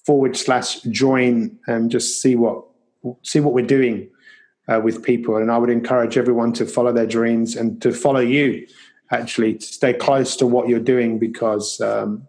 forward 0.04 0.36
slash 0.36 0.80
join 0.82 1.58
and 1.66 1.90
just 1.90 2.22
see 2.22 2.36
what 2.36 2.62
see 3.22 3.40
what 3.40 3.54
we're 3.54 3.66
doing 3.66 4.08
uh, 4.68 4.80
with 4.82 5.02
people. 5.02 5.36
And 5.36 5.50
I 5.50 5.58
would 5.58 5.70
encourage 5.70 6.16
everyone 6.16 6.52
to 6.54 6.66
follow 6.66 6.92
their 6.92 7.06
dreams 7.06 7.56
and 7.56 7.80
to 7.82 7.92
follow 7.92 8.20
you, 8.20 8.66
actually, 9.10 9.54
to 9.54 9.66
stay 9.66 9.92
close 9.92 10.36
to 10.36 10.46
what 10.46 10.68
you're 10.68 10.78
doing 10.78 11.18
because 11.18 11.80
um, 11.80 12.28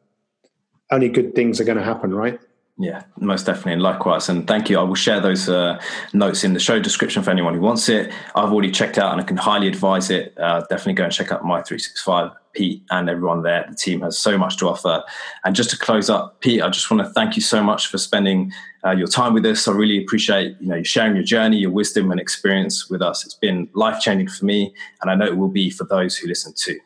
only 0.91 1.09
good 1.09 1.35
things 1.35 1.59
are 1.59 1.65
going 1.65 1.77
to 1.77 1.83
happen, 1.83 2.13
right? 2.13 2.39
Yeah, 2.81 3.03
most 3.19 3.45
definitely. 3.45 3.73
And 3.73 3.81
likewise. 3.81 4.29
And 4.29 4.47
thank 4.47 4.69
you. 4.69 4.79
I 4.79 4.83
will 4.83 4.95
share 4.95 5.19
those 5.19 5.49
uh, 5.49 5.81
notes 6.13 6.45
in 6.45 6.53
the 6.53 6.61
show 6.61 6.79
description 6.79 7.21
for 7.21 7.29
anyone 7.29 7.53
who 7.53 7.59
wants 7.59 7.89
it. 7.89 8.09
I've 8.35 8.53
already 8.53 8.71
checked 8.71 8.97
out 8.97 9.11
and 9.11 9.19
I 9.19 9.25
can 9.25 9.35
highly 9.35 9.67
advise 9.67 10.09
it. 10.09 10.33
Uh, 10.37 10.61
definitely 10.61 10.93
go 10.93 11.03
and 11.03 11.13
check 11.13 11.31
out 11.31 11.43
Mi365. 11.43 12.35
Pete 12.53 12.81
and 12.89 13.09
everyone 13.09 13.43
there. 13.43 13.65
The 13.69 13.75
team 13.75 14.01
has 14.01 14.17
so 14.17 14.35
much 14.37 14.57
to 14.57 14.67
offer. 14.67 15.03
And 15.43 15.55
just 15.55 15.69
to 15.69 15.77
close 15.77 16.09
up, 16.09 16.41
Pete, 16.41 16.61
I 16.61 16.69
just 16.69 16.89
want 16.89 17.05
to 17.05 17.13
thank 17.13 17.35
you 17.35 17.43
so 17.43 17.61
much 17.61 17.87
for 17.87 17.99
spending 17.99 18.51
uh, 18.83 18.91
your 18.91 19.07
time 19.07 19.33
with 19.33 19.45
us. 19.45 19.67
I 19.67 19.73
really 19.73 20.01
appreciate 20.01 20.57
you 20.59 20.67
know 20.67 20.77
you 20.77 20.83
sharing 20.83 21.15
your 21.15 21.23
journey, 21.23 21.57
your 21.57 21.69
wisdom 21.69 22.11
and 22.11 22.19
experience 22.19 22.89
with 22.89 23.01
us. 23.01 23.23
It's 23.23 23.35
been 23.35 23.69
life 23.73 24.01
changing 24.01 24.29
for 24.29 24.45
me, 24.45 24.73
and 25.01 25.11
I 25.11 25.15
know 25.15 25.25
it 25.25 25.37
will 25.37 25.49
be 25.49 25.69
for 25.69 25.83
those 25.83 26.17
who 26.17 26.27
listen 26.27 26.53
too. 26.55 26.79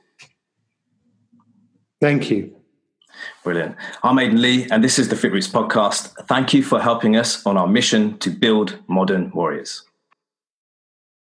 Thank 2.02 2.30
you. 2.30 2.63
Brilliant. 3.44 3.76
I'm 4.04 4.20
Aidan 4.20 4.42
Lee, 4.42 4.68
and 4.70 4.84
this 4.84 4.98
is 5.00 5.10
the 5.10 5.16
FitRoots 5.16 5.52
podcast. 5.52 6.14
Thank 6.28 6.54
you 6.54 6.64
for 6.64 6.80
helping 6.80 7.16
us 7.16 7.46
on 7.46 7.58
our 7.58 7.68
mission 7.68 8.18
to 8.20 8.30
build 8.30 8.80
modern 8.88 9.32
warriors. 9.32 9.84